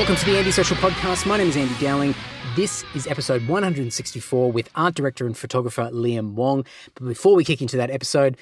Welcome 0.00 0.16
to 0.16 0.24
the 0.24 0.38
Andy 0.38 0.50
Social 0.50 0.78
Podcast. 0.78 1.26
My 1.26 1.36
name 1.36 1.48
is 1.48 1.58
Andy 1.58 1.74
Dowling. 1.78 2.14
This 2.56 2.86
is 2.94 3.06
episode 3.06 3.46
164 3.46 4.50
with 4.50 4.70
art 4.74 4.94
director 4.94 5.26
and 5.26 5.36
photographer 5.36 5.90
Liam 5.92 6.32
Wong. 6.32 6.64
But 6.94 7.04
before 7.06 7.34
we 7.34 7.44
kick 7.44 7.60
into 7.60 7.76
that 7.76 7.90
episode, 7.90 8.38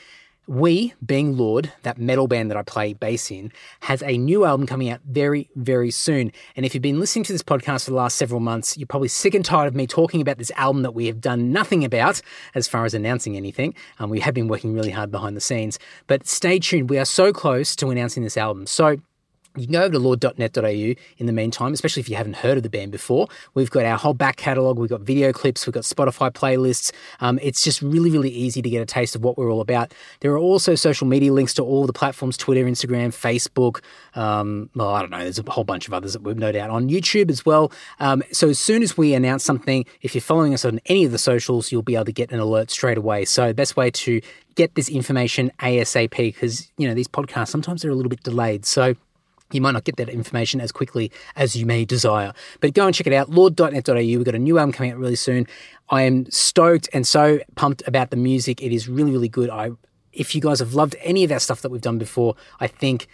we, 0.46 0.94
being 1.04 1.36
Lord, 1.36 1.72
that 1.82 1.98
metal 1.98 2.28
band 2.28 2.52
that 2.52 2.56
I 2.56 2.62
play 2.62 2.92
bass 2.92 3.32
in, 3.32 3.50
has 3.80 4.04
a 4.04 4.16
new 4.16 4.44
album 4.44 4.68
coming 4.68 4.88
out 4.88 5.00
very, 5.04 5.50
very 5.56 5.90
soon. 5.90 6.30
And 6.54 6.64
if 6.64 6.74
you've 6.74 6.82
been 6.82 7.00
listening 7.00 7.24
to 7.24 7.32
this 7.32 7.42
podcast 7.42 7.86
for 7.86 7.90
the 7.90 7.96
last 7.96 8.16
several 8.16 8.38
months, 8.38 8.78
you're 8.78 8.86
probably 8.86 9.08
sick 9.08 9.34
and 9.34 9.44
tired 9.44 9.66
of 9.66 9.74
me 9.74 9.88
talking 9.88 10.20
about 10.20 10.38
this 10.38 10.52
album 10.54 10.82
that 10.82 10.92
we 10.92 11.06
have 11.06 11.20
done 11.20 11.50
nothing 11.50 11.84
about 11.84 12.22
as 12.54 12.68
far 12.68 12.84
as 12.84 12.94
announcing 12.94 13.36
anything. 13.36 13.74
Um, 13.98 14.10
we 14.10 14.20
have 14.20 14.32
been 14.32 14.46
working 14.46 14.74
really 14.74 14.92
hard 14.92 15.10
behind 15.10 15.36
the 15.36 15.40
scenes. 15.40 15.80
But 16.06 16.28
stay 16.28 16.60
tuned, 16.60 16.88
we 16.88 17.00
are 17.00 17.04
so 17.04 17.32
close 17.32 17.74
to 17.74 17.90
announcing 17.90 18.22
this 18.22 18.36
album. 18.36 18.66
So 18.68 18.98
you 19.58 19.66
can 19.66 19.72
go 19.72 19.82
over 19.82 19.92
to 19.92 19.98
lord.net.au 19.98 20.62
in 20.62 21.26
the 21.26 21.32
meantime, 21.32 21.72
especially 21.72 22.00
if 22.00 22.08
you 22.08 22.16
haven't 22.16 22.36
heard 22.36 22.56
of 22.56 22.62
the 22.62 22.70
band 22.70 22.92
before. 22.92 23.28
We've 23.54 23.70
got 23.70 23.84
our 23.84 23.96
whole 23.96 24.14
back 24.14 24.36
catalogue, 24.36 24.78
we've 24.78 24.90
got 24.90 25.00
video 25.00 25.32
clips, 25.32 25.66
we've 25.66 25.74
got 25.74 25.84
Spotify 25.84 26.30
playlists. 26.30 26.92
Um, 27.20 27.38
it's 27.42 27.62
just 27.62 27.82
really, 27.82 28.10
really 28.10 28.30
easy 28.30 28.62
to 28.62 28.70
get 28.70 28.80
a 28.82 28.86
taste 28.86 29.14
of 29.14 29.22
what 29.22 29.36
we're 29.36 29.50
all 29.50 29.60
about. 29.60 29.92
There 30.20 30.32
are 30.32 30.38
also 30.38 30.74
social 30.74 31.06
media 31.06 31.32
links 31.32 31.54
to 31.54 31.62
all 31.62 31.86
the 31.86 31.92
platforms 31.92 32.36
Twitter, 32.36 32.64
Instagram, 32.64 33.08
Facebook. 33.08 33.82
Um, 34.14 34.70
well, 34.74 34.90
I 34.90 35.00
don't 35.00 35.10
know, 35.10 35.18
there's 35.18 35.38
a 35.38 35.50
whole 35.50 35.64
bunch 35.64 35.88
of 35.88 35.94
others 35.94 36.12
that 36.12 36.22
we've 36.22 36.36
no 36.36 36.52
doubt 36.52 36.70
on 36.70 36.88
YouTube 36.88 37.30
as 37.30 37.44
well. 37.44 37.72
Um, 38.00 38.22
so 38.32 38.48
as 38.48 38.58
soon 38.58 38.82
as 38.82 38.96
we 38.96 39.14
announce 39.14 39.44
something, 39.44 39.84
if 40.02 40.14
you're 40.14 40.22
following 40.22 40.54
us 40.54 40.64
on 40.64 40.80
any 40.86 41.04
of 41.04 41.12
the 41.12 41.18
socials, 41.18 41.72
you'll 41.72 41.82
be 41.82 41.94
able 41.94 42.06
to 42.06 42.12
get 42.12 42.30
an 42.32 42.38
alert 42.38 42.70
straight 42.70 42.98
away. 42.98 43.24
So 43.24 43.48
the 43.48 43.54
best 43.54 43.76
way 43.76 43.90
to 43.90 44.20
get 44.54 44.74
this 44.74 44.88
information 44.88 45.52
ASAP 45.60 46.16
because, 46.16 46.70
you 46.78 46.88
know, 46.88 46.94
these 46.94 47.06
podcasts 47.06 47.48
sometimes 47.48 47.82
they're 47.82 47.90
a 47.90 47.94
little 47.94 48.10
bit 48.10 48.22
delayed. 48.24 48.66
So 48.66 48.94
you 49.52 49.60
might 49.60 49.72
not 49.72 49.84
get 49.84 49.96
that 49.96 50.08
information 50.08 50.60
as 50.60 50.72
quickly 50.72 51.10
as 51.36 51.56
you 51.56 51.66
may 51.66 51.84
desire. 51.84 52.32
But 52.60 52.74
go 52.74 52.86
and 52.86 52.94
check 52.94 53.06
it 53.06 53.12
out, 53.12 53.30
lord.net.au. 53.30 53.94
We've 53.94 54.24
got 54.24 54.34
a 54.34 54.38
new 54.38 54.58
album 54.58 54.72
coming 54.72 54.92
out 54.92 54.98
really 54.98 55.16
soon. 55.16 55.46
I 55.90 56.02
am 56.02 56.30
stoked 56.30 56.88
and 56.92 57.06
so 57.06 57.40
pumped 57.54 57.82
about 57.86 58.10
the 58.10 58.16
music. 58.16 58.62
It 58.62 58.74
is 58.74 58.88
really, 58.88 59.12
really 59.12 59.28
good. 59.28 59.50
I 59.50 59.70
if 60.12 60.34
you 60.34 60.40
guys 60.40 60.58
have 60.58 60.74
loved 60.74 60.96
any 61.00 61.22
of 61.22 61.28
that 61.30 61.42
stuff 61.42 61.62
that 61.62 61.70
we've 61.70 61.80
done 61.80 61.98
before, 61.98 62.34
I 62.60 62.66
think 62.66 63.08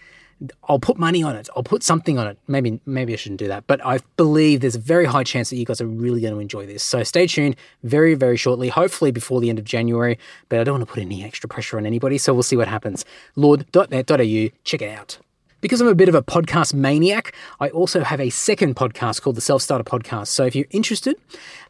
I'll 0.68 0.78
put 0.78 0.98
money 0.98 1.22
on 1.22 1.36
it. 1.36 1.48
I'll 1.54 1.62
put 1.62 1.82
something 1.82 2.18
on 2.18 2.26
it. 2.26 2.38
Maybe 2.48 2.80
maybe 2.86 3.12
I 3.12 3.16
shouldn't 3.16 3.38
do 3.38 3.48
that, 3.48 3.66
but 3.66 3.84
I 3.84 4.00
believe 4.16 4.60
there's 4.60 4.74
a 4.74 4.80
very 4.80 5.04
high 5.04 5.24
chance 5.24 5.50
that 5.50 5.56
you 5.56 5.64
guys 5.64 5.80
are 5.80 5.86
really 5.86 6.20
going 6.20 6.34
to 6.34 6.40
enjoy 6.40 6.66
this. 6.66 6.82
So 6.82 7.02
stay 7.02 7.26
tuned 7.26 7.56
very 7.82 8.14
very 8.14 8.36
shortly, 8.36 8.68
hopefully 8.68 9.10
before 9.10 9.40
the 9.40 9.50
end 9.50 9.58
of 9.58 9.64
January, 9.64 10.18
but 10.48 10.60
I 10.60 10.64
don't 10.64 10.74
want 10.74 10.88
to 10.88 10.92
put 10.92 11.02
any 11.02 11.24
extra 11.24 11.48
pressure 11.48 11.78
on 11.78 11.86
anybody, 11.86 12.18
so 12.18 12.34
we'll 12.34 12.42
see 12.42 12.56
what 12.56 12.68
happens. 12.68 13.04
lord.net.au, 13.36 14.48
check 14.64 14.82
it 14.82 14.90
out. 14.90 15.18
Because 15.64 15.80
I'm 15.80 15.88
a 15.88 15.94
bit 15.94 16.10
of 16.10 16.14
a 16.14 16.22
podcast 16.22 16.74
maniac, 16.74 17.32
I 17.58 17.70
also 17.70 18.02
have 18.02 18.20
a 18.20 18.28
second 18.28 18.76
podcast 18.76 19.22
called 19.22 19.36
the 19.36 19.40
Self 19.40 19.62
Starter 19.62 19.82
Podcast. 19.82 20.26
So 20.26 20.44
if 20.44 20.54
you're 20.54 20.66
interested, 20.68 21.16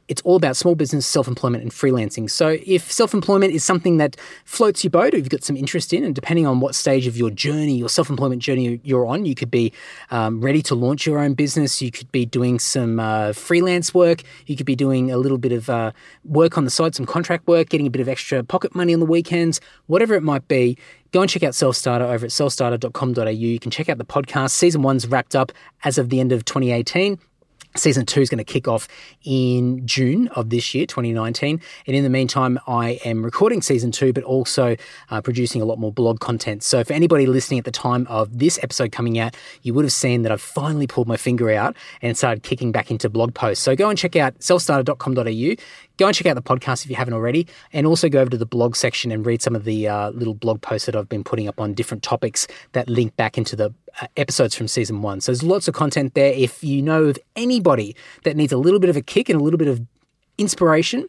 it's 0.08 0.20
all 0.22 0.36
about 0.36 0.56
small 0.56 0.74
business, 0.74 1.06
self 1.06 1.27
employment, 1.28 1.62
and 1.62 1.72
freelancing. 1.72 2.30
So, 2.30 2.58
if 2.66 2.91
self 2.91 3.14
employment 3.14 3.52
is 3.52 3.64
something 3.64 3.97
that 3.98 4.16
floats 4.44 4.84
your 4.84 4.91
boat 4.91 5.14
or 5.14 5.19
you've 5.19 5.28
got 5.28 5.44
some 5.44 5.56
interest 5.56 5.92
in, 5.92 6.05
and 6.05 6.14
depending 6.14 6.47
on 6.47 6.60
what 6.60 6.74
stage 6.74 7.06
of 7.06 7.16
your 7.16 7.30
journey, 7.30 7.77
your 7.77 7.88
self 7.88 8.10
employment 8.10 8.42
journey 8.42 8.80
you're 8.84 9.06
on, 9.06 9.25
you 9.25 9.34
could 9.34 9.50
be 9.50 9.72
um, 10.10 10.41
ready 10.41 10.62
to 10.62 10.75
launch 10.75 11.06
your 11.06 11.19
own 11.19 11.34
business, 11.34 11.80
you 11.80 11.91
could 11.91 12.10
be 12.12 12.27
doing 12.27 12.58
some 12.58 13.00
uh, 13.00 13.32
freelance 13.32 13.94
work, 13.94 14.22
you 14.47 14.56
could 14.56 14.66
be 14.66 14.77
doing 14.77 15.10
a 15.10 15.16
little 15.16 15.38
bit 15.38 15.52
of 15.52 15.70
uh, 15.70 15.92
work 16.25 16.58
on 16.58 16.64
the 16.64 16.70
side, 16.70 16.94
some 16.94 17.06
contract 17.06 17.47
work, 17.47 17.69
getting 17.69 17.86
a 17.86 17.91
bit 17.91 18.00
of 18.00 18.08
extra 18.08 18.42
pocket 18.44 18.75
money 18.75 18.92
on 18.92 19.00
the 19.00 19.06
weekends, 19.06 19.60
whatever 19.86 20.14
it 20.14 20.22
might 20.22 20.47
be. 20.48 20.77
Go 21.12 21.20
and 21.20 21.30
check 21.30 21.44
out 21.44 21.55
Self 21.55 21.77
Starter 21.77 22.05
over 22.06 22.27
at 22.27 22.32
selfstarter.com.au. 22.32 23.28
You 23.28 23.60
can 23.60 23.70
check 23.70 23.88
out 23.88 23.98
the 23.98 24.05
podcast. 24.05 24.50
Season 24.50 24.82
one's 24.82 25.06
wrapped 25.06 25.36
up 25.36 25.52
as 25.84 25.97
of 25.97 26.08
the 26.08 26.19
end 26.19 26.32
of 26.32 26.44
2018. 26.44 27.21
Season 27.76 28.06
two 28.06 28.20
is 28.20 28.30
going 28.30 28.38
to 28.38 28.44
kick 28.44 28.68
off 28.68 28.86
in 29.24 29.84
June 29.86 30.28
of 30.28 30.50
this 30.50 30.74
year, 30.74 30.86
2019. 30.86 31.60
And 31.86 31.96
in 31.96 32.04
the 32.04 32.10
meantime, 32.10 32.58
I 32.68 33.00
am 33.04 33.24
recording 33.24 33.62
season 33.62 33.90
two, 33.90 34.12
but 34.12 34.22
also 34.22 34.76
uh, 35.10 35.20
producing 35.20 35.60
a 35.60 35.64
lot 35.64 35.78
more 35.80 35.92
blog 35.92 36.20
content. 36.20 36.62
So 36.62 36.84
for 36.84 36.92
anybody 36.92 37.26
listening 37.26 37.58
at 37.58 37.64
the 37.64 37.72
time 37.72 38.06
of 38.08 38.38
this 38.38 38.60
episode 38.62 38.92
coming 38.92 39.18
out, 39.18 39.36
you 39.62 39.74
would 39.74 39.84
have 39.84 39.92
seen 39.92 40.22
that 40.22 40.30
I've 40.30 40.40
finally 40.40 40.86
pulled 40.86 41.08
my 41.08 41.16
finger 41.16 41.50
out 41.50 41.76
and 42.00 42.16
started 42.16 42.44
kicking 42.44 42.70
back 42.70 42.92
into 42.92 43.10
blog 43.10 43.34
posts. 43.34 43.64
So 43.64 43.74
go 43.74 43.88
and 43.88 43.98
check 43.98 44.14
out 44.14 44.38
selfstarter.com.au. 44.38 45.64
Go 45.97 46.06
and 46.06 46.15
check 46.15 46.27
out 46.27 46.34
the 46.34 46.43
podcast 46.43 46.84
if 46.84 46.91
you 46.91 46.97
haven't 46.97 47.15
already, 47.15 47.47
and 47.72 47.87
also 47.87 48.09
go 48.09 48.21
over 48.21 48.31
to 48.31 48.37
the 48.37 48.47
blog 48.47 48.75
section 48.75 49.12
and 49.12 49.25
read 49.25 49.43
some 49.43 49.55
of 49.55 49.65
the 49.65 49.87
uh, 49.87 50.10
little 50.10 50.34
blog 50.34 50.60
posts 50.60 50.87
that 50.87 50.97
I've 50.97 51.09
been 51.09 51.25
putting 51.25 51.47
up 51.49 51.60
on 51.60 51.72
different 51.72 52.03
topics 52.03 52.47
that 52.72 52.88
link 52.88 53.16
back 53.16 53.38
into 53.38 53.55
the 53.55 53.72
uh, 54.00 54.06
episodes 54.16 54.54
from 54.54 54.66
season 54.66 55.03
one. 55.03 55.21
So 55.21 55.31
there's 55.31 55.43
lots 55.43 55.69
of 55.69 55.75
content 55.75 56.15
there. 56.15 56.33
If 56.33 56.65
you 56.65 56.83
know 56.83 57.04
of 57.04 57.19
anybody 57.37 57.94
that 58.25 58.37
needs 58.37 58.53
a 58.53 58.59
little 58.59 58.81
bit 58.81 58.91
of 58.91 58.97
a 58.97 59.03
kick 59.03 59.28
and 59.28 59.41
a 59.41 59.43
little 59.43 59.59
bit 59.59 59.69
of 59.69 59.81
inspiration, 60.37 61.06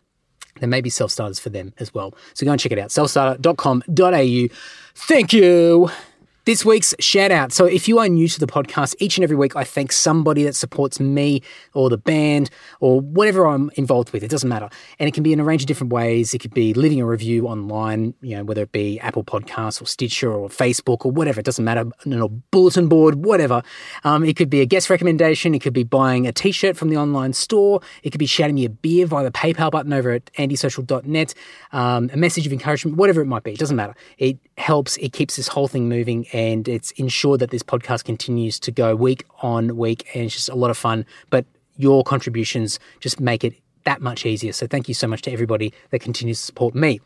there 0.60 0.70
may 0.70 0.82
be 0.82 0.90
self 0.90 1.12
starters 1.12 1.40
for 1.40 1.50
them 1.50 1.74
as 1.80 1.94
well. 1.94 2.14
So 2.34 2.46
go 2.46 2.52
and 2.52 2.62
check 2.62 2.72
it 2.72 2.80
out 2.80 2.90
selfstarter.com.au. 2.90 4.56
Thank 4.96 5.34
you. 5.34 5.90
This 6.46 6.64
week's 6.64 6.94
shout 7.00 7.32
out. 7.32 7.52
So, 7.52 7.66
if 7.66 7.88
you 7.88 7.98
are 7.98 8.08
new 8.08 8.28
to 8.28 8.40
the 8.40 8.46
podcast, 8.46 8.94
each 9.00 9.18
and 9.18 9.24
every 9.24 9.36
week 9.36 9.56
I 9.56 9.64
thank 9.64 9.92
somebody 9.92 10.44
that 10.44 10.56
supports 10.56 11.00
me 11.00 11.42
or 11.74 11.90
the 11.90 11.98
band 11.98 12.52
or 12.80 13.02
whatever 13.02 13.48
I'm 13.48 13.72
involved 13.78 14.14
with. 14.14 14.22
It 14.22 14.30
doesn't 14.30 14.48
matter. 14.48 14.70
And 15.00 15.10
it 15.10 15.16
can 15.16 15.24
be 15.24 15.34
in 15.34 15.40
a 15.40 15.44
range 15.44 15.64
of 15.64 15.68
different 15.68 15.92
ways. 15.92 16.36
It 16.36 16.40
could 16.42 16.54
be 16.54 16.76
leaving 16.76 17.02
a 17.02 17.06
review 17.08 17.48
online, 17.48 18.14
you 18.22 18.38
know, 18.38 18.44
whether 18.44 18.62
it 18.62 18.72
be 18.72 19.00
Apple 19.00 19.24
Podcasts 19.24 19.82
or 19.82 19.88
Stitcher 19.88 20.32
or 20.32 20.48
Facebook 20.50 21.04
or 21.04 21.12
whatever. 21.12 21.40
It 21.40 21.48
doesn't 21.48 21.66
matter. 21.66 21.90
You 22.06 22.16
know, 22.16 22.30
bulletin 22.52 22.90
board, 22.90 23.26
whatever. 23.26 23.64
Um, 24.04 24.24
it 24.24 24.36
could 24.36 24.52
be 24.52 24.62
a 24.62 24.68
guest 24.68 24.92
recommendation. 24.92 25.56
It 25.56 25.64
could 25.64 25.74
be 25.74 25.84
buying 25.84 26.28
a 26.28 26.32
t 26.32 26.52
shirt 26.52 26.78
from 26.78 26.90
the 26.90 26.98
online 26.98 27.34
store. 27.34 27.82
It 28.04 28.12
could 28.12 28.20
be 28.20 28.28
shouting 28.28 28.54
me 28.54 28.66
a 28.66 28.70
beer 28.70 29.08
via 29.08 29.24
the 29.24 29.32
PayPal 29.32 29.72
button 29.72 29.94
over 29.94 30.12
at 30.12 30.26
andysocial.net, 30.34 31.34
um, 31.72 32.12
a 32.14 32.18
message 32.18 32.46
of 32.46 32.54
encouragement, 32.54 32.98
whatever 32.98 33.20
it 33.22 33.26
might 33.26 33.42
be. 33.42 33.54
It 33.54 33.60
doesn't 33.60 33.76
matter. 33.76 33.96
It 34.20 34.38
helps, 34.58 34.98
it 34.98 35.14
keeps 35.14 35.36
this 35.36 35.48
whole 35.48 35.68
thing 35.68 35.90
moving 35.90 36.28
and 36.32 36.68
it's 36.68 36.92
ensured 36.92 37.42
that 37.42 37.52
this 37.52 37.64
podcast 37.64 38.06
continues 38.06 38.60
to 38.60 38.72
go 38.72 38.96
week 38.96 39.26
on 39.42 39.76
week 39.76 40.10
and 40.14 40.26
it's 40.26 40.34
just 40.34 40.50
a 40.50 40.56
lot 40.56 40.72
of 40.72 40.78
fun. 40.78 41.06
But 41.30 41.46
your 41.78 42.04
contributions 42.04 42.80
just 43.00 43.20
make 43.20 43.44
it 43.44 43.54
that 43.84 44.02
much 44.02 44.26
easier. 44.26 44.54
So 44.54 44.66
thank 44.68 44.88
you 44.88 44.94
so 44.94 45.08
much 45.08 45.22
to 45.24 45.32
everybody 45.32 45.74
that 45.92 46.00
continues 46.00 46.40
to 46.40 46.46
support 46.46 46.74
me. 46.74 47.02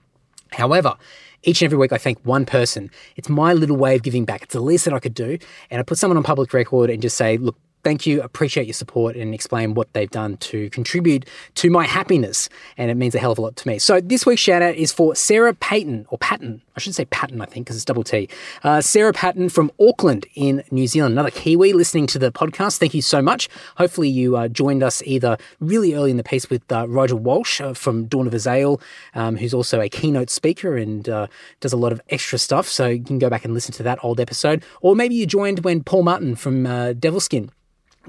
However, 0.51 0.95
each 1.43 1.61
and 1.61 1.67
every 1.67 1.77
week 1.77 1.91
I 1.91 1.97
thank 1.97 2.19
one 2.25 2.45
person. 2.45 2.89
It's 3.15 3.29
my 3.29 3.53
little 3.53 3.77
way 3.77 3.95
of 3.95 4.03
giving 4.03 4.25
back. 4.25 4.43
It's 4.43 4.53
the 4.53 4.61
least 4.61 4.85
that 4.85 4.93
I 4.93 4.99
could 4.99 5.13
do. 5.13 5.37
And 5.69 5.79
I 5.79 5.83
put 5.83 5.97
someone 5.97 6.17
on 6.17 6.23
public 6.23 6.53
record 6.53 6.89
and 6.89 7.01
just 7.01 7.17
say, 7.17 7.37
look, 7.37 7.55
thank 7.83 8.05
you, 8.05 8.21
appreciate 8.21 8.67
your 8.67 8.73
support, 8.73 9.15
and 9.15 9.33
explain 9.33 9.73
what 9.73 9.91
they've 9.93 10.09
done 10.09 10.37
to 10.37 10.69
contribute 10.69 11.25
to 11.55 11.69
my 11.69 11.85
happiness. 11.85 12.49
And 12.77 12.91
it 12.91 12.95
means 12.95 13.15
a 13.15 13.19
hell 13.19 13.31
of 13.31 13.37
a 13.37 13.41
lot 13.41 13.55
to 13.57 13.67
me. 13.67 13.79
So 13.79 14.01
this 14.01 14.25
week's 14.25 14.41
shout 14.41 14.61
out 14.61 14.75
is 14.75 14.91
for 14.91 15.15
Sarah 15.15 15.53
Payton, 15.53 16.07
or 16.09 16.17
Patton. 16.17 16.61
I 16.75 16.79
should 16.79 16.95
say 16.95 17.05
Patton, 17.05 17.41
I 17.41 17.45
think, 17.45 17.65
because 17.65 17.75
it's 17.75 17.85
double 17.85 18.03
T. 18.03 18.29
Uh, 18.63 18.81
Sarah 18.81 19.13
Patton 19.13 19.49
from 19.49 19.71
Auckland 19.79 20.25
in 20.35 20.63
New 20.71 20.87
Zealand, 20.87 21.13
another 21.13 21.31
Kiwi 21.31 21.73
listening 21.73 22.07
to 22.07 22.19
the 22.19 22.31
podcast. 22.31 22.77
Thank 22.77 22.93
you 22.93 23.01
so 23.01 23.21
much. 23.21 23.49
Hopefully, 23.75 24.09
you 24.09 24.37
uh, 24.37 24.47
joined 24.47 24.83
us 24.83 25.01
either 25.05 25.37
really 25.59 25.93
early 25.93 26.11
in 26.11 26.17
the 26.17 26.23
piece 26.23 26.49
with 26.49 26.69
uh, 26.71 26.87
Roger 26.87 27.15
Walsh 27.15 27.59
uh, 27.59 27.73
from 27.73 28.05
Dawn 28.05 28.27
of 28.27 28.33
Azazel, 28.33 28.81
um, 29.13 29.35
who's 29.35 29.53
also 29.53 29.81
a 29.81 29.89
keynote 29.89 30.29
speaker 30.29 30.77
and 30.77 31.09
uh, 31.09 31.27
does 31.59 31.73
a 31.73 31.77
lot 31.77 31.91
of 31.91 32.01
extra 32.09 32.39
stuff. 32.39 32.67
So 32.67 32.87
you 32.87 33.03
can 33.03 33.19
go 33.19 33.29
back 33.29 33.45
and 33.45 33.53
listen 33.53 33.73
to 33.73 33.83
that 33.83 33.99
old 34.03 34.19
episode. 34.19 34.63
Or 34.81 34.95
maybe 34.95 35.15
you 35.15 35.25
joined 35.25 35.59
when 35.59 35.83
Paul 35.83 36.03
Martin 36.03 36.35
from 36.35 36.65
uh, 36.65 36.93
Devilskin 36.93 37.49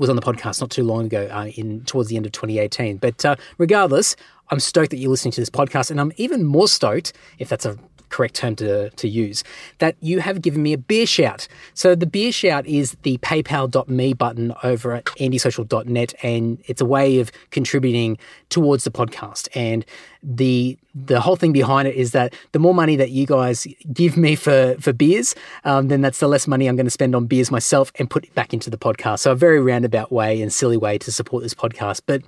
was 0.00 0.08
on 0.08 0.16
the 0.16 0.22
podcast 0.22 0.60
not 0.60 0.70
too 0.70 0.82
long 0.82 1.04
ago, 1.04 1.28
uh, 1.30 1.46
in 1.54 1.84
towards 1.84 2.08
the 2.08 2.16
end 2.16 2.26
of 2.26 2.32
2018. 2.32 2.96
But 2.96 3.24
uh, 3.24 3.36
regardless, 3.58 4.16
I'm 4.50 4.58
stoked 4.58 4.90
that 4.90 4.96
you're 4.96 5.10
listening 5.10 5.32
to 5.32 5.40
this 5.40 5.50
podcast, 5.50 5.90
and 5.90 6.00
I'm 6.00 6.12
even 6.16 6.44
more 6.44 6.66
stoked, 6.66 7.12
if 7.38 7.48
that's 7.48 7.66
a 7.66 7.78
correct 8.10 8.34
term 8.34 8.56
to, 8.56 8.90
to 8.90 9.08
use, 9.08 9.42
that 9.78 9.96
you 10.00 10.20
have 10.20 10.42
given 10.42 10.62
me 10.62 10.72
a 10.72 10.78
beer 10.78 11.06
shout. 11.06 11.48
So 11.74 11.94
the 11.94 12.06
beer 12.06 12.32
shout 12.32 12.66
is 12.66 12.96
the 13.02 13.18
paypal.me 13.18 14.12
button 14.14 14.54
over 14.62 14.92
at 14.92 15.06
andysocial.net, 15.06 16.14
and 16.22 16.62
it's 16.66 16.80
a 16.80 16.84
way 16.86 17.18
of 17.20 17.32
contributing 17.50 18.18
towards 18.48 18.84
the 18.84 18.90
podcast. 18.90 19.48
And 19.54 19.84
the 20.22 20.76
the 20.92 21.20
whole 21.20 21.36
thing 21.36 21.52
behind 21.52 21.86
it 21.86 21.94
is 21.94 22.10
that 22.12 22.34
the 22.52 22.58
more 22.58 22.74
money 22.74 22.96
that 22.96 23.10
you 23.10 23.26
guys 23.26 23.66
give 23.92 24.16
me 24.16 24.34
for 24.34 24.76
for 24.80 24.92
beers, 24.92 25.34
um, 25.64 25.88
then 25.88 26.00
that's 26.00 26.18
the 26.18 26.28
less 26.28 26.46
money 26.46 26.66
I'm 26.66 26.76
going 26.76 26.86
to 26.86 26.90
spend 26.90 27.14
on 27.14 27.26
beers 27.26 27.50
myself 27.50 27.92
and 27.98 28.10
put 28.10 28.24
it 28.24 28.34
back 28.34 28.52
into 28.52 28.70
the 28.70 28.78
podcast. 28.78 29.20
So 29.20 29.32
a 29.32 29.36
very 29.36 29.60
roundabout 29.60 30.12
way 30.12 30.42
and 30.42 30.52
silly 30.52 30.76
way 30.76 30.98
to 30.98 31.12
support 31.12 31.42
this 31.42 31.54
podcast, 31.54 32.02
but 32.06 32.22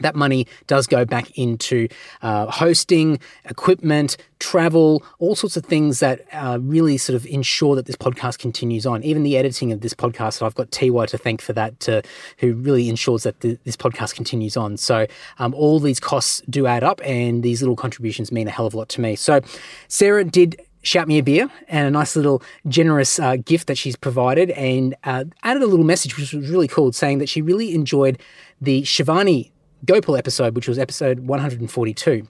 that 0.00 0.14
money 0.14 0.46
does 0.66 0.86
go 0.86 1.04
back 1.04 1.36
into 1.38 1.88
uh, 2.22 2.46
hosting, 2.46 3.18
equipment, 3.44 4.16
travel, 4.38 5.02
all 5.18 5.34
sorts 5.34 5.56
of 5.56 5.64
things 5.64 6.00
that 6.00 6.24
uh, 6.32 6.58
really 6.60 6.96
sort 6.96 7.14
of 7.14 7.26
ensure 7.26 7.76
that 7.76 7.86
this 7.86 7.96
podcast 7.96 8.38
continues 8.38 8.86
on. 8.86 9.02
Even 9.02 9.22
the 9.22 9.36
editing 9.36 9.72
of 9.72 9.80
this 9.80 9.94
podcast, 9.94 10.42
I've 10.42 10.54
got 10.54 10.70
TY 10.70 11.06
to 11.06 11.18
thank 11.18 11.40
for 11.40 11.52
that, 11.52 11.78
to, 11.80 12.02
who 12.38 12.54
really 12.54 12.88
ensures 12.88 13.22
that 13.22 13.40
the, 13.40 13.58
this 13.64 13.76
podcast 13.76 14.14
continues 14.14 14.56
on. 14.56 14.76
So 14.76 15.06
um, 15.38 15.54
all 15.54 15.78
these 15.78 16.00
costs 16.00 16.42
do 16.50 16.66
add 16.66 16.82
up, 16.82 17.00
and 17.04 17.42
these 17.42 17.62
little 17.62 17.76
contributions 17.76 18.32
mean 18.32 18.48
a 18.48 18.50
hell 18.50 18.66
of 18.66 18.74
a 18.74 18.78
lot 18.78 18.88
to 18.90 19.00
me. 19.00 19.16
So 19.16 19.40
Sarah 19.88 20.24
did 20.24 20.60
shout 20.82 21.06
me 21.06 21.18
a 21.18 21.22
beer 21.22 21.50
and 21.68 21.86
a 21.86 21.90
nice 21.90 22.16
little 22.16 22.42
generous 22.66 23.18
uh, 23.18 23.36
gift 23.36 23.66
that 23.66 23.76
she's 23.76 23.96
provided 23.96 24.50
and 24.52 24.94
uh, 25.04 25.24
added 25.42 25.62
a 25.62 25.66
little 25.66 25.84
message, 25.84 26.16
which 26.16 26.32
was 26.32 26.48
really 26.48 26.68
cool, 26.68 26.92
saying 26.92 27.18
that 27.18 27.28
she 27.28 27.42
really 27.42 27.74
enjoyed 27.74 28.18
the 28.60 28.82
Shivani 28.82 29.50
Gopal 29.84 30.16
episode, 30.16 30.54
which 30.54 30.68
was 30.68 30.78
episode 30.78 31.20
142. 31.20 32.26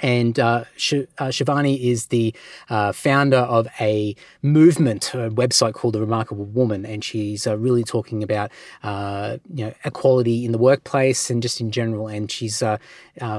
And 0.00 0.38
uh, 0.38 0.64
Sh- 0.76 1.06
uh, 1.18 1.28
Shivani 1.28 1.78
is 1.80 2.06
the 2.06 2.34
uh, 2.68 2.92
founder 2.92 3.38
of 3.38 3.68
a 3.80 4.14
movement, 4.42 5.14
a 5.14 5.30
website 5.30 5.74
called 5.74 5.94
The 5.94 6.00
Remarkable 6.00 6.44
Woman, 6.44 6.86
and 6.86 7.04
she's 7.04 7.46
uh, 7.46 7.56
really 7.56 7.84
talking 7.84 8.22
about 8.22 8.50
uh, 8.82 9.38
you 9.52 9.66
know 9.66 9.74
equality 9.84 10.44
in 10.44 10.52
the 10.52 10.58
workplace 10.58 11.30
and 11.30 11.42
just 11.42 11.60
in 11.60 11.70
general. 11.70 12.08
And 12.08 12.30
she's 12.30 12.62
uh, 12.62 12.78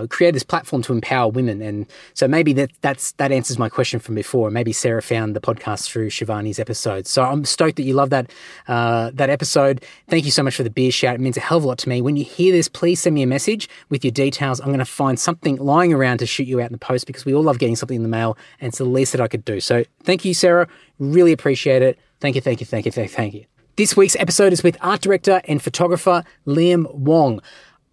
created 0.10 0.36
this 0.36 0.44
platform 0.44 0.82
to 0.84 0.94
empower 0.94 1.32
women. 1.32 1.62
And 1.62 1.86
so 2.14 2.28
maybe 2.28 2.54
that 2.54 2.72
that's 2.82 3.14
that 3.14 3.32
answers 3.32 3.58
my 3.58 3.70
question 3.70 4.00
from 4.00 4.16
before. 4.16 4.52
Maybe 4.52 4.74
Sarah 4.74 5.02
found 5.02 5.36
the 5.36 5.42
podcast 5.42 5.86
through 5.86 6.10
Shivani's 6.10 6.60
episode. 6.60 7.08
So 7.08 7.24
I'm 7.24 7.46
stoked 7.46 7.78
that 7.78 7.84
you 7.84 7.94
love 7.94 8.10
that 8.10 8.32
that 8.68 9.30
episode. 9.30 9.84
Thank 10.08 10.26
you 10.26 10.32
so 10.32 10.44
much 10.44 10.56
for 10.56 10.64
the 10.64 10.70
beer 10.70 10.92
shout. 10.92 11.16
It 11.16 11.22
means 11.22 11.38
a 11.38 11.42
hell 11.42 11.58
of 11.58 11.64
a 11.64 11.68
lot 11.68 11.78
to 11.80 11.90
me. 11.90 12.02
When 12.02 12.16
you 12.16 12.26
hear 12.26 12.52
this, 12.52 12.68
please 12.68 13.02
send 13.02 13.16
me 13.16 13.22
a 13.22 13.28
message 13.28 13.70
with 13.90 14.04
your 14.04 14.12
details. 14.12 14.60
I'm 14.60 14.68
going 14.68 14.80
to 14.80 14.86
find 14.86 15.20
something 15.20 15.58
lying 15.58 15.94
around 15.94 16.18
to 16.20 16.26
shoot 16.26 16.48
you 16.50 16.60
out 16.60 16.68
in 16.68 16.74
the 16.74 16.78
post 16.78 17.08
because 17.08 17.26
we 17.26 17.34
all 17.34 17.44
love 17.44 17.60
getting 17.60 17.76
something 17.76 17.96
in 17.96 18.04
the 18.04 18.10
mail 18.10 18.38
and 18.60 18.70
it's 18.70 18.78
the 18.80 18.86
least 18.86 19.12
that 19.14 19.22
I 19.22 19.28
could 19.28 19.46
do. 19.46 19.60
So 19.60 19.84
thank 20.04 20.26
you, 20.26 20.34
Sarah. 20.34 20.68
Really 21.00 21.32
appreciate 21.32 21.82
it. 21.82 21.98
Thank 22.20 22.36
you, 22.36 22.42
thank 22.42 22.60
you, 22.60 22.66
thank 22.66 22.86
you, 22.86 22.92
thank 22.92 23.10
you, 23.10 23.16
thank 23.16 23.34
you. 23.34 23.46
This 23.78 23.96
week's 23.96 24.18
episode 24.18 24.52
is 24.52 24.62
with 24.62 24.78
art 24.82 25.02
director 25.02 25.42
and 25.46 25.62
photographer 25.62 26.26
Liam 26.46 26.94
Wong. 26.94 27.42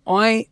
I 0.06 0.48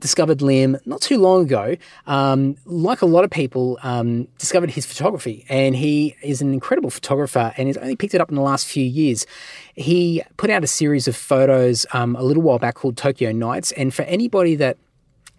discovered 0.00 0.38
Liam 0.38 0.78
not 0.86 1.00
too 1.00 1.18
long 1.18 1.42
ago. 1.42 1.76
Um, 2.06 2.56
like 2.64 3.02
a 3.02 3.06
lot 3.06 3.24
of 3.24 3.30
people, 3.30 3.78
um, 3.82 4.28
discovered 4.38 4.70
his 4.70 4.86
photography, 4.86 5.44
and 5.48 5.74
he 5.74 6.16
is 6.22 6.42
an 6.42 6.52
incredible 6.52 6.90
photographer, 6.90 7.52
and 7.56 7.68
he's 7.68 7.76
only 7.76 7.96
picked 7.96 8.14
it 8.14 8.20
up 8.20 8.28
in 8.28 8.34
the 8.34 8.42
last 8.42 8.66
few 8.66 8.84
years. 8.84 9.26
He 9.74 10.22
put 10.36 10.50
out 10.50 10.62
a 10.62 10.66
series 10.66 11.08
of 11.08 11.16
photos 11.16 11.86
um, 11.92 12.16
a 12.16 12.22
little 12.22 12.42
while 12.42 12.58
back 12.58 12.74
called 12.74 12.96
Tokyo 12.96 13.32
Nights, 13.32 13.72
and 13.72 13.92
for 13.92 14.02
anybody 14.02 14.54
that 14.56 14.76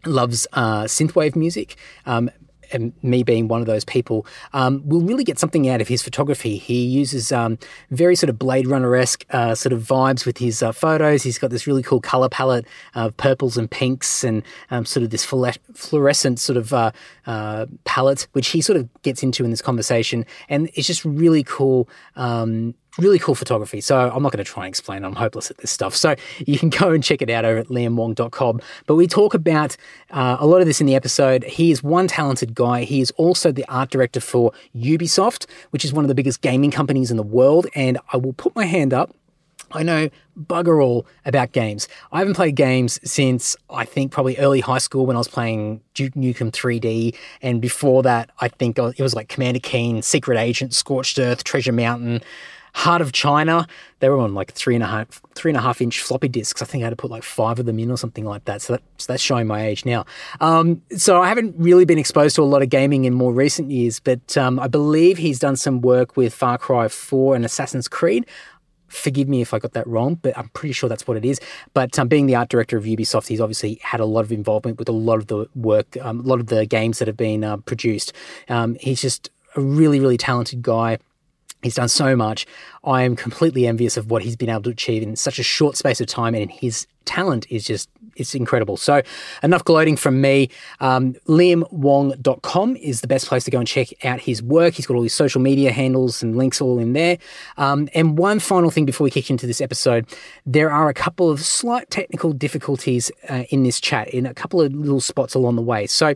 loves 0.09 0.47
uh, 0.53 0.83
synthwave 0.83 1.35
music. 1.35 1.75
Um, 2.05 2.29
and 2.71 2.93
me 3.01 3.23
being 3.23 3.47
one 3.47 3.61
of 3.61 3.67
those 3.67 3.85
people, 3.85 4.25
um, 4.53 4.81
will 4.87 5.01
really 5.01 5.23
get 5.23 5.39
something 5.39 5.69
out 5.69 5.81
of 5.81 5.87
his 5.87 6.01
photography. 6.01 6.57
He 6.57 6.85
uses 6.85 7.31
um, 7.31 7.57
very 7.91 8.15
sort 8.15 8.29
of 8.29 8.37
Blade 8.37 8.67
Runner 8.67 8.95
esque 8.95 9.25
uh, 9.31 9.55
sort 9.55 9.73
of 9.73 9.83
vibes 9.83 10.25
with 10.25 10.37
his 10.37 10.61
uh, 10.61 10.71
photos. 10.71 11.23
He's 11.23 11.37
got 11.37 11.49
this 11.49 11.67
really 11.67 11.83
cool 11.83 12.01
color 12.01 12.29
palette 12.29 12.65
of 12.95 13.15
purples 13.17 13.57
and 13.57 13.69
pinks 13.69 14.23
and 14.23 14.43
um, 14.71 14.85
sort 14.85 15.03
of 15.03 15.09
this 15.09 15.25
fluorescent 15.25 16.39
sort 16.39 16.57
of 16.57 16.73
uh, 16.73 16.91
uh, 17.25 17.65
palette, 17.85 18.27
which 18.33 18.49
he 18.49 18.61
sort 18.61 18.77
of 18.77 18.89
gets 19.01 19.23
into 19.23 19.43
in 19.43 19.51
this 19.51 19.61
conversation. 19.61 20.25
And 20.49 20.69
it's 20.73 20.87
just 20.87 21.05
really 21.05 21.43
cool 21.43 21.87
um, 22.15 22.75
really 22.97 23.19
cool 23.19 23.35
photography. 23.35 23.81
So 23.81 24.09
I'm 24.13 24.23
not 24.23 24.31
going 24.31 24.43
to 24.43 24.49
try 24.49 24.65
and 24.65 24.69
explain. 24.69 25.03
I'm 25.03 25.15
hopeless 25.15 25.51
at 25.51 25.57
this 25.57 25.71
stuff. 25.71 25.95
So 25.95 26.15
you 26.39 26.57
can 26.57 26.69
go 26.69 26.91
and 26.91 27.03
check 27.03 27.21
it 27.21 27.29
out 27.29 27.45
over 27.45 27.59
at 27.59 27.67
liamwong.com. 27.67 28.61
But 28.85 28.95
we 28.95 29.07
talk 29.07 29.33
about 29.33 29.77
uh, 30.11 30.37
a 30.39 30.47
lot 30.47 30.61
of 30.61 30.67
this 30.67 30.81
in 30.81 30.87
the 30.87 30.95
episode. 30.95 31.43
He 31.43 31.71
is 31.71 31.83
one 31.83 32.07
talented 32.07 32.55
guy. 32.55 32.83
He 32.83 33.01
is 33.01 33.11
also 33.11 33.51
the 33.51 33.65
art 33.67 33.89
director 33.89 34.19
for 34.19 34.51
Ubisoft, 34.75 35.45
which 35.71 35.85
is 35.85 35.93
one 35.93 36.03
of 36.03 36.09
the 36.09 36.15
biggest 36.15 36.41
gaming 36.41 36.71
companies 36.71 37.11
in 37.11 37.17
the 37.17 37.23
world. 37.23 37.67
And 37.75 37.97
I 38.11 38.17
will 38.17 38.33
put 38.33 38.55
my 38.55 38.65
hand 38.65 38.93
up. 38.93 39.13
I 39.71 39.83
know 39.83 40.09
bugger 40.39 40.81
all 40.83 41.05
about 41.25 41.51
games. 41.51 41.87
I 42.11 42.19
haven't 42.19 42.35
played 42.35 42.55
games 42.55 42.99
since 43.03 43.55
I 43.69 43.85
think 43.85 44.11
probably 44.11 44.37
early 44.37 44.61
high 44.61 44.77
school 44.77 45.05
when 45.05 45.15
I 45.15 45.19
was 45.19 45.27
playing 45.27 45.81
Duke 45.93 46.13
Nukem 46.13 46.51
3D. 46.51 47.15
And 47.41 47.61
before 47.61 48.03
that, 48.03 48.29
I 48.39 48.47
think 48.47 48.77
it 48.77 49.01
was 49.01 49.13
like 49.13 49.27
Commander 49.27 49.59
Keen, 49.59 50.01
Secret 50.01 50.37
Agent, 50.37 50.73
Scorched 50.73 51.19
Earth, 51.19 51.43
Treasure 51.43 51.73
Mountain. 51.73 52.21
Heart 52.77 53.01
of 53.01 53.11
China, 53.11 53.65
they 54.01 54.07
were 54.07 54.19
on 54.19 54.35
like 54.35 54.51
three 54.51 54.75
and 54.75 54.83
a 54.83 54.87
half 54.87 55.19
three 55.33 55.49
and 55.49 55.57
a 55.57 55.61
half 55.61 55.81
inch 55.81 55.99
floppy 55.99 56.27
disks. 56.27 56.61
I 56.61 56.65
think 56.65 56.83
I 56.83 56.85
had 56.85 56.89
to 56.91 56.95
put 56.95 57.09
like 57.09 57.23
five 57.23 57.57
of 57.57 57.65
them 57.65 57.79
in 57.79 57.89
or 57.89 57.97
something 57.97 58.23
like 58.23 58.45
that. 58.45 58.61
So, 58.61 58.73
that, 58.73 58.83
so 58.97 59.11
that's 59.11 59.23
showing 59.23 59.47
my 59.47 59.65
age 59.65 59.83
now. 59.83 60.05
Um, 60.41 60.83
so 60.95 61.19
I 61.19 61.27
haven't 61.27 61.55
really 61.57 61.85
been 61.85 61.97
exposed 61.97 62.35
to 62.35 62.43
a 62.43 62.45
lot 62.45 62.61
of 62.61 62.69
gaming 62.69 63.05
in 63.05 63.15
more 63.15 63.33
recent 63.33 63.71
years, 63.71 63.99
but 63.99 64.37
um, 64.37 64.59
I 64.59 64.67
believe 64.67 65.17
he's 65.17 65.39
done 65.39 65.55
some 65.55 65.81
work 65.81 66.15
with 66.15 66.35
Far 66.35 66.59
Cry 66.59 66.87
4 66.87 67.35
and 67.35 67.43
Assassin's 67.43 67.87
Creed. 67.87 68.27
Forgive 68.89 69.27
me 69.27 69.41
if 69.41 69.55
I 69.55 69.59
got 69.59 69.73
that 69.73 69.87
wrong, 69.87 70.13
but 70.13 70.37
I'm 70.37 70.49
pretty 70.49 70.73
sure 70.73 70.87
that's 70.87 71.07
what 71.07 71.17
it 71.17 71.25
is. 71.25 71.39
But 71.73 71.97
um, 71.97 72.07
being 72.07 72.27
the 72.27 72.35
art 72.35 72.49
director 72.49 72.77
of 72.77 72.83
Ubisoft, 72.83 73.27
he's 73.27 73.41
obviously 73.41 73.79
had 73.81 73.99
a 73.99 74.05
lot 74.05 74.23
of 74.23 74.31
involvement 74.31 74.77
with 74.77 74.87
a 74.87 74.91
lot 74.91 75.17
of 75.17 75.27
the 75.27 75.47
work, 75.55 75.97
um, 75.99 76.19
a 76.19 76.23
lot 76.23 76.39
of 76.39 76.45
the 76.45 76.67
games 76.67 76.99
that 76.99 77.07
have 77.07 77.17
been 77.17 77.43
uh, 77.43 77.57
produced. 77.57 78.13
Um, 78.49 78.77
he's 78.79 79.01
just 79.01 79.31
a 79.55 79.61
really, 79.61 79.99
really 79.99 80.17
talented 80.17 80.61
guy. 80.61 80.99
He's 81.63 81.75
done 81.75 81.89
so 81.89 82.15
much. 82.15 82.45
I 82.83 83.03
am 83.03 83.15
completely 83.15 83.65
envious 83.65 83.97
of 83.97 84.11
what 84.11 84.21
he's 84.21 84.35
been 84.35 84.49
able 84.49 84.63
to 84.63 84.69
achieve 84.69 85.01
in 85.03 85.15
such 85.15 85.39
a 85.39 85.43
short 85.43 85.75
space 85.75 85.99
of 85.99 86.07
time, 86.07 86.35
and 86.35 86.51
his 86.51 86.87
talent 87.05 87.47
is 87.49 87.65
just 87.65 87.89
it's 88.15 88.35
incredible. 88.35 88.77
So, 88.77 89.01
enough 89.43 89.63
gloating 89.63 89.95
from 89.95 90.21
me. 90.21 90.49
Um, 90.79 91.13
LiamWong.com 91.27 92.75
is 92.77 93.01
the 93.01 93.07
best 93.07 93.27
place 93.27 93.43
to 93.45 93.51
go 93.51 93.59
and 93.59 93.67
check 93.67 94.05
out 94.05 94.19
his 94.19 94.41
work. 94.41 94.73
He's 94.73 94.85
got 94.85 94.95
all 94.95 95.03
his 95.03 95.13
social 95.13 95.41
media 95.41 95.71
handles 95.71 96.21
and 96.23 96.35
links 96.35 96.61
all 96.61 96.79
in 96.79 96.93
there. 96.93 97.17
Um, 97.57 97.89
and 97.93 98.17
one 98.17 98.39
final 98.39 98.69
thing 98.69 98.85
before 98.85 99.05
we 99.05 99.11
kick 99.11 99.29
into 99.29 99.47
this 99.47 99.61
episode 99.61 100.07
there 100.45 100.71
are 100.71 100.89
a 100.89 100.93
couple 100.93 101.29
of 101.29 101.41
slight 101.41 101.89
technical 101.89 102.31
difficulties 102.33 103.11
uh, 103.29 103.43
in 103.49 103.63
this 103.63 103.79
chat, 103.79 104.07
in 104.09 104.25
a 104.25 104.33
couple 104.33 104.61
of 104.61 104.73
little 104.73 105.01
spots 105.01 105.33
along 105.33 105.55
the 105.55 105.61
way. 105.61 105.87
So, 105.87 106.13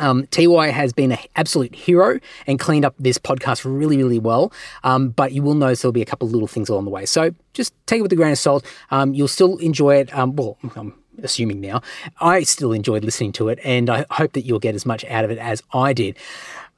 um, 0.00 0.26
TY 0.28 0.68
has 0.70 0.92
been 0.92 1.12
an 1.12 1.18
absolute 1.36 1.74
hero 1.74 2.18
and 2.46 2.58
cleaned 2.58 2.84
up 2.84 2.94
this 2.98 3.18
podcast 3.18 3.64
really, 3.64 3.98
really 3.98 4.18
well. 4.18 4.52
Um, 4.82 5.10
but 5.10 5.32
you 5.32 5.42
will 5.42 5.54
notice 5.54 5.82
there'll 5.82 5.92
be 5.92 6.02
a 6.02 6.06
couple 6.06 6.26
of 6.26 6.32
little 6.32 6.48
things 6.48 6.68
along 6.68 6.84
the 6.84 6.90
way. 6.90 7.06
So 7.06 7.34
just 7.52 7.74
take 7.86 8.00
it 8.00 8.02
with 8.02 8.12
a 8.12 8.16
grain 8.16 8.32
of 8.32 8.38
salt. 8.38 8.64
Um, 8.90 9.14
you'll 9.14 9.28
still 9.28 9.58
enjoy 9.58 9.96
it. 9.96 10.12
Um, 10.16 10.34
well, 10.34 10.58
I'm 10.74 10.94
assuming 11.22 11.60
now. 11.60 11.82
I 12.20 12.42
still 12.42 12.72
enjoyed 12.72 13.04
listening 13.04 13.32
to 13.32 13.48
it, 13.48 13.58
and 13.62 13.90
I 13.90 14.06
hope 14.10 14.32
that 14.32 14.42
you'll 14.42 14.58
get 14.58 14.74
as 14.74 14.86
much 14.86 15.04
out 15.04 15.24
of 15.24 15.30
it 15.30 15.38
as 15.38 15.62
I 15.72 15.92
did. 15.92 16.16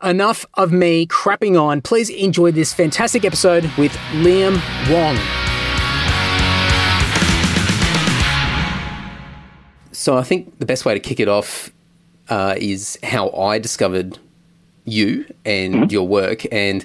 Enough 0.03 0.45
of 0.55 0.73
me 0.73 1.07
crapping 1.07 1.61
on. 1.61 1.81
Please 1.81 2.11
enjoy 2.11 2.51
this 2.51 2.75
fantastic 2.75 3.25
episode 3.25 3.65
with 3.79 3.93
Liam 4.13 4.61
Wong. 4.91 5.17
So 9.93 10.17
I 10.17 10.25
think 10.25 10.59
the 10.59 10.67
best 10.67 10.85
way 10.85 10.95
to 10.95 11.01
kick 11.01 11.21
it 11.21 11.29
off 11.29 11.71
uh, 12.29 12.55
is 12.59 12.99
how 13.03 13.31
I 13.31 13.59
discovered 13.59 14.19
you 14.85 15.25
and 15.45 15.75
mm-hmm. 15.75 15.91
your 15.91 16.07
work. 16.07 16.45
And 16.53 16.85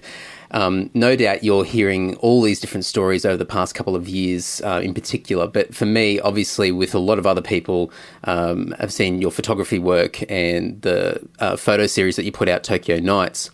um, 0.52 0.90
no 0.94 1.16
doubt 1.16 1.44
you're 1.44 1.66
hearing 1.66 2.16
all 2.18 2.42
these 2.42 2.60
different 2.60 2.86
stories 2.86 3.26
over 3.26 3.38
the 3.38 3.46
past 3.46 3.76
couple 3.76 3.96
of 3.96 4.08
years 4.08 4.62
uh, 4.64 4.80
in 4.84 4.94
particular. 4.94 5.48
But 5.48 5.76
for 5.76 5.86
me, 5.86 6.20
obviously, 6.20 6.72
with 6.72 6.96
a 6.96 7.00
lot 7.00 7.20
of 7.20 7.26
other 7.26 7.42
people, 7.42 7.92
um, 8.24 8.74
I've 8.80 8.94
seen 8.94 9.22
your 9.22 9.32
photography 9.32 9.80
work 9.80 10.30
and 10.32 10.82
the 10.82 11.22
uh, 11.40 11.58
photo 11.58 11.88
series 11.88 12.16
that 12.16 12.24
you 12.24 12.32
put 12.32 12.48
out, 12.48 12.64
Tokyo 12.64 13.00
Nights. 13.00 13.52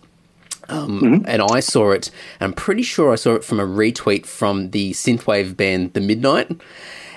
Um, 0.68 1.00
mm-hmm. 1.00 1.24
And 1.26 1.42
I 1.42 1.60
saw 1.60 1.90
it, 1.90 2.10
I'm 2.40 2.54
pretty 2.54 2.82
sure 2.82 3.12
I 3.12 3.16
saw 3.16 3.34
it 3.34 3.44
from 3.44 3.60
a 3.60 3.66
retweet 3.66 4.24
from 4.24 4.70
the 4.70 4.92
synthwave 4.92 5.56
band 5.56 5.92
The 5.92 6.00
Midnight 6.00 6.50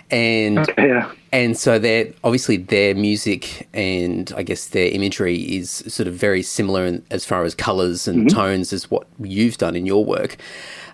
and 0.10 0.66
yeah. 0.78 1.12
and 1.32 1.58
so 1.58 1.80
their 1.80 2.14
obviously 2.24 2.58
their 2.58 2.96
music 2.96 3.68
and 3.74 4.32
I 4.36 4.44
guess 4.44 4.68
their 4.68 4.90
imagery 4.90 5.38
is 5.58 5.70
sort 5.88 6.08
of 6.08 6.14
very 6.14 6.42
similar 6.42 6.86
in, 6.86 7.06
as 7.12 7.26
far 7.26 7.44
as 7.44 7.54
colors 7.54 8.08
and 8.08 8.28
mm-hmm. 8.28 8.38
tones 8.38 8.74
as 8.74 8.90
what 8.90 9.08
you've 9.20 9.58
done 9.58 9.76
in 9.76 9.86
your 9.86 10.04
work. 10.04 10.38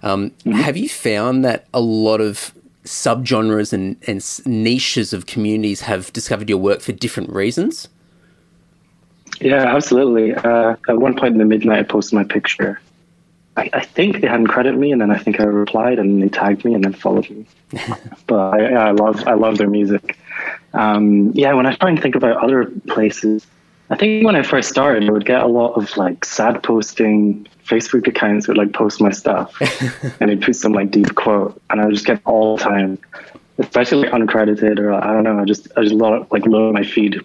Um, 0.01 0.31
mm-hmm. 0.31 0.51
Have 0.53 0.77
you 0.77 0.89
found 0.89 1.45
that 1.45 1.67
a 1.73 1.79
lot 1.79 2.21
of 2.21 2.53
subgenres 2.83 3.71
and, 3.71 3.95
and 4.07 4.45
niches 4.45 5.13
of 5.13 5.25
communities 5.25 5.81
have 5.81 6.11
discovered 6.13 6.49
your 6.49 6.57
work 6.57 6.81
for 6.81 6.91
different 6.91 7.29
reasons? 7.29 7.87
Yeah, 9.39 9.75
absolutely. 9.75 10.33
Uh, 10.35 10.75
at 10.87 10.97
one 10.97 11.15
point 11.15 11.33
in 11.33 11.37
the 11.39 11.45
midnight, 11.45 11.79
I 11.79 11.83
posted 11.83 12.13
my 12.13 12.23
picture 12.23 12.79
I, 13.55 13.69
I, 13.73 13.81
think 13.81 14.21
they 14.21 14.27
hadn't 14.27 14.47
credited 14.47 14.79
me, 14.79 14.91
and 14.91 14.99
then 14.99 15.11
I 15.11 15.17
think 15.17 15.39
I 15.39 15.43
replied, 15.43 15.99
and 15.99 16.21
they 16.21 16.29
tagged 16.29 16.65
me, 16.65 16.73
and 16.73 16.83
then 16.83 16.93
followed 16.93 17.29
me. 17.29 17.45
but 18.27 18.35
I, 18.35 18.73
I, 18.73 18.91
love 18.91 19.27
I 19.27 19.33
love 19.33 19.57
their 19.57 19.69
music. 19.69 20.17
Um, 20.73 21.31
yeah, 21.33 21.53
when 21.53 21.65
I 21.65 21.75
try 21.75 21.89
and 21.89 22.01
think 22.01 22.15
about 22.15 22.43
other 22.43 22.65
places, 22.87 23.45
I 23.89 23.95
think 23.95 24.25
when 24.25 24.35
I 24.35 24.41
first 24.41 24.69
started, 24.69 25.07
I 25.07 25.11
would 25.11 25.25
get 25.25 25.41
a 25.41 25.47
lot 25.47 25.73
of 25.73 25.95
like 25.97 26.25
sad 26.25 26.63
posting 26.63 27.47
Facebook 27.63 28.07
accounts 28.07 28.47
would 28.47 28.57
like 28.57 28.73
post 28.73 28.99
my 28.99 29.11
stuff, 29.11 29.55
and 30.19 30.29
they'd 30.31 30.41
put 30.41 30.55
some 30.55 30.73
like 30.73 30.89
deep 30.89 31.13
quote, 31.13 31.61
and 31.69 31.79
I 31.79 31.85
would 31.85 31.93
just 31.93 32.07
get 32.07 32.21
all 32.25 32.57
the 32.57 32.63
time, 32.63 32.97
especially 33.59 34.07
like 34.07 34.13
uncredited 34.13 34.79
or 34.79 34.93
I 34.93 35.13
don't 35.13 35.23
know. 35.23 35.39
I 35.39 35.45
just 35.45 35.67
I 35.77 35.83
just 35.83 35.93
love, 35.93 36.27
like 36.31 36.45
load 36.47 36.73
my 36.73 36.83
feed, 36.83 37.21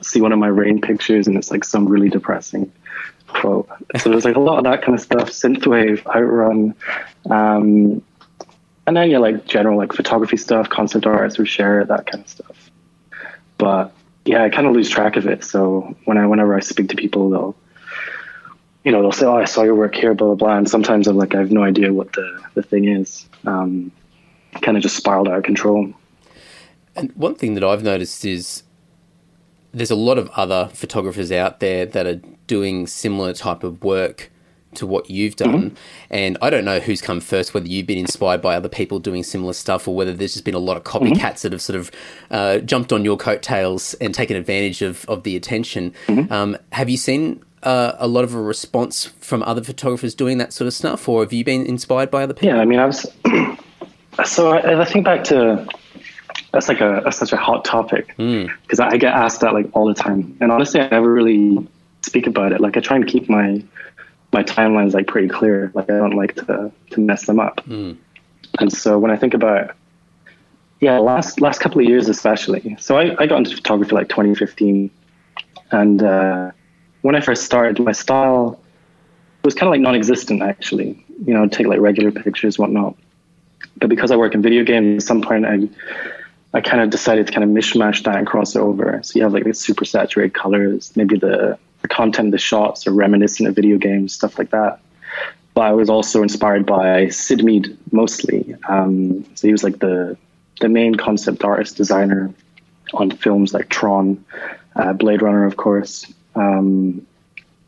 see 0.00 0.22
one 0.22 0.32
of 0.32 0.38
my 0.38 0.48
rain 0.48 0.80
pictures, 0.80 1.26
and 1.26 1.36
it's 1.36 1.50
like 1.50 1.62
some 1.62 1.86
really 1.86 2.08
depressing 2.08 2.72
quote. 3.28 3.68
So 3.98 4.10
there's 4.10 4.24
like 4.24 4.36
a 4.36 4.40
lot 4.40 4.58
of 4.58 4.64
that 4.64 4.82
kind 4.82 4.94
of 4.94 5.00
stuff, 5.00 5.30
synthwave, 5.30 6.04
outrun, 6.06 6.74
um, 7.30 8.02
and 8.86 8.96
then 8.96 9.10
yeah, 9.10 9.18
like 9.18 9.46
general 9.46 9.76
like 9.76 9.92
photography 9.92 10.36
stuff, 10.36 10.68
concept 10.68 11.06
art, 11.06 11.38
we 11.38 11.46
share 11.46 11.84
that 11.84 12.06
kind 12.06 12.24
of 12.24 12.30
stuff. 12.30 12.70
But 13.58 13.92
yeah, 14.24 14.44
I 14.44 14.48
kind 14.48 14.66
of 14.66 14.72
lose 14.72 14.88
track 14.88 15.16
of 15.16 15.26
it. 15.26 15.44
So 15.44 15.94
when 16.04 16.16
I 16.16 16.26
whenever 16.26 16.56
I 16.56 16.60
speak 16.60 16.88
to 16.88 16.96
people, 16.96 17.30
they'll 17.30 17.56
you 18.84 18.92
know, 18.92 19.02
they'll 19.02 19.12
say, 19.12 19.26
"Oh, 19.26 19.36
I 19.36 19.44
saw 19.44 19.64
your 19.64 19.74
work 19.74 19.94
here," 19.94 20.14
blah 20.14 20.28
blah 20.28 20.36
blah. 20.36 20.56
And 20.56 20.68
sometimes 20.68 21.06
I'm 21.06 21.16
like, 21.16 21.34
I 21.34 21.38
have 21.38 21.52
no 21.52 21.62
idea 21.62 21.92
what 21.92 22.12
the 22.14 22.42
the 22.54 22.62
thing 22.62 22.88
is. 22.88 23.28
Um, 23.44 23.92
kind 24.62 24.76
of 24.76 24.82
just 24.82 24.96
spiraled 24.96 25.28
out 25.28 25.36
of 25.36 25.42
control. 25.44 25.92
And 26.96 27.12
one 27.12 27.34
thing 27.34 27.54
that 27.54 27.64
I've 27.64 27.82
noticed 27.82 28.24
is 28.24 28.62
there's 29.72 29.90
a 29.90 29.96
lot 29.96 30.18
of 30.18 30.28
other 30.30 30.70
photographers 30.72 31.30
out 31.30 31.60
there 31.60 31.86
that 31.86 32.06
are 32.06 32.20
doing 32.46 32.86
similar 32.86 33.32
type 33.32 33.62
of 33.62 33.82
work 33.82 34.30
to 34.74 34.86
what 34.86 35.08
you've 35.10 35.36
done. 35.36 35.70
Mm-hmm. 35.70 35.76
And 36.10 36.38
I 36.42 36.50
don't 36.50 36.64
know 36.64 36.78
who's 36.78 37.00
come 37.00 37.20
first, 37.20 37.54
whether 37.54 37.66
you've 37.66 37.86
been 37.86 37.98
inspired 37.98 38.42
by 38.42 38.54
other 38.54 38.68
people 38.68 38.98
doing 38.98 39.22
similar 39.22 39.52
stuff 39.52 39.88
or 39.88 39.94
whether 39.94 40.12
there's 40.12 40.34
just 40.34 40.44
been 40.44 40.54
a 40.54 40.58
lot 40.58 40.76
of 40.76 40.84
copycats 40.84 41.12
mm-hmm. 41.12 41.42
that 41.42 41.52
have 41.52 41.62
sort 41.62 41.78
of 41.78 41.90
uh, 42.30 42.58
jumped 42.58 42.92
on 42.92 43.04
your 43.04 43.16
coattails 43.16 43.94
and 43.94 44.14
taken 44.14 44.36
advantage 44.36 44.82
of, 44.82 45.04
of 45.06 45.22
the 45.22 45.36
attention. 45.36 45.92
Mm-hmm. 46.06 46.32
Um, 46.32 46.56
have 46.72 46.88
you 46.88 46.96
seen 46.96 47.42
uh, 47.62 47.92
a 47.98 48.06
lot 48.06 48.24
of 48.24 48.34
a 48.34 48.40
response 48.40 49.06
from 49.20 49.42
other 49.42 49.62
photographers 49.62 50.14
doing 50.14 50.38
that 50.38 50.52
sort 50.52 50.66
of 50.66 50.74
stuff, 50.74 51.08
or 51.08 51.22
have 51.22 51.32
you 51.32 51.44
been 51.44 51.66
inspired 51.66 52.10
by 52.10 52.22
other 52.22 52.34
people? 52.34 52.56
Yeah, 52.56 52.62
I 52.62 52.64
mean, 52.64 52.78
I 52.78 52.86
was. 52.86 53.06
so 54.24 54.50
I, 54.50 54.80
I 54.80 54.84
think 54.84 55.04
back 55.04 55.24
to 55.24 55.66
that's 56.52 56.68
like 56.68 56.80
a, 56.80 57.02
a 57.04 57.12
such 57.12 57.32
a 57.32 57.36
hot 57.36 57.64
topic 57.64 58.08
because 58.08 58.78
mm. 58.78 58.80
I 58.80 58.96
get 58.96 59.12
asked 59.12 59.40
that 59.40 59.52
like 59.52 59.66
all 59.72 59.86
the 59.86 59.94
time, 59.94 60.36
and 60.40 60.50
honestly, 60.50 60.80
I 60.80 60.88
never 60.88 61.12
really 61.12 61.66
speak 62.02 62.26
about 62.26 62.52
it. 62.52 62.60
Like 62.60 62.76
I 62.76 62.80
try 62.80 62.96
and 62.96 63.06
keep 63.06 63.28
my 63.28 63.62
my 64.32 64.42
timelines 64.42 64.94
like 64.94 65.06
pretty 65.06 65.28
clear. 65.28 65.70
Like 65.74 65.90
I 65.90 65.98
don't 65.98 66.14
like 66.14 66.34
to 66.36 66.72
to 66.90 67.00
mess 67.00 67.26
them 67.26 67.40
up. 67.40 67.60
Mm. 67.66 67.96
And 68.60 68.72
so 68.72 68.98
when 68.98 69.10
I 69.10 69.16
think 69.16 69.34
about 69.34 69.74
yeah, 70.80 70.98
last 70.98 71.40
last 71.40 71.60
couple 71.60 71.80
of 71.80 71.86
years 71.86 72.08
especially. 72.08 72.76
So 72.78 72.96
I, 72.96 73.14
I 73.18 73.26
got 73.26 73.38
into 73.38 73.54
photography 73.54 73.94
like 73.94 74.08
2015, 74.08 74.90
and 75.70 76.02
uh, 76.02 76.52
when 77.02 77.14
I 77.14 77.20
first 77.20 77.44
started, 77.44 77.82
my 77.82 77.92
style 77.92 78.60
was 79.44 79.54
kind 79.54 79.68
of 79.68 79.72
like 79.72 79.80
non-existent 79.80 80.42
actually. 80.42 81.04
You 81.26 81.34
know, 81.34 81.42
I'd 81.42 81.52
take 81.52 81.66
like 81.66 81.80
regular 81.80 82.12
pictures, 82.12 82.58
whatnot. 82.58 82.96
But 83.76 83.88
because 83.88 84.10
I 84.10 84.16
work 84.16 84.34
in 84.34 84.42
video 84.42 84.64
games, 84.64 85.04
at 85.04 85.08
some 85.08 85.20
point 85.20 85.44
I 85.44 85.68
I 86.54 86.60
kind 86.60 86.82
of 86.82 86.90
decided 86.90 87.26
to 87.26 87.32
kind 87.32 87.44
of 87.44 87.50
mishmash 87.50 88.02
that 88.04 88.16
and 88.16 88.26
cross 88.26 88.56
it 88.56 88.60
over. 88.60 89.00
So 89.02 89.18
you 89.18 89.22
have 89.22 89.32
like 89.32 89.44
these 89.44 89.60
super 89.60 89.84
saturated 89.84 90.34
colors, 90.34 90.92
maybe 90.96 91.18
the, 91.18 91.58
the 91.82 91.88
content 91.88 92.28
of 92.28 92.32
the 92.32 92.38
shots 92.38 92.86
are 92.86 92.92
reminiscent 92.92 93.48
of 93.48 93.54
video 93.54 93.76
games, 93.76 94.14
stuff 94.14 94.38
like 94.38 94.50
that. 94.50 94.80
But 95.54 95.62
I 95.62 95.72
was 95.72 95.90
also 95.90 96.22
inspired 96.22 96.64
by 96.64 97.08
Syd 97.08 97.44
Mead 97.44 97.76
mostly. 97.92 98.54
Um, 98.68 99.24
so 99.34 99.48
he 99.48 99.52
was 99.52 99.64
like 99.64 99.78
the 99.80 100.16
the 100.60 100.68
main 100.68 100.94
concept 100.96 101.44
artist 101.44 101.76
designer 101.76 102.32
on 102.94 103.10
films 103.10 103.54
like 103.54 103.68
Tron, 103.68 104.24
uh, 104.76 104.92
Blade 104.92 105.22
Runner, 105.22 105.44
of 105.44 105.56
course, 105.56 106.12
um, 106.34 107.06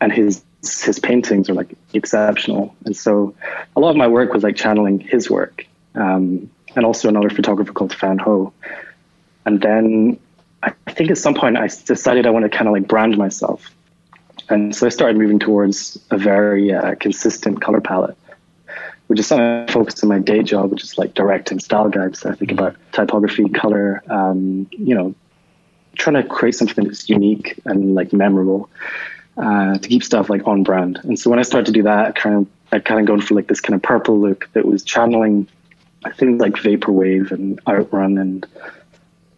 and 0.00 0.12
his 0.12 0.42
his 0.62 0.98
paintings 0.98 1.48
are 1.48 1.54
like 1.54 1.74
exceptional. 1.94 2.74
And 2.84 2.96
so 2.96 3.34
a 3.76 3.80
lot 3.80 3.90
of 3.90 3.96
my 3.96 4.06
work 4.06 4.32
was 4.32 4.42
like 4.42 4.56
channeling 4.56 5.00
his 5.00 5.30
work. 5.30 5.66
Um, 5.94 6.50
and 6.76 6.84
also 6.84 7.08
another 7.08 7.30
photographer 7.30 7.72
called 7.72 7.94
Fan 7.94 8.18
Ho. 8.18 8.52
And 9.46 9.60
then 9.60 10.18
I 10.62 10.70
think 10.90 11.10
at 11.10 11.18
some 11.18 11.34
point 11.34 11.56
I 11.56 11.68
decided 11.68 12.26
I 12.26 12.30
want 12.30 12.44
to 12.44 12.48
kind 12.48 12.68
of 12.68 12.72
like 12.72 12.86
brand 12.86 13.16
myself. 13.16 13.74
And 14.48 14.74
so 14.74 14.86
I 14.86 14.90
started 14.90 15.16
moving 15.16 15.38
towards 15.38 15.98
a 16.10 16.18
very 16.18 16.72
uh, 16.72 16.96
consistent 16.96 17.60
color 17.60 17.80
palette, 17.80 18.16
which 19.06 19.20
is 19.20 19.26
something 19.26 19.46
I 19.46 19.72
focus 19.72 20.02
on 20.02 20.08
my 20.08 20.18
day 20.18 20.42
job, 20.42 20.70
which 20.70 20.82
is 20.82 20.98
like 20.98 21.14
directing 21.14 21.60
style 21.60 21.88
guides. 21.88 22.24
I 22.26 22.34
think 22.34 22.50
about 22.50 22.76
typography, 22.92 23.48
color, 23.48 24.02
um, 24.10 24.68
you 24.72 24.94
know, 24.94 25.14
trying 25.94 26.20
to 26.20 26.28
create 26.28 26.54
something 26.56 26.84
that's 26.84 27.08
unique 27.08 27.60
and 27.64 27.94
like 27.94 28.12
memorable 28.12 28.68
uh, 29.36 29.78
to 29.78 29.88
keep 29.88 30.02
stuff 30.02 30.28
like 30.28 30.46
on 30.46 30.62
brand. 30.62 30.98
And 31.04 31.18
so 31.18 31.30
when 31.30 31.38
I 31.38 31.42
started 31.42 31.66
to 31.66 31.72
do 31.72 31.82
that, 31.84 32.06
I 32.06 32.12
kind 32.12 32.36
of 32.36 32.46
I 32.72 32.78
kind 32.78 33.00
of 33.00 33.06
gone 33.06 33.20
for 33.20 33.34
like 33.34 33.48
this 33.48 33.60
kind 33.60 33.74
of 33.74 33.82
purple 33.82 34.18
look 34.18 34.48
that 34.52 34.64
was 34.64 34.84
channeling 34.84 35.48
things 36.14 36.40
like 36.40 36.54
vaporwave 36.54 37.30
and 37.30 37.60
outrun 37.68 38.18
and 38.18 38.46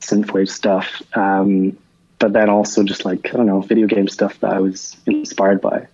synthwave 0.00 0.49
stuff. 0.49 1.02
Um, 1.14 1.76
but 2.19 2.33
then 2.33 2.49
also 2.49 2.85
just 2.85 3.04
like 3.04 3.35
I 3.35 3.37
don't 3.37 3.47
know 3.47 3.61
video 3.61 3.87
game 3.87 4.09
stuff 4.09 4.38
that 4.40 4.52
I 4.52 4.61
was 4.61 4.97
inspired 5.07 5.61
by. 5.61 5.88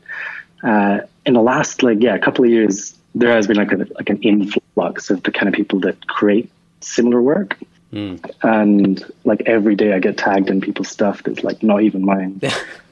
Uh, 0.63 1.01
in 1.25 1.35
the 1.35 1.41
last 1.41 1.83
like 1.83 1.99
yeah 2.01 2.15
a 2.15 2.19
couple 2.19 2.45
of 2.45 2.51
years, 2.51 2.95
there 3.15 3.33
has 3.33 3.47
been 3.47 3.57
like 3.57 3.73
a, 3.73 3.87
like 3.95 4.11
an 4.11 4.21
influx 4.23 5.11
of 5.11 5.23
the 5.23 5.31
kind 5.31 5.49
of 5.49 5.55
people 5.55 5.81
that 5.81 6.07
create 6.07 6.51
similar 6.81 7.23
work. 7.23 7.57
Mm. 7.93 8.23
And 8.43 9.13
like 9.25 9.43
every 9.47 9.75
day, 9.75 9.95
I 9.95 9.99
get 9.99 10.19
tagged 10.19 10.51
in 10.51 10.61
people's 10.61 10.89
stuff 10.89 11.23
that's 11.23 11.43
like 11.43 11.63
not 11.63 11.83
even 11.83 12.05
mine, 12.05 12.41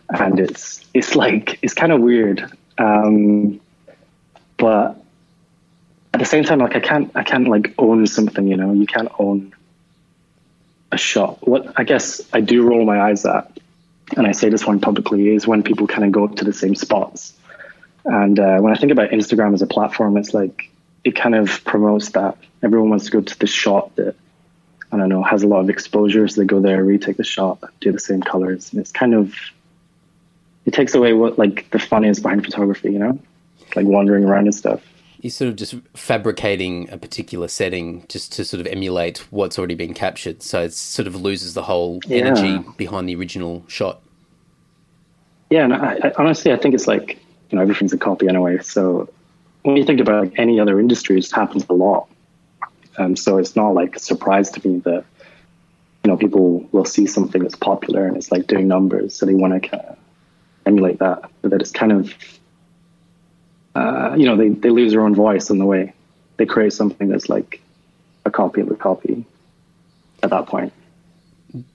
and 0.08 0.40
it's 0.40 0.82
it's 0.94 1.14
like 1.14 1.58
it's 1.60 1.74
kind 1.74 1.92
of 1.92 2.00
weird. 2.00 2.50
Um, 2.78 3.60
but 4.56 5.02
at 6.16 6.20
the 6.20 6.24
same 6.24 6.44
time, 6.44 6.60
like 6.60 6.74
I 6.74 6.80
can't, 6.80 7.10
I 7.14 7.22
can't 7.22 7.46
like 7.46 7.74
own 7.76 8.06
something. 8.06 8.48
You 8.48 8.56
know, 8.56 8.72
you 8.72 8.86
can't 8.86 9.10
own 9.18 9.54
a 10.90 10.96
shot. 10.96 11.46
What 11.46 11.78
I 11.78 11.84
guess 11.84 12.22
I 12.32 12.40
do 12.40 12.66
roll 12.66 12.86
my 12.86 13.02
eyes 13.02 13.26
at, 13.26 13.58
and 14.16 14.26
I 14.26 14.32
say 14.32 14.48
this 14.48 14.66
one 14.66 14.80
publicly, 14.80 15.28
is 15.28 15.46
when 15.46 15.62
people 15.62 15.86
kind 15.86 16.04
of 16.04 16.12
go 16.12 16.24
up 16.24 16.36
to 16.36 16.44
the 16.46 16.54
same 16.54 16.74
spots. 16.74 17.34
And 18.06 18.40
uh, 18.40 18.60
when 18.60 18.72
I 18.72 18.78
think 18.78 18.92
about 18.92 19.10
Instagram 19.10 19.52
as 19.52 19.60
a 19.60 19.66
platform, 19.66 20.16
it's 20.16 20.32
like 20.32 20.70
it 21.04 21.16
kind 21.16 21.34
of 21.34 21.62
promotes 21.64 22.08
that 22.12 22.38
everyone 22.62 22.88
wants 22.88 23.04
to 23.04 23.10
go 23.10 23.20
to 23.20 23.38
the 23.38 23.46
shot 23.46 23.94
that 23.96 24.14
I 24.90 24.96
don't 24.96 25.10
know 25.10 25.22
has 25.22 25.42
a 25.42 25.48
lot 25.48 25.60
of 25.60 25.68
exposure, 25.68 26.26
so 26.28 26.40
they 26.40 26.46
go 26.46 26.60
there, 26.60 26.82
retake 26.82 27.18
the 27.18 27.24
shot, 27.24 27.62
do 27.80 27.92
the 27.92 28.00
same 28.00 28.22
colors, 28.22 28.72
and 28.72 28.80
it's 28.80 28.90
kind 28.90 29.12
of 29.12 29.34
it 30.64 30.72
takes 30.72 30.94
away 30.94 31.12
what 31.12 31.38
like 31.38 31.70
the 31.72 31.78
fun 31.78 32.04
is 32.04 32.20
behind 32.20 32.42
photography, 32.42 32.90
you 32.90 33.00
know, 33.00 33.18
like 33.74 33.84
wandering 33.84 34.24
around 34.24 34.46
and 34.46 34.54
stuff 34.54 34.80
you're 35.20 35.30
sort 35.30 35.48
of 35.48 35.56
just 35.56 35.74
fabricating 35.94 36.90
a 36.90 36.98
particular 36.98 37.48
setting 37.48 38.04
just 38.08 38.32
to 38.34 38.44
sort 38.44 38.60
of 38.60 38.66
emulate 38.66 39.18
what's 39.30 39.58
already 39.58 39.74
been 39.74 39.94
captured. 39.94 40.42
So 40.42 40.62
it 40.62 40.72
sort 40.72 41.06
of 41.06 41.14
loses 41.14 41.54
the 41.54 41.62
whole 41.62 42.00
yeah. 42.06 42.18
energy 42.18 42.64
behind 42.76 43.08
the 43.08 43.16
original 43.16 43.64
shot. 43.68 44.02
Yeah, 45.50 45.64
and 45.64 45.74
I, 45.74 45.98
I, 46.02 46.12
honestly, 46.18 46.52
I 46.52 46.56
think 46.56 46.74
it's 46.74 46.86
like 46.86 47.18
you 47.50 47.56
know 47.56 47.62
everything's 47.62 47.92
a 47.92 47.98
copy 47.98 48.28
anyway. 48.28 48.58
So 48.58 49.08
when 49.62 49.76
you 49.76 49.84
think 49.84 50.00
about 50.00 50.24
like 50.24 50.38
any 50.38 50.60
other 50.60 50.78
industry, 50.80 51.16
it 51.16 51.22
just 51.22 51.34
happens 51.34 51.64
a 51.68 51.72
lot. 51.72 52.08
Um, 52.98 53.16
so 53.16 53.38
it's 53.38 53.56
not 53.56 53.74
like 53.74 53.96
a 53.96 53.98
surprise 53.98 54.50
to 54.50 54.68
me 54.68 54.78
that 54.80 55.04
you 56.04 56.10
know 56.10 56.16
people 56.16 56.66
will 56.72 56.84
see 56.84 57.06
something 57.06 57.42
that's 57.42 57.56
popular 57.56 58.06
and 58.06 58.16
it's 58.16 58.32
like 58.32 58.46
doing 58.46 58.68
numbers, 58.68 59.14
so 59.14 59.26
they 59.26 59.34
want 59.34 59.60
to 59.62 59.68
kind 59.68 59.84
of 59.84 59.98
emulate 60.66 60.98
that. 60.98 61.30
But 61.42 61.52
that 61.52 61.60
it's 61.60 61.70
kind 61.70 61.92
of 61.92 62.12
uh, 63.76 64.14
you 64.16 64.24
know, 64.24 64.36
they, 64.36 64.48
they 64.48 64.70
lose 64.70 64.92
their 64.92 65.02
own 65.02 65.14
voice 65.14 65.50
in 65.50 65.58
the 65.58 65.66
way 65.66 65.92
they 66.36 66.46
create 66.46 66.72
something 66.72 67.08
that's 67.08 67.28
like 67.28 67.60
a 68.24 68.30
copy 68.30 68.60
of 68.60 68.70
a 68.70 68.74
copy 68.74 69.24
at 70.22 70.30
that 70.30 70.46
point. 70.46 70.72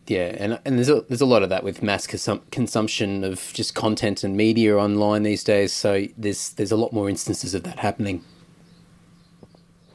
Yeah, 0.08 0.36
and 0.38 0.60
and 0.66 0.78
there's 0.78 0.90
a, 0.90 1.02
there's 1.02 1.22
a 1.22 1.26
lot 1.26 1.44
of 1.44 1.50
that 1.50 1.64
with 1.64 1.82
mass 1.82 2.06
consum- 2.06 2.42
consumption 2.52 3.24
of 3.24 3.52
just 3.54 3.74
content 3.74 4.24
and 4.24 4.36
media 4.36 4.78
online 4.78 5.24
these 5.24 5.44
days. 5.44 5.74
So 5.74 6.06
there's 6.18 6.50
there's 6.54 6.72
a 6.72 6.76
lot 6.76 6.92
more 6.92 7.10
instances 7.10 7.56
of 7.56 7.64
that 7.64 7.80
happening. 7.80 8.24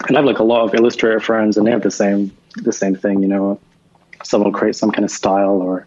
And 0.08 0.16
I 0.16 0.20
have 0.20 0.26
like 0.26 0.38
a 0.38 0.44
lot 0.44 0.64
of 0.64 0.74
illustrator 0.74 1.20
friends, 1.20 1.56
and 1.56 1.66
they 1.66 1.70
have 1.70 1.82
the 1.82 1.90
same 1.90 2.36
the 2.56 2.72
same 2.72 2.96
thing. 2.96 3.22
You 3.22 3.28
know, 3.28 3.60
someone 4.24 4.50
will 4.50 4.58
create 4.58 4.76
some 4.76 4.90
kind 4.90 5.04
of 5.04 5.10
style, 5.10 5.60
or 5.60 5.86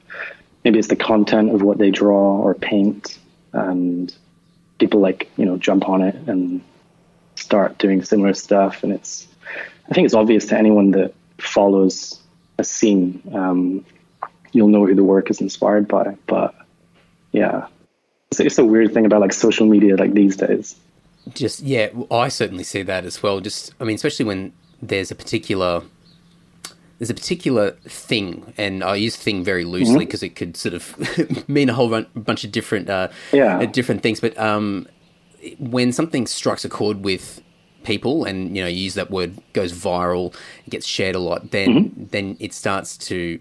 maybe 0.64 0.80
it's 0.80 0.90
the 0.90 0.96
content 0.96 1.54
of 1.54 1.62
what 1.62 1.78
they 1.78 1.92
draw 1.92 2.38
or 2.38 2.54
paint, 2.54 3.18
and 3.54 4.14
people 4.80 5.00
like 5.00 5.30
you 5.38 5.46
know 5.46 5.58
jump 5.58 5.88
on 5.88 6.02
it 6.02 6.16
and 6.28 6.62
start 7.36 7.78
doing 7.78 8.04
similar 8.04 8.34
stuff. 8.34 8.84
And 8.84 8.92
it's 8.92 9.28
I 9.90 9.94
think 9.94 10.06
it's 10.06 10.14
obvious 10.14 10.46
to 10.48 10.58
anyone 10.58 10.92
that 10.92 11.14
follows 11.38 12.20
a 12.58 12.64
scene. 12.64 13.22
Um, 13.34 13.86
you'll 14.52 14.68
know 14.68 14.86
who 14.86 14.96
the 14.96 15.04
work 15.04 15.30
is 15.30 15.42
inspired 15.42 15.88
by. 15.88 16.18
But 16.28 16.56
yeah, 17.32 17.68
it's, 18.32 18.40
it's 18.40 18.58
a 18.58 18.66
weird 18.66 18.94
thing 18.94 19.06
about 19.06 19.22
like 19.22 19.34
social 19.34 19.68
media 19.68 19.96
like 19.96 20.14
these 20.14 20.36
days. 20.36 20.76
Just 21.34 21.62
yeah, 21.62 21.90
I 22.10 22.30
certainly 22.30 22.64
see 22.64 22.82
that 22.84 23.06
as 23.06 23.22
well. 23.22 23.40
Just 23.40 23.74
I 23.80 23.84
mean, 23.84 23.96
especially 23.96 24.26
when 24.26 24.54
there's 24.82 25.12
a 25.12 25.16
particular 25.16 25.84
there's 27.00 27.10
a 27.10 27.14
particular 27.14 27.72
thing, 27.88 28.54
and 28.58 28.84
I 28.84 28.96
use 28.96 29.16
thing 29.16 29.44
very 29.44 29.64
loosely 29.64 30.06
because 30.06 30.20
mm-hmm. 30.20 30.26
it 30.28 30.36
could 30.36 30.58
sort 30.58 30.76
of 30.76 31.50
mean 31.50 31.70
a 31.70 31.74
whole 31.74 31.90
run, 31.90 32.06
bunch 32.14 32.44
of 32.44 32.52
different 32.52 32.90
uh, 32.90 33.08
yeah. 33.32 33.60
Uh, 33.60 33.66
different 33.66 34.04
things. 34.04 34.20
But 34.20 34.38
um, 34.38 34.86
when 35.60 35.94
something 35.94 36.28
strikes 36.28 36.66
a 36.66 36.70
chord 36.70 37.04
with 37.06 37.42
people, 37.84 38.26
and 38.26 38.56
you 38.56 38.62
know, 38.62 38.68
you 38.68 38.84
use 38.84 38.96
that 38.96 39.10
word 39.10 39.38
goes 39.54 39.72
viral, 39.72 40.36
it 40.66 40.72
gets 40.72 40.86
shared 40.86 41.16
a 41.16 41.20
lot, 41.20 41.52
then 41.52 41.70
mm-hmm. 41.70 42.06
then 42.12 42.38
it 42.42 42.54
starts 42.54 42.98
to 42.98 43.40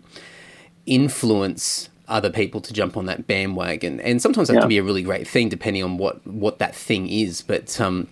influence 0.87 1.89
other 2.07 2.31
people 2.31 2.61
to 2.61 2.73
jump 2.73 2.97
on 2.97 3.07
that 3.07 3.27
bandwagon. 3.27 4.01
And 4.01 4.23
sometimes 4.23 4.49
that 4.49 4.55
yeah. 4.55 4.61
can 4.61 4.69
be 4.69 4.79
a 4.79 4.85
really 4.85 5.03
great 5.03 5.27
thing, 5.27 5.49
depending 5.49 5.83
on 5.83 5.99
what 5.99 6.25
what 6.25 6.61
that 6.61 6.77
thing 6.77 7.09
is. 7.09 7.43
But 7.43 7.81
um, 7.81 8.07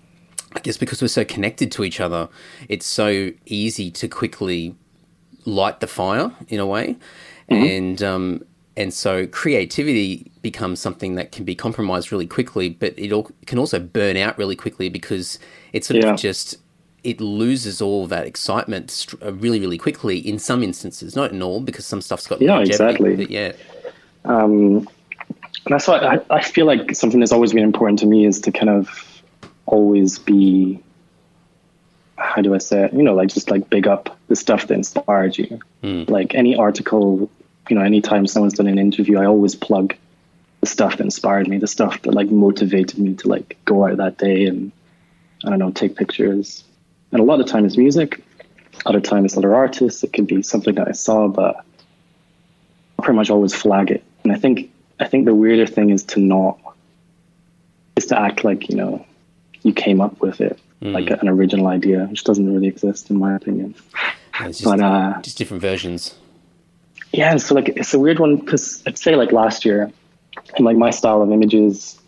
I 0.55 0.59
guess 0.59 0.76
because 0.76 1.00
we're 1.00 1.07
so 1.07 1.25
connected 1.25 1.71
to 1.73 1.85
each 1.85 2.00
other, 2.00 2.29
it's 2.69 2.87
so 2.87 3.31
easy 3.47 3.93
to 3.93 4.09
quickly 4.09 4.75
light 5.47 5.81
the 5.81 5.87
fire 5.87 6.31
in 6.49 6.61
a 6.61 6.67
way, 6.67 6.97
mm-hmm. 7.50 7.65
and 7.65 8.03
um, 8.03 8.45
and 8.76 8.93
so 8.93 9.26
creativity 9.26 10.31
becomes 10.43 10.81
something 10.81 11.15
that 11.15 11.33
can 11.33 11.45
be 11.45 11.55
compromised 11.55 12.12
really 12.12 12.26
quickly, 12.26 12.69
but 12.69 12.93
it 12.99 13.11
all, 13.11 13.31
can 13.47 13.59
also 13.59 13.79
burn 13.79 14.17
out 14.19 14.37
really 14.37 14.57
quickly 14.57 14.91
because 14.91 15.38
it 15.73 15.85
sort 15.85 16.03
Yeah. 16.03 16.12
of 16.12 16.21
just 16.21 16.57
it 17.05 17.21
loses 17.21 17.81
all 17.81 18.09
that 18.09 18.26
excitement 18.26 19.15
uh, 19.25 19.33
really, 19.33 19.61
really 19.61 19.79
quickly. 19.79 20.19
In 20.19 20.38
some 20.41 20.62
instances, 20.62 21.15
not 21.15 21.31
in 21.31 21.41
all, 21.41 21.61
because 21.61 21.87
some 21.87 22.00
stuff's 22.00 22.26
got 22.26 22.43
Yeah, 22.43 22.59
exactly. 22.61 23.15
But 23.15 23.31
yeah, 23.31 23.53
Um, 24.25 24.88
that's 25.67 25.87
why 25.87 25.99
I, 25.99 26.21
I 26.31 26.43
feel 26.43 26.67
like 26.67 26.95
something 26.97 27.21
that's 27.21 27.33
always 27.33 27.53
been 27.53 27.62
important 27.62 28.00
to 28.00 28.07
me 28.07 28.26
is 28.26 28.41
to 28.41 28.50
kind 28.50 28.71
of 28.71 29.23
always 29.67 30.19
be, 30.19 30.83
how 32.18 32.42
do 32.42 32.54
I 32.54 32.58
say 32.58 32.85
it? 32.85 32.92
You 32.92 33.02
know, 33.02 33.14
like 33.14 33.28
just 33.28 33.50
like 33.50 33.68
big 33.70 33.87
up 33.87 34.16
the 34.28 34.37
stuff 34.37 34.66
that 34.66 34.75
inspired 34.75 35.37
you. 35.37 35.61
Hmm. 35.82 36.04
Like 36.08 36.35
any 36.35 36.56
article, 36.56 37.30
you 37.68 37.76
know, 37.76 37.82
anytime 37.82 38.26
someone's 38.26 38.54
done 38.54 38.66
an 38.66 38.78
interview, 38.78 39.18
I 39.18 39.26
always 39.26 39.54
plug 39.54 39.94
the 40.61 40.66
stuff 40.66 40.96
that 40.96 41.04
inspired 41.04 41.49
me, 41.49 41.58
the 41.58 41.66
stuff 41.66 42.02
that 42.02 42.12
like 42.12 42.30
motivated 42.30 42.99
me 42.99 43.14
to 43.14 43.28
like 43.28 43.56
go 43.64 43.87
out 43.87 43.99
that 43.99 44.18
day 44.18 44.46
and 44.46 44.73
I 45.44 45.50
don't 45.50 45.58
know, 45.58 45.70
take 45.70 45.96
pictures. 45.96 46.64
And 47.12 47.20
a 47.20 47.25
lot 47.25 47.40
of 47.40 47.46
the 47.46 47.52
time 47.52 47.64
it's 47.64 47.76
music, 47.76 48.25
other 48.87 49.00
time 49.00 49.25
it's 49.25 49.37
other 49.37 49.54
artists. 49.54 50.02
It 50.02 50.12
could 50.12 50.26
be 50.26 50.42
something 50.42 50.75
that 50.76 50.88
I 50.88 50.92
saw, 50.92 51.28
but 51.28 51.64
I 52.99 53.02
pretty 53.02 53.16
much 53.16 53.30
always 53.30 53.54
flag 53.54 53.90
it. 53.90 54.02
And 54.25 54.32
I 54.32 54.37
think 54.37 54.70
I 54.99 55.06
think 55.06 55.26
the 55.26 55.35
weirder 55.35 55.66
thing 55.66 55.90
is 55.90 56.02
to 56.04 56.20
not 56.20 56.58
is 57.96 58.06
to 58.06 58.18
act 58.18 58.44
like 58.44 58.68
you 58.68 58.76
know 58.76 59.06
you 59.62 59.73
came 59.73 60.00
up 60.00 60.20
with 60.20 60.40
it 60.40 60.58
like 60.80 61.11
an 61.11 61.28
original 61.28 61.66
idea, 61.68 62.04
which 62.06 62.25
doesn't 62.25 62.52
really 62.52 62.66
exist 62.68 63.11
in 63.11 63.18
my 63.18 63.35
opinion. 63.35 63.75
it's 64.40 64.59
just, 64.59 64.64
But 64.64 64.80
uh, 64.80 65.21
just 65.23 65.38
different 65.38 65.62
versions. 65.62 66.14
yeah, 67.12 67.37
so 67.37 67.54
like 67.54 67.68
it's 67.71 67.95
a 67.95 67.99
weird 67.99 68.18
one 68.18 68.37
because 68.37 68.83
I'd 68.87 68.99
say 68.99 69.14
like 69.16 69.33
last 69.33 69.64
year, 69.64 69.90
and 70.56 70.64
like 70.64 70.76
my 70.76 70.90
style 70.90 71.23
of 71.23 71.30
images, 71.33 71.99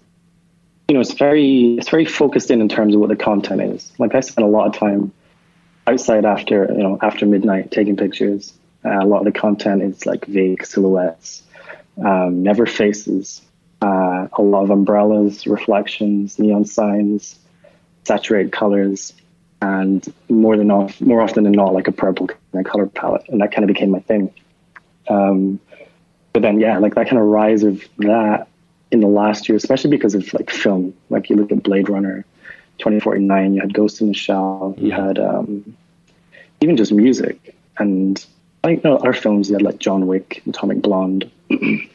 you 0.89 0.95
know, 0.95 1.01
it's 1.01 1.15
very 1.15 1.77
it's 1.79 1.89
very 1.89 2.05
focused 2.05 2.51
in 2.51 2.61
in 2.61 2.69
terms 2.69 2.95
of 2.95 3.01
what 3.01 3.09
the 3.09 3.17
content 3.17 3.63
is. 3.63 3.91
Like 3.99 4.15
I 4.15 4.21
spent 4.21 4.47
a 4.47 4.51
lot 4.51 4.67
of 4.69 4.75
time 4.79 5.13
outside 5.87 6.25
after 6.27 6.67
you 6.71 6.83
know 6.83 6.99
after 7.03 7.27
midnight 7.27 7.71
taking 7.71 7.97
pictures. 7.97 8.53
Uh, 8.85 9.01
a 9.03 9.07
lot 9.07 9.19
of 9.19 9.25
the 9.25 9.33
content 9.39 9.83
is 9.83 10.07
like 10.07 10.25
vague 10.27 10.65
silhouettes, 10.65 11.43
um, 12.05 12.43
never 12.45 12.65
faces, 12.65 13.43
uh, 13.83 14.29
a 14.33 14.43
lot 14.43 14.63
of 14.63 14.71
umbrellas, 14.71 15.47
reflections, 15.49 16.39
neon 16.39 16.65
signs, 16.65 17.37
saturated 18.09 18.51
colors, 18.51 19.13
and 19.63 20.13
more 20.29 20.57
than 20.57 20.71
off, 20.71 21.01
more 21.01 21.21
often 21.21 21.45
than 21.45 21.53
not, 21.53 21.73
like 21.73 21.87
a 21.87 21.93
purple 21.93 22.27
kind 22.27 22.67
of 22.67 22.71
color 22.71 22.87
palette, 22.87 23.29
and 23.29 23.41
that 23.41 23.53
kind 23.53 23.63
of 23.63 23.69
became 23.69 23.91
my 23.91 24.01
thing. 24.01 24.33
Um, 25.09 25.61
but 26.33 26.43
then, 26.43 26.59
yeah, 26.59 26.79
like 26.79 26.95
that 26.97 27.09
kind 27.09 27.21
of 27.21 27.29
rise 27.29 27.63
of 27.63 27.83
that 27.99 28.49
in 28.91 29.01
the 29.01 29.07
last 29.07 29.49
year, 29.49 29.57
especially 29.57 29.91
because 29.91 30.15
of 30.15 30.33
like 30.35 30.51
film. 30.51 30.95
Like 31.11 31.31
you 31.31 31.37
look 31.37 31.53
at 31.53 31.63
Blade 31.63 31.89
Runner, 31.89 32.25
2049, 32.79 33.55
you 33.55 33.61
had 33.61 33.75
Ghost 33.75 34.01
in 34.01 34.09
the 34.09 34.15
Shell, 34.15 34.75
you 34.79 34.91
had 34.91 35.19
um, 35.19 35.77
even 36.61 36.77
just 36.77 36.93
music, 36.93 37.55
and 37.79 38.25
I 38.65 38.69
think 38.69 38.85
you 38.85 38.91
know, 38.91 38.97
other 38.97 39.13
films. 39.13 39.49
You 39.49 39.55
had 39.55 39.63
like 39.63 39.79
John 39.79 40.07
Wick, 40.07 40.43
Atomic 40.47 40.83
Blonde, 40.83 41.31
and 41.51 41.89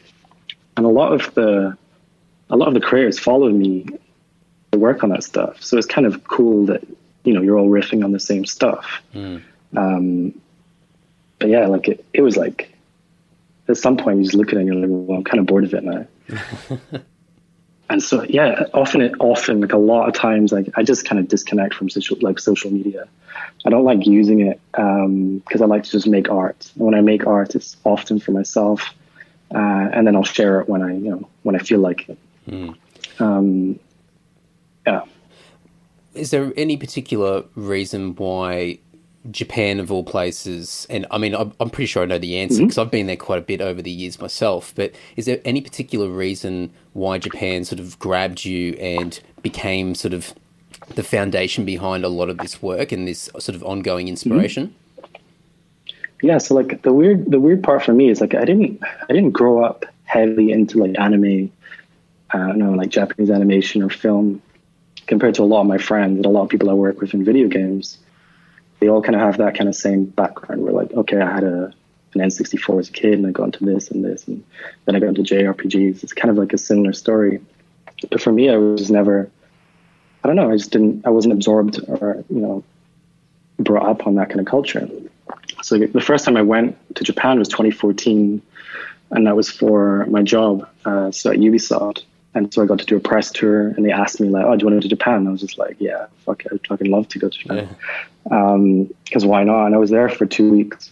a 0.76 0.82
lot 0.82 1.12
of 1.12 1.34
the 1.34 1.76
a 2.50 2.56
lot 2.56 2.68
of 2.68 2.74
the 2.74 2.80
creators 2.80 3.18
followed 3.18 3.54
me 3.54 3.86
work 4.76 5.02
on 5.02 5.10
that 5.10 5.24
stuff. 5.24 5.62
So 5.62 5.76
it's 5.78 5.86
kind 5.86 6.06
of 6.06 6.24
cool 6.24 6.66
that 6.66 6.82
you 7.24 7.32
know 7.32 7.42
you're 7.42 7.58
all 7.58 7.68
riffing 7.68 8.04
on 8.04 8.12
the 8.12 8.20
same 8.20 8.44
stuff. 8.44 9.02
Um, 9.76 10.40
but 11.38 11.48
yeah, 11.48 11.66
like 11.66 11.88
it, 11.88 12.04
it 12.12 12.22
was 12.22 12.36
like 12.36 12.72
at 13.68 13.76
some 13.76 13.96
point 13.96 14.18
you 14.18 14.24
just 14.24 14.36
look 14.36 14.48
at 14.48 14.54
it 14.54 14.60
and 14.60 14.66
you're 14.68 14.76
like, 14.76 14.88
well, 14.90 15.18
I'm 15.18 15.24
kind 15.24 15.40
of 15.40 15.46
bored 15.46 15.64
of 15.64 15.74
it 15.74 15.84
now. 15.84 16.06
and 17.90 18.02
so 18.02 18.24
yeah, 18.24 18.64
often 18.72 19.00
it 19.00 19.14
often 19.20 19.60
like 19.60 19.72
a 19.72 19.78
lot 19.78 20.08
of 20.08 20.14
times 20.14 20.52
like 20.52 20.68
I 20.74 20.82
just 20.82 21.06
kind 21.06 21.18
of 21.18 21.28
disconnect 21.28 21.74
from 21.74 21.90
social 21.90 22.16
like 22.20 22.38
social 22.38 22.70
media. 22.70 23.06
I 23.66 23.70
don't 23.70 23.84
like 23.84 24.06
using 24.06 24.40
it 24.40 24.60
because 24.72 25.62
I 25.62 25.66
like 25.66 25.84
to 25.84 25.90
just 25.90 26.06
make 26.06 26.30
art. 26.30 26.70
And 26.76 26.84
when 26.84 26.94
I 26.94 27.00
make 27.00 27.26
art, 27.26 27.54
it's 27.54 27.76
often 27.84 28.20
for 28.20 28.32
myself, 28.32 28.94
uh, 29.54 29.88
and 29.92 30.06
then 30.06 30.14
I'll 30.16 30.22
share 30.22 30.60
it 30.60 30.68
when 30.68 30.82
I 30.82 30.92
you 30.92 31.10
know 31.10 31.28
when 31.42 31.56
I 31.56 31.58
feel 31.58 31.80
like 31.80 32.08
it. 32.08 32.18
Um, 33.18 33.78
yeah. 34.86 35.02
Is 36.14 36.30
there 36.30 36.52
any 36.56 36.76
particular 36.76 37.44
reason 37.56 38.14
why 38.14 38.78
Japan, 39.30 39.80
of 39.80 39.90
all 39.90 40.04
places, 40.04 40.86
and 40.88 41.06
I 41.10 41.18
mean, 41.18 41.34
I'm, 41.34 41.52
I'm 41.58 41.70
pretty 41.70 41.86
sure 41.86 42.02
I 42.02 42.06
know 42.06 42.18
the 42.18 42.36
answer 42.38 42.62
because 42.62 42.78
I've 42.78 42.90
been 42.90 43.06
there 43.06 43.16
quite 43.16 43.38
a 43.38 43.42
bit 43.42 43.60
over 43.60 43.82
the 43.82 43.90
years 43.90 44.20
myself, 44.20 44.72
but 44.76 44.94
is 45.16 45.26
there 45.26 45.40
any 45.44 45.60
particular 45.60 46.08
reason 46.08 46.70
why 46.92 47.18
Japan 47.18 47.64
sort 47.64 47.80
of 47.80 47.98
grabbed 47.98 48.44
you 48.44 48.74
and 48.74 49.18
became 49.42 49.94
sort 49.94 50.14
of 50.14 50.34
the 50.94 51.02
foundation 51.02 51.64
behind 51.64 52.04
a 52.04 52.08
lot 52.08 52.28
of 52.28 52.38
this 52.38 52.62
work 52.62 52.92
and 52.92 53.08
this 53.08 53.30
sort 53.38 53.56
of 53.56 53.64
ongoing 53.64 54.08
inspiration? 54.08 54.74
yeah 56.24 56.38
so 56.38 56.54
like 56.54 56.80
the 56.82 56.92
weird 56.92 57.30
the 57.30 57.38
weird 57.38 57.62
part 57.62 57.82
for 57.82 57.92
me 57.92 58.08
is 58.08 58.20
like 58.20 58.34
i 58.34 58.44
didn't 58.44 58.82
i 58.82 59.12
didn't 59.12 59.32
grow 59.32 59.62
up 59.62 59.84
heavily 60.04 60.50
into 60.50 60.78
like 60.78 60.98
anime 60.98 61.50
uh, 62.32 62.38
i 62.38 62.46
don't 62.48 62.58
know 62.58 62.72
like 62.72 62.88
japanese 62.88 63.30
animation 63.30 63.82
or 63.82 63.90
film 63.90 64.40
compared 65.06 65.34
to 65.34 65.42
a 65.42 65.44
lot 65.44 65.60
of 65.62 65.66
my 65.66 65.78
friends 65.78 66.16
and 66.16 66.26
a 66.26 66.28
lot 66.28 66.42
of 66.42 66.48
people 66.48 66.70
i 66.70 66.72
work 66.72 67.00
with 67.00 67.14
in 67.14 67.24
video 67.24 67.48
games 67.48 67.98
they 68.80 68.88
all 68.88 69.02
kind 69.02 69.14
of 69.14 69.20
have 69.20 69.38
that 69.38 69.56
kind 69.56 69.68
of 69.68 69.74
same 69.74 70.04
background 70.04 70.62
We're 70.62 70.72
like 70.72 70.92
okay 70.92 71.20
i 71.20 71.32
had 71.32 71.44
a 71.44 71.72
an 72.14 72.20
n64 72.20 72.80
as 72.80 72.88
a 72.88 72.92
kid 72.92 73.14
and 73.14 73.26
i 73.26 73.30
got 73.30 73.44
into 73.44 73.64
this 73.64 73.90
and 73.90 74.04
this 74.04 74.26
and 74.28 74.44
then 74.84 74.94
i 74.96 75.00
got 75.00 75.08
into 75.08 75.22
jrpgs 75.22 76.02
it's 76.02 76.12
kind 76.12 76.30
of 76.30 76.36
like 76.36 76.52
a 76.52 76.58
similar 76.58 76.92
story. 76.92 77.40
But 78.10 78.20
for 78.20 78.32
me 78.32 78.50
i 78.50 78.56
was 78.56 78.90
never 78.90 79.30
i 80.22 80.28
don't 80.28 80.36
know 80.36 80.50
i 80.50 80.56
just 80.56 80.70
didn't 80.70 81.06
i 81.06 81.10
wasn't 81.10 81.34
absorbed 81.34 81.80
or 81.88 82.24
you 82.28 82.40
know 82.40 82.64
brought 83.58 83.88
up 83.88 84.06
on 84.06 84.16
that 84.16 84.28
kind 84.28 84.40
of 84.40 84.46
culture. 84.46 84.88
So 85.62 85.78
the 85.78 86.00
first 86.00 86.24
time 86.24 86.36
I 86.36 86.42
went 86.42 86.76
to 86.96 87.04
Japan 87.04 87.38
was 87.38 87.48
2014, 87.48 88.42
and 89.10 89.26
that 89.26 89.36
was 89.36 89.50
for 89.50 90.06
my 90.06 90.22
job. 90.22 90.68
Uh, 90.84 91.10
so 91.10 91.30
at 91.30 91.38
Ubisoft, 91.38 92.02
and 92.34 92.52
so 92.52 92.62
I 92.62 92.66
got 92.66 92.80
to 92.80 92.84
do 92.84 92.96
a 92.96 93.00
press 93.00 93.30
tour, 93.30 93.68
and 93.68 93.84
they 93.84 93.92
asked 93.92 94.20
me 94.20 94.28
like, 94.28 94.44
"Oh, 94.44 94.56
do 94.56 94.62
you 94.62 94.66
want 94.66 94.74
to 94.74 94.76
go 94.76 94.80
to 94.80 94.88
Japan?" 94.88 95.14
And 95.18 95.28
I 95.28 95.30
was 95.30 95.40
just 95.40 95.58
like, 95.58 95.76
"Yeah, 95.78 96.06
fuck 96.24 96.44
it, 96.44 96.52
I'd 96.52 96.66
fucking 96.66 96.90
love 96.90 97.08
to 97.08 97.18
go 97.18 97.28
to 97.28 97.38
Japan." 97.38 98.88
Because 99.04 99.24
why 99.24 99.44
not? 99.44 99.66
And 99.66 99.74
I 99.74 99.78
was 99.78 99.90
there 99.90 100.08
for 100.08 100.26
two 100.26 100.50
weeks, 100.50 100.90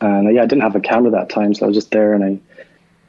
and 0.00 0.26
uh, 0.26 0.30
yeah, 0.30 0.42
I 0.42 0.46
didn't 0.46 0.62
have 0.62 0.76
a 0.76 0.80
camera 0.80 1.10
that 1.12 1.28
time, 1.28 1.54
so 1.54 1.64
I 1.64 1.68
was 1.68 1.76
just 1.76 1.90
there, 1.90 2.14
and 2.14 2.24
I. 2.24 2.38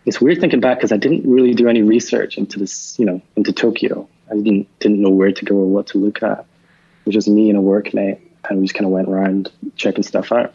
It's 0.06 0.20
weird 0.20 0.40
thinking 0.40 0.60
back 0.60 0.78
because 0.78 0.92
I 0.92 0.98
didn't 0.98 1.30
really 1.30 1.54
do 1.54 1.68
any 1.68 1.84
research 1.84 2.38
into 2.38 2.58
this, 2.58 2.98
you 2.98 3.06
know, 3.06 3.22
into 3.36 3.54
Tokyo. 3.54 4.08
I 4.32 4.36
didn't 4.36 4.68
didn't 4.80 5.02
know 5.02 5.10
where 5.10 5.32
to 5.32 5.46
go 5.46 5.56
or 5.56 5.68
what 5.68 5.88
to 5.88 5.98
look 5.98 6.24
at. 6.24 6.40
It 6.40 7.06
was 7.06 7.14
just 7.14 7.28
me 7.28 7.50
and 7.50 7.60
a 7.60 7.62
workmate, 7.62 8.20
and 8.50 8.60
we 8.60 8.66
just 8.66 8.76
kind 8.76 8.86
of 8.86 8.92
went 8.92 9.08
around 9.08 9.52
checking 9.76 10.04
stuff 10.04 10.32
out. 10.32 10.54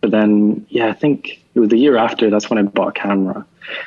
But 0.00 0.10
then, 0.10 0.66
yeah, 0.68 0.88
I 0.88 0.92
think 0.92 1.42
it 1.54 1.60
was 1.60 1.70
the 1.70 1.78
year 1.78 1.96
after. 1.96 2.30
That's 2.30 2.48
when 2.48 2.58
I 2.58 2.62
bought 2.62 2.88
a 2.88 2.92
camera 2.92 3.44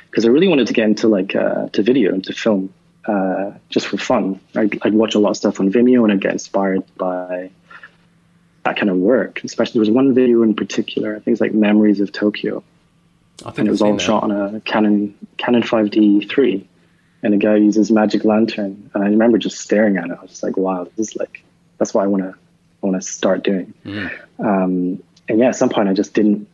because 0.10 0.26
I 0.26 0.30
really 0.30 0.48
wanted 0.48 0.68
to 0.68 0.74
get 0.74 0.86
into 0.86 1.08
like 1.08 1.36
uh, 1.36 1.70
to 1.70 1.84
video 1.84 2.14
and 2.14 2.24
to 2.26 2.34
film, 2.34 2.74
uh, 3.06 3.52
just 3.70 3.88
for 3.88 3.98
fun. 3.98 4.40
I'd, 4.56 4.78
I'd 4.84 4.94
watch 4.94 5.16
a 5.16 5.20
lot 5.20 5.32
of 5.32 5.38
stuff 5.38 5.60
on 5.60 5.72
Vimeo 5.72 6.04
and 6.04 6.12
I'd 6.12 6.22
get 6.22 6.34
inspired 6.34 6.84
by 6.98 7.50
that 8.64 8.78
kind 8.78 8.90
of 8.90 8.98
work. 8.98 9.44
Especially 9.44 9.74
there 9.74 9.82
was 9.82 9.90
one 9.90 10.14
video 10.14 10.44
in 10.44 10.54
particular. 10.54 11.16
I 11.16 11.20
think 11.20 11.36
it's 11.36 11.42
like 11.42 11.54
Memories 11.54 12.00
of 12.00 12.12
Tokyo, 12.12 12.64
I 13.46 13.52
think 13.52 13.60
and 13.60 13.68
it 13.70 13.72
was 13.72 13.82
all 13.82 13.94
that. 13.94 14.02
shot 14.02 14.24
on 14.24 14.32
a 14.32 14.60
Canon 14.62 15.16
Canon 15.38 15.64
5D 15.64 16.30
three, 16.30 16.68
and 17.24 17.34
a 17.34 17.38
guy 17.38 17.56
uses 17.56 17.90
magic 17.90 18.26
lantern. 18.26 18.92
And 18.94 19.04
I 19.04 19.08
remember 19.08 19.38
just 19.38 19.60
staring 19.60 19.98
at 19.98 20.06
it. 20.06 20.18
I 20.18 20.22
was 20.22 20.32
just 20.32 20.44
like, 20.44 20.58
wow, 20.58 20.88
this 20.98 21.10
is 21.10 21.16
like 21.16 21.44
that's 21.78 21.94
what 21.94 22.04
I 22.04 22.08
want 22.08 22.24
to 22.24 22.36
want 22.82 22.96
to 22.96 23.02
start 23.02 23.44
doing. 23.44 23.74
Um, 24.40 25.02
and 25.32 25.40
yeah, 25.40 25.48
at 25.48 25.56
some 25.56 25.70
point 25.70 25.88
I 25.88 25.94
just 25.94 26.14
didn't 26.14 26.48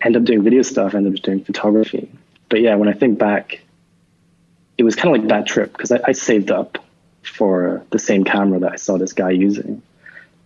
end 0.00 0.16
up 0.16 0.24
doing 0.24 0.42
video 0.42 0.62
stuff. 0.62 0.94
I 0.94 0.98
ended 0.98 1.14
up 1.14 1.22
doing 1.22 1.44
photography. 1.44 2.10
But 2.48 2.62
yeah, 2.62 2.74
when 2.76 2.88
I 2.88 2.94
think 2.94 3.18
back, 3.18 3.60
it 4.78 4.84
was 4.84 4.96
kind 4.96 5.14
of 5.14 5.20
like 5.20 5.28
that 5.28 5.46
trip 5.46 5.72
because 5.72 5.92
I, 5.92 6.00
I 6.06 6.12
saved 6.12 6.50
up 6.50 6.78
for 7.22 7.84
the 7.90 7.98
same 7.98 8.24
camera 8.24 8.58
that 8.60 8.72
I 8.72 8.76
saw 8.76 8.96
this 8.96 9.12
guy 9.12 9.30
using, 9.30 9.82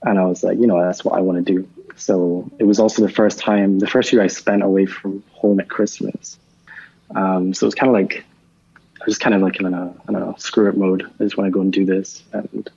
and 0.02 0.18
I 0.18 0.24
was 0.24 0.42
like, 0.42 0.58
you 0.58 0.66
know, 0.66 0.82
that's 0.82 1.04
what 1.04 1.16
I 1.16 1.20
want 1.20 1.46
to 1.46 1.52
do. 1.52 1.68
So 1.96 2.50
it 2.58 2.64
was 2.64 2.80
also 2.80 3.02
the 3.02 3.12
first 3.12 3.38
time, 3.38 3.78
the 3.78 3.86
first 3.86 4.12
year 4.12 4.20
I 4.20 4.26
spent 4.26 4.64
away 4.64 4.86
from 4.86 5.22
home 5.30 5.60
at 5.60 5.68
Christmas. 5.68 6.38
Um, 7.14 7.54
so 7.54 7.66
it 7.66 7.68
was 7.68 7.74
kind 7.76 7.88
of 7.88 7.94
like 7.94 8.24
I 9.00 9.04
was 9.06 9.18
kind 9.18 9.34
of 9.34 9.42
like 9.42 9.60
in 9.60 9.72
a 9.72 9.94
I 10.08 10.12
don't 10.12 10.20
know 10.20 10.34
screw 10.38 10.68
it 10.68 10.76
mode. 10.76 11.04
I 11.20 11.22
just 11.22 11.36
want 11.36 11.46
to 11.46 11.52
go 11.52 11.60
and 11.60 11.72
do 11.72 11.84
this, 11.84 12.24
and 12.32 12.68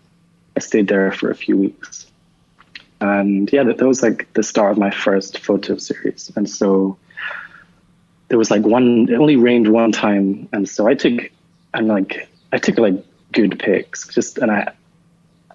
I 0.55 0.59
stayed 0.59 0.87
there 0.87 1.11
for 1.11 1.31
a 1.31 1.35
few 1.35 1.57
weeks. 1.57 2.05
And 3.01 3.51
yeah, 3.51 3.63
that, 3.63 3.77
that 3.77 3.87
was 3.87 4.01
like 4.01 4.31
the 4.33 4.43
start 4.43 4.71
of 4.71 4.77
my 4.77 4.91
first 4.91 5.39
photo 5.39 5.77
series. 5.77 6.31
And 6.35 6.49
so 6.49 6.97
there 8.29 8.37
was 8.37 8.49
like 8.49 8.63
one, 8.63 9.07
it 9.09 9.15
only 9.15 9.35
rained 9.35 9.67
one 9.67 9.91
time. 9.91 10.47
And 10.53 10.67
so 10.67 10.87
I 10.87 10.93
took, 10.93 11.29
and 11.73 11.87
like, 11.87 12.29
I 12.51 12.57
took 12.57 12.77
like 12.77 13.03
good 13.31 13.59
pics 13.59 14.07
just, 14.07 14.37
and 14.37 14.51
I, 14.51 14.73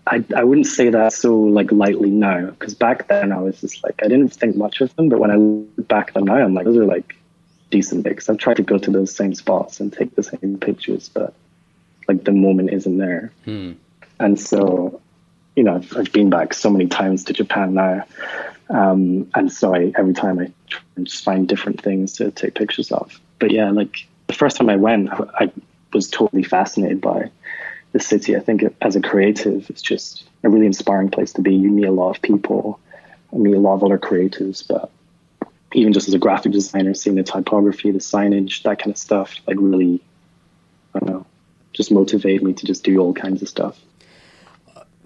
I, 0.07 0.24
I 0.37 0.44
wouldn't 0.44 0.66
say 0.66 0.90
that 0.90 1.12
so 1.12 1.37
like 1.37 1.70
lightly 1.70 2.11
now 2.11 2.46
because 2.46 2.74
back 2.74 3.09
then 3.09 3.33
I 3.33 3.40
was 3.40 3.61
just 3.61 3.85
like 3.85 4.00
I 4.03 4.09
didn't 4.09 4.31
think 4.31 4.57
much 4.57 4.81
of 4.81 4.94
them, 4.96 5.09
but 5.09 5.20
when 5.20 5.31
I 5.31 5.37
look 5.37 5.87
back 5.88 6.09
at 6.09 6.14
them 6.14 6.24
now, 6.24 6.35
I'm 6.35 6.55
like 6.55 6.64
those 6.64 6.79
are 6.79 6.85
like 6.85 7.16
decent 7.70 8.05
pics. 8.05 8.29
I've 8.29 8.38
tried 8.38 8.57
to 8.57 8.62
go 8.62 8.79
to 8.79 8.90
those 8.90 9.14
same 9.14 9.35
spots 9.35 9.79
and 9.79 9.92
take 9.92 10.16
the 10.16 10.22
same 10.22 10.59
pictures, 10.59 11.09
but 11.09 11.35
like 12.09 12.24
the 12.24 12.33
moment 12.33 12.72
isn't 12.72 12.98
there. 12.98 13.33
Hmm. 13.44 13.72
And 14.18 14.38
so, 14.38 15.00
you 15.57 15.65
know, 15.65 15.83
I've, 15.97 16.13
been 16.13 16.31
back 16.31 16.55
so 16.55 16.71
many 16.71 16.87
times 16.87 17.25
to 17.25 17.33
Japan 17.33 17.75
now, 17.75 18.05
um, 18.69 19.31
and 19.35 19.53
so 19.53 19.75
I 19.75 19.93
every 19.97 20.15
time 20.15 20.39
I 20.39 20.53
just 21.03 21.25
find 21.25 21.49
different 21.49 21.81
things 21.83 22.15
to 22.15 22.31
take 22.31 22.55
pictures 22.55 22.93
of. 22.93 23.21
But 23.39 23.51
yeah, 23.51 23.71
like 23.71 24.07
the 24.27 24.35
first 24.35 24.57
time 24.57 24.69
I 24.69 24.77
went, 24.77 25.11
I 25.11 25.51
was 25.93 26.09
totally 26.09 26.43
fascinated 26.45 27.01
by 27.01 27.31
the 27.93 28.01
city. 28.01 28.37
I 28.37 28.41
think 28.41 28.63
as 28.81 28.97
a 28.97 29.01
creative, 29.01 29.69
it's 29.69 29.83
just 29.83 30.25
a 30.45 30.49
really 30.49 30.67
inspiring 30.67 31.11
place 31.11 31.33
to 31.35 31.43
be. 31.43 31.55
You 31.55 31.71
meet 31.71 31.87
a 31.87 31.93
lot 31.93 32.17
of 32.17 32.23
people, 32.23 32.79
I 33.33 33.37
meet 33.37 33.55
a 33.55 33.61
lot 33.61 33.75
of 33.75 33.85
other 33.85 33.99
creatives, 33.99 34.67
but 34.67 34.91
even 35.73 35.93
just 35.93 36.09
as 36.09 36.15
a 36.15 36.19
graphic 36.19 36.53
designer, 36.53 36.95
seeing 36.95 37.17
the 37.17 37.23
typography, 37.23 37.91
the 37.91 37.99
signage, 37.99 38.63
that 38.63 38.79
kind 38.79 38.91
of 38.91 38.99
stuff, 38.99 39.35
like 39.47 39.57
really, 39.59 40.01
I 40.95 40.99
don't 40.99 41.11
know, 41.11 41.27
just 41.73 41.93
motivated 41.93 42.43
me 42.43 42.53
to 42.55 42.67
just 42.67 42.83
do 42.83 42.99
all 42.99 43.15
kinds 43.15 43.43
of 43.43 43.49
stuff. 43.49 43.79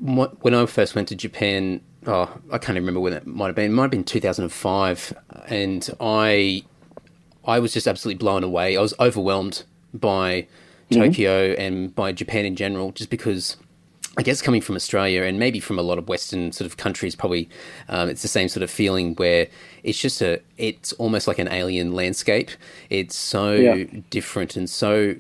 When 0.01 0.55
I 0.55 0.67
first 0.67 0.95
went 0.95 1.09
to 1.09 1.15
Japan, 1.15 1.81
oh, 2.07 2.37
I 2.51 2.59
can't 2.59 2.77
remember 2.77 3.01
when 3.01 3.13
it 3.13 3.27
might 3.27 3.47
have 3.47 3.55
been. 3.55 3.71
It 3.71 3.75
might 3.75 3.85
have 3.85 3.91
been 3.91 4.05
2005, 4.05 5.15
and 5.47 5.91
I, 6.01 6.65
I 7.45 7.59
was 7.59 7.73
just 7.73 7.87
absolutely 7.87 8.19
blown 8.19 8.45
away. 8.45 8.77
I 8.77 8.81
was 8.81 8.95
overwhelmed 8.99 9.65
by 9.93 10.47
mm-hmm. 10.91 11.03
Tokyo 11.03 11.53
and 11.53 11.95
by 11.95 12.13
Japan 12.13 12.45
in 12.45 12.57
general, 12.57 12.93
just 12.93 13.11
because 13.11 13.57
I 14.17 14.23
guess 14.23 14.41
coming 14.41 14.61
from 14.61 14.77
Australia 14.77 15.23
and 15.23 15.39
maybe 15.39 15.59
from 15.59 15.79
a 15.79 15.83
lot 15.83 15.99
of 15.99 16.09
Western 16.09 16.53
sort 16.53 16.67
of 16.67 16.77
countries, 16.77 17.17
probably 17.17 17.49
um, 17.89 18.09
it's 18.09 18.23
the 18.23 18.29
same 18.29 18.49
sort 18.49 18.63
of 18.63 18.71
feeling 18.71 19.15
where 19.17 19.49
it's 19.83 19.99
just 19.99 20.23
a, 20.23 20.41
it's 20.57 20.93
almost 20.95 21.27
like 21.27 21.39
an 21.39 21.49
alien 21.49 21.93
landscape. 21.93 22.51
It's 22.91 23.17
so 23.17 23.53
yeah. 23.53 23.85
different 24.11 24.57
and 24.57 24.71
so 24.71 25.17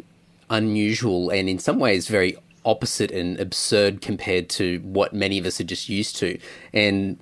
unusual, 0.50 1.30
and 1.30 1.48
in 1.48 1.58
some 1.58 1.78
ways 1.78 2.06
very 2.06 2.36
opposite 2.64 3.10
and 3.10 3.38
absurd 3.38 4.00
compared 4.00 4.48
to 4.48 4.80
what 4.80 5.12
many 5.12 5.38
of 5.38 5.46
us 5.46 5.60
are 5.60 5.64
just 5.64 5.88
used 5.88 6.16
to. 6.16 6.38
And 6.72 7.18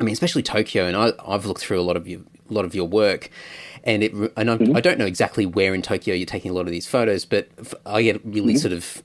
I 0.00 0.04
mean, 0.04 0.12
especially 0.12 0.42
Tokyo, 0.42 0.86
and 0.86 0.96
I, 0.96 1.12
have 1.30 1.46
looked 1.46 1.60
through 1.60 1.80
a 1.80 1.82
lot 1.82 1.96
of 1.96 2.08
your, 2.08 2.20
a 2.50 2.52
lot 2.52 2.64
of 2.64 2.74
your 2.74 2.86
work, 2.86 3.30
and 3.84 4.02
it, 4.02 4.12
and 4.12 4.30
mm-hmm. 4.48 4.76
I 4.76 4.80
don't 4.80 4.98
know 4.98 5.06
exactly 5.06 5.46
where 5.46 5.74
in 5.74 5.82
Tokyo 5.82 6.14
you're 6.14 6.26
taking 6.26 6.50
a 6.50 6.54
lot 6.54 6.62
of 6.62 6.70
these 6.70 6.86
photos, 6.86 7.24
but 7.24 7.48
I 7.86 8.02
get 8.02 8.24
really 8.24 8.54
mm-hmm. 8.54 8.58
sort 8.58 8.72
of 8.72 9.02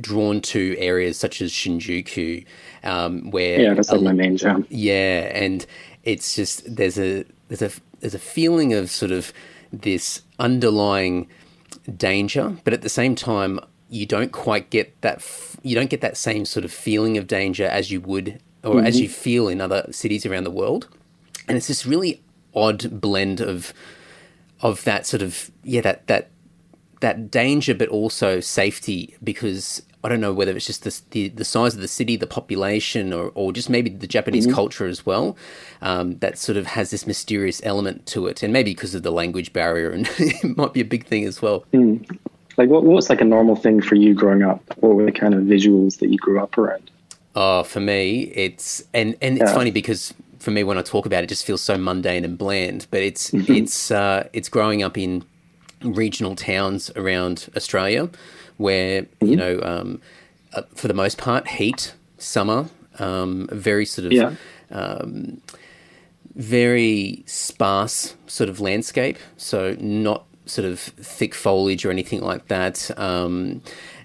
drawn 0.00 0.40
to 0.40 0.76
areas 0.78 1.18
such 1.18 1.42
as 1.42 1.52
Shinjuku, 1.52 2.44
um, 2.84 3.30
where 3.30 3.60
yeah, 3.60 3.74
that's 3.74 3.90
like 3.90 4.02
my 4.02 4.12
main 4.12 4.36
jam. 4.36 4.66
Yeah, 4.70 5.30
and 5.34 5.66
it's 6.04 6.34
just 6.36 6.74
there's 6.74 6.98
a 6.98 7.24
there's 7.48 7.62
a 7.62 7.70
there's 8.00 8.14
a 8.14 8.18
feeling 8.18 8.72
of 8.72 8.90
sort 8.90 9.12
of 9.12 9.32
this 9.72 10.22
underlying 10.38 11.28
danger, 11.96 12.56
but 12.64 12.72
at 12.72 12.82
the 12.82 12.88
same 12.88 13.14
time, 13.14 13.60
you 13.90 14.06
don't 14.06 14.32
quite 14.32 14.70
get 14.70 14.98
that 15.02 15.22
you 15.62 15.74
don't 15.74 15.90
get 15.90 16.00
that 16.00 16.16
same 16.16 16.44
sort 16.44 16.64
of 16.64 16.72
feeling 16.72 17.18
of 17.18 17.26
danger 17.26 17.66
as 17.66 17.90
you 17.90 18.00
would 18.00 18.40
or 18.64 18.76
mm-hmm. 18.76 18.86
as 18.86 19.00
you 19.00 19.08
feel 19.08 19.48
in 19.48 19.60
other 19.60 19.86
cities 19.90 20.24
around 20.24 20.44
the 20.44 20.50
world. 20.50 20.88
And 21.48 21.56
it's 21.56 21.66
this 21.66 21.84
really 21.84 22.22
odd 22.54 23.00
blend 23.00 23.40
of 23.40 23.74
of 24.62 24.84
that 24.84 25.06
sort 25.06 25.22
of 25.22 25.50
yeah 25.64 25.80
that 25.80 26.06
that 26.06 26.30
that 27.00 27.30
danger, 27.30 27.74
but 27.74 27.88
also 27.88 28.40
safety 28.40 29.16
because 29.24 29.82
I 30.02 30.08
don't 30.08 30.20
know 30.20 30.32
whether 30.32 30.56
it's 30.56 30.66
just 30.66 30.84
the, 30.84 31.00
the, 31.10 31.28
the, 31.28 31.44
size 31.44 31.74
of 31.74 31.80
the 31.80 31.88
city, 31.88 32.16
the 32.16 32.26
population, 32.26 33.12
or, 33.12 33.32
or 33.34 33.52
just 33.52 33.68
maybe 33.68 33.90
the 33.90 34.06
Japanese 34.06 34.46
mm-hmm. 34.46 34.54
culture 34.54 34.86
as 34.86 35.04
well, 35.04 35.36
um, 35.82 36.18
that 36.18 36.38
sort 36.38 36.56
of 36.56 36.66
has 36.66 36.90
this 36.90 37.06
mysterious 37.06 37.60
element 37.64 38.06
to 38.06 38.26
it. 38.26 38.42
And 38.42 38.50
maybe 38.52 38.72
because 38.72 38.94
of 38.94 39.02
the 39.02 39.12
language 39.12 39.52
barrier, 39.52 39.90
and 39.90 40.08
it 40.18 40.56
might 40.56 40.72
be 40.72 40.80
a 40.80 40.86
big 40.86 41.06
thing 41.06 41.24
as 41.24 41.42
well. 41.42 41.64
Mm. 41.74 42.18
Like, 42.60 42.68
what, 42.68 42.84
what 42.84 42.94
was 42.94 43.08
like 43.08 43.22
a 43.22 43.24
normal 43.24 43.56
thing 43.56 43.80
for 43.80 43.94
you 43.94 44.12
growing 44.12 44.42
up? 44.42 44.62
What 44.80 44.94
were 44.94 45.06
the 45.06 45.12
kind 45.12 45.32
of 45.32 45.44
visuals 45.44 45.98
that 46.00 46.10
you 46.10 46.18
grew 46.18 46.38
up 46.38 46.58
around? 46.58 46.90
Oh, 47.34 47.62
for 47.62 47.80
me, 47.80 48.24
it's 48.34 48.84
and 48.92 49.16
and 49.22 49.38
it's 49.38 49.50
yeah. 49.50 49.54
funny 49.54 49.70
because 49.70 50.12
for 50.40 50.50
me 50.50 50.62
when 50.62 50.76
I 50.76 50.82
talk 50.82 51.06
about 51.06 51.20
it, 51.20 51.24
it 51.24 51.28
just 51.28 51.46
feels 51.46 51.62
so 51.62 51.78
mundane 51.78 52.22
and 52.22 52.36
bland. 52.36 52.86
But 52.90 53.00
it's 53.00 53.30
mm-hmm. 53.30 53.50
it's 53.50 53.90
uh, 53.90 54.28
it's 54.34 54.50
growing 54.50 54.82
up 54.82 54.98
in 54.98 55.24
regional 55.82 56.36
towns 56.36 56.90
around 56.96 57.48
Australia 57.56 58.10
where 58.58 59.04
mm-hmm. 59.04 59.26
you 59.26 59.36
know 59.36 59.58
um, 59.62 60.02
uh, 60.52 60.60
for 60.74 60.86
the 60.86 60.92
most 60.92 61.16
part 61.16 61.48
heat 61.48 61.94
summer 62.18 62.68
um, 62.98 63.48
very 63.52 63.86
sort 63.86 64.04
of 64.04 64.12
yeah. 64.12 64.34
um, 64.70 65.40
very 66.34 67.22
sparse 67.24 68.16
sort 68.26 68.50
of 68.50 68.60
landscape 68.60 69.16
so 69.38 69.74
not 69.80 70.26
sort 70.50 70.66
of 70.66 70.80
thick 70.80 71.34
foliage 71.34 71.84
or 71.84 71.90
anything 71.90 72.20
like 72.20 72.48
that 72.48 72.90
um, 72.98 73.62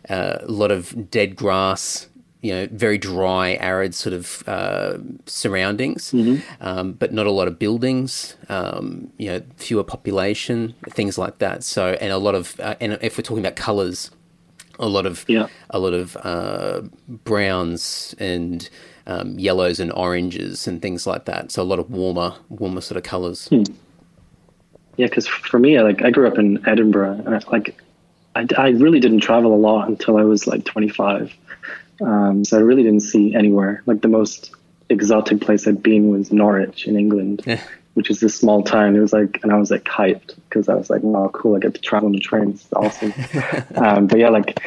uh, 0.09 0.37
a 0.41 0.51
lot 0.51 0.71
of 0.71 1.09
dead 1.09 1.35
grass 1.35 2.07
you 2.45 2.53
know, 2.53 2.67
very 2.71 2.99
dry, 2.99 3.53
arid 3.53 3.95
sort 3.95 4.13
of 4.13 4.47
uh, 4.47 4.99
surroundings, 5.25 6.11
mm-hmm. 6.11 6.43
um, 6.61 6.93
but 6.93 7.11
not 7.11 7.25
a 7.25 7.31
lot 7.31 7.47
of 7.47 7.57
buildings. 7.57 8.35
Um, 8.49 9.11
you 9.17 9.29
know, 9.31 9.41
fewer 9.57 9.83
population, 9.83 10.75
things 10.91 11.17
like 11.17 11.39
that. 11.39 11.63
So, 11.63 11.97
and 11.99 12.11
a 12.11 12.19
lot 12.19 12.35
of, 12.35 12.59
uh, 12.59 12.75
and 12.79 12.99
if 13.01 13.17
we're 13.17 13.23
talking 13.23 13.43
about 13.43 13.55
colours, 13.55 14.11
a 14.77 14.87
lot 14.87 15.07
of 15.07 15.25
yeah. 15.27 15.47
a 15.71 15.79
lot 15.79 15.93
of 15.93 16.17
uh, 16.17 16.81
browns 17.07 18.13
and 18.19 18.69
um, 19.07 19.39
yellows 19.39 19.79
and 19.79 19.91
oranges 19.93 20.67
and 20.67 20.83
things 20.83 21.07
like 21.07 21.25
that. 21.25 21.51
So 21.51 21.63
a 21.63 21.65
lot 21.65 21.79
of 21.79 21.89
warmer, 21.89 22.35
warmer 22.49 22.81
sort 22.81 22.97
of 22.97 23.03
colors. 23.03 23.47
Hmm. 23.47 23.63
Yeah, 24.97 25.07
because 25.07 25.27
for 25.27 25.59
me, 25.59 25.79
like 25.81 26.01
I 26.01 26.11
grew 26.11 26.27
up 26.27 26.37
in 26.37 26.67
Edinburgh, 26.67 27.21
and 27.25 27.35
I, 27.35 27.39
like 27.49 27.81
I, 28.35 28.47
I 28.57 28.69
really 28.69 28.99
didn't 28.99 29.21
travel 29.21 29.53
a 29.53 29.57
lot 29.57 29.87
until 29.87 30.17
I 30.17 30.23
was 30.23 30.47
like 30.47 30.65
25. 30.65 31.33
Um, 32.01 32.43
so 32.43 32.57
I 32.57 32.61
really 32.61 32.83
didn't 32.83 33.01
see 33.01 33.33
anywhere. 33.33 33.81
Like 33.85 34.01
the 34.01 34.07
most 34.07 34.51
exotic 34.89 35.41
place 35.41 35.67
I'd 35.67 35.81
been 35.81 36.09
was 36.09 36.31
Norwich 36.31 36.87
in 36.87 36.97
England, 36.97 37.43
which 37.93 38.09
is 38.09 38.19
this 38.19 38.35
small 38.37 38.63
town. 38.63 38.95
It 38.95 38.99
was 38.99 39.13
like, 39.13 39.39
and 39.43 39.51
I 39.51 39.57
was 39.57 39.71
like 39.71 39.85
hyped 39.85 40.35
because 40.49 40.69
I 40.69 40.75
was 40.75 40.89
like, 40.89 41.03
wow, 41.03 41.29
cool. 41.33 41.55
I 41.55 41.59
get 41.59 41.73
to 41.75 41.81
travel 41.81 42.07
on 42.07 42.13
the 42.13 42.19
train. 42.19 42.51
It's 42.51 42.67
awesome. 42.73 43.13
um, 43.75 44.07
but 44.07 44.19
yeah, 44.19 44.29
like, 44.29 44.59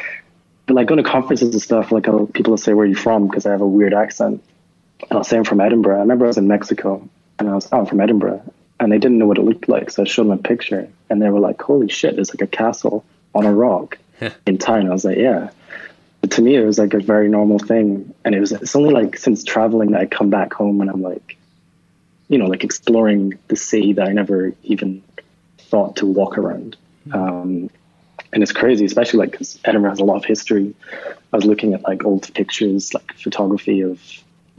but 0.65 0.73
like 0.75 0.87
going 0.87 1.03
to 1.03 1.09
conferences 1.09 1.51
and 1.51 1.61
stuff, 1.61 1.91
like 1.91 2.07
I'll, 2.07 2.27
people 2.27 2.51
will 2.51 2.57
say, 2.57 2.73
where 2.73 2.85
are 2.85 2.89
you 2.89 2.95
from? 2.95 3.27
Because 3.27 3.45
I 3.45 3.51
have 3.51 3.61
a 3.61 3.67
weird 3.67 3.93
accent. 3.93 4.43
And 5.09 5.17
I'll 5.17 5.23
say 5.23 5.37
I'm 5.37 5.43
from 5.43 5.61
Edinburgh. 5.61 5.97
I 5.97 5.99
remember 5.99 6.25
I 6.25 6.27
was 6.27 6.37
in 6.37 6.47
Mexico 6.47 7.07
and 7.37 7.49
I 7.49 7.55
was, 7.55 7.69
oh, 7.71 7.79
I'm 7.79 7.85
from 7.85 8.01
Edinburgh. 8.01 8.43
And 8.79 8.91
they 8.91 8.97
didn't 8.97 9.17
know 9.17 9.25
what 9.25 9.37
it 9.37 9.43
looked 9.43 9.67
like. 9.67 9.91
So 9.91 10.03
I 10.03 10.05
showed 10.05 10.25
them 10.25 10.31
a 10.31 10.37
picture 10.37 10.89
and 11.09 11.21
they 11.21 11.29
were 11.29 11.39
like, 11.39 11.61
holy 11.61 11.89
shit, 11.89 12.15
there's 12.15 12.29
like 12.29 12.41
a 12.41 12.47
castle 12.47 13.03
on 13.35 13.45
a 13.45 13.53
rock 13.53 13.97
in 14.45 14.57
town. 14.57 14.87
I 14.87 14.91
was 14.91 15.05
like, 15.05 15.17
yeah. 15.17 15.49
But 16.21 16.31
to 16.31 16.41
me, 16.41 16.55
it 16.55 16.65
was 16.65 16.79
like 16.79 16.93
a 16.93 16.99
very 16.99 17.29
normal 17.29 17.59
thing. 17.59 18.13
And 18.23 18.35
it 18.35 18.39
was, 18.39 18.51
it's 18.51 18.75
only 18.75 18.93
like 18.93 19.17
since 19.17 19.43
traveling 19.43 19.91
that 19.91 20.01
I 20.01 20.05
come 20.05 20.29
back 20.29 20.53
home 20.53 20.81
and 20.81 20.89
I'm 20.89 21.01
like, 21.01 21.37
you 22.29 22.37
know, 22.37 22.45
like 22.45 22.63
exploring 22.63 23.37
the 23.47 23.55
sea 23.55 23.93
that 23.93 24.07
I 24.07 24.11
never 24.13 24.53
even 24.63 25.03
thought 25.57 25.97
to 25.97 26.05
walk 26.05 26.37
around. 26.37 26.77
Um, 27.11 27.69
and 28.31 28.43
it's 28.43 28.51
crazy, 28.51 28.85
especially 28.85 29.19
like 29.19 29.31
because 29.31 29.59
Edinburgh 29.65 29.91
has 29.91 29.99
a 29.99 30.03
lot 30.03 30.17
of 30.17 30.25
history. 30.25 30.75
I 31.33 31.35
was 31.35 31.45
looking 31.45 31.73
at 31.73 31.83
like 31.83 32.05
old 32.05 32.31
pictures, 32.33 32.93
like 32.93 33.13
photography 33.13 33.81
of 33.81 33.99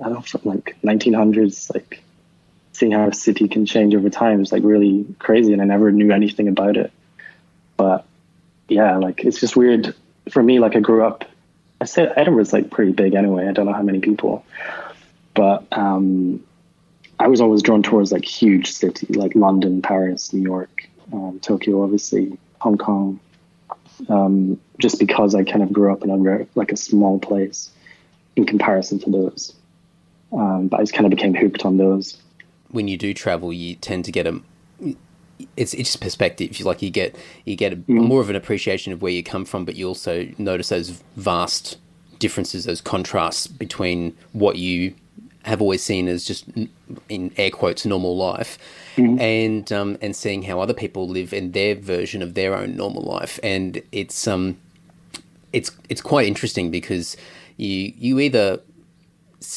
I 0.00 0.04
don't 0.04 0.14
know 0.14 0.20
from 0.22 0.40
like 0.44 0.76
1900s, 0.82 1.72
like 1.72 2.02
seeing 2.80 2.92
how 2.92 3.06
a 3.06 3.12
city 3.14 3.46
can 3.46 3.66
change 3.66 3.94
over 3.94 4.08
time 4.08 4.40
is 4.40 4.52
like 4.52 4.64
really 4.64 5.04
crazy, 5.18 5.52
and 5.52 5.60
I 5.60 5.66
never 5.66 5.92
knew 5.92 6.12
anything 6.12 6.48
about 6.48 6.78
it. 6.78 6.90
But 7.76 8.06
yeah, 8.68 8.96
like 8.96 9.22
it's 9.22 9.38
just 9.38 9.54
weird 9.54 9.94
for 10.30 10.42
me. 10.42 10.58
Like 10.58 10.74
I 10.74 10.80
grew 10.80 11.04
up, 11.04 11.26
I 11.80 11.84
said 11.84 12.14
Edinburgh's 12.16 12.54
like 12.54 12.70
pretty 12.70 12.92
big 12.92 13.14
anyway. 13.14 13.46
I 13.46 13.52
don't 13.52 13.66
know 13.66 13.74
how 13.74 13.82
many 13.82 14.00
people, 14.00 14.46
but 15.34 15.66
um, 15.72 16.42
I 17.18 17.28
was 17.28 17.42
always 17.42 17.62
drawn 17.62 17.82
towards 17.82 18.12
like 18.12 18.24
huge 18.24 18.72
cities 18.72 19.14
like 19.14 19.34
London, 19.34 19.82
Paris, 19.82 20.32
New 20.32 20.42
York, 20.42 20.88
um, 21.12 21.38
Tokyo, 21.42 21.82
obviously, 21.82 22.38
Hong 22.60 22.78
Kong. 22.78 23.20
Um, 24.08 24.58
just 24.78 24.98
because 24.98 25.34
I 25.34 25.44
kind 25.44 25.62
of 25.62 25.70
grew 25.70 25.92
up 25.92 26.02
in 26.02 26.08
a 26.08 26.46
like 26.54 26.72
a 26.72 26.76
small 26.78 27.18
place 27.18 27.70
in 28.36 28.46
comparison 28.46 28.98
to 29.00 29.10
those, 29.10 29.54
um, 30.32 30.68
but 30.68 30.80
I 30.80 30.82
just 30.82 30.94
kind 30.94 31.04
of 31.04 31.10
became 31.10 31.34
hooked 31.34 31.66
on 31.66 31.76
those. 31.76 32.16
When 32.70 32.88
you 32.88 32.96
do 32.96 33.12
travel, 33.14 33.52
you 33.52 33.74
tend 33.76 34.04
to 34.06 34.12
get 34.12 34.26
a 34.26 34.40
it's 35.56 35.74
it's 35.74 35.96
perspective. 35.96 36.58
You 36.58 36.64
like 36.64 36.82
you 36.82 36.90
get 36.90 37.16
you 37.44 37.56
get 37.56 37.72
a, 37.72 37.76
mm. 37.76 37.88
more 37.88 38.20
of 38.20 38.30
an 38.30 38.36
appreciation 38.36 38.92
of 38.92 39.02
where 39.02 39.12
you 39.12 39.22
come 39.22 39.44
from, 39.44 39.64
but 39.64 39.76
you 39.76 39.88
also 39.88 40.28
notice 40.38 40.68
those 40.68 41.02
vast 41.16 41.78
differences, 42.18 42.64
those 42.64 42.80
contrasts 42.80 43.46
between 43.46 44.16
what 44.32 44.56
you 44.56 44.94
have 45.44 45.62
always 45.62 45.82
seen 45.82 46.06
as 46.06 46.24
just 46.24 46.44
in 47.08 47.32
air 47.36 47.50
quotes 47.50 47.86
normal 47.86 48.16
life, 48.16 48.58
mm-hmm. 48.96 49.18
and 49.20 49.72
um, 49.72 49.98
and 50.02 50.14
seeing 50.14 50.42
how 50.42 50.60
other 50.60 50.74
people 50.74 51.08
live 51.08 51.32
in 51.32 51.52
their 51.52 51.74
version 51.74 52.22
of 52.22 52.34
their 52.34 52.54
own 52.54 52.76
normal 52.76 53.02
life, 53.02 53.40
and 53.42 53.82
it's 53.92 54.28
um 54.28 54.58
it's 55.52 55.70
it's 55.88 56.02
quite 56.02 56.26
interesting 56.26 56.70
because 56.70 57.16
you 57.56 57.92
you 57.96 58.20
either 58.20 58.60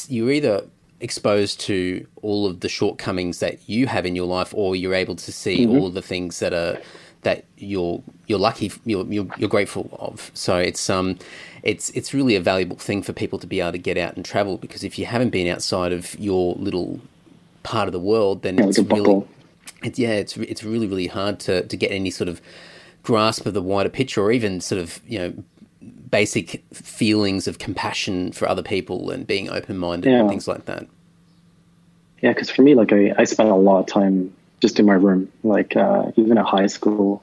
you're 0.08 0.32
either 0.32 0.64
exposed 1.04 1.60
to 1.60 2.06
all 2.22 2.46
of 2.46 2.60
the 2.60 2.68
shortcomings 2.68 3.38
that 3.40 3.68
you 3.68 3.86
have 3.86 4.06
in 4.06 4.16
your 4.16 4.26
life, 4.26 4.54
or 4.56 4.74
you're 4.74 4.94
able 4.94 5.14
to 5.14 5.30
see 5.30 5.60
mm-hmm. 5.60 5.76
all 5.76 5.86
of 5.86 5.94
the 5.94 6.02
things 6.02 6.40
that 6.40 6.54
are 6.54 6.80
that 7.22 7.44
you're 7.58 8.02
you're 8.26 8.38
lucky 8.38 8.70
you're, 8.84 9.06
you're, 9.06 9.26
you're 9.36 9.48
grateful 9.48 9.88
of. 10.00 10.30
So 10.34 10.56
it's 10.56 10.88
um 10.88 11.18
it's 11.62 11.90
it's 11.90 12.14
really 12.14 12.36
a 12.36 12.40
valuable 12.40 12.76
thing 12.76 13.02
for 13.02 13.12
people 13.12 13.38
to 13.38 13.46
be 13.46 13.60
able 13.60 13.72
to 13.72 13.78
get 13.78 13.98
out 13.98 14.16
and 14.16 14.24
travel 14.24 14.56
because 14.56 14.82
if 14.82 14.98
you 14.98 15.04
haven't 15.04 15.30
been 15.30 15.46
outside 15.46 15.92
of 15.92 16.18
your 16.18 16.54
little 16.54 17.00
part 17.62 17.86
of 17.86 17.92
the 17.92 18.00
world, 18.00 18.42
then 18.42 18.56
Yeah, 18.56 18.66
it's 18.66 18.78
really 18.78 19.26
it's 19.82 19.98
yeah 19.98 20.12
it's 20.12 20.36
it's 20.38 20.64
really 20.64 20.86
really 20.86 21.06
hard 21.06 21.38
to 21.40 21.66
to 21.66 21.76
get 21.76 21.90
any 21.90 22.10
sort 22.10 22.28
of 22.28 22.40
grasp 23.02 23.44
of 23.44 23.52
the 23.52 23.62
wider 23.62 23.90
picture 23.90 24.22
or 24.22 24.32
even 24.32 24.60
sort 24.60 24.80
of 24.80 25.00
you 25.06 25.18
know 25.18 25.34
basic 26.10 26.64
feelings 26.72 27.48
of 27.48 27.58
compassion 27.58 28.32
for 28.32 28.48
other 28.48 28.62
people 28.62 29.10
and 29.10 29.26
being 29.26 29.50
open 29.50 29.76
minded 29.76 30.12
and 30.12 30.28
things 30.28 30.46
like 30.46 30.64
that. 30.66 30.86
Yeah, 32.24 32.32
because 32.32 32.48
for 32.48 32.62
me, 32.62 32.74
like 32.74 32.90
I, 32.90 33.12
I 33.18 33.24
spent 33.24 33.50
a 33.50 33.54
lot 33.54 33.80
of 33.80 33.86
time 33.86 34.32
just 34.62 34.80
in 34.80 34.86
my 34.86 34.94
room. 34.94 35.30
Like 35.42 35.76
uh, 35.76 36.10
even 36.16 36.38
at 36.38 36.46
high 36.46 36.68
school, 36.68 37.22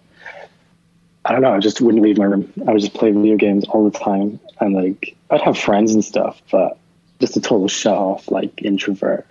I 1.26 1.32
don't 1.32 1.42
know. 1.42 1.56
I 1.56 1.58
just 1.58 1.82
wouldn't 1.82 2.04
leave 2.04 2.20
my 2.20 2.26
room. 2.26 2.54
I 2.68 2.72
would 2.72 2.82
just 2.82 2.94
play 2.94 3.10
video 3.10 3.36
games 3.36 3.66
all 3.66 3.90
the 3.90 3.98
time, 3.98 4.40
and 4.60 4.76
like 4.76 5.18
I'd 5.32 5.42
have 5.42 5.58
friends 5.58 5.96
and 5.96 6.06
stuff, 6.06 6.40
but 6.52 6.78
just 7.20 7.36
a 7.36 7.42
total 7.42 7.68
shut 7.68 7.98
off, 7.98 8.30
like 8.30 8.62
introvert. 8.62 9.26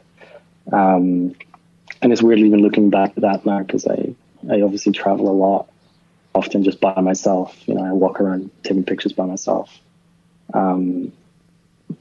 Um, 0.72 1.37
and 2.02 2.12
it's 2.12 2.20
weird 2.20 2.40
even 2.40 2.62
looking 2.62 2.90
back 2.90 3.11
at 3.11 3.22
that 3.22 3.46
now 3.46 3.61
because 3.61 3.87
I 3.87 4.12
I 4.50 4.62
obviously 4.62 4.90
travel 4.90 5.28
a 5.28 5.38
lot, 5.46 5.68
often 6.35 6.64
just 6.64 6.80
by 6.80 7.00
myself. 7.00 7.56
You 7.68 7.74
know, 7.74 7.85
I 7.85 7.92
walk 7.92 8.20
around 8.20 8.50
taking 8.64 8.83
pictures 8.83 9.12
by 9.12 9.24
myself. 9.24 9.70
Um, 10.52 11.12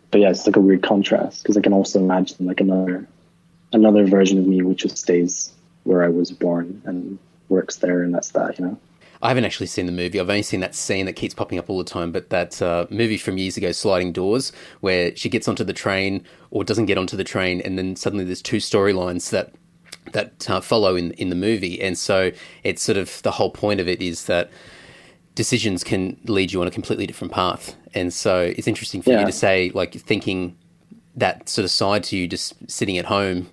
but 0.10 0.22
yeah, 0.22 0.32
it's 0.32 0.48
like 0.48 0.56
a 0.56 0.60
weird 0.60 0.82
contrast 0.82 1.44
because 1.44 1.56
I 1.56 1.62
can 1.62 1.74
also 1.74 2.00
imagine 2.00 2.48
like 2.48 2.62
another 2.62 3.08
another 3.74 4.06
version 4.06 4.38
of 4.38 4.48
me 4.48 4.62
which 4.62 4.80
just 4.80 4.98
stays 4.98 5.52
where 5.84 6.04
I 6.04 6.10
was 6.10 6.32
born 6.32 6.82
and 6.86 7.18
works 7.50 7.78
there, 7.78 8.04
and 8.04 8.14
that's 8.14 8.32
that, 8.32 8.60
you 8.60 8.66
know. 8.66 8.78
I 9.22 9.28
haven't 9.28 9.46
actually 9.46 9.68
seen 9.68 9.86
the 9.86 9.92
movie. 9.92 10.20
I've 10.20 10.30
only 10.30 10.44
seen 10.44 10.62
that 10.62 10.74
scene 10.76 11.06
that 11.06 11.14
keeps 11.14 11.34
popping 11.34 11.60
up 11.60 11.70
all 11.70 11.78
the 11.78 11.84
time. 11.84 12.12
But 12.12 12.30
that 12.30 12.62
uh, 12.62 12.88
movie 12.90 13.18
from 13.18 13.38
years 13.38 13.58
ago, 13.58 13.72
Sliding 13.74 14.14
Doors, 14.14 14.54
where 14.80 15.14
she 15.16 15.28
gets 15.28 15.48
onto 15.48 15.64
the 15.64 15.74
train 15.74 16.24
or 16.52 16.64
doesn't 16.64 16.86
get 16.86 16.98
onto 16.98 17.18
the 17.18 17.24
train, 17.24 17.60
and 17.62 17.78
then 17.78 17.96
suddenly 17.96 18.24
there's 18.24 18.42
two 18.42 18.58
storylines 18.58 19.30
that 19.32 19.54
that 20.14 20.50
uh, 20.50 20.62
follow 20.62 20.96
in 20.96 21.12
in 21.14 21.30
the 21.30 21.36
movie, 21.36 21.82
and 21.82 21.98
so 21.98 22.32
it's 22.64 22.82
sort 22.82 22.98
of 22.98 23.22
the 23.24 23.32
whole 23.32 23.52
point 23.52 23.80
of 23.82 23.88
it 23.88 24.02
is 24.02 24.26
that 24.26 24.50
decisions 25.36 25.84
can 25.84 26.18
lead 26.26 26.52
you 26.52 26.62
on 26.62 26.68
a 26.68 26.72
completely 26.72 27.06
different 27.06 27.34
path, 27.34 27.76
and 27.94 28.14
so 28.14 28.54
it's 28.56 28.68
interesting 28.68 29.02
for 29.02 29.12
you 29.12 29.26
to 29.26 29.32
say 29.32 29.70
like 29.74 29.94
thinking 29.94 30.58
that 31.16 31.50
sort 31.50 31.66
of 31.66 31.72
side 31.72 32.04
to 32.06 32.16
you, 32.16 32.28
just 32.28 32.54
sitting 32.70 32.98
at 32.98 33.06
home. 33.06 33.50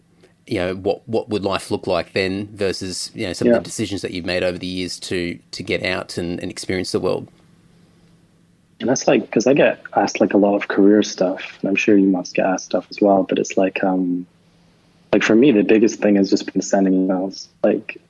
You 0.46 0.58
know 0.58 0.74
what 0.76 1.08
what 1.08 1.28
would 1.28 1.42
life 1.42 1.70
look 1.70 1.86
like 1.86 2.12
then 2.12 2.46
versus 2.52 3.10
you 3.14 3.26
know 3.26 3.32
some 3.32 3.48
of 3.48 3.54
the 3.54 3.60
decisions 3.60 4.02
that 4.02 4.12
you've 4.12 4.24
made 4.24 4.44
over 4.44 4.58
the 4.58 4.66
years 4.66 5.00
to 5.00 5.38
to 5.50 5.62
get 5.62 5.84
out 5.84 6.18
and, 6.18 6.40
and 6.40 6.50
experience 6.50 6.92
the 6.92 7.00
world. 7.00 7.28
And 8.78 8.88
that's 8.88 9.08
like 9.08 9.22
because 9.22 9.46
I 9.46 9.54
get 9.54 9.82
asked 9.94 10.20
like 10.20 10.34
a 10.34 10.36
lot 10.36 10.54
of 10.54 10.68
career 10.68 11.02
stuff, 11.02 11.58
and 11.60 11.70
I'm 11.70 11.76
sure 11.76 11.96
you 11.96 12.08
must 12.08 12.34
get 12.34 12.46
asked 12.46 12.66
stuff 12.66 12.86
as 12.90 13.00
well. 13.00 13.22
But 13.22 13.38
it's 13.38 13.56
like, 13.56 13.82
um, 13.82 14.26
like 15.12 15.22
for 15.22 15.34
me, 15.34 15.50
the 15.50 15.62
biggest 15.62 16.00
thing 16.00 16.16
has 16.16 16.28
just 16.28 16.52
been 16.52 16.62
sending 16.62 16.92
emails. 16.92 17.48
Like, 17.62 18.00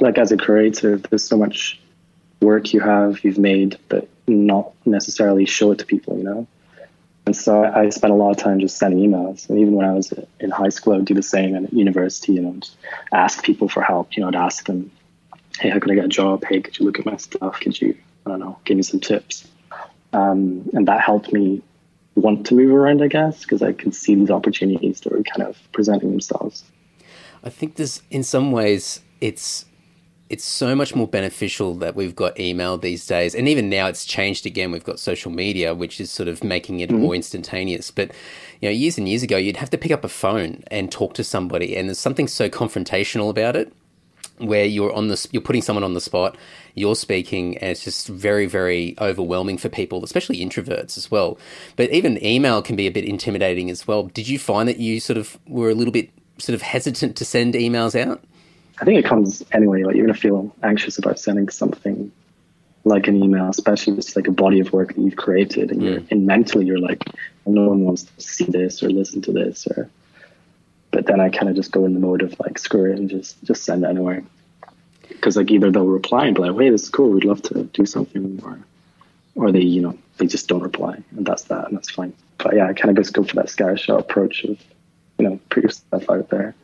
like 0.00 0.18
as 0.18 0.32
a 0.32 0.36
creator, 0.36 0.98
there's 0.98 1.24
so 1.24 1.36
much 1.36 1.80
work 2.40 2.72
you 2.72 2.80
have, 2.80 3.22
you've 3.24 3.38
made, 3.38 3.78
but 3.88 4.08
not 4.26 4.72
necessarily 4.84 5.46
show 5.46 5.70
it 5.70 5.78
to 5.78 5.86
people, 5.86 6.16
you 6.18 6.24
know. 6.24 6.46
And 7.26 7.34
so 7.34 7.64
I 7.64 7.88
spent 7.88 8.12
a 8.12 8.16
lot 8.16 8.32
of 8.32 8.36
time 8.36 8.60
just 8.60 8.76
sending 8.76 9.10
emails, 9.10 9.48
and 9.48 9.58
even 9.58 9.74
when 9.74 9.86
I 9.86 9.94
was 9.94 10.12
in 10.40 10.50
high 10.50 10.68
school, 10.68 10.92
I 10.92 10.96
would 10.96 11.06
do 11.06 11.14
the 11.14 11.22
same. 11.22 11.54
And 11.54 11.66
at 11.66 11.72
university, 11.72 12.34
you 12.34 12.42
know, 12.42 12.54
just 12.60 12.76
ask 13.12 13.42
people 13.42 13.68
for 13.68 13.82
help. 13.82 14.14
You 14.14 14.22
know, 14.22 14.28
I'd 14.28 14.34
ask 14.34 14.66
them, 14.66 14.90
"Hey, 15.58 15.70
how 15.70 15.78
could 15.78 15.90
I 15.90 15.94
get 15.94 16.04
a 16.04 16.08
job? 16.08 16.44
Hey, 16.44 16.60
could 16.60 16.78
you 16.78 16.84
look 16.84 16.98
at 16.98 17.06
my 17.06 17.16
stuff? 17.16 17.60
Could 17.60 17.80
you, 17.80 17.96
I 18.26 18.30
don't 18.30 18.40
know, 18.40 18.58
give 18.64 18.76
me 18.76 18.82
some 18.82 19.00
tips?" 19.00 19.48
Um, 20.12 20.68
and 20.74 20.86
that 20.86 21.00
helped 21.00 21.32
me 21.32 21.62
want 22.14 22.46
to 22.46 22.54
move 22.54 22.72
around, 22.72 23.02
I 23.02 23.08
guess, 23.08 23.42
because 23.42 23.62
I 23.62 23.72
could 23.72 23.94
see 23.94 24.14
these 24.14 24.30
opportunities 24.30 25.00
that 25.00 25.12
were 25.12 25.22
kind 25.22 25.48
of 25.48 25.58
presenting 25.72 26.10
themselves. 26.10 26.62
I 27.42 27.50
think 27.50 27.76
there's 27.76 28.02
in 28.10 28.22
some 28.22 28.52
ways 28.52 29.00
it's 29.20 29.64
it's 30.30 30.44
so 30.44 30.74
much 30.74 30.94
more 30.94 31.06
beneficial 31.06 31.74
that 31.74 31.94
we've 31.94 32.16
got 32.16 32.40
email 32.40 32.78
these 32.78 33.06
days, 33.06 33.34
and 33.34 33.46
even 33.48 33.68
now 33.68 33.86
it's 33.86 34.04
changed 34.04 34.46
again. 34.46 34.72
We've 34.72 34.82
got 34.82 34.98
social 34.98 35.30
media, 35.30 35.74
which 35.74 36.00
is 36.00 36.10
sort 36.10 36.28
of 36.28 36.42
making 36.42 36.80
it 36.80 36.88
mm-hmm. 36.88 37.00
more 37.00 37.14
instantaneous. 37.14 37.90
But 37.90 38.12
you 38.60 38.68
know, 38.68 38.72
years 38.72 38.96
and 38.96 39.08
years 39.08 39.22
ago, 39.22 39.36
you'd 39.36 39.58
have 39.58 39.70
to 39.70 39.78
pick 39.78 39.92
up 39.92 40.04
a 40.04 40.08
phone 40.08 40.64
and 40.70 40.90
talk 40.90 41.14
to 41.14 41.24
somebody, 41.24 41.76
and 41.76 41.88
there's 41.88 41.98
something 41.98 42.26
so 42.26 42.48
confrontational 42.48 43.28
about 43.28 43.54
it. 43.54 43.72
where 44.38 44.64
you're 44.64 44.92
on 44.92 45.08
the 45.08 45.28
you're 45.30 45.42
putting 45.42 45.62
someone 45.62 45.84
on 45.84 45.94
the 45.94 46.00
spot, 46.00 46.36
you're 46.74 46.96
speaking, 46.96 47.56
and 47.58 47.70
it's 47.70 47.84
just 47.84 48.08
very 48.08 48.46
very 48.46 48.94
overwhelming 49.00 49.58
for 49.58 49.68
people, 49.68 50.02
especially 50.04 50.38
introverts 50.38 50.96
as 50.96 51.10
well. 51.10 51.38
But 51.76 51.90
even 51.90 52.24
email 52.24 52.62
can 52.62 52.76
be 52.76 52.86
a 52.86 52.92
bit 52.92 53.04
intimidating 53.04 53.70
as 53.70 53.86
well. 53.86 54.04
Did 54.04 54.28
you 54.28 54.38
find 54.38 54.68
that 54.68 54.78
you 54.78 55.00
sort 55.00 55.16
of 55.16 55.38
were 55.46 55.70
a 55.70 55.74
little 55.74 55.92
bit 55.92 56.10
sort 56.38 56.54
of 56.54 56.62
hesitant 56.62 57.16
to 57.16 57.24
send 57.24 57.54
emails 57.54 57.98
out? 57.98 58.24
I 58.80 58.84
think 58.84 58.98
it 58.98 59.08
comes 59.08 59.42
anyway. 59.52 59.84
Like 59.84 59.96
you're 59.96 60.06
gonna 60.06 60.18
feel 60.18 60.54
anxious 60.62 60.98
about 60.98 61.18
sending 61.18 61.48
something 61.48 62.10
like 62.84 63.08
an 63.08 63.22
email, 63.22 63.48
especially 63.48 63.94
if 63.94 63.98
it's 63.98 64.16
like 64.16 64.26
a 64.26 64.32
body 64.32 64.60
of 64.60 64.72
work 64.72 64.94
that 64.94 65.00
you've 65.00 65.16
created, 65.16 65.70
and 65.70 65.82
you're 65.82 66.00
mm. 66.00 66.10
and 66.10 66.26
mentally 66.26 66.66
you're 66.66 66.78
like, 66.78 67.02
no 67.46 67.68
one 67.68 67.84
wants 67.84 68.04
to 68.04 68.20
see 68.20 68.44
this 68.44 68.82
or 68.82 68.90
listen 68.90 69.22
to 69.22 69.32
this, 69.32 69.66
or. 69.66 69.88
But 70.90 71.06
then 71.06 71.18
I 71.18 71.28
kind 71.28 71.48
of 71.48 71.56
just 71.56 71.72
go 71.72 71.86
in 71.86 71.94
the 71.94 71.98
mode 71.98 72.22
of 72.22 72.38
like 72.38 72.56
screw 72.56 72.92
it 72.92 72.98
and 72.98 73.10
just 73.10 73.42
just 73.42 73.64
send 73.64 73.84
it 73.84 73.88
anyway, 73.88 74.22
because 75.08 75.36
like 75.36 75.50
either 75.50 75.70
they'll 75.70 75.86
reply 75.86 76.26
and 76.26 76.36
be 76.36 76.42
like, 76.42 76.56
hey, 76.56 76.70
this 76.70 76.84
is 76.84 76.88
cool, 76.88 77.10
we'd 77.10 77.24
love 77.24 77.42
to 77.42 77.64
do 77.64 77.84
something, 77.84 78.40
or 78.44 78.60
or 79.34 79.50
they 79.50 79.60
you 79.60 79.80
know 79.80 79.98
they 80.18 80.26
just 80.26 80.46
don't 80.46 80.62
reply, 80.62 81.02
and 81.16 81.26
that's 81.26 81.44
that, 81.44 81.66
and 81.66 81.76
that's 81.76 81.90
fine. 81.90 82.12
But 82.38 82.54
yeah, 82.54 82.68
I 82.68 82.74
kind 82.74 82.90
of 82.90 83.02
just 83.02 83.12
go 83.12 83.24
for 83.24 83.34
that 83.36 83.46
scattershot 83.46 83.98
approach 83.98 84.44
of 84.44 84.58
you 85.18 85.28
know 85.28 85.40
put 85.50 85.64
yourself 85.64 86.08
out 86.08 86.28
there, 86.28 86.54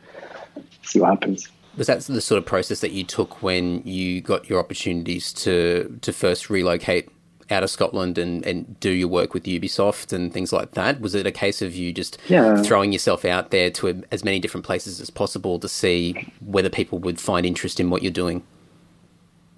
see 0.83 1.01
what 1.01 1.11
happens. 1.11 1.49
Was 1.81 1.87
that 1.87 2.01
the 2.03 2.21
sort 2.21 2.37
of 2.37 2.45
process 2.45 2.81
that 2.81 2.91
you 2.91 3.05
took 3.05 3.43
when 3.43 3.81
you 3.87 4.21
got 4.21 4.51
your 4.51 4.59
opportunities 4.59 5.33
to 5.33 5.99
to 6.03 6.13
first 6.13 6.51
relocate 6.51 7.09
out 7.51 7.63
of 7.63 7.71
Scotland 7.71 8.19
and, 8.19 8.45
and 8.45 8.79
do 8.81 8.91
your 8.91 9.09
work 9.09 9.33
with 9.33 9.45
Ubisoft 9.45 10.13
and 10.13 10.31
things 10.31 10.53
like 10.53 10.73
that? 10.73 11.01
Was 11.01 11.15
it 11.15 11.27
a 11.27 11.33
case 11.33 11.63
of 11.63 11.75
you 11.75 11.91
just 11.95 12.19
Yeah. 12.29 12.61
throwing 12.61 12.93
yourself 12.93 13.25
out 13.25 13.51
there 13.51 13.71
to 13.71 14.03
as 14.13 14.23
many 14.23 14.39
different 14.39 14.67
places 14.67 15.01
as 15.01 15.09
possible 15.09 15.59
to 15.59 15.69
see 15.69 16.31
whether 16.45 16.69
people 16.69 16.99
would 16.99 17.19
find 17.19 17.47
interest 17.47 17.81
in 17.81 17.89
what 17.89 18.03
you're 18.03 18.13
doing? 18.13 18.43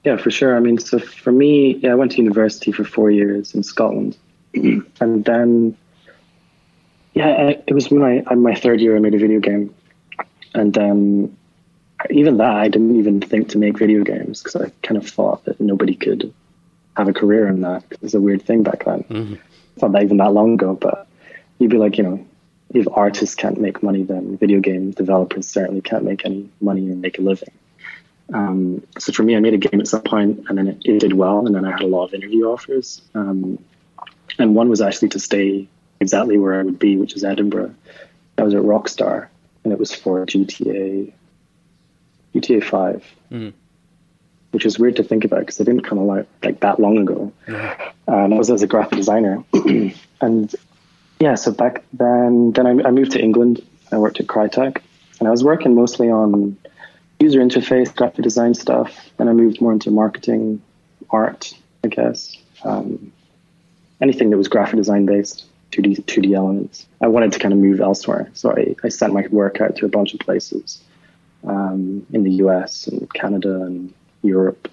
Yeah, 0.04 0.16
for 0.16 0.30
sure. 0.30 0.56
I 0.56 0.60
mean, 0.60 0.78
so 0.78 1.00
for 1.00 1.32
me, 1.32 1.78
yeah, 1.82 1.90
I 1.90 1.96
went 1.96 2.12
to 2.12 2.18
university 2.18 2.70
for 2.70 2.84
four 2.84 3.10
years 3.10 3.52
in 3.52 3.64
Scotland, 3.64 4.16
and 4.54 5.24
then, 5.24 5.76
yeah, 7.14 7.48
it 7.66 7.74
was 7.74 7.90
when 7.90 8.04
I 8.04 8.34
my 8.36 8.54
third 8.54 8.80
year 8.80 8.96
I 8.96 9.00
made 9.00 9.16
a 9.16 9.18
video 9.18 9.40
game, 9.40 9.74
and 10.54 10.78
um, 10.78 11.36
even 12.10 12.38
that 12.38 12.54
I 12.54 12.68
didn't 12.68 12.96
even 12.96 13.20
think 13.20 13.50
to 13.50 13.58
make 13.58 13.78
video 13.78 14.02
games 14.02 14.42
because 14.42 14.56
I 14.56 14.70
kind 14.82 14.96
of 14.96 15.08
thought 15.08 15.44
that 15.44 15.60
nobody 15.60 15.94
could 15.94 16.32
have 16.96 17.08
a 17.08 17.12
career 17.12 17.48
in 17.48 17.60
that. 17.62 17.84
It 17.90 18.02
was 18.02 18.14
a 18.14 18.20
weird 18.20 18.42
thing 18.42 18.62
back 18.62 18.84
then. 18.84 19.04
It's 19.74 19.82
not 19.82 19.92
that 19.92 20.02
even 20.02 20.18
that 20.18 20.32
long 20.32 20.54
ago, 20.54 20.74
but 20.74 21.06
you'd 21.58 21.70
be 21.70 21.78
like, 21.78 21.98
you 21.98 22.04
know, 22.04 22.26
if 22.74 22.86
artists 22.92 23.34
can't 23.34 23.60
make 23.60 23.82
money, 23.82 24.02
then 24.02 24.36
video 24.36 24.60
game 24.60 24.92
developers 24.92 25.46
certainly 25.48 25.80
can't 25.80 26.04
make 26.04 26.24
any 26.24 26.48
money 26.60 26.90
and 26.90 27.00
make 27.00 27.18
a 27.18 27.22
living. 27.22 27.52
Um, 28.32 28.86
so 28.98 29.12
for 29.12 29.22
me, 29.22 29.36
I 29.36 29.40
made 29.40 29.54
a 29.54 29.58
game 29.58 29.80
at 29.80 29.88
some 29.88 30.02
point, 30.02 30.44
and 30.48 30.56
then 30.56 30.68
it, 30.68 30.78
it 30.84 30.98
did 31.00 31.12
well, 31.12 31.46
and 31.46 31.54
then 31.54 31.64
I 31.64 31.72
had 31.72 31.82
a 31.82 31.86
lot 31.86 32.04
of 32.04 32.14
interview 32.14 32.44
offers. 32.44 33.02
Um, 33.14 33.58
and 34.38 34.54
one 34.54 34.70
was 34.70 34.80
actually 34.80 35.10
to 35.10 35.20
stay 35.20 35.68
exactly 36.00 36.38
where 36.38 36.58
I 36.58 36.62
would 36.62 36.78
be, 36.78 36.96
which 36.96 37.14
is 37.14 37.24
Edinburgh. 37.24 37.74
I 38.38 38.42
was 38.42 38.54
at 38.54 38.62
Rockstar, 38.62 39.28
and 39.64 39.72
it 39.72 39.78
was 39.78 39.94
for 39.94 40.24
GTA, 40.24 41.12
GTA 42.34 42.64
Five, 42.64 43.04
which 44.52 44.66
is 44.66 44.78
weird 44.78 44.96
to 44.96 45.02
think 45.02 45.24
about 45.24 45.40
because 45.40 45.60
it 45.60 45.64
didn't 45.64 45.82
come 45.82 45.98
out 45.98 46.26
like 46.42 46.60
that 46.60 46.80
long 46.80 46.98
ago. 46.98 47.32
Um, 48.08 48.32
I 48.32 48.36
was 48.36 48.50
as 48.50 48.62
a 48.62 48.66
graphic 48.66 48.96
designer, 48.98 49.44
and 50.20 50.54
yeah, 51.22 51.36
so 51.36 51.52
back 51.52 51.84
then, 51.92 52.50
then 52.52 52.66
I, 52.66 52.88
I 52.88 52.90
moved 52.90 53.12
to 53.12 53.20
England. 53.20 53.64
I 53.92 53.98
worked 53.98 54.18
at 54.18 54.26
Crytek, 54.26 54.82
and 55.20 55.28
I 55.28 55.30
was 55.30 55.44
working 55.44 55.74
mostly 55.74 56.10
on 56.10 56.56
user 57.20 57.38
interface, 57.38 57.94
graphic 57.94 58.24
design 58.24 58.54
stuff. 58.54 59.10
And 59.18 59.30
I 59.30 59.32
moved 59.32 59.60
more 59.60 59.72
into 59.72 59.92
marketing, 59.92 60.60
art, 61.10 61.54
I 61.84 61.88
guess. 61.88 62.36
Um, 62.64 63.12
anything 64.00 64.30
that 64.30 64.36
was 64.36 64.48
graphic 64.48 64.76
design 64.76 65.06
based, 65.06 65.44
2D, 65.70 66.04
2D 66.04 66.34
elements. 66.34 66.86
I 67.00 67.06
wanted 67.06 67.32
to 67.32 67.38
kind 67.38 67.54
of 67.54 67.60
move 67.60 67.80
elsewhere. 67.80 68.28
So 68.34 68.50
I, 68.50 68.74
I 68.82 68.88
sent 68.88 69.12
my 69.12 69.26
work 69.28 69.60
out 69.60 69.76
to 69.76 69.86
a 69.86 69.88
bunch 69.88 70.14
of 70.14 70.20
places 70.20 70.82
um, 71.44 72.06
in 72.12 72.24
the 72.24 72.32
US 72.44 72.86
and 72.86 73.12
Canada 73.14 73.62
and 73.62 73.92
Europe 74.22 74.68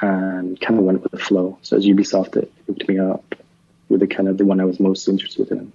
and 0.00 0.60
kind 0.60 0.78
of 0.78 0.84
went 0.84 1.02
with 1.02 1.12
the 1.12 1.18
flow. 1.18 1.58
So 1.62 1.76
as 1.76 1.84
Ubisoft, 1.84 2.36
it 2.36 2.52
hooked 2.66 2.88
me 2.88 2.98
up 2.98 3.34
with 3.88 4.00
the 4.00 4.06
kind 4.06 4.28
of 4.28 4.38
the 4.38 4.44
one 4.44 4.60
I 4.60 4.64
was 4.64 4.80
most 4.80 5.08
interested 5.08 5.50
in. 5.50 5.72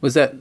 Was 0.00 0.14
that 0.14 0.34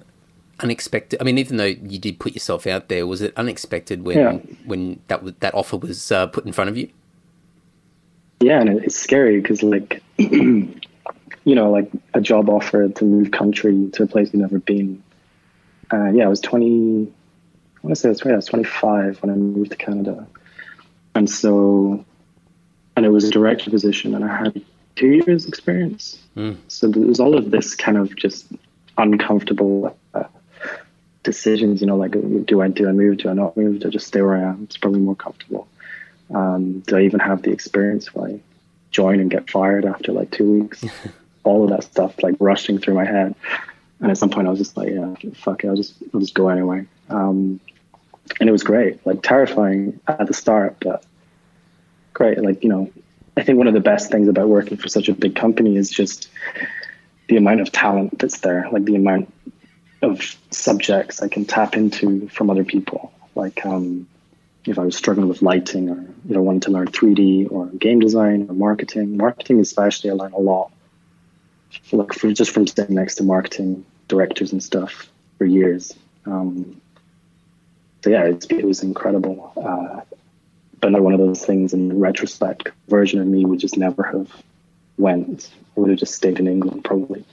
unexpected? 0.60 1.22
I 1.22 1.24
mean, 1.24 1.38
even 1.38 1.58
though 1.58 1.66
you 1.66 2.00
did 2.00 2.20
put 2.20 2.34
yourself 2.34 2.68
out 2.68 2.90
there, 2.90 3.08
was 3.08 3.22
it 3.22 3.34
unexpected 3.38 4.04
when 4.04 4.18
Yeah. 4.18 4.38
when 4.66 5.00
that 5.08 5.24
was, 5.24 5.34
that 5.40 5.54
offer 5.54 5.78
was 5.78 6.12
uh, 6.12 6.28
put 6.28 6.46
in 6.46 6.52
front 6.52 6.70
of 6.70 6.78
you? 6.78 6.90
Yeah, 8.42 8.60
and 8.60 8.70
it's 8.84 9.00
scary 9.00 9.40
because, 9.40 9.64
like, 9.64 10.04
you 10.18 10.76
know, 11.46 11.72
like 11.72 11.90
a 12.14 12.20
job 12.22 12.50
offer 12.50 12.90
to 12.90 13.06
move 13.06 13.32
country 13.32 13.90
to 13.94 14.04
a 14.04 14.08
place 14.08 14.34
you've 14.34 14.42
never 14.42 14.60
been. 14.60 15.02
Uh, 15.92 16.10
yeah, 16.12 16.26
I 16.26 16.28
was 16.28 16.42
20, 16.42 17.12
I 17.86 17.90
want 17.90 17.98
to 17.98 18.02
say 18.02 18.10
that's 18.10 18.26
right, 18.26 18.32
I 18.32 18.38
was 18.38 18.48
25 18.48 19.22
when 19.22 19.30
I 19.30 19.36
moved 19.36 19.70
to 19.70 19.78
Canada. 19.78 20.26
And 21.14 21.30
so, 21.30 22.04
and 22.98 23.06
it 23.06 23.10
was 23.10 23.26
a 23.26 23.30
director 23.30 23.70
position, 23.70 24.16
and 24.16 24.26
I 24.26 24.36
had 24.36 24.60
two 24.96 25.22
years 25.24 25.46
experience. 25.46 26.18
So 26.68 26.88
there 26.88 27.04
was 27.04 27.20
all 27.20 27.38
of 27.38 27.52
this 27.52 27.76
kind 27.76 28.00
of 28.00 28.16
just 28.16 28.48
uncomfortable 28.98 29.96
uh, 30.16 30.24
decisions, 31.22 31.80
you 31.80 31.86
know, 31.86 31.96
like, 31.96 32.14
do 32.48 32.60
I, 32.60 32.70
do 32.70 32.90
I 32.90 32.92
move? 32.92 33.18
Do 33.18 33.30
I 33.30 33.34
not 33.34 33.56
move? 33.56 33.82
Do 33.82 33.90
I 33.90 33.92
just 33.92 34.08
stay 34.08 34.24
where 34.24 34.36
I 34.36 34.50
am? 34.50 34.64
It's 34.64 34.78
probably 34.78 35.02
more 35.02 35.16
comfortable. 35.16 35.68
Um, 36.34 36.80
do 36.80 36.98
I 36.98 37.02
even 37.02 37.20
have 37.20 37.44
the 37.44 37.52
experience? 37.52 38.16
Will 38.16 38.24
I 38.24 38.40
join 38.90 39.20
and 39.20 39.30
get 39.30 39.48
fired 39.48 39.86
after 39.86 40.12
like 40.12 40.32
two 40.32 40.62
weeks? 40.62 40.84
All 41.44 41.64
of 41.66 41.70
that 41.70 41.84
stuff 41.84 42.24
like 42.24 42.34
rushing 42.40 42.80
through 42.80 42.96
my 42.96 43.06
head. 43.06 43.36
And 44.00 44.10
at 44.10 44.18
some 44.18 44.32
point 44.32 44.48
I 44.48 44.50
was 44.50 44.58
just 44.58 44.76
like, 44.76 44.90
yeah, 44.90 45.14
fuck 45.36 45.64
it, 45.64 45.68
I'll 45.68 45.76
just 45.76 45.94
I'll 46.16 46.20
just 46.20 46.34
go 46.34 46.50
anyway. 46.50 46.88
Um, 47.10 47.60
and 48.40 48.50
it 48.50 48.52
was 48.52 48.64
great, 48.64 49.06
like 49.06 49.22
terrifying 49.22 50.00
at 50.08 50.28
the 50.28 50.34
start, 50.34 50.78
but 50.80 51.06
great. 52.14 52.42
Like, 52.42 52.64
you 52.64 52.70
know, 52.70 52.92
I 53.38 53.44
think 53.44 53.58
one 53.58 53.68
of 53.68 53.74
the 53.74 53.80
best 53.80 54.12
things 54.12 54.28
about 54.28 54.48
working 54.48 54.78
for 54.78 54.88
such 54.88 55.10
a 55.10 55.14
big 55.14 55.36
company 55.36 55.78
is 55.78 55.90
just 55.90 56.30
the 57.28 57.38
amount 57.38 57.62
of 57.62 57.72
talent 57.72 58.20
that's 58.20 58.40
there, 58.40 58.68
like 58.72 58.86
the 58.86 58.96
amount 58.96 59.32
of 60.02 60.38
subjects 60.52 61.22
I 61.22 61.28
can 61.28 61.46
tap 61.46 61.76
into 61.76 62.28
from 62.30 62.50
other 62.50 62.64
people. 62.64 63.12
Like, 63.36 63.66
um, 63.66 64.08
if 64.66 64.80
I 64.80 64.84
was 64.84 64.96
struggling 64.96 65.28
with 65.28 65.42
lighting 65.42 65.90
or 65.90 65.98
you 65.98 66.36
know 66.36 66.42
wanted 66.42 66.64
to 66.64 66.72
learn 66.72 66.88
3D 66.88 67.52
or 67.52 67.68
game 67.68 68.00
design 68.00 68.48
or 68.50 68.54
marketing, 68.54 69.18
marketing 69.18 69.60
especially, 69.60 70.10
I 70.10 70.14
learned 70.14 70.34
a 70.34 70.40
lot. 70.40 70.72
Like 71.92 72.14
for, 72.14 72.32
just 72.32 72.52
from 72.52 72.68
sitting 72.68 72.96
next 72.96 73.16
to 73.16 73.24
marketing 73.24 73.86
directors 74.08 74.52
and 74.52 74.64
stuff 74.64 75.12
for 75.38 75.46
years. 75.46 75.94
Um, 76.26 76.82
so 78.06 78.12
yeah, 78.12 78.26
it's, 78.26 78.46
it 78.52 78.64
was 78.64 78.84
incredible. 78.84 79.52
Uh, 79.58 80.02
but 80.80 80.90
another 80.90 81.02
one 81.02 81.14
of 81.14 81.20
those 81.20 81.44
things 81.44 81.74
in 81.74 82.00
retrospect, 82.00 82.70
version 82.88 83.20
of 83.20 83.26
me 83.26 83.46
would 83.46 83.60
just 83.60 83.80
never 83.80 84.04
have 84.04 84.30
went. 85.00 85.50
I 85.76 85.80
would 85.80 85.90
have 85.90 85.98
just 85.98 86.14
stayed 86.14 86.38
in 86.38 86.48
England 86.48 86.84
probably. 86.84 87.26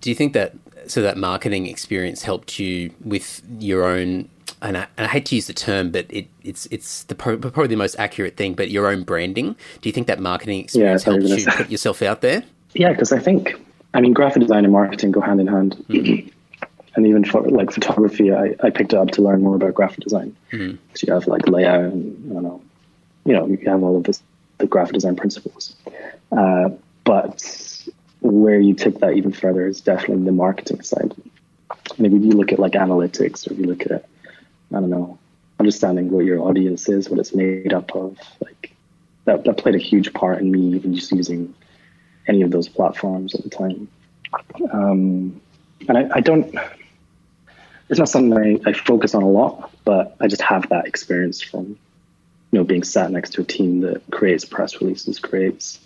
Do 0.00 0.10
you 0.10 0.14
think 0.14 0.34
that 0.34 0.52
so 0.86 1.00
that 1.00 1.16
marketing 1.16 1.66
experience 1.66 2.24
helped 2.24 2.58
you 2.58 2.90
with 3.02 3.40
your 3.58 3.84
own? 3.84 4.28
And 4.60 4.76
I, 4.76 4.86
and 4.98 5.06
I 5.06 5.08
hate 5.08 5.24
to 5.26 5.34
use 5.36 5.46
the 5.46 5.54
term, 5.54 5.92
but 5.92 6.04
it, 6.10 6.26
it's 6.44 6.66
it's 6.70 7.04
the 7.04 7.14
pro- 7.14 7.38
probably 7.38 7.68
the 7.68 7.76
most 7.76 7.96
accurate 7.98 8.36
thing. 8.36 8.52
But 8.52 8.70
your 8.70 8.86
own 8.86 9.02
branding. 9.02 9.56
Do 9.80 9.88
you 9.88 9.94
think 9.94 10.08
that 10.08 10.20
marketing 10.20 10.60
experience 10.60 11.04
thought 11.04 11.22
you 11.22 11.28
helped 11.28 11.40
you 11.40 11.50
say- 11.50 11.56
put 11.56 11.70
yourself 11.70 12.02
out 12.02 12.20
there? 12.20 12.44
Yeah, 12.74 12.90
because 12.90 13.12
I 13.12 13.18
think, 13.18 13.54
I 13.94 14.02
mean, 14.02 14.12
graphic 14.12 14.42
design 14.42 14.64
and 14.64 14.72
marketing 14.74 15.10
go 15.10 15.22
hand 15.22 15.40
in 15.40 15.46
hand. 15.46 16.30
And 16.94 17.06
even 17.06 17.24
for 17.24 17.42
like 17.42 17.70
photography, 17.70 18.32
I, 18.32 18.54
I 18.62 18.70
picked 18.70 18.92
it 18.92 18.98
up 18.98 19.10
to 19.12 19.22
learn 19.22 19.42
more 19.42 19.56
about 19.56 19.74
graphic 19.74 20.00
design. 20.00 20.36
So 20.94 21.06
you 21.06 21.12
have 21.12 21.26
like 21.26 21.48
layout 21.48 21.84
and, 21.84 22.30
I 22.30 22.34
don't 22.34 22.42
know, 22.42 22.62
you 23.24 23.32
know, 23.34 23.46
you 23.46 23.58
have 23.66 23.82
all 23.82 23.96
of 23.96 24.04
this, 24.04 24.22
the 24.58 24.66
graphic 24.66 24.94
design 24.94 25.16
principles. 25.16 25.76
Uh, 26.32 26.70
but 27.04 27.86
where 28.20 28.58
you 28.60 28.74
take 28.74 28.98
that 29.00 29.12
even 29.14 29.32
further 29.32 29.66
is 29.66 29.80
definitely 29.80 30.24
the 30.24 30.32
marketing 30.32 30.82
side. 30.82 31.14
Maybe 31.98 32.16
if 32.16 32.22
you 32.24 32.32
look 32.32 32.52
at 32.52 32.58
like 32.58 32.72
analytics 32.72 33.46
or 33.48 33.52
if 33.52 33.58
you 33.58 33.66
look 33.66 33.82
at, 33.82 34.04
I 34.74 34.80
don't 34.80 34.90
know, 34.90 35.18
understanding 35.60 36.10
what 36.10 36.24
your 36.24 36.40
audience 36.40 36.88
is, 36.88 37.08
what 37.08 37.18
it's 37.18 37.34
made 37.34 37.72
up 37.72 37.94
of, 37.94 38.18
like 38.40 38.74
that, 39.24 39.44
that 39.44 39.58
played 39.58 39.74
a 39.74 39.78
huge 39.78 40.12
part 40.12 40.40
in 40.40 40.50
me 40.50 40.74
even 40.76 40.94
just 40.94 41.12
using 41.12 41.54
any 42.26 42.42
of 42.42 42.50
those 42.50 42.68
platforms 42.68 43.34
at 43.34 43.42
the 43.42 43.50
time. 43.50 43.88
Um, 44.72 45.40
and 45.88 45.96
I, 45.96 46.08
I 46.16 46.20
don't, 46.20 46.54
it's 47.88 47.98
not 47.98 48.08
something 48.08 48.60
I, 48.66 48.70
I 48.70 48.72
focus 48.72 49.14
on 49.14 49.22
a 49.22 49.28
lot, 49.28 49.70
but 49.84 50.16
I 50.20 50.26
just 50.26 50.42
have 50.42 50.68
that 50.68 50.86
experience 50.86 51.40
from, 51.40 51.66
you 52.50 52.58
know, 52.58 52.64
being 52.64 52.82
sat 52.82 53.10
next 53.10 53.30
to 53.34 53.42
a 53.42 53.44
team 53.44 53.80
that 53.80 54.02
creates 54.10 54.44
press 54.44 54.80
releases, 54.80 55.18
creates, 55.18 55.80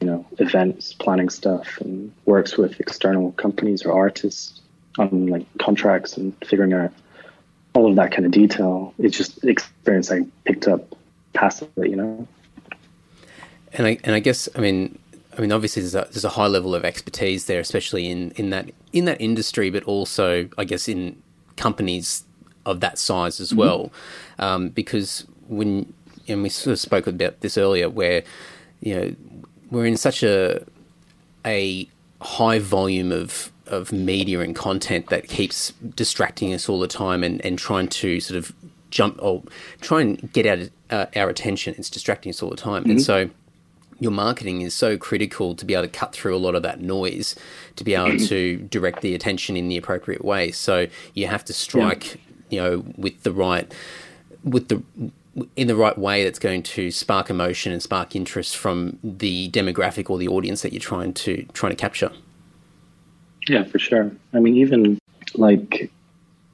you 0.00 0.06
know, 0.06 0.26
events, 0.38 0.92
planning 0.92 1.30
stuff, 1.30 1.78
and 1.80 2.12
works 2.26 2.58
with 2.58 2.78
external 2.80 3.32
companies 3.32 3.84
or 3.84 3.92
artists 3.92 4.60
on 4.98 5.26
like 5.26 5.46
contracts 5.58 6.16
and 6.16 6.34
figuring 6.44 6.72
out 6.72 6.92
all 7.74 7.88
of 7.88 7.96
that 7.96 8.12
kind 8.12 8.26
of 8.26 8.32
detail. 8.32 8.94
It's 8.98 9.16
just 9.16 9.44
experience 9.44 10.10
I 10.12 10.22
picked 10.44 10.68
up 10.68 10.94
passively, 11.32 11.90
you 11.90 11.96
know. 11.96 12.28
And 13.72 13.86
I 13.86 13.98
and 14.04 14.14
I 14.14 14.20
guess 14.20 14.48
I 14.54 14.60
mean 14.60 14.98
I 15.36 15.40
mean 15.40 15.52
obviously 15.52 15.82
there's 15.82 15.94
a, 15.94 16.06
there's 16.10 16.24
a 16.24 16.30
high 16.30 16.46
level 16.46 16.74
of 16.74 16.84
expertise 16.84 17.46
there, 17.46 17.60
especially 17.60 18.10
in, 18.10 18.30
in 18.32 18.50
that 18.50 18.70
in 18.92 19.04
that 19.06 19.20
industry, 19.20 19.70
but 19.70 19.82
also 19.84 20.48
I 20.58 20.64
guess 20.64 20.88
in 20.88 21.20
companies 21.56 22.24
of 22.66 22.80
that 22.80 22.98
size 22.98 23.40
as 23.40 23.54
well, 23.54 23.92
um, 24.38 24.70
because 24.70 25.26
when 25.48 25.92
and 26.28 26.42
we 26.42 26.48
sort 26.48 26.72
of 26.72 26.78
spoke 26.78 27.06
about 27.06 27.40
this 27.40 27.58
earlier, 27.58 27.88
where 27.88 28.22
you 28.80 28.94
know 28.94 29.16
we're 29.70 29.86
in 29.86 29.96
such 29.96 30.22
a 30.22 30.64
a 31.44 31.88
high 32.20 32.58
volume 32.58 33.12
of 33.12 33.52
of 33.66 33.92
media 33.92 34.40
and 34.40 34.54
content 34.54 35.08
that 35.08 35.28
keeps 35.28 35.72
distracting 35.94 36.52
us 36.52 36.68
all 36.68 36.78
the 36.78 36.88
time 36.88 37.24
and, 37.24 37.44
and 37.44 37.58
trying 37.58 37.88
to 37.88 38.20
sort 38.20 38.36
of 38.36 38.52
jump 38.90 39.18
or 39.22 39.42
try 39.80 40.00
and 40.00 40.32
get 40.32 40.46
out 40.46 40.70
uh, 40.90 41.06
our 41.16 41.28
attention. 41.28 41.74
It's 41.78 41.90
distracting 41.90 42.30
us 42.30 42.42
all 42.42 42.50
the 42.50 42.56
time, 42.56 42.84
and 42.84 43.02
so 43.02 43.30
your 44.00 44.12
marketing 44.12 44.62
is 44.62 44.74
so 44.74 44.96
critical 44.96 45.54
to 45.54 45.64
be 45.64 45.74
able 45.74 45.84
to 45.84 45.88
cut 45.88 46.12
through 46.12 46.34
a 46.34 46.38
lot 46.38 46.54
of 46.54 46.62
that 46.62 46.80
noise 46.80 47.34
to 47.76 47.84
be 47.84 47.94
able 47.94 48.18
to 48.18 48.56
direct 48.70 49.00
the 49.00 49.14
attention 49.14 49.56
in 49.56 49.68
the 49.68 49.76
appropriate 49.76 50.24
way. 50.24 50.50
So 50.50 50.86
you 51.14 51.26
have 51.26 51.44
to 51.46 51.52
strike, 51.52 52.20
you 52.50 52.60
know, 52.60 52.84
with 52.96 53.22
the 53.22 53.32
right 53.32 53.72
with 54.42 54.68
the 54.68 54.82
in 55.56 55.66
the 55.66 55.74
right 55.74 55.98
way 55.98 56.22
that's 56.22 56.38
going 56.38 56.62
to 56.62 56.90
spark 56.90 57.28
emotion 57.28 57.72
and 57.72 57.82
spark 57.82 58.14
interest 58.14 58.56
from 58.56 58.98
the 59.02 59.50
demographic 59.50 60.08
or 60.08 60.18
the 60.18 60.28
audience 60.28 60.62
that 60.62 60.72
you're 60.72 60.80
trying 60.80 61.12
to 61.14 61.44
trying 61.52 61.70
to 61.70 61.76
capture. 61.76 62.10
Yeah, 63.48 63.64
for 63.64 63.78
sure. 63.78 64.10
I 64.32 64.40
mean, 64.40 64.56
even 64.56 64.98
like, 65.34 65.90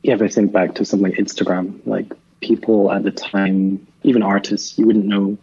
yeah, 0.03 0.14
if 0.14 0.22
I 0.22 0.29
think 0.29 0.53
back 0.53 0.74
to 0.76 0.85
something 0.85 1.11
like 1.11 1.18
Instagram, 1.18 1.79
like 1.87 2.12
people 2.40 2.90
at 2.90 3.05
the 3.05 3.11
time, 3.11 3.87
even 4.03 4.22
artists, 4.22 4.79
you 4.79 4.87
wouldn't 4.87 5.05
know 5.05 5.37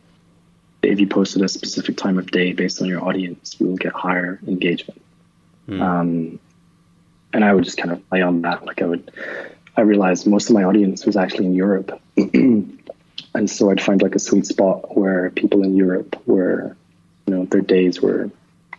if 0.87 0.99
you 0.99 1.07
posted 1.07 1.41
a 1.41 1.49
specific 1.49 1.97
time 1.97 2.17
of 2.17 2.31
day 2.31 2.53
based 2.53 2.81
on 2.81 2.87
your 2.87 3.03
audience, 3.03 3.55
you 3.59 3.67
will 3.67 3.77
get 3.77 3.93
higher 3.93 4.39
engagement. 4.47 5.01
Um, 5.81 6.39
and 7.33 7.43
I 7.43 7.53
would 7.53 7.63
just 7.63 7.77
kind 7.77 7.91
of 7.91 8.07
play 8.09 8.21
on 8.21 8.41
that. 8.41 8.65
Like 8.65 8.81
I 8.81 8.85
would, 8.85 9.11
I 9.75 9.81
realized 9.81 10.27
most 10.27 10.49
of 10.49 10.55
my 10.55 10.63
audience 10.63 11.05
was 11.05 11.17
actually 11.17 11.45
in 11.45 11.55
Europe. 11.55 12.01
and 12.17 12.79
so 13.45 13.69
I'd 13.69 13.81
find 13.81 14.01
like 14.01 14.15
a 14.15 14.19
sweet 14.19 14.45
spot 14.45 14.97
where 14.97 15.29
people 15.31 15.63
in 15.63 15.75
Europe 15.75 16.15
were, 16.25 16.75
you 17.25 17.35
know, 17.35 17.45
their 17.45 17.61
days 17.61 18.01
were, 18.01 18.31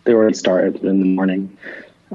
they 0.04 0.12
already 0.12 0.34
started 0.34 0.82
in 0.82 1.00
the 1.00 1.06
morning 1.06 1.56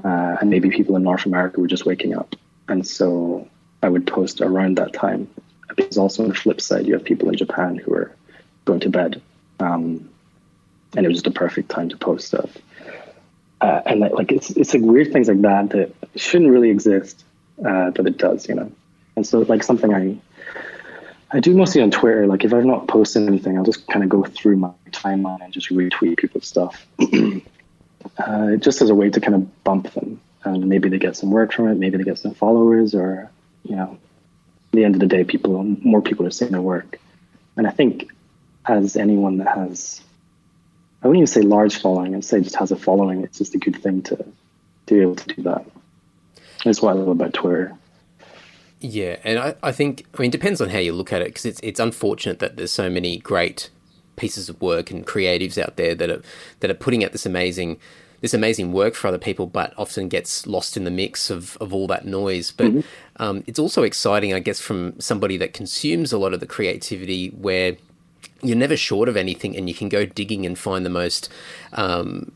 uh, 0.04 0.38
and 0.42 0.50
maybe 0.50 0.70
people 0.70 0.96
in 0.96 1.04
North 1.04 1.26
America 1.26 1.60
were 1.60 1.68
just 1.68 1.86
waking 1.86 2.16
up. 2.16 2.36
And 2.68 2.86
so 2.86 3.48
I 3.82 3.90
would 3.90 4.08
post 4.08 4.42
around 4.42 4.78
that 4.78 4.94
time. 4.94 5.30
Because 5.76 5.98
also 5.98 6.24
on 6.24 6.30
the 6.30 6.36
flip 6.36 6.62
side, 6.62 6.86
you 6.86 6.94
have 6.94 7.04
people 7.04 7.30
in 7.30 7.36
Japan 7.36 7.78
who 7.78 7.94
are 7.94 8.16
going 8.66 8.80
to 8.82 8.90
bed. 8.90 9.22
Um, 9.64 10.10
and 10.96 11.06
it 11.06 11.10
was 11.10 11.18
just 11.18 11.28
a 11.28 11.32
perfect 11.32 11.70
time 11.70 11.90
to 11.90 11.98
post 11.98 12.28
stuff. 12.28 12.58
Uh, 13.62 13.82
and 13.86 14.00
like, 14.00 14.12
like 14.12 14.32
it's, 14.32 14.52
it's 14.52 14.74
like 14.74 14.84
weird 14.84 15.12
things 15.12 15.28
like 15.28 15.42
that 15.42 15.70
that 15.70 15.94
shouldn't 16.16 16.52
really 16.52 16.70
exist, 16.70 17.24
uh, 17.66 17.92
but 17.92 18.06
it 18.06 18.18
does, 18.18 18.48
you 18.48 18.56
know? 18.56 18.72
And 19.16 19.26
so 19.26 19.40
like 19.40 19.64
something 19.64 19.94
I, 19.94 20.18
I 21.32 21.40
do 21.40 21.56
mostly 21.56 21.82
on 21.82 21.90
Twitter. 21.90 22.28
Like 22.28 22.44
if 22.44 22.54
I've 22.54 22.66
not 22.66 22.88
posted 22.88 23.28
anything, 23.28 23.58
I'll 23.58 23.64
just 23.64 23.88
kind 23.88 24.04
of 24.04 24.10
go 24.10 24.24
through 24.24 24.58
my 24.58 24.72
timeline 24.92 25.42
and 25.42 25.54
just 25.54 25.70
retweet 25.70 26.18
people's 26.18 26.48
stuff. 26.48 26.86
uh, 28.18 28.56
just 28.58 28.82
as 28.82 28.90
a 28.90 28.96
way 28.96 29.10
to 29.10 29.22
kind 29.22 29.36
of 29.36 29.64
bump 29.64 29.92
them. 29.94 30.20
And 30.44 30.68
maybe 30.68 30.90
they 30.90 31.00
get 31.00 31.16
some 31.16 31.32
work 31.32 31.54
from 31.54 31.70
it, 31.70 31.76
maybe 31.76 31.98
they 31.98 32.04
get 32.04 32.20
some 32.20 32.34
followers, 32.34 32.94
or, 32.94 33.32
you 33.64 33.78
know, 33.78 33.94
at 33.94 34.72
the 34.74 34.84
end 34.84 34.96
of 34.96 35.00
the 35.00 35.08
day, 35.08 35.24
people, 35.24 35.64
more 35.64 36.02
people 36.02 36.28
are 36.28 36.32
seeing 36.32 36.52
their 36.52 36.62
work. 36.62 37.00
And 37.56 37.66
I 37.66 37.72
think 37.72 38.12
as 38.66 38.96
anyone 38.96 39.38
that 39.38 39.48
has, 39.48 40.02
I 41.02 41.08
wouldn't 41.08 41.22
even 41.22 41.28
say 41.28 41.42
large 41.42 41.78
following, 41.78 42.16
I'd 42.16 42.26
say 42.26 42.42
just 42.42 42.56
has 42.56 42.72
a 42.72 42.76
following, 42.76 43.24
it's 43.24 43.38
just 43.38 43.56
a 43.56 43.58
good 43.58 43.82
thing 43.82 44.02
to, 44.04 44.16
to 44.16 44.94
be 44.94 45.02
able 45.02 45.16
to 45.16 45.34
do 45.36 45.42
that. 45.44 45.66
That's 46.64 46.82
what 46.82 46.92
I 46.92 47.00
love 47.00 47.10
about 47.10 47.34
Twitter. 47.34 47.76
Yeah, 48.80 49.18
and 49.24 49.40
I, 49.40 49.56
I 49.64 49.72
think 49.72 50.06
I 50.18 50.22
mean 50.22 50.30
it 50.30 50.34
depends 50.34 50.60
on 50.60 50.70
how 50.70 50.80
you 50.80 50.92
look 50.92 51.14
at 51.14 51.22
it 51.22 51.28
because 51.28 51.46
it's 51.46 51.60
it's 51.64 51.80
unfortunate 51.80 52.40
that 52.40 52.58
there's 52.58 52.72
so 52.72 52.90
many 52.90 53.18
great 53.18 53.70
pieces 54.18 54.50
of 54.50 54.62
work 54.62 54.92
and 54.92 55.08
creatives 55.08 55.58
out 55.58 55.78
there 55.78 55.96
that 55.96 56.10
are 56.10 56.22
that 56.60 56.70
are 56.70 56.76
putting 56.76 57.04
out 57.04 57.14
this 57.14 57.26
amazing 57.26 57.80
this 58.24 58.34
amazing 58.34 58.72
work 58.72 58.96
for 58.96 59.10
other 59.10 59.18
people, 59.18 59.46
but 59.46 59.74
often 59.78 60.08
gets 60.08 60.48
lost 60.48 60.78
in 60.78 60.86
the 60.86 60.92
mix 60.92 61.30
of, 61.30 61.58
of 61.58 61.74
all 61.74 61.88
that 61.88 62.06
noise. 62.06 62.52
But 62.52 62.68
mm-hmm. 62.68 62.80
um, 63.22 63.44
it's 63.48 63.60
also 63.60 63.84
exciting, 63.84 64.34
I 64.34 64.40
guess, 64.40 64.62
from 64.62 64.98
somebody 64.98 65.36
that 65.38 65.52
consumes 65.52 66.14
a 66.14 66.18
lot 66.18 66.34
of 66.34 66.40
the 66.40 66.46
creativity 66.46 67.32
where 67.32 67.76
you're 68.44 68.58
never 68.58 68.78
short 68.78 69.10
of 69.10 69.18
anything 69.18 69.56
and 69.56 69.68
you 69.68 69.76
can 69.76 69.90
go 69.90 70.06
digging 70.06 70.46
and 70.46 70.58
find 70.58 70.86
the 70.86 70.90
most. 70.90 71.30
Um, 71.74 72.32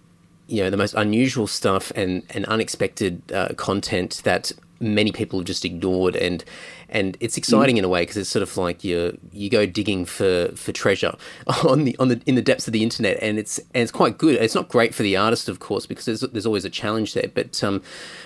you 0.49 0.63
know 0.63 0.69
the 0.69 0.77
most 0.77 0.93
unusual 0.93 1.45
stuff 1.45 1.91
and, 1.93 2.23
and 2.29 2.45
unexpected 2.45 3.21
uh, 3.33 3.49
content 3.57 4.21
that 4.23 4.53
many 4.79 5.11
people 5.11 5.39
have 5.39 5.45
just 5.45 5.65
ignored 5.65 6.15
and 6.15 6.43
and 6.89 7.17
it's 7.19 7.37
exciting 7.37 7.75
mm. 7.75 7.79
in 7.79 7.85
a 7.85 7.89
way 7.89 8.01
because 8.01 8.17
it's 8.17 8.29
sort 8.29 8.43
of 8.43 8.57
like 8.57 8.83
you 8.83 9.17
you 9.31 9.49
go 9.49 9.65
digging 9.65 10.05
for 10.05 10.49
for 10.55 10.71
treasure 10.71 11.15
on 11.67 11.83
the 11.83 11.95
on 11.97 12.07
the 12.07 12.21
in 12.25 12.35
the 12.35 12.41
depths 12.41 12.67
of 12.67 12.73
the 12.73 12.83
internet 12.83 13.17
and 13.21 13.37
it's 13.37 13.57
and 13.57 13.83
it's 13.83 13.91
quite 13.91 14.17
good 14.17 14.35
it's 14.35 14.55
not 14.55 14.69
great 14.69 14.93
for 14.93 15.03
the 15.03 15.17
artist 15.17 15.49
of 15.49 15.59
course 15.59 15.85
because 15.85 16.05
there's 16.05 16.21
there's 16.21 16.45
always 16.45 16.65
a 16.65 16.69
challenge 16.69 17.13
there 17.13 17.29
but 17.33 17.63
um, 17.63 17.81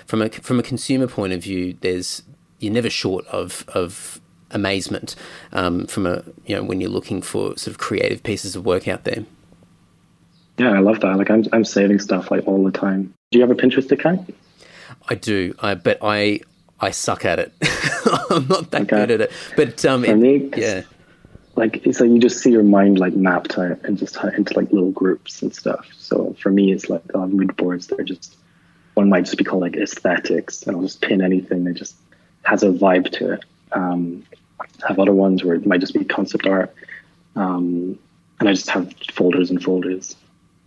from 0.06 0.22
a 0.22 0.28
from 0.28 0.58
a 0.58 0.62
consumer 0.62 1.06
point 1.06 1.32
of 1.32 1.42
view 1.42 1.76
there's 1.80 2.22
you're 2.60 2.72
never 2.72 2.90
short 2.90 3.26
of 3.26 3.64
of 3.68 4.20
amazement 4.52 5.16
um, 5.52 5.86
from 5.86 6.06
a 6.06 6.22
you 6.46 6.54
know 6.54 6.62
when 6.62 6.80
you're 6.80 6.90
looking 6.90 7.22
for 7.22 7.56
sort 7.56 7.68
of 7.68 7.78
creative 7.78 8.22
pieces 8.22 8.56
of 8.56 8.64
work 8.64 8.88
out 8.88 9.04
there 9.04 9.24
yeah 10.58 10.72
i 10.72 10.78
love 10.78 11.00
that 11.00 11.16
like 11.16 11.30
i'm, 11.30 11.44
I'm 11.52 11.64
saving 11.64 11.98
stuff 11.98 12.30
like 12.30 12.46
all 12.46 12.62
the 12.64 12.70
time 12.70 13.14
do 13.30 13.38
you 13.38 13.46
have 13.46 13.50
a 13.50 13.60
pinterest 13.60 13.90
account 13.90 14.34
I 15.08 15.14
do, 15.14 15.54
I, 15.60 15.74
but 15.74 15.98
I 16.02 16.40
I 16.80 16.90
suck 16.90 17.24
at 17.24 17.38
it. 17.38 17.52
I'm 18.30 18.48
not 18.48 18.70
that 18.70 18.82
okay. 18.82 18.96
good 18.96 19.10
at 19.10 19.20
it. 19.22 19.32
But 19.56 19.84
um, 19.84 20.04
for 20.04 20.10
it, 20.10 20.16
me, 20.16 20.50
yeah, 20.56 20.82
like 21.56 21.82
so 21.92 22.04
you 22.04 22.18
just 22.18 22.38
see 22.38 22.50
your 22.50 22.62
mind 22.62 22.98
like 22.98 23.14
mapped 23.14 23.58
out 23.58 23.80
and 23.84 23.98
just 23.98 24.16
into 24.22 24.56
like 24.56 24.72
little 24.72 24.90
groups 24.90 25.42
and 25.42 25.54
stuff. 25.54 25.88
So 25.96 26.34
for 26.40 26.50
me, 26.50 26.72
it's 26.72 26.88
like 26.88 27.02
on 27.14 27.36
mood 27.36 27.56
boards. 27.56 27.86
They're 27.86 28.04
just 28.04 28.36
one 28.94 29.08
might 29.08 29.24
just 29.24 29.38
be 29.38 29.44
called 29.44 29.62
like 29.62 29.76
aesthetics, 29.76 30.62
and 30.62 30.76
I'll 30.76 30.82
just 30.82 31.00
pin 31.00 31.22
anything 31.22 31.64
that 31.64 31.74
just 31.74 31.96
has 32.42 32.62
a 32.62 32.68
vibe 32.68 33.10
to 33.12 33.34
it. 33.34 33.44
Um, 33.72 34.24
have 34.86 34.98
other 34.98 35.12
ones 35.12 35.44
where 35.44 35.54
it 35.54 35.66
might 35.66 35.80
just 35.80 35.94
be 35.94 36.04
concept 36.04 36.46
art, 36.46 36.74
um, 37.36 37.98
and 38.40 38.48
I 38.48 38.52
just 38.52 38.70
have 38.70 38.92
folders 39.12 39.50
and 39.50 39.62
folders, 39.62 40.16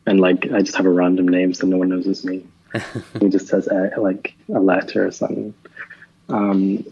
and 0.05 0.20
like 0.20 0.51
I 0.51 0.61
just 0.61 0.78
have 0.78 0.86
a 0.86 0.89
random 0.89 1.28
name 1.28 1.53
so 1.53 1.68
no 1.68 1.78
one 1.78 1.89
knows 1.89 2.07
it's 2.07 2.24
me. 2.24 2.45
he 3.20 3.30
just 3.30 3.47
says 3.47 3.68
uh, 3.68 3.89
like 3.97 4.36
a 4.53 4.59
letter 4.59 5.07
or 5.07 5.11
something. 5.11 5.53
Um, 6.30 6.86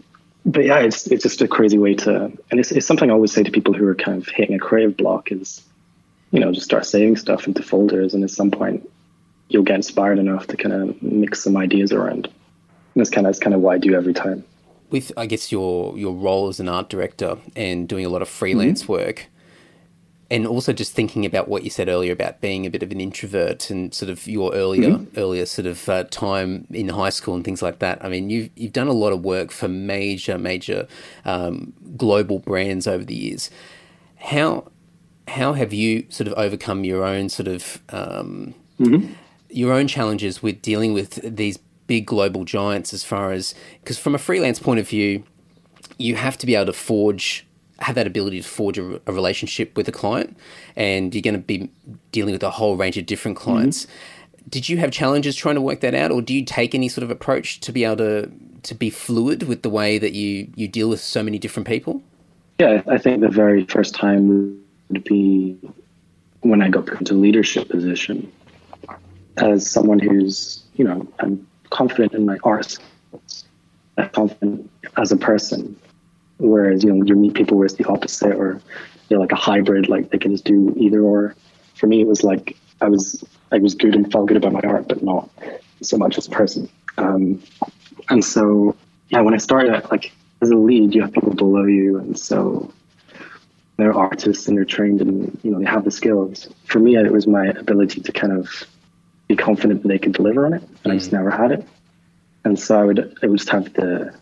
but 0.46 0.64
yeah, 0.64 0.78
it's 0.78 1.06
it's 1.06 1.22
just 1.22 1.42
a 1.42 1.48
crazy 1.48 1.78
way 1.78 1.94
to, 1.94 2.24
and 2.50 2.60
it's, 2.60 2.70
it's 2.70 2.86
something 2.86 3.10
I 3.10 3.14
always 3.14 3.32
say 3.32 3.42
to 3.42 3.50
people 3.50 3.74
who 3.74 3.86
are 3.88 3.94
kind 3.94 4.20
of 4.20 4.28
hitting 4.28 4.54
a 4.54 4.58
creative 4.58 4.96
block 4.96 5.32
is, 5.32 5.62
you 6.30 6.40
know, 6.40 6.52
just 6.52 6.66
start 6.66 6.86
saving 6.86 7.16
stuff 7.16 7.46
into 7.46 7.62
folders, 7.62 8.14
and 8.14 8.22
at 8.22 8.30
some 8.30 8.50
point, 8.50 8.88
you'll 9.48 9.62
get 9.62 9.76
inspired 9.76 10.18
enough 10.18 10.46
to 10.48 10.56
kind 10.56 10.74
of 10.74 11.02
mix 11.02 11.42
some 11.42 11.56
ideas 11.56 11.92
around. 11.92 12.26
And 12.26 13.00
that's 13.00 13.10
kind 13.10 13.26
of 13.26 13.32
that's 13.32 13.42
kind 13.42 13.54
of 13.54 13.60
what 13.60 13.74
I 13.74 13.78
do 13.78 13.94
every 13.94 14.14
time. 14.14 14.44
With 14.90 15.12
I 15.16 15.26
guess 15.26 15.50
your 15.50 15.96
your 15.98 16.14
role 16.14 16.48
as 16.48 16.60
an 16.60 16.68
art 16.68 16.88
director 16.88 17.38
and 17.56 17.88
doing 17.88 18.04
a 18.04 18.08
lot 18.08 18.22
of 18.22 18.28
freelance 18.28 18.82
mm-hmm. 18.82 18.92
work, 18.92 19.26
and 20.30 20.46
also 20.46 20.72
just 20.72 20.92
thinking 20.92 21.24
about 21.24 21.48
what 21.48 21.64
you 21.64 21.70
said 21.70 21.88
earlier 21.88 22.12
about 22.12 22.40
being 22.40 22.66
a 22.66 22.70
bit 22.70 22.82
of 22.82 22.90
an 22.90 23.00
introvert 23.00 23.70
and 23.70 23.94
sort 23.94 24.10
of 24.10 24.26
your 24.26 24.54
earlier 24.54 24.90
mm-hmm. 24.90 25.18
earlier 25.18 25.46
sort 25.46 25.66
of 25.66 25.88
uh, 25.88 26.04
time 26.04 26.66
in 26.70 26.88
high 26.88 27.10
school 27.10 27.34
and 27.34 27.44
things 27.44 27.62
like 27.62 27.78
that. 27.78 28.04
I 28.04 28.08
mean, 28.08 28.30
you've 28.30 28.50
you've 28.56 28.72
done 28.72 28.88
a 28.88 28.92
lot 28.92 29.12
of 29.12 29.24
work 29.24 29.50
for 29.50 29.68
major 29.68 30.38
major 30.38 30.86
um, 31.24 31.72
global 31.96 32.38
brands 32.38 32.86
over 32.86 33.04
the 33.04 33.14
years. 33.14 33.50
How 34.16 34.70
how 35.28 35.52
have 35.54 35.72
you 35.72 36.06
sort 36.08 36.28
of 36.28 36.34
overcome 36.34 36.84
your 36.84 37.04
own 37.04 37.28
sort 37.28 37.48
of 37.48 37.82
um, 37.90 38.54
mm-hmm. 38.80 39.12
your 39.50 39.72
own 39.72 39.88
challenges 39.88 40.42
with 40.42 40.62
dealing 40.62 40.92
with 40.92 41.36
these 41.36 41.58
big 41.86 42.06
global 42.06 42.44
giants 42.44 42.92
as 42.94 43.04
far 43.04 43.32
as 43.32 43.54
because 43.80 43.98
from 43.98 44.14
a 44.14 44.18
freelance 44.18 44.58
point 44.58 44.80
of 44.80 44.88
view, 44.88 45.24
you 45.98 46.16
have 46.16 46.38
to 46.38 46.46
be 46.46 46.54
able 46.54 46.66
to 46.66 46.72
forge 46.72 47.46
have 47.80 47.96
that 47.96 48.06
ability 48.06 48.40
to 48.40 48.48
forge 48.48 48.78
a, 48.78 49.00
a, 49.06 49.12
relationship 49.12 49.76
with 49.76 49.88
a 49.88 49.92
client, 49.92 50.36
and 50.76 51.14
you're 51.14 51.22
going 51.22 51.34
to 51.34 51.40
be 51.40 51.68
dealing 52.12 52.32
with 52.32 52.42
a 52.42 52.50
whole 52.50 52.76
range 52.76 52.96
of 52.96 53.04
different 53.04 53.36
clients. 53.36 53.84
Mm-hmm. 53.84 54.48
Did 54.48 54.68
you 54.68 54.78
have 54.78 54.90
challenges 54.90 55.34
trying 55.34 55.56
to 55.56 55.60
work 55.60 55.80
that 55.80 55.94
out, 55.94 56.10
or 56.10 56.22
do 56.22 56.34
you 56.34 56.44
take 56.44 56.74
any 56.74 56.88
sort 56.88 57.02
of 57.02 57.10
approach 57.10 57.60
to 57.60 57.72
be 57.72 57.84
able 57.84 57.96
to 57.96 58.30
to 58.62 58.74
be 58.74 58.90
fluid 58.90 59.42
with 59.42 59.62
the 59.62 59.70
way 59.70 59.98
that 59.98 60.12
you 60.12 60.50
you 60.54 60.68
deal 60.68 60.88
with 60.88 61.00
so 61.00 61.22
many 61.22 61.38
different 61.38 61.66
people? 61.66 62.02
Yeah, 62.58 62.82
I 62.86 62.98
think 62.98 63.20
the 63.20 63.28
very 63.28 63.64
first 63.64 63.94
time 63.94 64.62
would 64.88 65.04
be 65.04 65.58
when 66.40 66.62
I 66.62 66.68
got 66.68 66.86
put 66.86 67.00
into 67.00 67.14
leadership 67.14 67.68
position 67.68 68.30
as 69.38 69.68
someone 69.68 69.98
who's 69.98 70.62
you 70.76 70.84
know 70.84 71.06
I'm 71.18 71.46
confident 71.74 72.14
in 72.14 72.24
my 72.24 72.38
art, 72.44 72.78
I'm 73.98 74.08
confident 74.10 74.70
as 74.96 75.12
a 75.12 75.16
person, 75.16 75.76
Whereas, 76.38 76.82
you 76.82 76.92
know, 76.92 77.04
you 77.04 77.14
meet 77.14 77.34
people 77.34 77.56
where 77.56 77.66
it's 77.66 77.76
the 77.76 77.84
opposite 77.84 78.34
or 78.34 78.60
they're 79.08 79.18
like 79.18 79.32
a 79.32 79.36
hybrid, 79.36 79.88
like 79.88 80.10
they 80.10 80.18
can 80.18 80.32
just 80.32 80.44
do 80.44 80.74
either 80.76 81.00
or. 81.00 81.34
For 81.74 81.86
me, 81.86 82.00
it 82.00 82.06
was 82.06 82.24
like 82.24 82.56
I 82.80 82.88
was 82.88 83.24
I 83.52 83.58
was 83.58 83.74
good 83.74 83.94
and 83.94 84.10
felt 84.10 84.28
good 84.28 84.36
about 84.36 84.52
my 84.52 84.60
art, 84.60 84.88
but 84.88 85.02
not 85.02 85.28
so 85.82 85.96
much 85.96 86.18
as 86.18 86.26
a 86.26 86.30
person. 86.30 86.68
Um, 86.98 87.42
and 88.08 88.24
so, 88.24 88.76
yeah, 89.08 89.20
when 89.20 89.34
I 89.34 89.38
started, 89.38 89.88
like 89.90 90.12
as 90.40 90.50
a 90.50 90.56
lead, 90.56 90.94
you 90.94 91.02
have 91.02 91.12
people 91.12 91.34
below 91.34 91.64
you, 91.64 91.98
and 91.98 92.18
so 92.18 92.72
they're 93.76 93.94
artists 93.94 94.46
and 94.46 94.56
they're 94.56 94.64
trained 94.64 95.00
and 95.00 95.38
you 95.42 95.50
know 95.50 95.58
they 95.58 95.66
have 95.66 95.84
the 95.84 95.90
skills. 95.90 96.48
For 96.66 96.78
me, 96.78 96.96
it 96.96 97.12
was 97.12 97.26
my 97.26 97.46
ability 97.46 98.00
to 98.00 98.12
kind 98.12 98.32
of 98.32 98.66
be 99.28 99.36
confident 99.36 99.82
that 99.82 99.88
they 99.88 99.98
could 99.98 100.12
deliver 100.12 100.46
on 100.46 100.54
it, 100.54 100.62
and 100.62 100.92
mm. 100.92 100.92
I 100.92 100.96
just 100.96 101.10
mm. 101.10 101.14
never 101.14 101.30
had 101.30 101.52
it. 101.52 101.66
And 102.44 102.58
so 102.58 102.78
I 102.78 102.84
would 102.84 103.18
I 103.22 103.26
would 103.26 103.38
just 103.38 103.50
have 103.50 103.72
the 103.72 104.14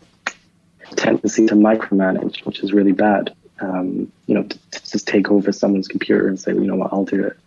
tendency 0.95 1.45
to 1.47 1.55
micromanage, 1.55 2.45
which 2.45 2.61
is 2.61 2.73
really 2.73 2.91
bad. 2.91 3.35
Um, 3.59 4.11
you 4.25 4.35
know, 4.35 4.43
to, 4.43 4.71
to, 4.71 4.91
just 4.91 5.07
take 5.07 5.31
over 5.31 5.51
someone's 5.51 5.87
computer 5.87 6.27
and 6.27 6.39
say, 6.39 6.53
well, 6.53 6.63
you 6.63 6.67
know 6.67 6.75
what, 6.75 6.91
I'll 6.91 7.05
do 7.05 7.25
it. 7.25 7.37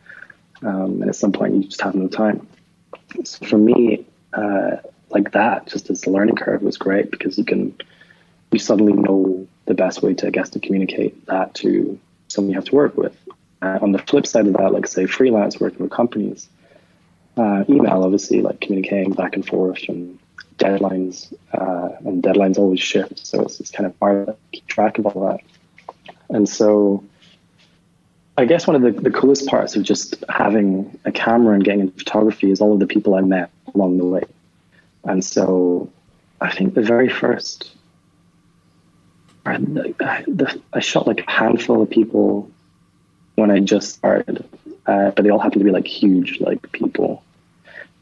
Um, 0.63 1.03
and 1.03 1.09
at 1.09 1.17
some 1.17 1.33
point, 1.33 1.55
you 1.55 1.65
just 1.65 1.81
have 1.83 1.95
no 1.95 2.09
time. 2.09 2.47
So 3.25 3.45
for 3.47 3.59
me, 3.59 4.07
uh, 4.33 4.77
like 5.11 5.33
that, 5.33 5.67
just 5.67 5.91
as 5.91 6.05
a 6.05 6.11
learning 6.11 6.37
curve 6.37 6.63
was 6.63 6.79
great 6.79 7.11
because 7.11 7.37
you 7.37 7.45
can, 7.45 7.77
you 8.53 8.59
suddenly 8.59 8.93
know 8.93 9.47
the 9.67 9.75
best 9.75 10.03
way 10.03 10.15
to, 10.15 10.29
I 10.29 10.31
guess, 10.31 10.51
to 10.51 10.61
communicate 10.61 11.27
that 11.27 11.55
to 11.57 11.99
someone 12.29 12.51
you 12.51 12.57
have 12.57 12.67
to 12.67 12.75
work 12.75 12.97
with. 12.97 13.17
Uh, 13.63 13.79
on 13.83 13.93
the 13.93 13.99
flip 13.99 14.27
side 14.27 14.47
of 14.47 14.55
that, 14.55 14.73
like 14.73 14.87
say 14.87 15.07
freelance 15.07 15.61
working 15.61 15.81
with 15.81 15.91
companies, 15.91 16.49
uh, 17.37 17.65
email 17.69 18.03
obviously 18.03 18.41
like 18.43 18.61
communicating 18.61 19.13
back 19.13 19.35
and 19.35 19.47
forth 19.47 19.83
and 19.89 20.19
deadlines, 20.59 21.33
uh, 21.53 21.91
and 22.07 22.23
deadlines 22.23 22.59
always 22.59 22.81
shift. 22.81 23.27
So 23.27 23.43
it's, 23.43 23.61
it's 23.61 23.71
kind 23.71 23.87
of 23.87 23.95
hard 24.01 24.27
to 24.27 24.37
keep 24.53 24.67
track 24.67 24.99
of 24.99 25.07
all 25.07 25.29
that. 25.29 25.41
And 26.31 26.49
so 26.49 27.05
I 28.39 28.45
guess 28.45 28.67
one 28.67 28.77
of 28.77 28.83
the, 28.83 29.01
the 29.01 29.11
coolest 29.11 29.47
parts 29.47 29.77
of 29.77 29.83
just 29.83 30.23
having 30.29 30.99
a 31.05 31.13
camera 31.13 31.55
and 31.55 31.65
getting 31.65 31.81
into 31.81 31.99
photography 31.99 32.51
is 32.51 32.61
all 32.61 32.73
of 32.75 32.81
the 32.81 32.87
people 32.87 33.15
I 33.15 33.21
met 33.21 33.51
along 33.75 33.99
the 33.99 34.05
way. 34.05 34.25
And 35.05 35.25
so 35.25 35.91
I 36.41 36.51
think 36.51 36.75
the 36.75 36.83
very 36.83 37.09
first, 37.09 37.71
I 39.45 40.81
shot 40.81 41.07
like 41.07 41.21
a 41.27 41.31
handful 41.31 41.81
of 41.83 41.89
people 41.89 42.51
when 43.37 43.51
I 43.51 43.61
just 43.61 43.95
started, 43.95 44.45
uh, 44.87 45.11
but 45.13 45.23
they 45.23 45.31
all 45.31 45.39
happened 45.39 45.61
to 45.61 45.65
be 45.65 45.71
like 45.71 45.87
huge 45.87 46.41
like 46.41 46.73
people 46.73 47.23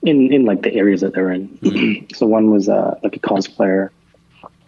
in 0.04 0.32
in 0.32 0.44
like 0.44 0.62
the 0.62 0.72
areas 0.74 1.00
that 1.00 1.14
they're 1.14 1.30
in. 1.30 1.48
Mm-hmm. 1.58 2.06
so 2.14 2.26
one 2.26 2.50
was 2.50 2.68
uh, 2.68 2.98
like 3.02 3.16
a 3.16 3.20
cosplayer 3.20 3.90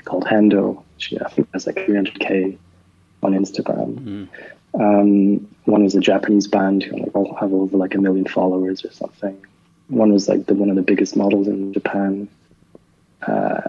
called 0.05 0.25
Hendo. 0.25 0.83
She 0.99 1.19
I 1.21 1.29
think 1.29 1.49
has 1.53 1.67
like 1.67 1.77
300k 1.77 2.57
on 3.23 3.33
Instagram. 3.33 3.95
Mm-hmm. 3.95 4.81
Um, 4.81 5.49
one 5.65 5.85
was 5.85 5.95
a 5.95 6.01
Japanese 6.01 6.49
band 6.49 6.83
who 6.83 6.97
like 6.97 7.39
have 7.39 7.53
over 7.53 7.77
like 7.77 7.95
a 7.95 7.99
million 7.99 8.27
followers 8.27 8.85
or 8.85 8.93
something. 8.93 9.45
One 9.89 10.13
was 10.13 10.29
like 10.29 10.47
the 10.47 10.55
one 10.55 10.71
of 10.71 10.77
the 10.77 10.83
biggest 10.83 11.17
models 11.17 11.47
in 11.47 11.73
Japan. 11.73 12.29
Uh, 13.27 13.63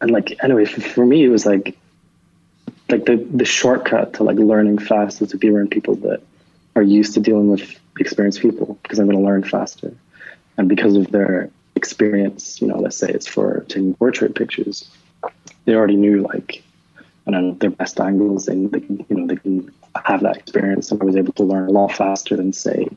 and 0.00 0.10
like 0.10 0.36
anyway, 0.42 0.64
for, 0.64 0.80
for 0.80 1.06
me, 1.06 1.24
it 1.24 1.28
was 1.28 1.46
like 1.46 1.76
like 2.88 3.04
the 3.06 3.16
the 3.32 3.44
shortcut 3.44 4.14
to 4.14 4.24
like 4.24 4.36
learning 4.36 4.78
fast 4.78 5.22
is 5.22 5.30
to 5.30 5.36
be 5.36 5.48
around 5.48 5.70
people 5.70 5.94
that 5.96 6.22
are 6.76 6.82
used 6.82 7.14
to 7.14 7.20
dealing 7.20 7.50
with 7.50 7.78
experienced 7.98 8.40
people 8.40 8.78
because 8.82 8.98
I'm 8.98 9.06
going 9.06 9.18
to 9.18 9.24
learn 9.24 9.42
faster 9.42 9.92
and 10.56 10.68
because 10.68 10.96
of 10.96 11.10
their 11.10 11.50
experience, 11.74 12.60
you 12.60 12.68
know, 12.68 12.78
let's 12.78 12.96
say 12.96 13.08
it's 13.08 13.26
for 13.26 13.64
taking 13.68 13.94
portrait 13.94 14.34
pictures, 14.34 14.90
they 15.64 15.74
already 15.74 15.96
knew 15.96 16.22
like, 16.22 16.62
I 17.26 17.30
don't 17.30 17.48
know, 17.48 17.54
their 17.54 17.70
best 17.70 18.00
angles, 18.00 18.48
and 18.48 18.70
they 18.70 18.80
you 18.80 19.06
know, 19.10 19.26
they 19.26 19.36
can 19.36 19.72
have 20.04 20.22
that 20.22 20.36
experience. 20.36 20.90
And 20.90 21.00
I 21.00 21.04
was 21.04 21.16
able 21.16 21.32
to 21.34 21.42
learn 21.42 21.68
a 21.68 21.72
lot 21.72 21.92
faster 21.92 22.36
than 22.36 22.52
say, 22.52 22.88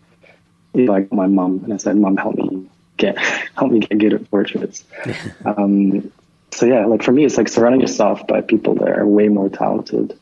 like 0.74 1.12
my 1.12 1.28
mom, 1.28 1.62
and 1.64 1.74
I 1.74 1.78
said, 1.78 1.98
"Mom, 1.98 2.18
help 2.18 2.36
me 2.36 2.70
get 2.98 3.18
help 3.56 3.72
me 3.72 3.80
get 3.80 3.98
good 3.98 4.14
at 4.14 4.30
portraits." 4.30 4.84
um, 5.46 6.12
so 6.52 6.66
yeah, 6.66 6.86
like 6.86 7.04
for 7.04 7.12
me, 7.12 7.26
it's 7.26 7.38
like 7.38 7.48
surrounding 7.48 7.82
yourself 7.82 8.26
by 8.28 8.42
people 8.42 8.76
that 8.76 8.90
are 8.90 9.06
way 9.06 9.28
more 9.28 9.50
talented, 9.50 10.18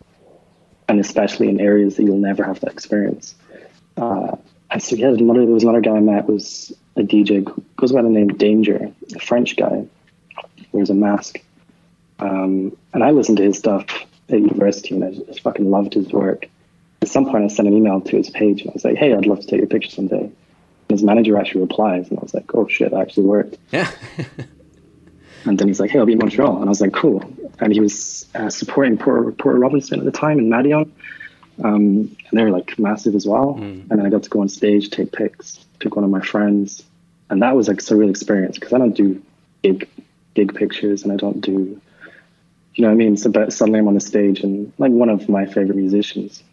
and 0.87 0.99
especially 0.99 1.49
in 1.49 1.59
areas 1.59 1.95
that 1.95 2.03
you'll 2.03 2.17
never 2.17 2.43
have 2.43 2.59
that 2.61 2.71
experience. 2.71 3.35
Uh, 3.97 4.35
and 4.69 4.81
so 4.81 4.95
yeah, 4.95 5.09
another 5.09 5.45
there 5.45 5.53
was 5.53 5.63
another 5.63 5.81
guy 5.81 5.95
I 5.95 5.99
met 5.99 6.27
was 6.27 6.73
a 6.95 7.01
DJ 7.01 7.45
goes 7.75 7.91
by 7.91 8.01
the 8.01 8.09
name 8.09 8.29
Danger, 8.29 8.91
a 9.15 9.19
French 9.19 9.55
guy, 9.55 9.85
wears 10.71 10.89
a 10.89 10.93
mask. 10.93 11.41
Um, 12.19 12.77
and 12.93 13.03
I 13.03 13.11
listened 13.11 13.37
to 13.37 13.43
his 13.43 13.57
stuff 13.57 13.85
at 14.29 14.39
university 14.39 14.95
and 14.95 15.03
I 15.03 15.11
just, 15.11 15.25
just 15.27 15.41
fucking 15.41 15.69
loved 15.69 15.93
his 15.93 16.11
work. 16.11 16.47
At 17.01 17.07
some 17.07 17.25
point, 17.25 17.43
I 17.43 17.47
sent 17.47 17.67
an 17.67 17.75
email 17.75 17.99
to 18.01 18.17
his 18.17 18.29
page 18.29 18.61
and 18.61 18.69
I 18.69 18.73
was 18.73 18.85
like, 18.85 18.95
hey, 18.95 19.13
I'd 19.13 19.25
love 19.25 19.39
to 19.39 19.47
take 19.47 19.63
a 19.63 19.67
picture 19.67 19.89
someday. 19.89 20.25
And 20.25 20.33
his 20.89 21.03
manager 21.03 21.37
actually 21.37 21.61
replies 21.61 22.09
and 22.09 22.19
I 22.19 22.21
was 22.21 22.33
like, 22.33 22.53
oh 22.53 22.67
shit, 22.67 22.91
that 22.91 22.99
actually 22.99 23.25
worked. 23.25 23.57
Yeah. 23.71 23.89
and 25.45 25.57
then 25.57 25.67
he's 25.67 25.79
like, 25.79 25.89
hey, 25.89 25.99
I'll 25.99 26.05
be 26.05 26.13
in 26.13 26.19
Montreal. 26.19 26.57
And 26.57 26.65
I 26.65 26.69
was 26.69 26.81
like, 26.81 26.93
cool. 26.93 27.23
And 27.59 27.73
he 27.73 27.79
was 27.79 28.27
uh, 28.35 28.49
supporting 28.49 28.97
Porter, 28.97 29.31
Porter 29.31 29.59
Robinson 29.59 29.99
at 29.99 30.05
the 30.05 30.11
time 30.11 30.37
in 30.37 30.49
Madeon. 30.49 30.91
Um, 31.63 32.15
and 32.29 32.39
they 32.39 32.43
were 32.43 32.51
like 32.51 32.77
massive 32.79 33.15
as 33.15 33.25
well. 33.25 33.55
Mm. 33.55 33.89
And 33.89 33.99
then 33.99 34.05
I 34.05 34.09
got 34.09 34.23
to 34.23 34.29
go 34.29 34.41
on 34.41 34.49
stage, 34.49 34.89
take 34.89 35.11
pics, 35.11 35.63
pick 35.79 35.95
one 35.95 36.05
of 36.05 36.11
my 36.11 36.21
friends. 36.21 36.83
And 37.29 37.41
that 37.41 37.55
was 37.55 37.67
like 37.67 37.79
a 37.79 37.83
surreal 37.83 38.09
experience 38.09 38.57
because 38.57 38.73
I 38.73 38.77
don't 38.77 38.95
do 38.95 39.21
big, 39.61 39.87
gig 40.33 40.55
pictures 40.55 41.03
and 41.03 41.11
I 41.11 41.15
don't 41.15 41.41
do, 41.41 41.79
you 42.75 42.81
know 42.81 42.87
what 42.87 42.93
I 42.93 42.97
mean? 42.97 43.17
So 43.17 43.29
but 43.29 43.53
suddenly 43.53 43.79
I'm 43.79 43.87
on 43.87 43.93
the 43.93 43.99
stage 43.99 44.41
and 44.41 44.73
like 44.77 44.91
one 44.91 45.09
of 45.09 45.29
my 45.29 45.45
favorite 45.45 45.75
musicians, 45.75 46.43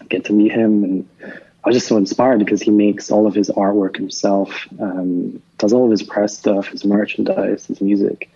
I 0.00 0.04
get 0.04 0.26
to 0.26 0.32
meet 0.32 0.52
him 0.52 0.84
and 0.84 1.08
I 1.22 1.68
was 1.68 1.76
just 1.76 1.88
so 1.88 1.96
inspired 1.96 2.38
because 2.38 2.62
he 2.62 2.70
makes 2.70 3.10
all 3.10 3.26
of 3.26 3.34
his 3.34 3.50
artwork 3.50 3.96
himself, 3.96 4.66
um, 4.80 5.42
does 5.58 5.72
all 5.72 5.84
of 5.84 5.90
his 5.90 6.02
press 6.02 6.36
stuff, 6.38 6.68
his 6.68 6.84
merchandise, 6.84 7.66
his 7.66 7.80
music, 7.80 8.30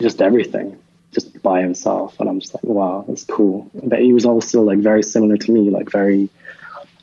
just 0.00 0.22
everything 0.22 0.78
just 1.16 1.42
by 1.42 1.62
himself. 1.62 2.20
And 2.20 2.28
I'm 2.28 2.40
just 2.40 2.52
like, 2.52 2.62
wow, 2.62 3.02
that's 3.08 3.24
cool. 3.24 3.70
But 3.72 4.00
he 4.00 4.12
was 4.12 4.26
also 4.26 4.62
like 4.62 4.80
very 4.80 5.02
similar 5.02 5.38
to 5.38 5.50
me, 5.50 5.70
like 5.70 5.90
very 5.90 6.28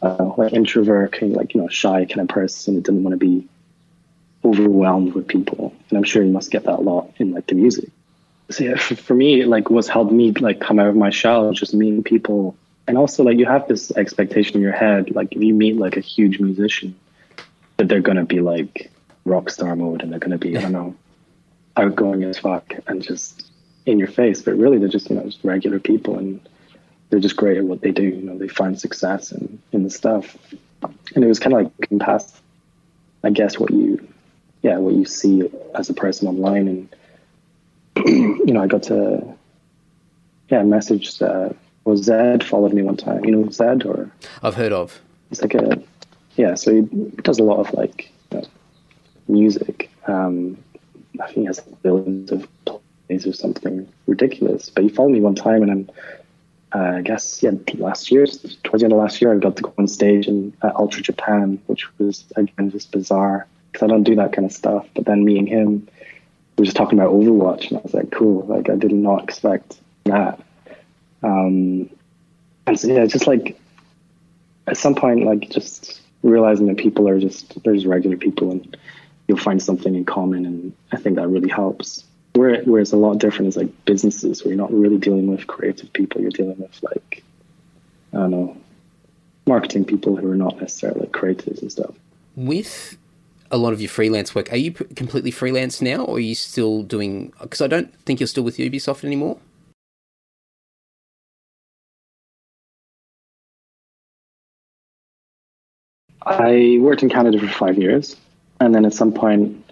uh, 0.03 0.33
like 0.37 0.53
introvert, 0.53 1.13
kind 1.13 1.31
of 1.31 1.37
like, 1.37 1.55
you 1.55 1.61
know, 1.61 1.67
shy 1.67 2.05
kind 2.05 2.21
of 2.21 2.27
person 2.27 2.75
that 2.75 2.83
didn't 2.83 3.03
want 3.03 3.13
to 3.13 3.17
be 3.17 3.47
overwhelmed 4.45 5.13
with 5.15 5.27
people. 5.27 5.73
And 5.89 5.97
I'm 5.97 6.03
sure 6.03 6.23
you 6.23 6.31
must 6.31 6.51
get 6.51 6.65
that 6.65 6.77
a 6.77 6.81
lot 6.81 7.09
in 7.17 7.31
like 7.31 7.47
the 7.47 7.55
music. 7.55 7.89
So 8.51 8.65
yeah, 8.65 8.75
for 8.77 9.15
me, 9.15 9.45
like 9.45 9.71
what's 9.71 9.87
helped 9.87 10.11
me 10.11 10.31
like 10.31 10.59
come 10.59 10.77
out 10.77 10.87
of 10.87 10.95
my 10.95 11.09
shell 11.09 11.51
just 11.53 11.73
meeting 11.73 12.03
people. 12.03 12.55
And 12.87 12.99
also 12.99 13.23
like 13.23 13.39
you 13.39 13.47
have 13.47 13.67
this 13.67 13.89
expectation 13.97 14.57
in 14.57 14.61
your 14.61 14.73
head, 14.73 15.15
like 15.15 15.31
if 15.31 15.41
you 15.41 15.55
meet 15.55 15.77
like 15.77 15.97
a 15.97 16.01
huge 16.01 16.39
musician, 16.39 16.95
that 17.77 17.87
they're 17.87 18.01
gonna 18.01 18.25
be 18.25 18.41
like 18.41 18.91
rock 19.25 19.49
star 19.49 19.75
mode 19.75 20.03
and 20.03 20.11
they're 20.11 20.19
gonna 20.19 20.37
be, 20.37 20.55
I 20.55 20.61
don't 20.61 20.71
know, 20.71 20.95
outgoing 21.75 22.23
as 22.25 22.37
fuck 22.37 22.75
and 22.85 23.01
just 23.01 23.49
in 23.85 23.99
your 23.99 24.07
face, 24.07 24.41
but 24.41 24.55
really 24.55 24.77
they're 24.77 24.87
just 24.87 25.09
you 25.09 25.15
know 25.15 25.23
just 25.23 25.43
regular 25.43 25.79
people 25.79 26.17
and 26.17 26.39
they're 27.13 27.19
just 27.19 27.35
great 27.35 27.57
at 27.57 27.63
what 27.63 27.81
they 27.81 27.91
do. 27.91 28.03
You 28.03 28.23
know, 28.23 28.37
they 28.39 28.47
find 28.47 28.79
success 28.79 29.31
in 29.31 29.61
in 29.71 29.83
the 29.83 29.89
stuff, 29.91 30.35
and 31.13 31.23
it 31.23 31.27
was 31.27 31.39
kind 31.39 31.53
of 31.53 31.71
like 31.79 31.99
past, 31.99 32.35
I 33.23 33.29
guess 33.29 33.59
what 33.59 33.71
you, 33.71 34.07
yeah, 34.63 34.77
what 34.77 34.95
you 34.95 35.05
see 35.05 35.47
as 35.75 35.91
a 35.91 35.93
person 35.93 36.27
online, 36.27 36.67
and 36.67 36.95
you 38.07 38.53
know, 38.53 38.63
I 38.63 38.67
got 38.67 38.81
to, 38.83 39.35
yeah, 40.49 40.63
message. 40.63 41.21
Uh, 41.21 41.49
well, 41.85 41.97
Zedd 41.97 42.41
followed 42.41 42.73
me 42.73 42.81
one 42.81 42.97
time. 42.97 43.23
You 43.25 43.31
know 43.31 43.43
Zedd 43.43 43.85
or 43.85 44.09
I've 44.41 44.55
heard 44.55 44.73
of. 44.73 44.99
It's 45.29 45.41
like 45.43 45.53
a, 45.53 45.83
yeah. 46.35 46.55
So 46.55 46.73
he 46.73 46.81
does 47.21 47.37
a 47.37 47.43
lot 47.43 47.59
of 47.59 47.71
like 47.75 48.11
you 48.31 48.39
know, 48.39 48.47
music. 49.27 49.91
Um, 50.07 50.57
I 51.21 51.25
think 51.25 51.37
he 51.37 51.45
has 51.45 51.59
billions 51.59 52.31
of 52.31 52.47
or 53.09 53.33
something 53.33 53.87
ridiculous. 54.07 54.69
But 54.69 54.83
he 54.83 54.89
followed 54.89 55.11
me 55.11 55.21
one 55.21 55.35
time, 55.35 55.61
and 55.61 55.69
then 55.69 55.95
uh, 56.73 56.97
I 56.97 57.01
guess 57.01 57.43
yeah, 57.43 57.51
last 57.75 58.11
year, 58.11 58.25
towards 58.25 58.81
the 58.81 58.85
end 58.85 58.93
of 58.93 58.99
last 58.99 59.21
year, 59.21 59.33
I 59.33 59.37
got 59.37 59.55
to 59.57 59.63
go 59.63 59.73
on 59.77 59.87
stage 59.87 60.27
in 60.27 60.53
uh, 60.61 60.71
Ultra 60.75 61.03
Japan, 61.03 61.61
which 61.67 61.87
was 61.99 62.25
again 62.35 62.71
just 62.71 62.91
bizarre 62.91 63.47
because 63.71 63.83
I 63.83 63.87
don't 63.87 64.03
do 64.03 64.15
that 64.15 64.33
kind 64.33 64.45
of 64.45 64.51
stuff. 64.51 64.87
But 64.95 65.05
then 65.05 65.23
meeting 65.23 65.47
him, 65.47 65.87
we 66.57 66.61
were 66.61 66.65
just 66.65 66.77
talking 66.77 66.97
about 66.97 67.11
Overwatch, 67.11 67.69
and 67.69 67.77
I 67.77 67.81
was 67.81 67.93
like, 67.93 68.11
cool. 68.11 68.45
Like 68.47 68.69
I 68.69 68.75
did 68.75 68.91
not 68.91 69.23
expect 69.23 69.77
that. 70.05 70.39
Um, 71.21 71.89
and 72.65 72.79
so 72.79 72.87
yeah, 72.87 73.05
just 73.05 73.27
like 73.27 73.59
at 74.67 74.77
some 74.77 74.95
point, 74.95 75.25
like 75.25 75.49
just 75.49 76.01
realizing 76.23 76.67
that 76.67 76.77
people 76.77 77.07
are 77.07 77.19
just 77.19 77.61
there's 77.63 77.85
regular 77.85 78.17
people 78.17 78.49
and 78.51 78.77
you'll 79.27 79.37
find 79.37 79.61
something 79.61 79.93
in 79.93 80.05
common, 80.05 80.45
and 80.45 80.73
I 80.91 80.97
think 80.97 81.17
that 81.17 81.27
really 81.27 81.49
helps 81.49 82.03
where 82.33 82.61
where 82.63 82.81
it's 82.81 82.91
a 82.91 82.97
lot 82.97 83.19
different 83.19 83.47
is 83.47 83.57
like 83.57 83.85
businesses 83.85 84.43
where 84.43 84.53
you're 84.53 84.61
not 84.61 84.73
really 84.73 84.97
dealing 84.97 85.27
with 85.27 85.47
creative 85.47 85.91
people 85.93 86.21
you're 86.21 86.31
dealing 86.31 86.57
with 86.57 86.81
like 86.83 87.23
i 88.13 88.17
don't 88.17 88.31
know 88.31 88.57
marketing 89.45 89.85
people 89.85 90.15
who 90.15 90.31
are 90.31 90.35
not 90.35 90.59
necessarily 90.59 91.01
like 91.01 91.11
creatives 91.11 91.61
and 91.61 91.71
stuff. 91.71 91.93
With 92.35 92.97
a 93.51 93.57
lot 93.57 93.73
of 93.73 93.81
your 93.81 93.89
freelance 93.89 94.33
work 94.33 94.51
are 94.51 94.57
you 94.57 94.71
completely 94.71 95.29
freelance 95.29 95.81
now 95.81 96.03
or 96.05 96.15
are 96.15 96.19
you 96.19 96.33
still 96.33 96.81
doing 96.81 97.31
because 97.39 97.61
i 97.61 97.67
don't 97.67 97.93
think 97.99 98.19
you're 98.19 98.25
still 98.25 98.43
with 98.43 98.57
ubisoft 98.57 99.03
anymore? 99.03 99.37
I 106.25 106.77
worked 106.79 107.03
in 107.03 107.09
canada 107.09 107.37
for 107.37 107.47
five 107.47 107.77
years 107.77 108.15
and 108.59 108.73
then 108.73 108.85
at 108.85 108.93
some 108.93 109.11
point 109.11 109.62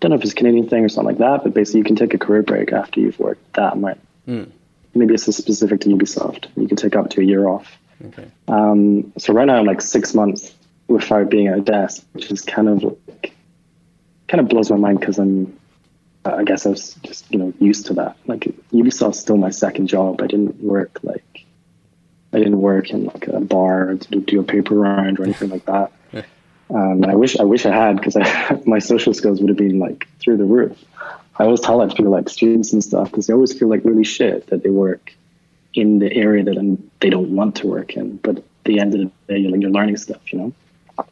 don't 0.00 0.10
know 0.10 0.16
if 0.16 0.22
it's 0.22 0.32
a 0.32 0.36
Canadian 0.36 0.68
thing 0.68 0.84
or 0.84 0.88
something 0.88 1.14
like 1.14 1.18
that, 1.18 1.44
but 1.44 1.54
basically 1.54 1.80
you 1.80 1.84
can 1.84 1.96
take 1.96 2.14
a 2.14 2.18
career 2.18 2.42
break 2.42 2.72
after 2.72 3.00
you've 3.00 3.18
worked 3.18 3.52
that 3.54 3.78
much. 3.78 3.98
Mm. 4.26 4.50
Maybe 4.94 5.14
it's 5.14 5.24
specific 5.24 5.82
to 5.82 5.88
Ubisoft. 5.90 6.46
You 6.56 6.66
can 6.66 6.76
take 6.76 6.96
up 6.96 7.10
to 7.10 7.20
a 7.20 7.24
year 7.24 7.46
off. 7.46 7.78
Okay. 8.06 8.28
Um, 8.48 9.12
so 9.18 9.34
right 9.34 9.46
now 9.46 9.56
I'm 9.58 9.66
like 9.66 9.82
six 9.82 10.14
months 10.14 10.54
without 10.88 11.28
being 11.30 11.48
at 11.48 11.58
a 11.58 11.60
desk, 11.60 12.04
which 12.12 12.30
is 12.30 12.40
kind 12.40 12.68
of 12.68 12.82
like, 12.82 13.34
kind 14.26 14.40
of 14.40 14.48
blows 14.48 14.70
my 14.70 14.76
mind 14.76 15.00
because 15.00 15.18
I'm, 15.18 15.58
I 16.24 16.44
guess 16.44 16.66
I 16.66 16.70
was 16.70 16.94
just 17.02 17.30
you 17.30 17.38
know 17.38 17.52
used 17.60 17.86
to 17.86 17.94
that. 17.94 18.16
Like 18.26 18.40
Ubisoft's 18.72 19.18
still 19.18 19.36
my 19.36 19.50
second 19.50 19.86
job. 19.88 20.22
I 20.22 20.26
didn't 20.26 20.62
work 20.62 20.98
like, 21.02 21.44
I 22.32 22.38
didn't 22.38 22.60
work 22.60 22.90
in 22.90 23.04
like 23.04 23.28
a 23.28 23.40
bar 23.40 23.94
to 23.94 24.20
do 24.20 24.40
a 24.40 24.44
paper 24.44 24.74
round 24.74 25.20
or 25.20 25.24
anything 25.24 25.50
like 25.50 25.66
that. 25.66 25.92
Um, 26.72 27.02
and 27.02 27.06
I 27.06 27.16
wish 27.16 27.38
I 27.38 27.44
wish 27.44 27.66
I 27.66 27.74
had 27.74 27.96
because 27.96 28.16
my 28.66 28.78
social 28.78 29.12
skills 29.12 29.40
would 29.40 29.48
have 29.48 29.58
been 29.58 29.78
like 29.78 30.06
through 30.20 30.36
the 30.36 30.44
roof. 30.44 30.78
I 31.38 31.44
always 31.44 31.60
tell 31.60 31.78
that 31.78 31.90
to 31.90 31.96
people 31.96 32.12
like 32.12 32.28
students 32.28 32.72
and 32.72 32.84
stuff 32.84 33.10
because 33.10 33.26
they 33.26 33.32
always 33.32 33.58
feel 33.58 33.68
like 33.68 33.84
really 33.84 34.04
shit 34.04 34.48
that 34.48 34.62
they 34.62 34.70
work 34.70 35.14
in 35.74 35.98
the 35.98 36.12
area 36.12 36.44
that 36.44 36.78
they 37.00 37.10
don't 37.10 37.34
want 37.34 37.56
to 37.56 37.66
work 37.66 37.94
in. 37.94 38.16
But 38.16 38.38
at 38.38 38.44
the 38.64 38.78
end 38.78 38.94
of 38.94 39.00
the 39.00 39.10
day, 39.28 39.38
you're, 39.38 39.56
you're 39.56 39.70
learning 39.70 39.96
stuff, 39.96 40.32
you 40.32 40.38
know. 40.38 41.06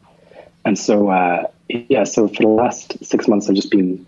And 0.64 0.78
so 0.78 1.08
uh, 1.08 1.46
yeah, 1.68 2.04
so 2.04 2.28
for 2.28 2.42
the 2.42 2.48
last 2.48 3.04
six 3.04 3.26
months, 3.28 3.48
I've 3.48 3.56
just 3.56 3.70
been 3.70 4.06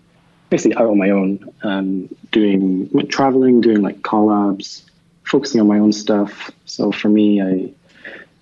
basically 0.49 0.75
out 0.75 0.87
on 0.87 0.97
my 0.97 1.09
own, 1.09 1.53
um, 1.63 2.09
doing 2.31 2.89
traveling, 3.07 3.61
doing 3.61 3.81
like 3.81 4.01
collabs, 4.01 4.83
focusing 5.23 5.61
on 5.61 5.67
my 5.67 5.79
own 5.79 5.93
stuff. 5.93 6.51
So 6.65 6.91
for 6.91 7.09
me, 7.09 7.41
I 7.41 7.71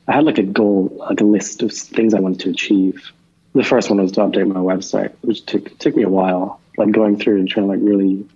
I 0.09 0.13
had 0.13 0.25
like 0.25 0.39
a 0.39 0.43
goal, 0.43 0.91
like 0.97 1.21
a 1.21 1.23
list 1.23 1.61
of 1.61 1.71
things 1.71 2.15
I 2.15 2.19
wanted 2.19 2.39
to 2.41 2.49
achieve. 2.49 3.11
The 3.53 3.63
first 3.63 3.91
one 3.91 4.01
was 4.01 4.11
to 4.13 4.21
update 4.21 4.47
my 4.47 4.59
website, 4.59 5.13
which 5.21 5.45
took 5.45 5.77
took 5.77 5.95
me 5.95 6.01
a 6.01 6.09
while, 6.09 6.59
like 6.77 6.91
going 6.91 7.19
through 7.19 7.37
and 7.37 7.47
trying 7.47 7.67
to 7.67 7.71
like 7.71 7.79
really 7.79 8.27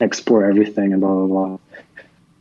explore 0.00 0.44
everything 0.44 0.92
and 0.92 1.00
blah 1.00 1.14
blah 1.14 1.26
blah. 1.26 1.58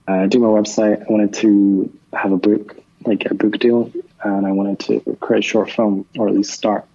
Uh, 0.07 0.25
do 0.25 0.39
my 0.39 0.47
website. 0.47 1.01
I 1.01 1.05
wanted 1.07 1.35
to 1.35 1.95
have 2.13 2.31
a 2.31 2.37
book, 2.37 2.75
like 3.05 3.29
a 3.29 3.35
book 3.35 3.59
deal, 3.59 3.91
and 4.23 4.47
I 4.47 4.51
wanted 4.51 4.79
to 4.87 5.17
create 5.21 5.45
a 5.45 5.47
short 5.47 5.69
film 5.69 6.07
or 6.17 6.27
at 6.27 6.33
least 6.33 6.51
start. 6.51 6.85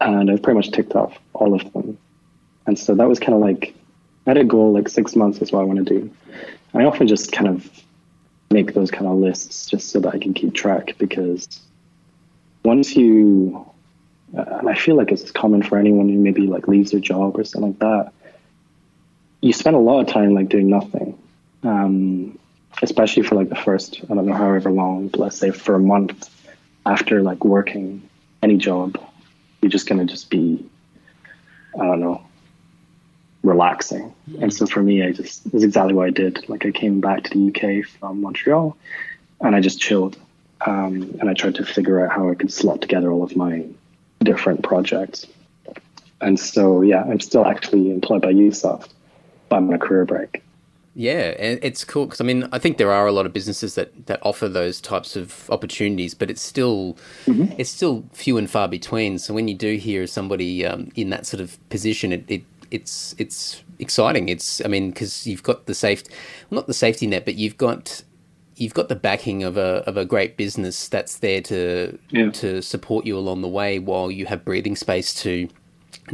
And 0.00 0.28
I've 0.28 0.42
pretty 0.42 0.56
much 0.56 0.72
ticked 0.72 0.96
off 0.96 1.16
all 1.32 1.54
of 1.54 1.72
them. 1.74 1.96
And 2.66 2.76
so 2.76 2.96
that 2.96 3.08
was 3.08 3.20
kind 3.20 3.34
of 3.34 3.40
like 3.40 3.72
I 4.26 4.30
had 4.30 4.36
a 4.36 4.44
goal, 4.44 4.72
like 4.72 4.88
six 4.88 5.14
months 5.14 5.38
is 5.38 5.52
what 5.52 5.60
I 5.60 5.64
want 5.64 5.78
to 5.78 5.84
do. 5.84 6.10
And 6.72 6.82
I 6.82 6.86
often 6.86 7.06
just 7.06 7.30
kind 7.30 7.46
of 7.46 7.70
make 8.50 8.74
those 8.74 8.90
kind 8.90 9.06
of 9.06 9.18
lists 9.18 9.66
just 9.66 9.90
so 9.90 10.00
that 10.00 10.14
I 10.14 10.18
can 10.18 10.34
keep 10.34 10.54
track 10.54 10.96
because 10.98 11.60
once 12.64 12.96
you, 12.96 13.66
uh, 14.36 14.58
and 14.60 14.68
I 14.68 14.74
feel 14.74 14.96
like 14.96 15.12
it's 15.12 15.30
common 15.30 15.62
for 15.62 15.78
anyone 15.78 16.08
who 16.08 16.18
maybe 16.18 16.46
like 16.46 16.68
leaves 16.68 16.90
their 16.90 17.00
job 17.00 17.38
or 17.38 17.44
something 17.44 17.70
like 17.72 17.78
that, 17.80 18.12
you 19.40 19.52
spend 19.52 19.76
a 19.76 19.80
lot 19.80 20.00
of 20.00 20.08
time 20.08 20.34
like 20.34 20.48
doing 20.48 20.68
nothing. 20.68 21.18
Um, 21.62 22.38
especially 22.82 23.22
for 23.22 23.34
like 23.34 23.48
the 23.48 23.56
first, 23.56 24.00
I 24.04 24.14
don't 24.14 24.26
know, 24.26 24.34
however 24.34 24.70
long, 24.70 25.10
let's 25.14 25.36
say 25.36 25.50
for 25.50 25.74
a 25.74 25.80
month 25.80 26.30
after 26.86 27.22
like 27.22 27.44
working 27.44 28.08
any 28.42 28.56
job, 28.56 28.98
you're 29.60 29.70
just 29.70 29.88
to 29.88 30.04
just 30.04 30.30
be, 30.30 30.64
I 31.78 31.84
don't 31.84 32.00
know, 32.00 32.22
relaxing. 33.48 34.14
And 34.40 34.52
so 34.52 34.66
for 34.66 34.82
me, 34.82 35.02
I 35.02 35.12
just 35.12 35.46
is 35.52 35.64
exactly 35.64 35.94
what 35.94 36.06
I 36.06 36.10
did. 36.10 36.48
Like 36.48 36.66
I 36.66 36.70
came 36.70 37.00
back 37.00 37.24
to 37.24 37.30
the 37.30 37.48
UK 37.48 37.86
from 37.86 38.20
Montreal, 38.20 38.76
and 39.40 39.56
I 39.56 39.60
just 39.60 39.80
chilled. 39.80 40.16
Um, 40.66 41.16
and 41.20 41.30
I 41.30 41.34
tried 41.34 41.54
to 41.56 41.64
figure 41.64 42.04
out 42.04 42.12
how 42.12 42.30
I 42.30 42.34
could 42.34 42.52
slot 42.52 42.80
together 42.80 43.12
all 43.12 43.22
of 43.22 43.36
my 43.36 43.64
different 44.20 44.62
projects. 44.62 45.26
And 46.20 46.38
so 46.38 46.82
yeah, 46.82 47.02
I'm 47.02 47.20
still 47.20 47.46
actually 47.46 47.90
employed 47.90 48.22
by 48.22 48.32
Ubisoft, 48.32 48.88
but 49.48 49.56
I'm 49.56 49.68
on 49.68 49.74
a 49.74 49.78
career 49.78 50.04
break. 50.04 50.42
Yeah, 50.94 51.36
and 51.38 51.60
it's 51.62 51.84
cool 51.84 52.06
because 52.06 52.20
I 52.20 52.24
mean 52.24 52.48
I 52.50 52.58
think 52.58 52.76
there 52.76 52.90
are 52.90 53.06
a 53.06 53.12
lot 53.12 53.24
of 53.24 53.32
businesses 53.32 53.76
that, 53.76 54.06
that 54.06 54.18
offer 54.22 54.48
those 54.48 54.80
types 54.80 55.14
of 55.14 55.48
opportunities, 55.48 56.12
but 56.12 56.28
it's 56.28 56.42
still 56.42 56.96
mm-hmm. 57.26 57.52
it's 57.56 57.70
still 57.70 58.04
few 58.12 58.36
and 58.36 58.50
far 58.50 58.66
between. 58.66 59.20
So 59.20 59.32
when 59.32 59.46
you 59.46 59.54
do 59.54 59.76
hear 59.76 60.08
somebody 60.08 60.66
um, 60.66 60.90
in 60.96 61.10
that 61.10 61.24
sort 61.24 61.40
of 61.40 61.56
position, 61.68 62.12
it, 62.12 62.24
it 62.28 62.42
it's 62.70 63.14
it's 63.18 63.62
exciting. 63.78 64.28
It's 64.28 64.64
I 64.64 64.68
mean 64.68 64.90
because 64.90 65.26
you've 65.26 65.42
got 65.42 65.66
the 65.66 65.74
safe, 65.74 66.02
well, 66.50 66.60
not 66.60 66.66
the 66.66 66.74
safety 66.74 67.06
net, 67.06 67.24
but 67.24 67.34
you've 67.34 67.56
got 67.56 68.02
you've 68.58 68.74
got 68.74 68.88
the 68.88 68.96
backing 68.96 69.42
of 69.42 69.56
a 69.56 69.82
of 69.86 69.96
a 69.96 70.04
great 70.04 70.36
business 70.36 70.88
that's 70.88 71.18
there 71.18 71.40
to 71.40 71.98
yeah. 72.10 72.30
to 72.30 72.60
support 72.60 73.06
you 73.06 73.16
along 73.16 73.42
the 73.42 73.48
way 73.48 73.78
while 73.78 74.10
you 74.10 74.26
have 74.26 74.44
breathing 74.44 74.76
space 74.76 75.14
to 75.14 75.48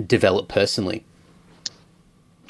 develop 0.06 0.48
personally 0.48 1.04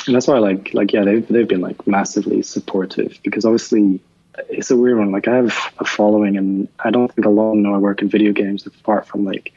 and 0.06 0.14
that's 0.14 0.26
why 0.26 0.38
like 0.38 0.72
like 0.74 0.92
yeah 0.92 1.04
they've, 1.04 1.26
they've 1.28 1.48
been 1.48 1.60
like 1.60 1.86
massively 1.86 2.42
supportive 2.42 3.18
because 3.22 3.44
obviously 3.44 4.00
eh, 4.36 4.42
it's 4.50 4.70
a 4.70 4.76
weird 4.76 4.98
one 4.98 5.12
like 5.12 5.28
i 5.28 5.36
have 5.36 5.72
a 5.78 5.84
following 5.84 6.36
and 6.36 6.68
i 6.80 6.90
don't 6.90 7.12
think 7.14 7.26
a 7.26 7.30
lot 7.30 7.54
know 7.54 7.74
i 7.74 7.78
work 7.78 8.02
in 8.02 8.08
video 8.08 8.32
games 8.32 8.66
apart 8.66 9.06
from 9.06 9.24
like 9.24 9.52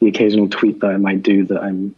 the 0.00 0.06
occasional 0.06 0.48
tweet 0.48 0.80
that 0.80 0.90
i 0.90 0.96
might 0.96 1.22
do 1.22 1.44
that 1.44 1.62
i'm 1.62 1.94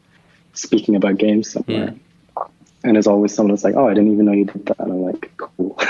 speaking 0.53 0.97
about 0.97 1.17
games 1.17 1.51
somewhere 1.51 1.95
yeah. 2.37 2.45
and 2.85 2.97
there's 2.97 3.07
always 3.07 3.35
someone 3.35 3.55
that's 3.55 3.65
like 3.65 3.75
oh 3.75 3.89
i 3.89 3.95
didn't 3.95 4.13
even 4.13 4.27
know 4.27 4.33
you 4.33 4.45
did 4.45 4.67
that 4.67 4.79
and 4.79 4.93
i'm 4.93 5.03
like 5.03 5.33
cool 5.37 5.79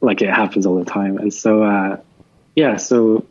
like 0.00 0.22
it 0.22 0.30
happens 0.30 0.66
all 0.66 0.78
the 0.78 0.84
time 0.84 1.18
and 1.18 1.32
so 1.32 1.62
uh 1.62 1.96
yeah 2.54 2.76
so 2.76 3.26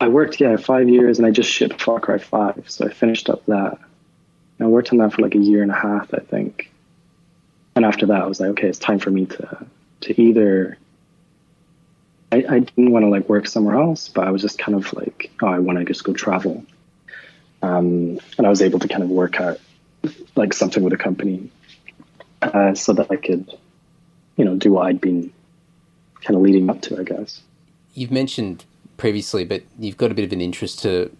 i 0.00 0.08
worked 0.08 0.40
yeah 0.40 0.56
five 0.56 0.88
years 0.88 1.18
and 1.18 1.26
i 1.26 1.30
just 1.30 1.50
shipped 1.50 1.82
far 1.82 2.00
cry 2.00 2.18
5 2.18 2.70
so 2.70 2.86
i 2.86 2.90
finished 2.90 3.28
up 3.28 3.44
that 3.46 3.78
I 4.60 4.66
worked 4.66 4.92
on 4.92 4.98
that 4.98 5.12
for 5.12 5.22
like 5.22 5.34
a 5.34 5.38
year 5.38 5.62
and 5.62 5.70
a 5.70 5.74
half, 5.74 6.12
I 6.12 6.18
think. 6.18 6.70
And 7.74 7.84
after 7.84 8.06
that, 8.06 8.22
I 8.22 8.26
was 8.26 8.40
like, 8.40 8.50
okay, 8.50 8.68
it's 8.68 8.78
time 8.78 8.98
for 8.98 9.10
me 9.10 9.26
to 9.26 9.66
to 10.02 10.20
either. 10.20 10.76
I, 12.32 12.44
I 12.48 12.58
didn't 12.60 12.92
want 12.92 13.04
to 13.04 13.08
like 13.08 13.28
work 13.28 13.48
somewhere 13.48 13.76
else, 13.76 14.08
but 14.08 14.26
I 14.26 14.30
was 14.30 14.42
just 14.42 14.58
kind 14.58 14.76
of 14.76 14.92
like, 14.92 15.30
oh, 15.42 15.48
I 15.48 15.58
want 15.58 15.78
to 15.78 15.84
just 15.84 16.04
go 16.04 16.12
travel. 16.12 16.64
Um, 17.62 18.18
and 18.38 18.46
I 18.46 18.48
was 18.48 18.62
able 18.62 18.78
to 18.78 18.88
kind 18.88 19.02
of 19.02 19.10
work 19.10 19.40
out 19.40 19.58
like 20.36 20.54
something 20.54 20.82
with 20.82 20.92
a 20.92 20.96
company 20.96 21.50
uh, 22.42 22.74
so 22.74 22.92
that 22.94 23.10
I 23.10 23.16
could, 23.16 23.52
you 24.36 24.44
know, 24.44 24.56
do 24.56 24.72
what 24.72 24.86
I'd 24.86 25.00
been 25.00 25.32
kind 26.22 26.36
of 26.36 26.42
leading 26.42 26.70
up 26.70 26.80
to, 26.82 26.98
I 26.98 27.04
guess. 27.04 27.42
You've 27.94 28.10
mentioned 28.10 28.64
previously, 28.96 29.44
but 29.44 29.62
you've 29.78 29.96
got 29.96 30.10
a 30.10 30.14
bit 30.14 30.24
of 30.24 30.32
an 30.32 30.40
interest 30.40 30.80
to 30.80 31.14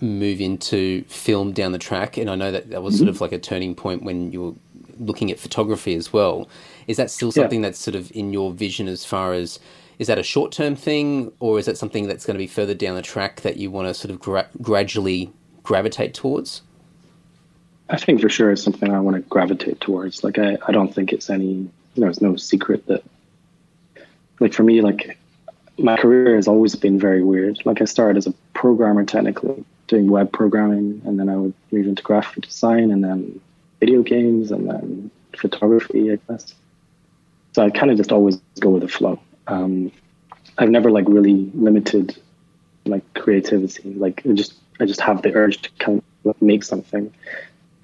move 0.00 0.40
into 0.40 1.04
film 1.04 1.52
down 1.52 1.72
the 1.72 1.78
track, 1.78 2.16
and 2.16 2.28
I 2.28 2.34
know 2.34 2.52
that 2.52 2.70
that 2.70 2.82
was 2.82 2.94
mm-hmm. 2.94 3.04
sort 3.04 3.08
of 3.08 3.20
like 3.20 3.32
a 3.32 3.38
turning 3.38 3.74
point 3.74 4.02
when 4.02 4.32
you 4.32 4.42
were 4.42 4.52
looking 4.98 5.30
at 5.30 5.38
photography 5.38 5.94
as 5.94 6.12
well. 6.12 6.48
Is 6.86 6.96
that 6.96 7.10
still 7.10 7.32
something 7.32 7.60
yeah. 7.60 7.68
that's 7.68 7.78
sort 7.78 7.94
of 7.94 8.10
in 8.12 8.32
your 8.32 8.52
vision 8.52 8.88
as 8.88 9.04
far 9.04 9.32
as 9.32 9.58
is 9.98 10.08
that 10.08 10.18
a 10.18 10.22
short 10.22 10.50
term 10.52 10.74
thing, 10.74 11.32
or 11.38 11.58
is 11.58 11.66
that 11.66 11.78
something 11.78 12.08
that's 12.08 12.26
going 12.26 12.34
to 12.34 12.38
be 12.38 12.48
further 12.48 12.74
down 12.74 12.96
the 12.96 13.02
track 13.02 13.42
that 13.42 13.56
you 13.56 13.70
want 13.70 13.88
to 13.88 13.94
sort 13.94 14.10
of 14.10 14.18
gra- 14.18 14.48
gradually 14.60 15.32
gravitate 15.62 16.14
towards? 16.14 16.62
I 17.88 17.96
think 17.96 18.20
for 18.20 18.28
sure 18.28 18.50
it's 18.50 18.62
something 18.62 18.90
I 18.90 19.00
want 19.00 19.16
to 19.16 19.22
gravitate 19.22 19.80
towards. 19.80 20.24
Like 20.24 20.38
I, 20.38 20.58
I 20.66 20.72
don't 20.72 20.94
think 20.94 21.12
it's 21.12 21.28
any 21.28 21.68
you 21.94 22.02
know, 22.02 22.08
it's 22.08 22.20
no 22.20 22.36
secret 22.36 22.86
that 22.86 23.04
like 24.40 24.54
for 24.54 24.62
me, 24.62 24.80
like 24.80 25.18
my 25.78 25.96
career 25.96 26.36
has 26.36 26.48
always 26.48 26.74
been 26.74 26.98
very 26.98 27.22
weird. 27.22 27.64
Like 27.64 27.80
I 27.80 27.84
started 27.84 28.16
as 28.16 28.26
a 28.26 28.34
programmer 28.54 29.04
technically, 29.04 29.64
doing 29.88 30.10
web 30.10 30.32
programming, 30.32 31.02
and 31.04 31.18
then 31.18 31.28
I 31.28 31.36
would 31.36 31.54
move 31.70 31.86
into 31.86 32.02
graphic 32.02 32.44
design, 32.44 32.90
and 32.90 33.04
then 33.04 33.40
video 33.80 34.02
games, 34.02 34.50
and 34.50 34.68
then 34.68 35.10
photography, 35.36 36.12
I 36.12 36.18
guess. 36.28 36.54
So 37.52 37.62
I 37.62 37.70
kind 37.70 37.90
of 37.90 37.98
just 37.98 38.12
always 38.12 38.36
go 38.58 38.70
with 38.70 38.82
the 38.82 38.88
flow. 38.88 39.20
Um, 39.46 39.92
I've 40.58 40.70
never 40.70 40.90
like 40.90 41.06
really 41.08 41.50
limited 41.54 42.16
like 42.84 43.04
creativity. 43.14 43.94
Like 43.94 44.22
I 44.26 44.32
just 44.32 44.54
I 44.82 44.84
just 44.84 45.00
have 45.00 45.22
the 45.22 45.32
urge 45.32 45.62
to 45.62 45.70
kind 45.78 46.02
of 46.24 46.42
make 46.42 46.64
something, 46.64 47.14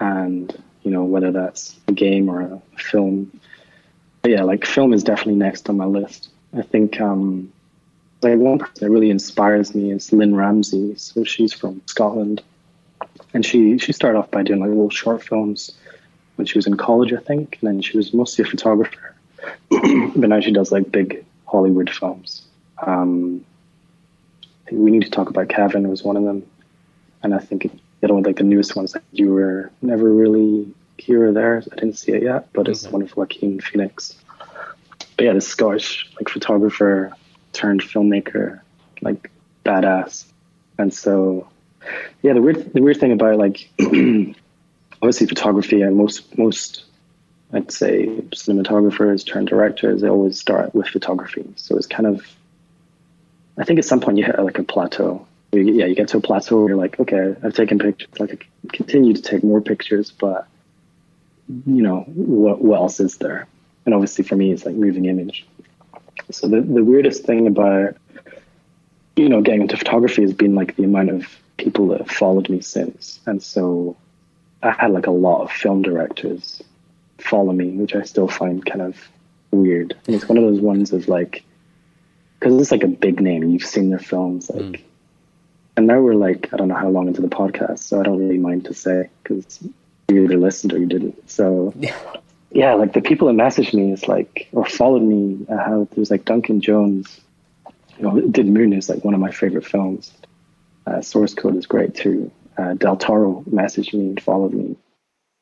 and 0.01 0.63
you 0.83 0.91
know 0.91 1.05
whether 1.05 1.31
that's 1.31 1.77
a 1.87 1.93
game 1.93 2.29
or 2.29 2.41
a 2.41 2.61
film. 2.77 3.31
But 4.21 4.31
yeah, 4.31 4.43
like 4.43 4.65
film 4.65 4.91
is 4.91 5.01
definitely 5.01 5.35
next 5.35 5.69
on 5.69 5.77
my 5.77 5.85
list. 5.85 6.27
I 6.53 6.61
think 6.61 6.99
um, 6.99 7.53
like 8.21 8.37
one 8.37 8.59
person 8.59 8.75
that 8.81 8.89
really 8.89 9.11
inspires 9.11 9.73
me 9.73 9.91
is 9.91 10.11
Lynne 10.11 10.35
Ramsay. 10.35 10.95
So 10.97 11.23
she's 11.23 11.53
from 11.53 11.81
Scotland, 11.85 12.43
and 13.33 13.45
she 13.45 13.77
she 13.77 13.93
started 13.93 14.19
off 14.19 14.29
by 14.29 14.43
doing 14.43 14.59
like 14.59 14.67
little 14.67 14.89
short 14.89 15.23
films 15.23 15.71
when 16.35 16.47
she 16.47 16.57
was 16.57 16.67
in 16.67 16.75
college, 16.75 17.13
I 17.13 17.21
think, 17.21 17.59
and 17.61 17.69
then 17.69 17.81
she 17.81 17.95
was 17.95 18.13
mostly 18.13 18.43
a 18.43 18.47
photographer. 18.47 19.15
but 19.69 20.29
now 20.29 20.41
she 20.41 20.51
does 20.51 20.69
like 20.73 20.91
big 20.91 21.23
Hollywood 21.45 21.89
films. 21.89 22.41
Um, 22.85 23.45
we 24.69 24.91
need 24.91 25.03
to 25.03 25.09
talk 25.09 25.29
about 25.29 25.47
Kevin 25.47 25.87
was 25.87 26.03
one 26.03 26.17
of 26.17 26.23
them, 26.23 26.43
and 27.23 27.33
I 27.33 27.39
think 27.39 27.65
you 27.65 28.07
know 28.07 28.15
like 28.15 28.37
the 28.37 28.43
newest 28.43 28.75
ones 28.75 28.93
that 28.93 29.03
you 29.11 29.31
were 29.33 29.71
never 29.81 30.11
really 30.11 30.73
here 30.97 31.29
or 31.29 31.31
there. 31.31 31.63
I 31.71 31.75
didn't 31.75 31.97
see 31.97 32.11
it 32.11 32.23
yet, 32.23 32.51
but 32.53 32.67
it's 32.67 32.83
mm-hmm. 32.83 32.93
one 32.93 33.01
of 33.01 33.15
Joaquin 33.15 33.59
Phoenix. 33.59 34.15
But 35.15 35.25
yeah, 35.25 35.33
this 35.33 35.47
Scottish 35.47 36.09
like 36.17 36.29
photographer 36.29 37.13
turned 37.53 37.81
filmmaker, 37.81 38.61
like 39.01 39.31
badass. 39.65 40.25
And 40.77 40.93
so, 40.93 41.47
yeah, 42.21 42.33
the 42.33 42.41
weird 42.41 42.73
the 42.73 42.81
weird 42.81 42.99
thing 42.99 43.11
about 43.11 43.37
like 43.37 43.69
obviously 43.79 45.27
photography 45.27 45.81
and 45.81 45.95
most 45.95 46.37
most 46.37 46.85
I'd 47.51 47.71
say 47.71 48.05
cinematographers 48.31 49.25
turned 49.25 49.47
directors 49.47 50.01
they 50.01 50.09
always 50.09 50.39
start 50.39 50.73
with 50.75 50.87
photography. 50.87 51.45
So 51.55 51.75
it's 51.75 51.87
kind 51.87 52.07
of 52.07 52.25
I 53.57 53.65
think 53.65 53.79
at 53.79 53.85
some 53.85 53.99
point 53.99 54.17
you 54.17 54.23
hit 54.23 54.39
like 54.39 54.59
a 54.59 54.63
plateau. 54.63 55.25
Yeah, 55.51 55.85
you 55.85 55.95
get 55.95 56.09
to 56.09 56.17
a 56.17 56.21
plateau 56.21 56.57
where 56.57 56.69
you're 56.69 56.77
like, 56.77 56.99
okay, 56.99 57.35
I've 57.43 57.53
taken 57.53 57.79
pictures. 57.79 58.09
Like 58.19 58.47
I 58.65 58.75
continue 58.75 59.13
to 59.13 59.21
take 59.21 59.43
more 59.43 59.61
pictures, 59.61 60.11
but 60.11 60.47
you 61.47 61.81
know 61.81 62.01
what 62.07 62.61
what 62.61 62.79
else 62.79 62.99
is 62.99 63.17
there? 63.17 63.47
And 63.85 63.95
obviously 63.95 64.23
for 64.23 64.35
me, 64.35 64.51
it's 64.51 64.65
like 64.65 64.75
moving 64.75 65.05
image. 65.05 65.47
So 66.31 66.47
the, 66.47 66.61
the 66.61 66.83
weirdest 66.83 67.23
thing 67.23 67.47
about, 67.47 67.97
you 69.15 69.29
know, 69.29 69.41
getting 69.41 69.61
into 69.61 69.77
photography 69.77 70.21
has 70.21 70.33
been 70.33 70.53
like 70.53 70.75
the 70.75 70.83
amount 70.83 71.09
of 71.09 71.27
people 71.57 71.87
that 71.87 71.99
have 71.99 72.11
followed 72.11 72.49
me 72.49 72.61
since. 72.61 73.19
And 73.25 73.41
so 73.41 73.97
I 74.61 74.71
had 74.71 74.91
like 74.91 75.07
a 75.07 75.11
lot 75.11 75.41
of 75.41 75.51
film 75.51 75.81
directors 75.81 76.61
follow 77.17 77.51
me, 77.51 77.71
which 77.71 77.95
I 77.95 78.03
still 78.03 78.27
find 78.27 78.63
kind 78.63 78.81
of 78.81 78.97
weird. 79.51 79.95
And 80.05 80.15
it's 80.15 80.27
one 80.29 80.37
of 80.37 80.43
those 80.43 80.61
ones 80.61 80.93
of 80.93 81.07
like, 81.07 81.43
because 82.39 82.61
it's 82.61 82.71
like 82.71 82.83
a 82.83 82.87
big 82.87 83.19
name, 83.19 83.49
you've 83.49 83.65
seen 83.65 83.89
their 83.89 83.99
films, 83.99 84.49
like, 84.49 84.63
mm. 84.63 84.81
And 85.79 85.87
now 85.87 86.01
we're 86.01 86.13
like, 86.13 86.53
I 86.53 86.57
don't 86.57 86.67
know 86.67 86.75
how 86.75 86.89
long 86.89 87.07
into 87.07 87.21
the 87.21 87.29
podcast, 87.29 87.79
so 87.79 88.01
I 88.01 88.03
don't 88.03 88.19
really 88.19 88.37
mind 88.37 88.65
to 88.65 88.73
say 88.73 89.09
because 89.23 89.63
you 90.09 90.25
either 90.25 90.37
listened 90.37 90.73
or 90.73 90.77
you 90.77 90.85
didn't. 90.85 91.29
So 91.31 91.73
yeah, 92.51 92.73
like 92.73 92.91
the 92.91 93.01
people 93.01 93.29
that 93.29 93.41
messaged 93.41 93.73
me 93.73 93.93
is 93.93 94.05
like 94.05 94.49
or 94.51 94.65
followed 94.65 95.03
me. 95.03 95.45
Uh, 95.47 95.55
how 95.55 95.87
there's 95.91 96.11
like 96.11 96.25
Duncan 96.25 96.59
Jones, 96.59 97.21
you 97.97 98.03
know, 98.03 98.19
did 98.19 98.45
Moon 98.47 98.73
is 98.73 98.89
like 98.89 99.05
one 99.05 99.13
of 99.13 99.21
my 99.21 99.31
favorite 99.31 99.65
films. 99.65 100.11
Uh, 100.85 100.99
Source 101.01 101.33
Code 101.33 101.55
is 101.55 101.65
great 101.65 101.95
too. 101.95 102.29
Uh, 102.57 102.73
Del 102.73 102.97
Toro 102.97 103.45
messaged 103.49 103.93
me 103.93 104.09
and 104.09 104.21
followed 104.21 104.51
me, 104.51 104.75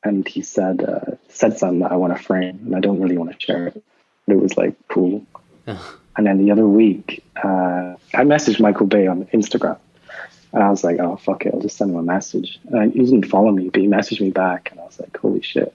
and 0.04 0.28
he 0.28 0.42
said 0.42 0.84
uh, 0.84 1.16
said 1.28 1.58
something 1.58 1.80
that 1.80 1.90
I 1.90 1.96
want 1.96 2.16
to 2.16 2.22
frame, 2.22 2.60
and 2.64 2.76
I 2.76 2.80
don't 2.80 3.00
really 3.00 3.18
want 3.18 3.32
to 3.32 3.44
share 3.44 3.66
it, 3.66 3.82
but 4.24 4.36
it 4.36 4.40
was 4.40 4.56
like 4.56 4.76
cool. 4.86 5.26
and 5.66 6.26
then 6.28 6.38
the 6.38 6.52
other 6.52 6.66
week, 6.66 7.24
uh, 7.42 7.96
I 8.14 8.22
messaged 8.22 8.60
Michael 8.60 8.86
Bay 8.86 9.08
on 9.08 9.24
Instagram, 9.26 9.78
and 10.52 10.62
I 10.62 10.70
was 10.70 10.84
like, 10.84 10.98
oh 10.98 11.16
fuck 11.16 11.46
it, 11.46 11.54
I'll 11.54 11.60
just 11.60 11.76
send 11.76 11.90
him 11.90 11.96
a 11.96 12.02
message. 12.02 12.58
And 12.70 12.92
he 12.92 13.04
didn't 13.04 13.26
follow 13.26 13.50
me, 13.50 13.68
but 13.68 13.80
he 13.80 13.86
messaged 13.86 14.20
me 14.20 14.30
back, 14.30 14.70
and 14.70 14.80
I 14.80 14.84
was 14.84 14.98
like, 14.98 15.16
holy 15.16 15.42
shit. 15.42 15.74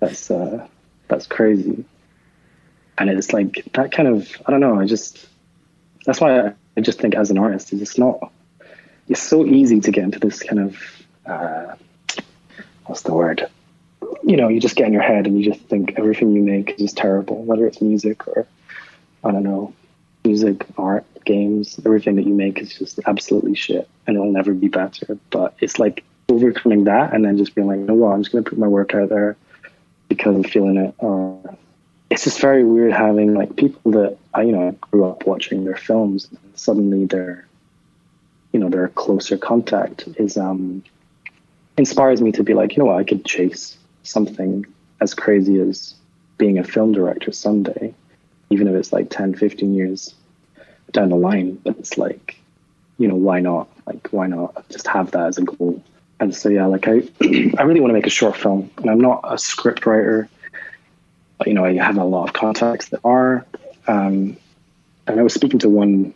That's 0.00 0.30
uh, 0.30 0.66
that's 1.08 1.26
crazy. 1.26 1.84
And 2.98 3.10
it's 3.10 3.32
like 3.32 3.66
that 3.74 3.92
kind 3.92 4.08
of 4.08 4.28
I 4.46 4.50
don't 4.50 4.60
know. 4.60 4.80
I 4.80 4.86
just 4.86 5.26
that's 6.06 6.20
why 6.20 6.40
I, 6.40 6.54
I 6.76 6.80
just 6.80 7.00
think 7.00 7.14
as 7.14 7.30
an 7.30 7.38
artist, 7.38 7.72
it's 7.72 7.98
not. 7.98 8.32
It's 9.08 9.22
so 9.22 9.44
easy 9.44 9.80
to 9.80 9.90
get 9.90 10.04
into 10.04 10.18
this 10.18 10.42
kind 10.42 10.60
of 10.60 10.76
uh, 11.26 11.74
what's 12.86 13.02
the 13.02 13.14
word? 13.14 13.48
You 14.22 14.36
know, 14.36 14.48
you 14.48 14.60
just 14.60 14.76
get 14.76 14.86
in 14.86 14.92
your 14.92 15.02
head 15.02 15.26
and 15.26 15.38
you 15.38 15.52
just 15.52 15.64
think 15.66 15.94
everything 15.96 16.32
you 16.32 16.42
make 16.42 16.70
is 16.70 16.76
just 16.76 16.96
terrible, 16.96 17.42
whether 17.44 17.66
it's 17.66 17.80
music 17.80 18.26
or 18.26 18.46
I 19.22 19.30
don't 19.30 19.42
know, 19.42 19.74
music, 20.24 20.66
art, 20.78 21.04
games, 21.24 21.80
everything 21.84 22.16
that 22.16 22.26
you 22.26 22.34
make 22.34 22.58
is 22.58 22.74
just 22.74 23.00
absolutely 23.06 23.54
shit 23.54 23.88
and 24.06 24.16
it'll 24.16 24.32
never 24.32 24.52
be 24.52 24.68
better. 24.68 25.18
But 25.30 25.54
it's 25.60 25.78
like 25.78 26.04
overcoming 26.28 26.84
that 26.84 27.12
and 27.14 27.24
then 27.24 27.36
just 27.36 27.54
being 27.54 27.66
like, 27.66 27.78
no, 27.80 27.94
well, 27.94 28.12
I'm 28.12 28.22
just 28.22 28.32
gonna 28.32 28.44
put 28.44 28.58
my 28.58 28.68
work 28.68 28.94
out 28.94 29.08
there 29.08 29.36
because 30.08 30.34
I'm 30.34 30.44
feeling 30.44 30.76
it. 30.76 30.94
Uh, 31.00 31.54
it's 32.10 32.24
just 32.24 32.40
very 32.40 32.64
weird 32.64 32.92
having 32.92 33.34
like 33.34 33.56
people 33.56 33.92
that 33.92 34.18
I, 34.34 34.42
you 34.42 34.52
know, 34.52 34.72
grew 34.80 35.04
up 35.04 35.26
watching 35.26 35.64
their 35.64 35.76
films 35.76 36.28
and 36.30 36.38
suddenly 36.54 37.06
their, 37.06 37.46
you 38.52 38.60
know, 38.60 38.68
their 38.68 38.88
closer 38.88 39.38
contact 39.38 40.08
is 40.16 40.36
um 40.36 40.82
inspires 41.76 42.20
me 42.20 42.32
to 42.32 42.42
be 42.42 42.54
like, 42.54 42.76
you 42.76 42.82
know 42.82 42.86
what, 42.86 42.98
I 42.98 43.04
could 43.04 43.24
chase 43.24 43.76
something 44.02 44.66
as 45.00 45.14
crazy 45.14 45.60
as 45.60 45.94
being 46.36 46.58
a 46.58 46.64
film 46.64 46.92
director 46.92 47.32
someday, 47.32 47.94
even 48.50 48.66
if 48.66 48.74
it's 48.74 48.92
like 48.92 49.10
10, 49.10 49.34
15 49.34 49.74
years 49.74 50.14
down 50.92 51.10
the 51.10 51.16
line. 51.16 51.54
But 51.56 51.78
it's 51.78 51.98
like, 51.98 52.38
you 52.98 53.08
know, 53.08 53.16
why 53.16 53.40
not? 53.40 53.68
Like, 53.86 54.08
why 54.10 54.26
not 54.26 54.68
just 54.68 54.86
have 54.86 55.10
that 55.12 55.26
as 55.26 55.38
a 55.38 55.42
goal? 55.42 55.82
And 56.18 56.34
so, 56.34 56.48
yeah, 56.48 56.66
like 56.66 56.86
I, 56.86 57.02
I 57.58 57.62
really 57.62 57.80
want 57.80 57.90
to 57.90 57.94
make 57.94 58.06
a 58.06 58.10
short 58.10 58.36
film, 58.36 58.70
and 58.78 58.90
I'm 58.90 59.00
not 59.00 59.20
a 59.24 59.38
script 59.38 59.86
writer, 59.86 60.28
but 61.38 61.46
you 61.46 61.54
know, 61.54 61.64
I 61.64 61.74
have 61.74 61.96
a 61.96 62.04
lot 62.04 62.28
of 62.28 62.34
contacts 62.34 62.90
that 62.90 63.00
are. 63.04 63.46
Um, 63.88 64.36
and 65.06 65.18
I 65.18 65.22
was 65.22 65.34
speaking 65.34 65.58
to 65.60 65.68
one, 65.68 66.14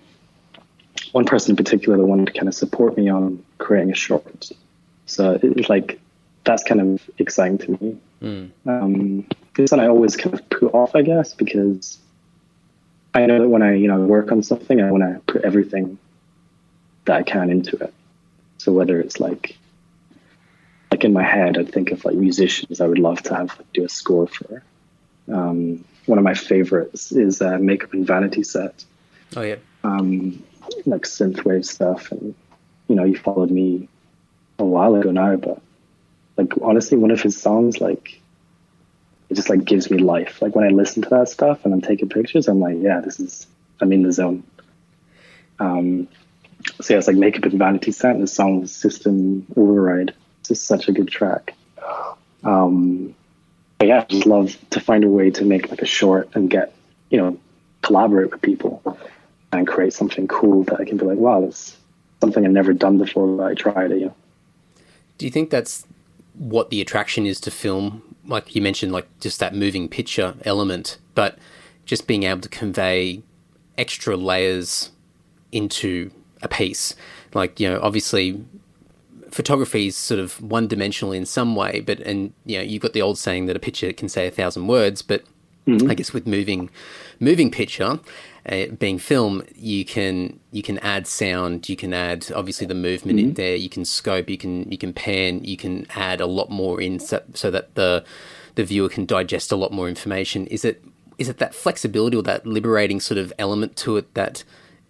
one 1.12 1.24
person 1.24 1.52
in 1.52 1.56
particular 1.56 1.96
that 1.96 2.04
wanted 2.04 2.26
to 2.26 2.32
kind 2.32 2.48
of 2.48 2.54
support 2.54 2.96
me 2.96 3.08
on 3.08 3.42
creating 3.58 3.90
a 3.90 3.94
short. 3.94 4.50
So 5.06 5.38
it's 5.42 5.68
like 5.68 6.00
that's 6.44 6.62
kind 6.62 6.80
of 6.80 7.10
exciting 7.18 7.58
to 7.58 7.70
me. 7.70 7.98
Mm. 8.22 8.50
Um, 8.66 9.26
it's 9.56 9.70
something 9.70 9.84
I 9.84 9.88
always 9.88 10.16
kind 10.16 10.34
of 10.34 10.48
put 10.50 10.74
off, 10.74 10.94
I 10.94 11.02
guess, 11.02 11.34
because 11.34 11.98
I 13.14 13.26
know 13.26 13.40
that 13.40 13.48
when 13.48 13.62
I, 13.62 13.74
you 13.74 13.86
know, 13.86 14.00
work 14.00 14.32
on 14.32 14.42
something, 14.42 14.80
I 14.80 14.90
want 14.90 15.04
to 15.04 15.32
put 15.32 15.44
everything 15.44 15.98
that 17.04 17.16
I 17.16 17.22
can 17.22 17.48
into 17.48 17.76
it. 17.76 17.94
So 18.58 18.72
whether 18.72 19.00
it's 19.00 19.20
like, 19.20 19.56
like 20.90 21.04
in 21.04 21.12
my 21.12 21.22
head, 21.22 21.56
I'd 21.56 21.72
think 21.72 21.92
of 21.92 22.04
like 22.04 22.16
musicians 22.16 22.80
I 22.80 22.86
would 22.86 22.98
love 22.98 23.22
to 23.24 23.34
have 23.34 23.60
do 23.72 23.84
a 23.84 23.88
score 23.88 24.26
for. 24.26 24.62
Um, 25.32 25.84
one 26.06 26.18
of 26.18 26.24
my 26.24 26.34
favorites 26.34 27.12
is 27.12 27.40
uh, 27.40 27.58
Makeup 27.58 27.92
and 27.92 28.06
Vanity 28.06 28.42
Set. 28.42 28.84
Oh 29.36 29.42
yeah. 29.42 29.56
Um, 29.84 30.42
like 30.86 31.02
synthwave 31.02 31.64
stuff, 31.64 32.10
and 32.10 32.34
you 32.88 32.94
know, 32.94 33.04
you 33.04 33.16
followed 33.16 33.50
me 33.50 33.88
a 34.58 34.64
while 34.64 34.94
ago 34.94 35.10
now, 35.10 35.36
but 35.36 35.60
like 36.36 36.52
honestly, 36.62 36.98
one 36.98 37.10
of 37.10 37.22
his 37.22 37.40
songs, 37.40 37.80
like 37.80 38.20
it 39.34 39.36
just 39.36 39.50
like 39.50 39.64
gives 39.64 39.90
me 39.90 39.98
life. 39.98 40.40
Like 40.40 40.54
when 40.54 40.64
I 40.64 40.68
listen 40.68 41.02
to 41.02 41.08
that 41.10 41.28
stuff 41.28 41.64
and 41.64 41.74
I'm 41.74 41.80
taking 41.80 42.08
pictures, 42.08 42.46
I'm 42.46 42.60
like, 42.60 42.76
yeah, 42.78 43.00
this 43.00 43.18
is 43.18 43.48
I'm 43.80 43.92
in 43.92 44.04
the 44.04 44.12
zone. 44.12 44.44
Um, 45.58 46.06
so 46.80 46.94
yeah, 46.94 46.98
it's 46.98 47.08
like 47.08 47.16
Makeup 47.16 47.42
and 47.42 47.58
Vanity 47.58 47.90
Set, 47.90 48.18
the 48.20 48.28
song 48.28 48.64
System 48.66 49.44
Override. 49.56 50.14
It's 50.38 50.50
just 50.50 50.66
such 50.68 50.88
a 50.88 50.92
good 50.92 51.08
track. 51.08 51.54
Um, 52.44 53.16
but 53.78 53.88
yeah, 53.88 54.02
I 54.02 54.04
just 54.04 54.26
love 54.26 54.56
to 54.70 54.78
find 54.78 55.02
a 55.02 55.08
way 55.08 55.30
to 55.30 55.44
make 55.44 55.68
like 55.68 55.82
a 55.82 55.86
short 55.86 56.30
and 56.34 56.48
get, 56.48 56.72
you 57.10 57.18
know, 57.18 57.36
collaborate 57.82 58.30
with 58.30 58.40
people 58.40 58.96
and 59.52 59.66
create 59.66 59.94
something 59.94 60.28
cool 60.28 60.62
that 60.64 60.80
I 60.80 60.84
can 60.84 60.96
be 60.96 61.06
like, 61.06 61.18
wow, 61.18 61.40
that's 61.40 61.76
something 62.20 62.44
I've 62.44 62.52
never 62.52 62.72
done 62.72 62.98
before, 62.98 63.36
but 63.36 63.46
I 63.46 63.54
tried 63.54 63.90
it, 63.90 63.98
you 63.98 64.06
know. 64.06 64.14
Do 65.18 65.26
you 65.26 65.32
think 65.32 65.50
that's 65.50 65.86
what 66.34 66.70
the 66.70 66.80
attraction 66.80 67.26
is 67.26 67.40
to 67.40 67.50
film? 67.50 68.13
Like 68.26 68.54
you 68.54 68.62
mentioned, 68.62 68.92
like 68.92 69.08
just 69.20 69.40
that 69.40 69.54
moving 69.54 69.88
picture 69.88 70.34
element, 70.44 70.98
but 71.14 71.38
just 71.84 72.06
being 72.06 72.22
able 72.22 72.40
to 72.40 72.48
convey 72.48 73.22
extra 73.76 74.16
layers 74.16 74.90
into 75.52 76.10
a 76.42 76.48
piece. 76.48 76.94
Like, 77.32 77.60
you 77.60 77.68
know, 77.68 77.80
obviously 77.82 78.44
photography 79.30 79.88
is 79.88 79.96
sort 79.96 80.20
of 80.20 80.40
one 80.40 80.68
dimensional 80.68 81.12
in 81.12 81.26
some 81.26 81.56
way, 81.56 81.80
but 81.80 81.98
and 82.00 82.32
you 82.46 82.56
know 82.56 82.62
you've 82.62 82.82
got 82.82 82.92
the 82.92 83.02
old 83.02 83.18
saying 83.18 83.46
that 83.46 83.56
a 83.56 83.60
picture 83.60 83.92
can 83.92 84.08
say 84.08 84.26
a 84.26 84.30
thousand 84.30 84.68
words, 84.68 85.02
but 85.02 85.24
mm-hmm. 85.66 85.90
I 85.90 85.94
guess 85.94 86.12
with 86.12 86.26
moving 86.26 86.70
moving 87.20 87.50
picture 87.50 88.00
uh, 88.46 88.66
being 88.78 88.98
film, 88.98 89.42
you 89.54 89.84
can 89.84 90.38
you 90.52 90.62
can 90.62 90.78
add 90.80 91.06
sound, 91.06 91.68
you 91.68 91.76
can 91.76 91.94
add 91.94 92.30
obviously 92.34 92.66
the 92.66 92.74
movement 92.74 93.18
mm-hmm. 93.18 93.28
in 93.28 93.34
there, 93.34 93.56
you 93.56 93.68
can 93.68 93.84
scope, 93.84 94.28
you 94.28 94.38
can 94.38 94.70
you 94.70 94.78
can 94.78 94.92
pan, 94.92 95.42
you 95.44 95.56
can 95.56 95.86
add 95.94 96.20
a 96.20 96.26
lot 96.26 96.50
more 96.50 96.80
in 96.80 96.98
so, 97.00 97.22
so 97.32 97.50
that 97.50 97.74
the 97.74 98.04
the 98.54 98.64
viewer 98.64 98.88
can 98.88 99.06
digest 99.06 99.50
a 99.50 99.56
lot 99.56 99.72
more 99.72 99.88
information. 99.88 100.46
Is 100.48 100.64
it 100.64 100.84
is 101.16 101.28
it 101.28 101.38
that 101.38 101.54
flexibility 101.54 102.16
or 102.16 102.22
that 102.22 102.46
liberating 102.46 103.00
sort 103.00 103.18
of 103.18 103.32
element 103.38 103.76
to 103.76 103.96
it 103.96 104.12
that 104.14 104.44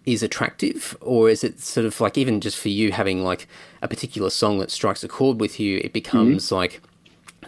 is 0.05 0.21
attractive 0.21 0.95
or 1.01 1.29
is 1.29 1.43
it 1.43 1.59
sort 1.59 1.85
of 1.85 1.99
like 1.99 2.17
even 2.17 2.41
just 2.41 2.57
for 2.57 2.69
you 2.69 2.91
having 2.91 3.23
like 3.23 3.47
a 3.81 3.87
particular 3.87 4.29
song 4.29 4.59
that 4.59 4.69
strikes 4.69 5.03
a 5.03 5.07
chord 5.07 5.39
with 5.39 5.59
you 5.59 5.81
it 5.83 5.93
becomes 5.93 6.45
mm-hmm. 6.45 6.55
like 6.55 6.81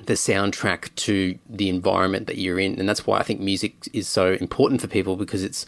the 0.06 0.14
soundtrack 0.14 0.94
to 0.96 1.38
the 1.50 1.70
environment 1.70 2.28
that 2.28 2.38
you're 2.38 2.60
in. 2.60 2.80
And 2.80 2.88
that's 2.88 3.06
why 3.06 3.20
i 3.20 3.24
think 3.24 3.40
music 3.40 3.88
is 3.94 4.08
so 4.08 4.34
important 4.34 4.82
for 4.82 4.88
people 4.88 5.16
because 5.16 5.44
it's 5.44 5.66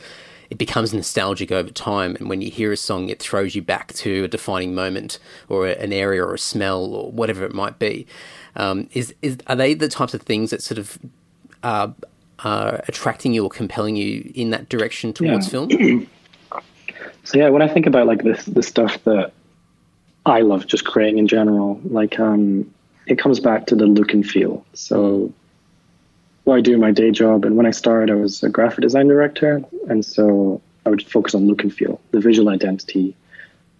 it 0.49 0.57
becomes 0.57 0.93
nostalgic 0.93 1.51
over 1.51 1.69
time. 1.69 2.15
And 2.15 2.27
when 2.27 2.41
you 2.41 2.49
hear 2.49 2.71
a 2.71 2.77
song 2.77 3.09
it 3.09 3.19
throws 3.19 3.55
you 3.55 3.61
back 3.61 3.93
to 3.93 4.23
a 4.23 4.27
defining 4.27 4.73
moment 4.73 5.19
or 5.47 5.67
an 5.67 5.93
area 5.93 6.23
or 6.23 6.33
a 6.33 6.39
smell 6.39 6.85
or 6.85 7.11
whatever 7.11 7.45
it 7.45 7.53
might 7.53 7.79
be. 7.79 8.07
Um, 8.55 8.89
is, 8.93 9.13
is 9.21 9.37
are 9.47 9.55
they 9.55 9.73
the 9.73 9.87
types 9.87 10.13
of 10.13 10.21
things 10.21 10.49
that 10.49 10.63
sort 10.63 10.79
of 10.79 10.97
uh, 11.61 11.89
are 12.39 12.83
attracting 12.87 13.33
you 13.33 13.43
or 13.43 13.49
compelling 13.49 13.95
you 13.95 14.31
in 14.33 14.49
that 14.49 14.69
direction 14.69 15.13
towards 15.13 15.45
yeah. 15.47 15.51
film? 15.51 16.07
So 17.29 17.37
yeah, 17.37 17.49
when 17.49 17.61
I 17.61 17.67
think 17.67 17.85
about 17.85 18.07
like 18.07 18.23
this 18.23 18.43
the 18.45 18.63
stuff 18.63 19.03
that 19.03 19.33
I 20.25 20.41
love 20.41 20.65
just 20.65 20.83
creating 20.83 21.19
in 21.19 21.27
general, 21.27 21.79
like 21.83 22.19
um, 22.19 22.73
it 23.09 23.17
comes 23.17 23.39
back 23.39 23.65
to 23.67 23.75
the 23.75 23.85
look 23.85 24.13
and 24.13 24.25
feel. 24.25 24.65
So 24.73 25.33
what 26.43 26.57
I 26.57 26.61
do 26.61 26.77
my 26.77 26.91
day 26.91 27.11
job, 27.11 27.43
and 27.43 27.57
when 27.57 27.65
I 27.65 27.71
started, 27.71 28.11
I 28.11 28.15
was 28.15 28.43
a 28.43 28.49
graphic 28.49 28.81
design 28.81 29.07
director, 29.07 29.63
and 29.89 30.05
so 30.05 30.61
I 30.85 30.89
would 30.89 31.05
focus 31.05 31.35
on 31.35 31.47
look 31.47 31.63
and 31.63 31.73
feel, 31.73 31.99
the 32.11 32.19
visual 32.19 32.49
identity, 32.49 33.15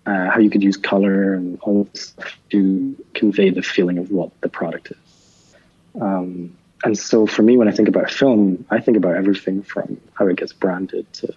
uh, 0.05 0.30
how 0.30 0.39
you 0.39 0.49
could 0.49 0.63
use 0.63 0.77
color 0.77 1.34
and 1.34 1.59
all 1.61 1.86
this 1.86 2.07
stuff 2.07 2.38
to 2.49 2.95
convey 3.13 3.51
the 3.51 3.61
feeling 3.61 3.97
of 3.97 4.11
what 4.11 4.32
the 4.41 4.49
product 4.49 4.91
is. 4.91 5.55
Um, 6.01 6.57
and 6.84 6.97
so 6.97 7.27
for 7.27 7.43
me, 7.43 7.57
when 7.57 7.67
I 7.67 7.71
think 7.71 7.88
about 7.88 8.09
film, 8.09 8.65
I 8.69 8.80
think 8.80 8.97
about 8.97 9.15
everything 9.15 9.61
from 9.63 9.99
how 10.13 10.27
it 10.27 10.38
gets 10.38 10.53
branded 10.53 11.11
to 11.13 11.34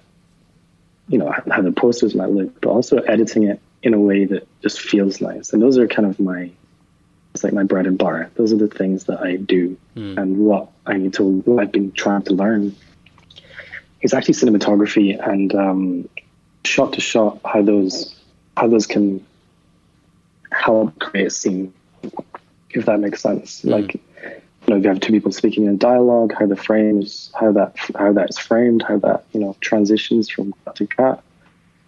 you 1.08 1.18
know 1.18 1.34
how 1.50 1.60
the 1.60 1.72
posters 1.72 2.14
might 2.14 2.30
look, 2.30 2.60
but 2.60 2.70
also 2.70 2.98
editing 2.98 3.42
it 3.44 3.60
in 3.82 3.92
a 3.92 3.98
way 3.98 4.24
that 4.24 4.46
just 4.62 4.80
feels 4.80 5.20
nice. 5.20 5.52
And 5.52 5.60
those 5.60 5.76
are 5.76 5.88
kind 5.88 6.08
of 6.08 6.20
my 6.20 6.50
it's 7.34 7.42
like 7.42 7.52
my 7.52 7.64
bread 7.64 7.86
and 7.86 7.96
butter. 7.96 8.30
Those 8.34 8.52
are 8.52 8.56
the 8.56 8.68
things 8.68 9.04
that 9.04 9.20
I 9.20 9.36
do, 9.36 9.76
mm. 9.96 10.18
and 10.18 10.38
what 10.38 10.68
I 10.86 10.96
need 10.96 11.14
to 11.14 11.24
what 11.24 11.62
I've 11.62 11.72
been 11.72 11.92
trying 11.92 12.22
to 12.22 12.34
learn 12.34 12.76
is 14.02 14.12
actually 14.12 14.34
cinematography 14.34 15.18
and 15.26 15.54
um, 15.54 16.08
shot 16.64 16.92
to 16.94 17.00
shot 17.00 17.40
how 17.44 17.62
those 17.62 18.14
how 18.56 18.68
those 18.68 18.86
can 18.86 19.24
help 20.50 20.98
create 20.98 21.28
a 21.28 21.30
scene, 21.30 21.72
if 22.70 22.84
that 22.84 23.00
makes 23.00 23.22
sense. 23.22 23.62
Mm. 23.62 23.70
Like 23.70 23.94
you 23.94 24.00
know, 24.68 24.76
if 24.76 24.84
you 24.84 24.90
have 24.90 25.00
two 25.00 25.12
people 25.12 25.32
speaking 25.32 25.64
in 25.64 25.78
dialogue, 25.78 26.34
how 26.38 26.46
the 26.46 26.56
frames, 26.56 27.32
how 27.38 27.52
that 27.52 27.74
how 27.96 28.12
that's 28.12 28.38
framed, 28.38 28.82
how 28.82 28.98
that 28.98 29.24
you 29.32 29.40
know 29.40 29.56
transitions 29.60 30.28
from 30.28 30.54
cut 30.64 30.76
to 30.76 30.86
cut. 30.86 31.22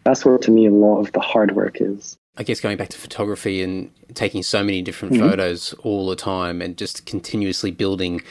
That's 0.05 0.25
where, 0.25 0.37
to 0.37 0.51
me, 0.51 0.67
a 0.67 0.71
lot 0.71 1.01
of 1.01 1.13
the 1.13 1.21
hard 1.21 1.57
work 1.57 1.81
is. 1.81 2.19
I 2.37 2.43
guess 2.43 2.61
going 2.61 2.77
back 2.77 2.89
to 2.91 2.99
photography 2.99 3.63
and 3.63 3.91
taking 4.15 4.43
so 4.43 4.65
many 4.65 4.83
different 4.83 5.15
mm-hmm. 5.15 5.29
photos 5.29 5.73
all 5.81 6.09
the 6.09 6.17
time 6.17 6.61
and 6.61 6.77
just 6.77 7.07
continuously 7.07 7.71
building. 7.71 8.23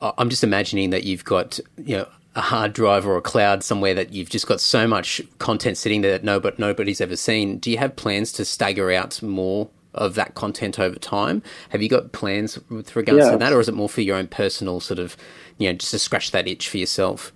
I'm 0.00 0.30
just 0.30 0.44
imagining 0.44 0.90
that 0.90 1.04
you've 1.04 1.24
got 1.24 1.58
you 1.76 1.98
know 1.98 2.08
a 2.36 2.40
hard 2.40 2.72
drive 2.72 3.06
or 3.06 3.16
a 3.16 3.22
cloud 3.22 3.64
somewhere 3.64 3.92
that 3.94 4.12
you've 4.12 4.30
just 4.30 4.46
got 4.46 4.60
so 4.60 4.86
much 4.86 5.20
content 5.38 5.76
sitting 5.76 6.00
there 6.00 6.12
that 6.12 6.24
no, 6.24 6.38
but 6.38 6.58
nobody's 6.58 7.00
ever 7.00 7.16
seen. 7.16 7.58
Do 7.58 7.70
you 7.70 7.78
have 7.78 7.96
plans 7.96 8.32
to 8.32 8.44
stagger 8.44 8.92
out 8.92 9.20
more 9.20 9.68
of 9.94 10.14
that 10.14 10.34
content 10.34 10.78
over 10.78 10.96
time. 10.96 11.42
Have 11.70 11.82
you 11.82 11.88
got 11.88 12.12
plans 12.12 12.58
with 12.68 12.94
regards 12.94 13.24
yeah. 13.24 13.32
to 13.32 13.38
that, 13.38 13.52
or 13.52 13.60
is 13.60 13.68
it 13.68 13.74
more 13.74 13.88
for 13.88 14.00
your 14.00 14.16
own 14.16 14.28
personal 14.28 14.80
sort 14.80 14.98
of, 14.98 15.16
you 15.58 15.68
know, 15.68 15.76
just 15.76 15.90
to 15.90 15.98
scratch 15.98 16.30
that 16.30 16.46
itch 16.46 16.68
for 16.68 16.78
yourself? 16.78 17.32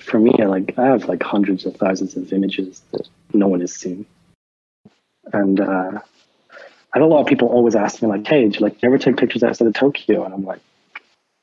For 0.00 0.18
me, 0.18 0.32
like 0.44 0.78
I 0.78 0.86
have 0.86 1.04
like 1.06 1.22
hundreds 1.22 1.66
of 1.66 1.76
thousands 1.76 2.16
of 2.16 2.32
images 2.32 2.82
that 2.92 3.08
no 3.34 3.48
one 3.48 3.60
has 3.60 3.74
seen, 3.74 4.06
and 5.32 5.60
uh, 5.60 6.00
I 6.92 6.98
have 6.98 7.02
a 7.02 7.06
lot 7.06 7.20
of 7.20 7.26
people 7.26 7.48
always 7.48 7.74
ask 7.74 8.02
me 8.02 8.08
like, 8.08 8.26
"Hey, 8.26 8.48
do 8.48 8.58
you 8.58 8.60
like 8.60 8.82
ever 8.82 8.98
take 8.98 9.16
pictures 9.16 9.42
outside 9.42 9.68
of 9.68 9.74
Tokyo?" 9.74 10.24
And 10.24 10.34
I'm 10.34 10.44
like, 10.44 10.60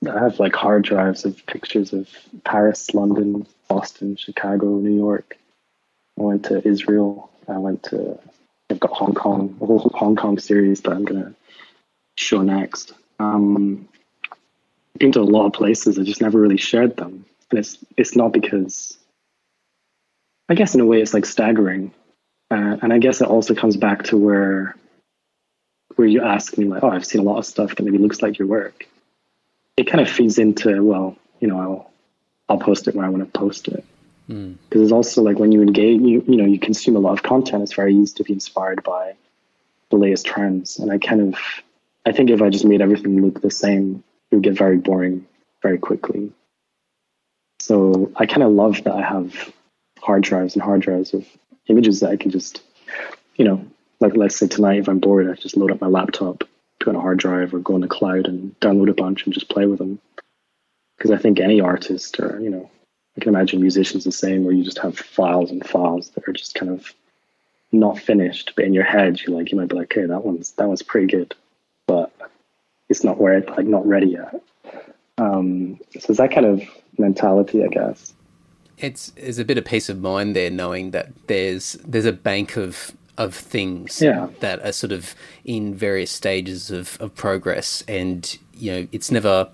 I 0.08 0.20
have 0.20 0.40
like 0.40 0.56
hard 0.56 0.84
drives 0.84 1.26
of 1.26 1.46
pictures 1.46 1.94
of 1.94 2.10
Paris, 2.44 2.94
London, 2.94 3.48
Boston, 3.68 4.16
Chicago, 4.16 4.68
New 4.68 4.96
York. 4.96 5.38
I 6.20 6.24
went 6.24 6.46
to 6.46 6.68
Israel. 6.68 7.30
I 7.48 7.58
went 7.58 7.84
to 7.84 8.20
I've 8.70 8.80
got 8.80 8.92
Hong 8.92 9.14
Kong, 9.14 9.58
a 9.62 9.66
whole 9.66 9.80
Hong 9.94 10.16
Kong 10.16 10.40
series 10.40 10.82
that 10.82 10.92
I'm 10.92 11.06
gonna 11.06 11.34
show 12.18 12.42
next. 12.42 12.94
Um, 13.20 13.88
been 14.98 15.12
to 15.12 15.22
a 15.22 15.24
lot 15.24 15.48
of 15.48 15.54
places. 15.54 16.00
I 16.00 16.04
just 16.04 16.22
never 16.22 16.40
really 16.40 16.58
shared 16.58 16.98
them, 16.98 17.26
and 17.52 17.60
it's 17.60 17.78
it's 17.98 18.16
not 18.16 18.32
because 18.32 18.98
I 20.50 20.56
guess 20.56 20.76
in 20.76 20.82
a 20.82 20.86
way 20.86 21.02
it's 21.02 21.14
like 21.14 21.26
staggering, 21.26 21.92
uh, 22.52 22.78
and 22.82 22.94
I 22.94 23.00
guess 23.00 23.22
it 23.22 23.28
also 23.28 23.56
comes 23.56 23.78
back 23.78 24.04
to 24.06 24.18
where 24.18 24.76
where 25.96 26.08
you 26.08 26.22
ask 26.22 26.58
me 26.58 26.66
like, 26.66 26.84
oh, 26.84 26.90
I've 26.90 27.06
seen 27.06 27.22
a 27.22 27.24
lot 27.24 27.38
of 27.38 27.46
stuff 27.46 27.76
that 27.76 27.84
maybe 27.84 27.98
looks 27.98 28.22
like 28.22 28.38
your 28.38 28.48
work. 28.48 28.88
It 29.78 29.88
kind 29.88 30.02
of 30.02 30.10
feeds 30.10 30.38
into 30.38 30.84
well, 30.84 31.18
you 31.40 31.48
know, 31.48 31.60
I'll 31.60 31.92
I'll 32.50 32.60
post 32.60 32.88
it 32.88 32.96
where 32.96 33.06
I 33.06 33.10
want 33.10 33.32
to 33.32 33.40
post 33.40 33.68
it. 33.68 33.84
Because 34.28 34.38
mm. 34.38 34.84
it's 34.84 34.92
also 34.92 35.22
like 35.22 35.40
when 35.40 35.52
you 35.52 35.62
engage, 35.62 36.02
you 36.02 36.24
you 36.28 36.38
know, 36.38 36.46
you 36.46 36.60
consume 36.60 36.96
a 36.96 37.00
lot 37.00 37.14
of 37.14 37.24
content. 37.24 37.64
It's 37.64 37.74
very 37.74 37.96
easy 37.96 38.16
to 38.16 38.24
be 38.24 38.34
inspired 38.34 38.84
by 38.84 39.16
the 39.90 39.98
latest 39.98 40.26
trends. 40.26 40.80
And 40.80 40.92
I 40.92 40.98
kind 40.98 41.22
of, 41.22 41.40
I 42.06 42.12
think 42.12 42.30
if 42.30 42.42
I 42.42 42.50
just 42.50 42.66
made 42.66 42.82
everything 42.82 43.22
look 43.22 43.42
the 43.42 43.52
same, 43.52 44.04
it 44.32 44.36
would 44.36 44.44
get 44.44 44.58
very 44.58 44.78
boring 44.78 45.28
very 45.62 45.78
quickly. 45.78 46.32
So 47.60 48.12
I 48.16 48.26
kind 48.26 48.44
of 48.44 48.52
love 48.52 48.84
that 48.84 48.94
I 48.94 49.02
have 49.02 49.54
hard 50.00 50.24
drives 50.24 50.56
and 50.56 50.62
hard 50.62 50.82
drives 50.82 51.14
of 51.14 51.26
images 51.68 52.00
that 52.00 52.12
I 52.12 52.18
can 52.18 52.32
just, 52.32 52.62
you 53.36 53.46
know, 53.46 53.66
like 54.00 54.16
let's 54.16 54.36
say 54.36 54.48
tonight 54.48 54.80
if 54.80 54.88
I'm 54.88 55.00
bored, 55.00 55.30
I 55.30 55.34
just 55.34 55.58
load 55.58 55.72
up 55.72 55.82
my 55.82 55.88
laptop, 55.88 56.44
put 56.80 56.90
on 56.90 56.96
a 56.96 57.02
hard 57.02 57.20
drive, 57.20 57.54
or 57.54 57.60
go 57.60 57.76
on 57.76 57.82
the 57.82 57.88
cloud 57.88 58.28
and 58.28 58.58
download 58.60 58.90
a 58.90 58.94
bunch 58.94 59.26
and 59.26 59.34
just 59.34 59.50
play 59.50 59.66
with 59.66 59.80
them. 59.80 60.00
Because 60.98 61.12
I 61.12 61.18
think 61.18 61.40
any 61.40 61.60
artist, 61.60 62.20
or 62.20 62.40
you 62.40 62.50
know, 62.50 62.70
I 63.18 63.22
can 63.22 63.30
imagine 63.30 63.62
musicians 63.62 64.04
the 64.04 64.12
same, 64.12 64.44
where 64.44 64.54
you 64.54 64.64
just 64.64 64.80
have 64.80 64.98
files 64.98 65.52
and 65.52 65.66
files 65.66 66.10
that 66.12 66.28
are 66.28 66.34
just 66.34 66.56
kind 66.56 66.72
of 66.72 66.94
not 67.72 68.00
finished, 68.00 68.54
but 68.56 68.66
in 68.66 68.74
your 68.74 68.84
head 68.84 69.22
you 69.22 69.34
like 69.34 69.52
you 69.52 69.58
might 69.58 69.70
be 69.70 69.76
like, 69.76 69.92
okay, 69.92 70.06
that 70.06 70.24
one's 70.24 70.52
that 70.54 70.68
one's 70.68 70.82
pretty 70.82 71.08
good, 71.08 71.36
but 71.88 72.12
it's 72.90 73.04
not 73.04 73.20
where 73.20 73.38
it 73.38 73.50
like 73.50 73.66
not 73.66 73.86
ready 73.86 74.08
yet. 74.08 74.42
Um, 75.18 75.80
so 75.94 76.08
it's 76.10 76.18
that 76.18 76.32
kind 76.32 76.46
of 76.46 76.64
mentality, 76.98 77.64
I 77.64 77.68
guess. 77.68 78.14
It's 78.78 79.12
there's 79.12 79.40
a 79.40 79.46
bit 79.46 79.58
of 79.58 79.66
peace 79.66 79.90
of 79.90 80.00
mind 80.02 80.36
there, 80.36 80.50
knowing 80.52 80.92
that 80.92 81.10
there's 81.28 81.74
there's 81.86 82.06
a 82.06 82.12
bank 82.14 82.58
of 82.58 82.92
of 83.18 83.34
things 83.34 84.02
yeah. 84.02 84.28
that 84.42 84.64
are 84.66 84.74
sort 84.74 84.92
of 84.92 85.16
in 85.46 85.74
various 85.74 86.12
stages 86.12 86.70
of, 86.72 86.98
of 87.00 87.16
progress, 87.16 87.84
and 87.88 88.38
you 88.54 88.72
know 88.72 88.88
it's 88.92 89.10
never 89.12 89.48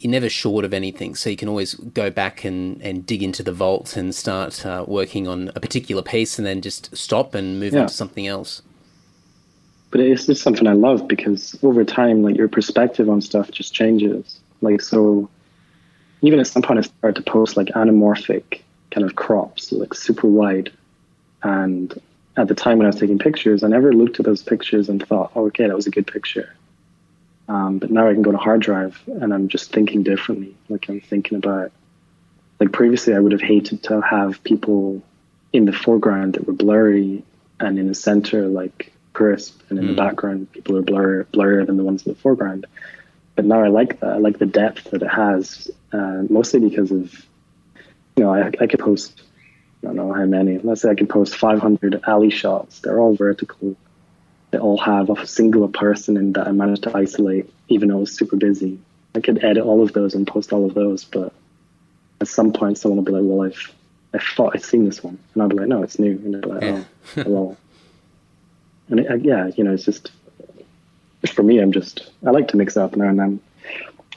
you're 0.00 0.10
never 0.10 0.28
short 0.30 0.64
of 0.64 0.72
anything, 0.72 1.14
so 1.14 1.28
you 1.28 1.36
can 1.36 1.48
always 1.48 1.74
go 1.74 2.08
back 2.08 2.44
and, 2.44 2.80
and 2.82 3.04
dig 3.04 3.20
into 3.22 3.42
the 3.42 3.52
vault 3.52 3.96
and 3.96 4.14
start 4.14 4.64
uh, 4.64 4.84
working 4.88 5.26
on 5.28 5.50
a 5.56 5.60
particular 5.60 6.02
piece, 6.02 6.38
and 6.38 6.46
then 6.46 6.60
just 6.62 6.96
stop 6.96 7.34
and 7.34 7.58
move 7.60 7.74
Yeah. 7.74 7.80
on 7.80 7.86
to 7.88 7.92
something 7.92 8.26
else. 8.26 8.62
but 9.90 10.00
it's 10.00 10.26
just 10.26 10.42
something 10.42 10.66
I 10.66 10.74
love 10.74 11.08
because 11.08 11.58
over 11.62 11.84
time, 11.84 12.22
like 12.22 12.36
your 12.36 12.48
perspective 12.48 13.08
on 13.10 13.20
stuff 13.20 13.50
just 13.50 13.74
changes. 13.74 14.38
Like 14.60 14.80
so, 14.82 15.28
even 16.22 16.40
at 16.40 16.46
some 16.46 16.62
point, 16.62 16.78
I 16.78 16.82
started 16.82 17.24
to 17.24 17.30
post 17.30 17.56
like 17.56 17.68
anamorphic 17.68 18.60
kind 18.90 19.06
of 19.06 19.14
crops, 19.14 19.72
like 19.72 19.94
super 19.94 20.26
wide. 20.26 20.72
And 21.42 21.98
at 22.36 22.48
the 22.48 22.54
time 22.54 22.78
when 22.78 22.86
I 22.86 22.90
was 22.90 23.00
taking 23.00 23.18
pictures, 23.18 23.62
I 23.62 23.68
never 23.68 23.92
looked 23.92 24.18
at 24.18 24.26
those 24.26 24.42
pictures 24.42 24.88
and 24.88 25.04
thought, 25.06 25.32
oh, 25.34 25.46
okay, 25.46 25.66
that 25.66 25.76
was 25.76 25.86
a 25.86 25.90
good 25.90 26.06
picture. 26.06 26.54
Um, 27.48 27.78
but 27.78 27.90
now 27.90 28.08
I 28.08 28.12
can 28.12 28.22
go 28.22 28.32
to 28.32 28.38
hard 28.38 28.60
drive 28.60 29.00
and 29.06 29.32
I'm 29.32 29.48
just 29.48 29.72
thinking 29.72 30.02
differently. 30.02 30.54
Like 30.68 30.88
I'm 30.88 31.00
thinking 31.00 31.38
about, 31.38 31.72
like 32.60 32.72
previously, 32.72 33.14
I 33.14 33.20
would 33.20 33.32
have 33.32 33.40
hated 33.40 33.82
to 33.84 34.00
have 34.00 34.42
people 34.44 35.02
in 35.52 35.64
the 35.64 35.72
foreground 35.72 36.34
that 36.34 36.46
were 36.46 36.52
blurry 36.52 37.22
and 37.60 37.78
in 37.78 37.88
the 37.88 37.94
center 37.94 38.46
like 38.46 38.92
crisp, 39.12 39.60
and 39.68 39.78
in 39.78 39.88
the 39.88 39.94
background 39.94 40.52
people 40.52 40.76
are 40.76 40.82
blur 40.82 41.24
blurrier 41.24 41.66
than 41.66 41.76
the 41.76 41.82
ones 41.82 42.06
in 42.06 42.12
the 42.12 42.18
foreground. 42.18 42.66
But 43.38 43.44
now 43.44 43.62
I 43.62 43.68
like 43.68 44.00
that. 44.00 44.14
I 44.14 44.16
like 44.16 44.40
the 44.40 44.46
depth 44.46 44.90
that 44.90 45.00
it 45.00 45.06
has, 45.06 45.70
uh, 45.92 46.24
mostly 46.28 46.58
because 46.58 46.90
of, 46.90 47.14
you 48.16 48.24
know, 48.24 48.34
I, 48.34 48.48
I 48.48 48.66
could 48.66 48.80
post, 48.80 49.22
I 49.80 49.86
don't 49.86 49.94
know 49.94 50.12
how 50.12 50.24
many. 50.24 50.58
Let's 50.58 50.82
say 50.82 50.90
I 50.90 50.96
could 50.96 51.08
post 51.08 51.36
500 51.36 52.00
alley 52.08 52.30
shots. 52.30 52.80
They're 52.80 52.98
all 52.98 53.14
vertical. 53.14 53.76
They 54.50 54.58
all 54.58 54.76
have 54.78 55.08
a 55.08 55.24
single 55.24 55.68
person 55.68 56.16
in 56.16 56.32
that 56.32 56.48
I 56.48 56.50
managed 56.50 56.82
to 56.82 56.96
isolate, 56.96 57.48
even 57.68 57.90
though 57.90 57.98
I 57.98 58.00
was 58.00 58.16
super 58.16 58.34
busy. 58.34 58.80
I 59.14 59.20
could 59.20 59.44
edit 59.44 59.62
all 59.62 59.84
of 59.84 59.92
those 59.92 60.16
and 60.16 60.26
post 60.26 60.52
all 60.52 60.66
of 60.66 60.74
those, 60.74 61.04
but 61.04 61.32
at 62.20 62.26
some 62.26 62.52
point 62.52 62.76
someone 62.76 62.96
will 62.96 63.04
be 63.04 63.12
like, 63.12 63.22
"Well, 63.24 63.46
I've 63.46 63.72
I 64.12 64.18
thought 64.18 64.56
I'd 64.56 64.64
seen 64.64 64.84
this 64.84 65.04
one," 65.04 65.16
and 65.34 65.42
I'll 65.44 65.48
be 65.48 65.54
like, 65.54 65.68
"No, 65.68 65.84
it's 65.84 66.00
new," 66.00 66.20
and 66.24 66.34
they'll 66.34 66.40
be 66.40 66.48
like. 66.48 66.84
"Oh, 67.16 67.22
well." 67.24 67.56
And 68.88 68.98
it, 68.98 69.24
yeah, 69.24 69.52
you 69.56 69.62
know, 69.62 69.74
it's 69.74 69.84
just 69.84 70.10
for 71.26 71.42
me. 71.42 71.58
I'm 71.58 71.72
just 71.72 72.10
I 72.26 72.30
like 72.30 72.48
to 72.48 72.56
mix 72.56 72.76
up 72.76 72.96
now 72.96 73.08
and 73.08 73.18
then. 73.18 73.40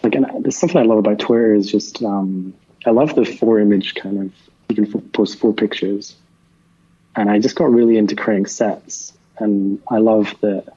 Like, 0.03 0.15
and 0.15 0.25
there's 0.43 0.57
something 0.57 0.77
I 0.77 0.83
love 0.83 0.97
about 0.97 1.19
Twitter 1.19 1.53
is 1.53 1.71
just 1.71 2.01
um, 2.03 2.53
I 2.85 2.89
love 2.89 3.15
the 3.15 3.25
four 3.25 3.59
image 3.59 3.95
kind 3.95 4.19
of. 4.19 4.33
You 4.69 4.75
can 4.75 5.01
post 5.09 5.37
four 5.39 5.53
pictures, 5.53 6.15
and 7.15 7.29
I 7.29 7.39
just 7.39 7.55
got 7.55 7.71
really 7.71 7.97
into 7.97 8.15
creating 8.15 8.45
sets, 8.45 9.13
and 9.37 9.81
I 9.89 9.97
love 9.97 10.33
that 10.41 10.73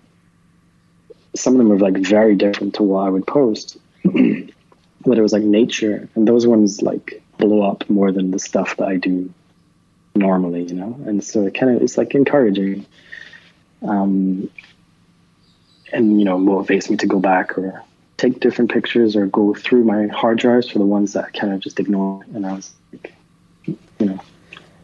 some 1.37 1.55
of 1.55 1.59
them 1.59 1.73
are 1.73 1.79
like 1.79 1.97
very 1.97 2.37
different 2.37 2.75
to 2.75 2.83
what 2.83 3.07
I 3.07 3.11
would 3.11 3.27
post. 3.27 3.79
but 4.05 5.19
it 5.19 5.23
was 5.23 5.33
like 5.33 5.43
nature, 5.43 6.09
and 6.15 6.27
those 6.27 6.47
ones 6.47 6.83
like 6.83 7.23
blow 7.39 7.63
up 7.63 7.89
more 7.89 8.13
than 8.13 8.31
the 8.31 8.39
stuff 8.39 8.77
that 8.77 8.89
I 8.89 8.97
do 8.97 9.33
normally, 10.15 10.65
you 10.65 10.75
know. 10.75 10.99
And 11.07 11.23
so 11.23 11.47
it 11.47 11.55
kind 11.55 11.75
of 11.75 11.83
it's 11.83 11.99
like 11.99 12.15
encouraging, 12.15 12.87
um, 13.83 14.51
and 15.95 16.19
you 16.19 16.25
know 16.25 16.39
motivates 16.39 16.91
me 16.91 16.97
to 16.99 17.07
go 17.07 17.19
back 17.21 17.57
or 17.59 17.83
take 18.17 18.41
different 18.41 18.71
pictures 18.71 19.17
or 19.17 19.27
go 19.27 19.55
through 19.55 19.85
my 19.85 20.07
hard 20.09 20.39
drives 20.39 20.69
for 20.71 20.79
the 20.79 20.85
ones 20.85 21.13
that 21.15 21.25
I 21.25 21.31
kind 21.39 21.53
of 21.53 21.61
just 21.61 21.81
ignore. 21.81 22.25
And 22.35 22.47
I 22.47 22.53
was 22.53 22.73
like, 22.93 23.13
you 23.67 23.77
know, 24.07 24.21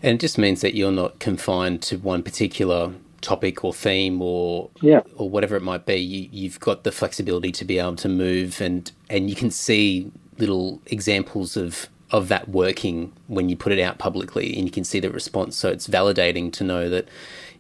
And 0.03 0.15
it 0.17 0.21
just 0.21 0.37
means 0.37 0.63
that 0.63 0.75
you're 0.75 0.91
not 0.91 1.21
confined 1.21 1.81
to 1.83 1.97
one 1.99 2.23
particular 2.25 2.93
topic 3.21 3.63
or 3.65 3.73
theme 3.73 4.21
or 4.21 4.71
Yeah. 4.81 5.03
or 5.17 5.31
whatever 5.31 5.55
it 5.55 5.63
might 5.63 5.87
be. 5.87 5.97
You, 5.97 6.29
you've 6.33 6.59
got 6.59 6.83
the 6.85 6.91
flexibility 6.91 7.53
to 7.53 7.65
be 7.65 7.79
able 7.79 7.97
to 7.97 8.09
move 8.09 8.61
and 8.61 8.91
and 9.09 9.31
you 9.31 9.37
can 9.37 9.51
see 9.51 10.11
little 10.39 10.81
examples 10.87 11.57
of 11.57 11.89
of 12.11 12.27
that 12.29 12.49
working 12.49 13.13
when 13.29 13.49
you 13.49 13.57
put 13.57 13.71
it 13.73 13.79
out 13.79 13.99
publicly 13.99 14.57
and 14.57 14.65
you 14.67 14.73
can 14.73 14.83
see 14.83 14.99
the 14.99 15.11
response. 15.11 15.57
So 15.57 15.69
it's 15.69 15.87
validating 15.87 16.53
to 16.55 16.65
know 16.65 16.89
that 16.89 17.07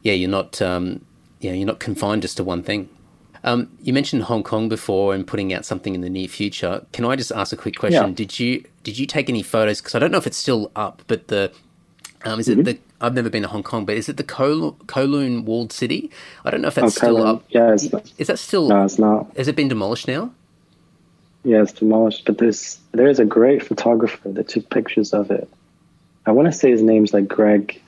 yeah, 0.02 0.14
you're 0.14 0.30
not 0.30 0.60
um, 0.60 1.04
you 1.40 1.50
know, 1.50 1.56
you're 1.56 1.66
not 1.66 1.78
confined 1.78 2.22
just 2.22 2.36
to 2.38 2.44
one 2.44 2.62
thing. 2.64 2.88
Um, 3.42 3.70
you 3.82 3.92
mentioned 3.92 4.24
Hong 4.24 4.42
Kong 4.42 4.68
before 4.68 5.14
and 5.14 5.26
putting 5.26 5.52
out 5.52 5.64
something 5.64 5.94
in 5.94 6.02
the 6.02 6.10
near 6.10 6.28
future. 6.28 6.84
Can 6.92 7.04
I 7.06 7.16
just 7.16 7.32
ask 7.32 7.52
a 7.52 7.56
quick 7.56 7.76
question? 7.78 8.08
Yeah. 8.08 8.14
Did 8.14 8.38
you 8.38 8.64
did 8.82 8.98
you 8.98 9.06
take 9.06 9.28
any 9.30 9.42
photos? 9.42 9.80
Because 9.80 9.94
I 9.94 9.98
don't 9.98 10.10
know 10.12 10.18
if 10.18 10.26
it's 10.26 10.36
still 10.36 10.70
up, 10.76 11.02
but 11.06 11.28
the 11.28 11.50
um, 12.24 12.38
is 12.40 12.48
Mm-hmm. 12.48 12.60
it 12.60 12.64
the? 12.64 12.78
I've 13.02 13.14
never 13.14 13.30
been 13.30 13.42
to 13.42 13.48
Hong 13.48 13.62
Kong, 13.62 13.86
but 13.86 13.94
is 13.96 14.10
it 14.10 14.18
the 14.18 14.24
Kowloon, 14.24 14.76
Kowloon 14.84 15.44
walled 15.44 15.72
city? 15.72 16.10
I 16.44 16.50
don't 16.50 16.60
know 16.60 16.68
if 16.68 16.74
that's 16.74 16.88
Oh, 16.98 17.00
still 17.00 17.16
Kowloon. 17.16 17.26
up. 17.36 17.44
Yeah, 17.48 17.74
not- 17.92 18.12
is 18.18 18.26
that 18.26 18.38
still? 18.38 18.68
no, 18.68 18.84
it's 18.84 18.98
not. 18.98 19.34
Has 19.38 19.48
it 19.48 19.56
been 19.56 19.68
demolished 19.68 20.06
now? 20.06 20.30
Yeah, 21.42 21.62
it's 21.62 21.72
demolished. 21.72 22.26
But 22.26 22.36
there's 22.36 22.78
there's 22.92 23.18
a 23.18 23.24
great 23.24 23.64
photographer 23.64 24.28
that 24.32 24.48
took 24.48 24.68
pictures 24.68 25.14
of 25.14 25.30
it. 25.30 25.48
I 26.26 26.32
want 26.32 26.46
to 26.46 26.52
say 26.52 26.70
his 26.70 26.82
name's 26.82 27.14
like 27.14 27.26
Greg 27.26 27.80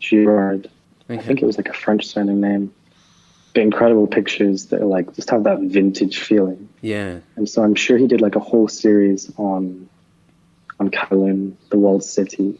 Girard. 0.00 0.70
I 1.10 1.18
think 1.18 1.42
it 1.42 1.46
was 1.46 1.58
like 1.58 1.68
a 1.68 1.74
French 1.74 2.06
sounding 2.06 2.40
name. 2.40 2.72
Incredible 3.54 4.06
pictures 4.06 4.66
that 4.66 4.82
are 4.82 4.86
like 4.86 5.14
just 5.14 5.30
have 5.30 5.44
that 5.44 5.60
vintage 5.60 6.18
feeling. 6.18 6.68
Yeah. 6.80 7.20
And 7.36 7.48
so 7.48 7.62
I'm 7.62 7.74
sure 7.74 7.96
he 7.96 8.06
did 8.06 8.20
like 8.20 8.34
a 8.34 8.40
whole 8.40 8.68
series 8.68 9.30
on 9.36 9.88
on 10.80 10.90
Kowloon, 10.90 11.54
the 11.70 11.78
walled 11.78 12.04
city, 12.04 12.58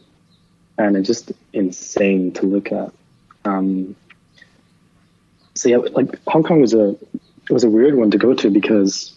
and 0.77 0.95
it's 0.95 1.07
just 1.07 1.31
insane 1.51 2.31
to 2.33 2.45
look 2.45 2.71
at. 2.71 2.93
Um, 3.43 3.95
so 5.53 5.69
yeah, 5.69 5.77
like 5.77 6.19
Hong 6.27 6.43
Kong 6.43 6.61
was 6.61 6.73
a 6.73 6.95
was 7.49 7.63
a 7.63 7.69
weird 7.69 7.95
one 7.95 8.11
to 8.11 8.17
go 8.17 8.33
to 8.33 8.49
because 8.49 9.13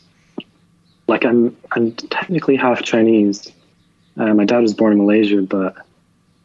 like 1.07 1.25
I'm 1.25 1.57
I'm 1.71 1.93
technically 1.93 2.57
half 2.57 2.83
Chinese. 2.83 3.51
Uh, 4.17 4.35
my 4.35 4.45
dad 4.45 4.61
was 4.61 4.75
born 4.75 4.93
in 4.93 4.99
Malaysia, 4.99 5.43
but 5.43 5.77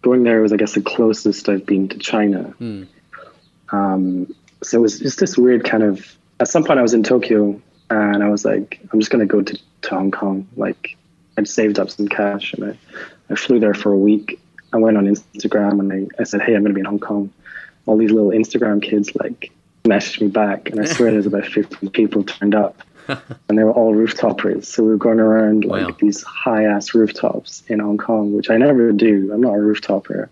going 0.02 0.24
there 0.24 0.42
was 0.42 0.54
I 0.54 0.58
guess 0.58 0.74
the 0.74 0.82
closest 0.82 1.50
I've 1.50 1.66
been 1.66 1.90
to 1.90 1.98
China. 1.98 2.54
Um, 3.72 4.36
so 4.64 4.78
it 4.80 4.82
was 4.82 5.00
just 5.00 5.20
this 5.20 5.38
weird 5.38 5.64
kind 5.64 5.84
of. 5.84 6.18
At 6.40 6.48
some 6.48 6.64
point, 6.64 6.80
I 6.80 6.82
was 6.82 6.94
in 6.94 7.04
Tokyo, 7.04 7.62
and 7.90 8.24
I 8.24 8.30
was 8.30 8.44
like, 8.46 8.80
I'm 8.92 9.00
just 9.00 9.12
gonna 9.12 9.26
go 9.26 9.42
to, 9.42 9.58
to 9.84 9.90
Hong 9.90 10.12
Kong. 10.12 10.48
Like, 10.58 10.98
I'd 11.38 11.48
saved 11.48 11.80
up 11.80 11.90
some 11.90 12.08
cash, 12.08 12.54
and 12.54 12.72
I, 12.72 12.78
I 13.30 13.36
flew 13.36 13.60
there 13.60 13.74
for 13.74 13.92
a 13.92 13.98
week. 13.98 14.40
I 14.74 14.78
went 14.78 14.98
on 14.98 15.06
Instagram, 15.06 15.80
and 15.80 15.94
I, 15.94 16.22
I 16.22 16.24
said, 16.24 16.42
Hey, 16.42 16.56
I'm 16.56 16.64
gonna 16.64 16.74
be 16.74 16.80
in 16.82 16.86
Hong 16.86 17.00
Kong. 17.00 17.32
All 17.86 17.98
these 17.98 18.12
little 18.12 18.32
Instagram 18.32 18.82
kids 18.82 19.16
like 19.16 19.52
messaged 19.86 20.22
me 20.22 20.28
back, 20.30 20.70
and 20.70 20.80
I 20.80 20.86
swear 20.86 21.12
there's 21.12 21.26
about 21.28 21.46
50 21.60 21.90
people 21.90 22.24
turned 22.24 22.56
up, 22.56 22.82
and 23.48 23.58
they 23.58 23.64
were 23.64 23.72
all 23.74 23.94
rooftopers. 23.94 24.66
So 24.66 24.84
we 24.84 24.90
were 24.90 24.98
going 24.98 25.20
around 25.20 25.66
like 25.66 25.88
Wow. 25.88 25.96
these 26.00 26.24
high 26.24 26.64
ass 26.64 26.96
rooftops 26.96 27.64
in 27.68 27.80
Hong 27.80 27.98
Kong, 27.98 28.34
which 28.36 28.50
I 28.50 28.58
never 28.58 28.92
do. 28.92 29.32
I'm 29.34 29.42
not 29.42 29.54
a 29.54 29.58
rooftopper. 29.58 30.30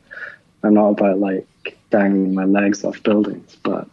I'm 0.63 0.73
not 0.73 0.89
about 0.89 1.19
like 1.19 1.45
dangling 1.89 2.33
my 2.33 2.45
legs 2.45 2.83
off 2.85 3.03
buildings, 3.03 3.57
but 3.63 3.87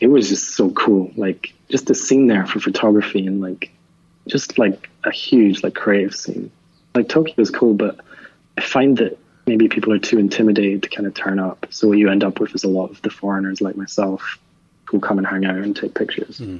it 0.00 0.08
was 0.08 0.28
just 0.28 0.54
so 0.54 0.70
cool. 0.70 1.12
Like 1.16 1.52
just 1.68 1.86
the 1.86 1.94
scene 1.94 2.26
there 2.26 2.46
for 2.46 2.60
photography 2.60 3.26
and 3.26 3.40
like 3.40 3.70
just 4.26 4.58
like 4.58 4.88
a 5.04 5.10
huge 5.10 5.62
like 5.62 5.74
creative 5.74 6.14
scene. 6.14 6.50
Like 6.94 7.08
Tokyo 7.08 7.34
is 7.38 7.50
cool, 7.50 7.74
but 7.74 8.00
I 8.56 8.60
find 8.60 8.96
that 8.98 9.18
maybe 9.46 9.68
people 9.68 9.92
are 9.92 9.98
too 9.98 10.18
intimidated 10.18 10.82
to 10.84 10.88
kind 10.88 11.06
of 11.06 11.14
turn 11.14 11.38
up. 11.38 11.66
So 11.70 11.88
what 11.88 11.98
you 11.98 12.10
end 12.10 12.24
up 12.24 12.40
with 12.40 12.54
is 12.54 12.64
a 12.64 12.68
lot 12.68 12.90
of 12.90 13.02
the 13.02 13.10
foreigners 13.10 13.60
like 13.60 13.76
myself 13.76 14.38
who 14.84 15.00
come 15.00 15.18
and 15.18 15.26
hang 15.26 15.44
out 15.44 15.56
and 15.56 15.74
take 15.74 15.94
pictures. 15.94 16.38
Hmm. 16.38 16.58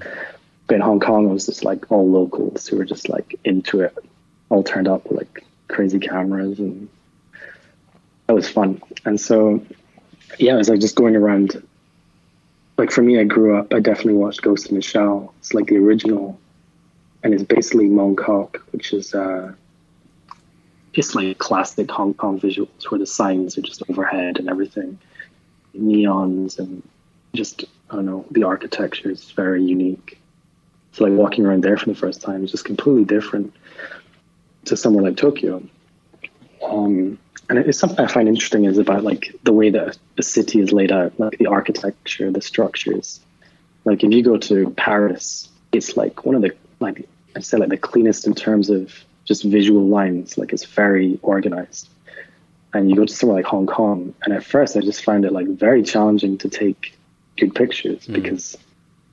But 0.67 0.77
in 0.77 0.81
Hong 0.81 1.01
Kong, 1.01 1.29
it 1.29 1.33
was 1.33 1.47
just 1.47 1.65
like 1.65 1.91
all 1.91 2.11
locals 2.11 2.67
who 2.67 2.79
were 2.79 2.85
just 2.85 3.09
like 3.09 3.39
into 3.45 3.81
it, 3.81 3.97
all 4.49 4.63
turned 4.63 4.89
up 4.89 5.07
with 5.09 5.19
like 5.19 5.45
crazy 5.69 5.99
cameras 5.99 6.59
and 6.59 6.89
that 8.27 8.35
was 8.35 8.49
fun. 8.49 8.83
And 9.05 9.21
so, 9.21 9.65
yeah, 10.39 10.55
it 10.55 10.59
was 10.59 10.69
like 10.69 10.81
just 10.81 10.97
going 10.97 11.17
around. 11.17 11.63
Like 12.77 12.91
for 12.91 13.03
me, 13.03 13.21
I 13.21 13.25
grew 13.25 13.57
up. 13.57 13.73
I 13.73 13.81
definitely 13.81 14.15
watched 14.15 14.43
Ghost 14.43 14.69
in 14.69 14.77
the 14.77 14.83
Shell. 14.83 15.33
It's 15.39 15.55
like 15.55 15.67
the 15.67 15.77
original 15.77 16.39
and 17.25 17.33
it's 17.33 17.43
basically 17.43 17.89
Mongkok, 17.89 18.57
which 18.71 18.93
is 18.93 19.15
uh, 19.15 19.53
just 20.93 21.15
like 21.15 21.39
classic 21.39 21.91
Hong 21.91 22.15
Kong 22.15 22.39
visuals 22.39 22.91
where 22.91 22.99
the 22.99 23.07
signs 23.07 23.57
are 23.57 23.63
just 23.63 23.83
overhead 23.89 24.39
and 24.39 24.49
everything, 24.49 24.99
neons 25.77 26.59
and 26.59 26.83
just 27.35 27.65
I 27.91 27.97
don't 27.97 28.07
know 28.07 28.25
the 28.31 28.45
architecture 28.45 29.11
is 29.11 29.31
very 29.31 29.65
unique. 29.65 30.21
So 30.93 31.05
like 31.05 31.15
walking 31.15 31.47
around 31.47 31.65
there 31.65 31.79
for 31.79 31.87
the 31.87 31.95
first 31.95 32.21
time 32.21 32.45
is 32.45 32.53
just 32.53 32.67
completely 32.67 33.05
different 33.05 33.53
to 34.67 34.77
somewhere 34.77 35.03
like 35.03 35.17
Tokyo. 35.17 35.63
Um, 36.63 37.19
and 37.49 37.59
it's 37.59 37.79
something 37.79 37.99
I 37.99 38.07
find 38.07 38.29
interesting 38.29 38.65
is 38.65 38.79
about 38.79 39.05
like 39.05 39.35
the 39.43 39.53
way 39.53 39.71
that 39.71 39.99
a 40.19 40.23
city 40.23 40.61
is 40.61 40.73
laid 40.73 40.93
out, 40.93 41.19
like 41.19 41.39
the 41.39 41.47
architecture, 41.47 42.31
the 42.31 42.41
structures. 42.41 43.21
Like 43.85 44.03
if 44.03 44.13
you 44.13 44.23
go 44.23 44.39
to 44.39 44.71
Paris, 44.71 45.49
it's 45.73 45.97
like 45.97 46.25
one 46.25 46.35
of 46.35 46.43
the 46.43 46.55
like 46.81 47.09
I 47.37 47.41
say 47.41 47.59
like 47.59 47.69
the 47.69 47.77
cleanest 47.77 48.27
in 48.27 48.35
terms 48.35 48.71
of 48.71 48.95
just 49.25 49.45
visual 49.45 49.87
lines. 49.87 50.39
Like 50.39 50.53
it's 50.53 50.65
very 50.65 51.19
organized. 51.23 51.89
And 52.73 52.91
you 52.91 52.97
go 52.97 53.05
to 53.05 53.13
somewhere 53.13 53.37
like 53.37 53.47
Hong 53.47 53.67
Kong, 53.67 54.15
and 54.23 54.35
at 54.35 54.45
first 54.45 54.77
I 54.77 54.81
just 54.81 55.05
found 55.05 55.25
it 55.25 55.33
like 55.33 55.47
very 55.47 55.83
challenging 55.83 56.39
to 56.39 56.49
take 56.49 56.97
good 57.37 57.55
pictures 57.55 58.07
mm. 58.07 58.15
because 58.15 58.57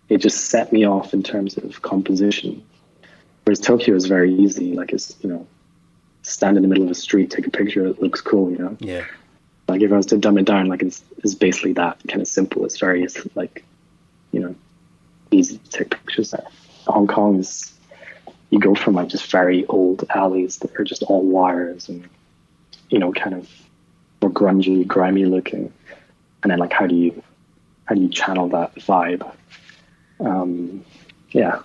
it 0.09 0.17
just 0.17 0.45
set 0.45 0.73
me 0.73 0.85
off 0.85 1.13
in 1.13 1.21
terms 1.21 1.57
of 1.57 1.81
composition. 1.81 2.63
Whereas 3.43 3.59
Tokyo 3.59 3.95
is 3.95 4.05
very 4.05 4.33
easy. 4.33 4.73
Like 4.73 4.93
it's 4.93 5.15
you 5.21 5.29
know 5.29 5.47
stand 6.23 6.57
in 6.57 6.63
the 6.63 6.69
middle 6.69 6.83
of 6.83 6.91
a 6.91 6.95
street, 6.95 7.31
take 7.31 7.47
a 7.47 7.51
picture, 7.51 7.85
it 7.85 8.01
looks 8.01 8.21
cool, 8.21 8.51
you 8.51 8.57
know? 8.57 8.77
Yeah. 8.79 9.05
Like 9.67 9.81
if 9.81 9.91
I 9.91 9.97
was 9.97 10.05
to 10.07 10.17
dumb 10.17 10.37
it 10.37 10.45
down, 10.45 10.67
like 10.67 10.81
it's, 10.81 11.03
it's 11.19 11.33
basically 11.33 11.73
that 11.73 11.99
kind 12.07 12.21
of 12.21 12.27
simple. 12.27 12.65
It's 12.65 12.79
very, 12.79 13.03
it's 13.03 13.17
like, 13.35 13.63
you 14.31 14.39
know, 14.39 14.55
easy 15.31 15.57
to 15.57 15.69
take 15.69 15.91
pictures 15.91 16.31
there. 16.31 16.45
Hong 16.87 17.07
Kong 17.07 17.39
is, 17.39 17.73
you 18.49 18.59
go 18.59 18.75
from 18.75 18.95
like 18.95 19.07
just 19.07 19.31
very 19.31 19.65
old 19.67 20.05
alleys 20.13 20.57
that 20.57 20.77
are 20.77 20.83
just 20.83 21.03
all 21.03 21.23
wires 21.23 21.87
and, 21.87 22.07
you 22.89 22.99
know, 22.99 23.13
kind 23.13 23.33
of 23.33 23.49
more 24.21 24.31
grungy, 24.31 24.85
grimy 24.85 25.25
looking. 25.25 25.71
And 26.43 26.51
then 26.51 26.59
like, 26.59 26.73
how 26.73 26.85
do 26.85 26.95
you, 26.95 27.23
how 27.85 27.95
do 27.95 28.01
you 28.01 28.09
channel 28.09 28.49
that 28.49 28.75
vibe? 28.75 29.29
Um, 30.19 30.83
yeah. 31.31 31.61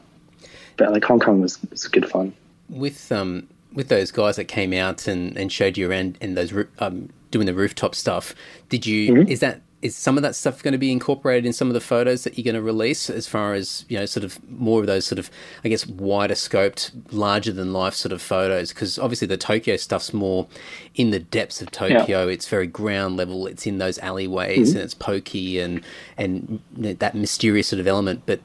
But 0.77 0.93
like 0.93 1.05
Hong 1.05 1.19
Kong 1.19 1.41
was, 1.41 1.59
was 1.71 1.89
good 1.89 2.09
fun. 2.09 2.33
With, 2.69 3.11
um, 3.11 3.49
with 3.77 3.89
those 3.89 4.11
guys 4.11 4.35
that 4.37 4.47
came 4.47 4.73
out 4.73 5.07
and, 5.07 5.37
and 5.37 5.53
showed 5.53 5.79
you 5.79 5.89
around 5.89 6.19
and 6.21 6.37
those 6.37 6.53
um, 6.81 7.11
doing 7.31 7.47
the 7.47 7.55
rooftop 7.55 7.95
stuff, 7.95 8.35
did 8.69 8.85
you 8.85 9.13
mm-hmm. 9.13 9.29
is 9.29 9.39
that 9.41 9.61
is 9.83 9.95
some 9.95 10.17
of 10.17 10.23
that 10.23 10.35
stuff 10.35 10.63
going 10.63 10.73
to 10.73 10.79
be 10.79 10.91
incorporated 10.91 11.45
in 11.45 11.53
some 11.53 11.69
of 11.69 11.75
the 11.75 11.81
photos 11.81 12.25
that 12.25 12.37
you're 12.37 12.45
going 12.45 12.55
to 12.55 12.63
release 12.63 13.11
as 13.11 13.29
far 13.29 13.53
as 13.53 13.85
you 13.89 13.99
know 13.99 14.07
sort 14.07 14.25
of 14.25 14.43
more 14.51 14.81
of 14.81 14.87
those 14.87 15.05
sort 15.05 15.19
of 15.19 15.31
i 15.65 15.69
guess 15.69 15.87
wider 15.87 16.35
scoped 16.35 16.91
larger 17.13 17.53
than 17.53 17.75
life 17.75 17.95
sort 17.95 18.11
of 18.11 18.23
photos 18.23 18.73
because 18.73 18.99
obviously 18.99 19.29
the 19.29 19.37
tokyo 19.37 19.77
stuff's 19.77 20.15
more 20.15 20.47
in 20.95 21.11
the 21.11 21.19
depths 21.19 21.61
of 21.61 21.71
tokyo 21.71 22.25
yeah. 22.25 22.33
it's 22.33 22.49
very 22.49 22.67
ground 22.67 23.17
level 23.19 23.47
it's 23.47 23.67
in 23.67 23.77
those 23.77 23.99
alleyways 23.99 24.71
mm-hmm. 24.71 24.79
and 24.79 24.85
it's 24.85 24.95
pokey 24.95 25.61
and 25.61 25.83
and 26.17 26.61
that 26.73 27.15
mysterious 27.15 27.69
sort 27.69 27.79
of 27.79 27.87
element 27.87 28.23
but 28.25 28.41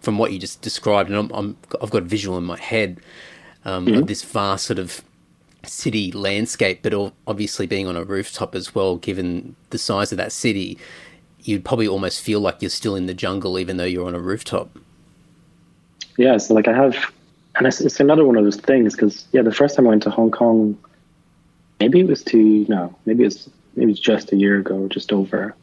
from 0.00 0.16
what 0.16 0.32
you 0.32 0.38
just 0.38 0.62
described 0.62 1.10
and 1.10 1.18
I'm, 1.18 1.30
I'm, 1.32 1.56
i've 1.82 1.90
got 1.90 2.02
a 2.02 2.06
visual 2.06 2.38
in 2.38 2.44
my 2.44 2.58
head 2.58 3.00
um, 3.64 3.86
mm-hmm. 3.86 3.96
of 3.96 4.06
this 4.06 4.22
vast 4.22 4.66
sort 4.66 4.78
of 4.78 5.02
city 5.64 6.10
landscape, 6.12 6.80
but 6.82 6.94
obviously 7.26 7.66
being 7.66 7.86
on 7.86 7.96
a 7.96 8.04
rooftop 8.04 8.54
as 8.54 8.74
well, 8.74 8.96
given 8.96 9.56
the 9.70 9.78
size 9.78 10.12
of 10.12 10.18
that 10.18 10.32
city, 10.32 10.78
you'd 11.42 11.64
probably 11.64 11.88
almost 11.88 12.22
feel 12.22 12.40
like 12.40 12.60
you're 12.60 12.70
still 12.70 12.96
in 12.96 13.06
the 13.06 13.14
jungle, 13.14 13.58
even 13.58 13.76
though 13.76 13.84
you're 13.84 14.06
on 14.06 14.14
a 14.14 14.20
rooftop. 14.20 14.70
Yeah, 16.16 16.36
so 16.38 16.54
like 16.54 16.68
I 16.68 16.74
have, 16.74 17.12
and 17.56 17.66
it's, 17.66 17.80
it's 17.80 18.00
another 18.00 18.24
one 18.24 18.36
of 18.36 18.44
those 18.44 18.56
things 18.56 18.94
because 18.94 19.26
yeah, 19.32 19.42
the 19.42 19.52
first 19.52 19.76
time 19.76 19.86
I 19.86 19.90
went 19.90 20.02
to 20.04 20.10
Hong 20.10 20.30
Kong, 20.30 20.78
maybe 21.78 22.00
it 22.00 22.06
was 22.06 22.22
two, 22.22 22.66
no, 22.68 22.94
maybe 23.06 23.24
it's 23.24 23.48
maybe 23.76 23.92
it's 23.92 24.00
just 24.00 24.32
a 24.32 24.36
year 24.36 24.58
ago, 24.58 24.88
just 24.88 25.12
over. 25.12 25.54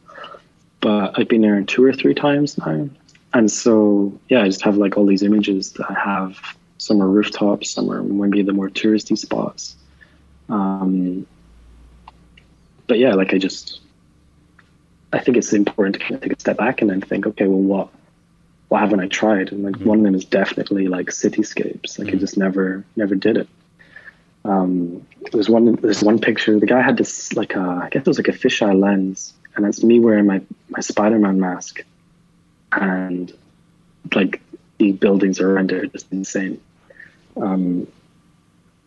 But 0.80 1.18
I've 1.18 1.28
been 1.28 1.42
there 1.42 1.60
two 1.62 1.84
or 1.84 1.92
three 1.92 2.14
times 2.14 2.58
now, 2.58 2.88
and 3.34 3.50
so 3.50 4.18
yeah, 4.28 4.42
I 4.42 4.46
just 4.46 4.62
have 4.62 4.76
like 4.76 4.96
all 4.96 5.06
these 5.06 5.22
images 5.22 5.72
that 5.74 5.90
I 5.90 5.94
have 5.94 6.38
some 6.78 7.02
are 7.02 7.08
rooftops, 7.08 7.70
some 7.70 7.90
are 7.90 8.02
maybe 8.02 8.42
the 8.42 8.52
more 8.52 8.70
touristy 8.70 9.18
spots. 9.18 9.76
Um, 10.48 11.26
but 12.86 12.98
yeah, 12.98 13.14
like 13.14 13.34
I 13.34 13.38
just, 13.38 13.80
I 15.12 15.18
think 15.18 15.36
it's 15.36 15.52
important 15.52 15.96
to 15.96 16.00
kind 16.00 16.14
of 16.14 16.20
take 16.22 16.32
a 16.32 16.40
step 16.40 16.56
back 16.56 16.80
and 16.80 16.90
then 16.90 17.00
think, 17.00 17.26
okay, 17.26 17.46
well, 17.46 17.60
what, 17.60 17.88
what 18.68 18.80
haven't 18.80 19.00
I 19.00 19.08
tried? 19.08 19.52
And 19.52 19.62
like 19.62 19.74
mm-hmm. 19.74 19.88
one 19.88 19.98
of 19.98 20.04
them 20.04 20.14
is 20.14 20.24
definitely 20.24 20.88
like 20.88 21.08
cityscapes. 21.08 21.98
Like 21.98 22.08
mm-hmm. 22.08 22.16
I 22.16 22.20
just 22.20 22.38
never, 22.38 22.84
never 22.96 23.14
did 23.14 23.36
it. 23.36 23.48
Um, 24.44 25.06
there's 25.32 25.48
one, 25.48 25.74
there's 25.74 26.02
one 26.02 26.18
picture. 26.20 26.58
The 26.58 26.66
guy 26.66 26.80
had 26.80 26.96
this 26.96 27.34
like 27.34 27.54
a, 27.54 27.60
I 27.84 27.88
guess 27.90 28.00
it 28.00 28.06
was 28.06 28.18
like 28.18 28.28
a 28.28 28.32
fisheye 28.32 28.78
lens, 28.78 29.34
and 29.54 29.64
that's 29.64 29.82
me 29.82 30.00
wearing 30.00 30.26
my 30.26 30.40
my 30.70 30.80
Spider-Man 30.80 31.40
mask, 31.40 31.84
and 32.72 33.30
like 34.14 34.40
the 34.78 34.92
buildings 34.92 35.40
around 35.40 35.72
it 35.72 35.84
are 35.84 35.86
just 35.88 36.10
insane 36.12 36.60
um, 37.40 37.86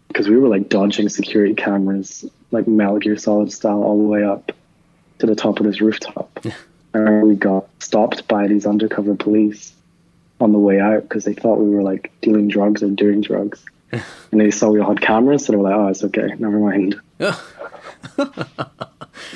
because 0.08 0.28
we 0.28 0.38
were 0.38 0.50
like 0.50 0.70
dodging 0.70 1.08
security 1.10 1.54
cameras, 1.54 2.26
like 2.52 2.68
Metal 2.68 3.00
Gear 3.00 3.18
Solid 3.18 3.52
style, 3.52 3.84
all 3.84 3.98
the 3.98 4.08
way 4.08 4.24
up 4.24 4.52
to 5.20 5.26
the 5.26 5.36
top 5.36 5.60
of 5.60 5.66
this 5.66 5.82
rooftop. 5.82 6.46
and 6.94 7.28
we 7.28 7.36
got 7.36 7.68
stopped 7.80 8.28
by 8.28 8.48
these 8.48 8.66
undercover 8.66 9.16
police 9.16 9.74
on 10.42 10.52
the 10.52 10.60
way 10.60 10.80
out 10.80 11.04
because 11.04 11.24
they 11.24 11.34
thought 11.34 11.60
we 11.60 11.70
were 11.70 11.84
like 11.84 12.12
dealing 12.22 12.48
drugs 12.48 12.84
or 12.84 12.90
doing 12.90 13.22
drugs. 13.22 13.64
and 13.92 14.42
they 14.42 14.52
saw 14.52 14.70
we 14.70 14.80
all 14.80 14.90
had 14.90 15.02
cameras, 15.02 15.46
so 15.46 15.52
they 15.52 15.58
were 15.58 15.64
like, 15.64 15.76
"Oh, 15.76 15.88
it's 15.88 16.04
okay, 16.06 16.34
never 16.40 16.60
mind." 16.60 17.00
but 17.18 17.38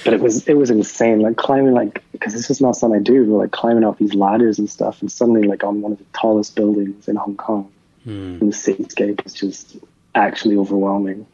it 0.05 0.21
was 0.21 0.47
it 0.47 0.55
was 0.55 0.69
insane, 0.69 1.19
like 1.19 1.35
climbing 1.35 1.73
like 1.73 2.03
because 2.13 2.33
this 2.33 2.49
is 2.49 2.61
not 2.61 2.75
something 2.75 2.99
I 2.99 3.03
do. 3.03 3.25
But 3.25 3.37
like 3.37 3.51
climbing 3.51 3.83
up 3.83 3.97
these 3.97 4.13
ladders 4.13 4.57
and 4.57 4.69
stuff, 4.69 5.01
and 5.01 5.11
suddenly 5.11 5.43
like 5.43 5.63
on 5.63 5.81
one 5.81 5.91
of 5.91 5.97
the 5.97 6.05
tallest 6.13 6.55
buildings 6.55 7.09
in 7.09 7.17
Hong 7.17 7.35
Kong, 7.35 7.69
Mm. 8.05 8.41
And 8.41 8.53
the 8.53 8.55
cityscape 8.55 9.25
is 9.25 9.33
just 9.33 9.77
actually 10.13 10.57
overwhelming. 10.57 11.25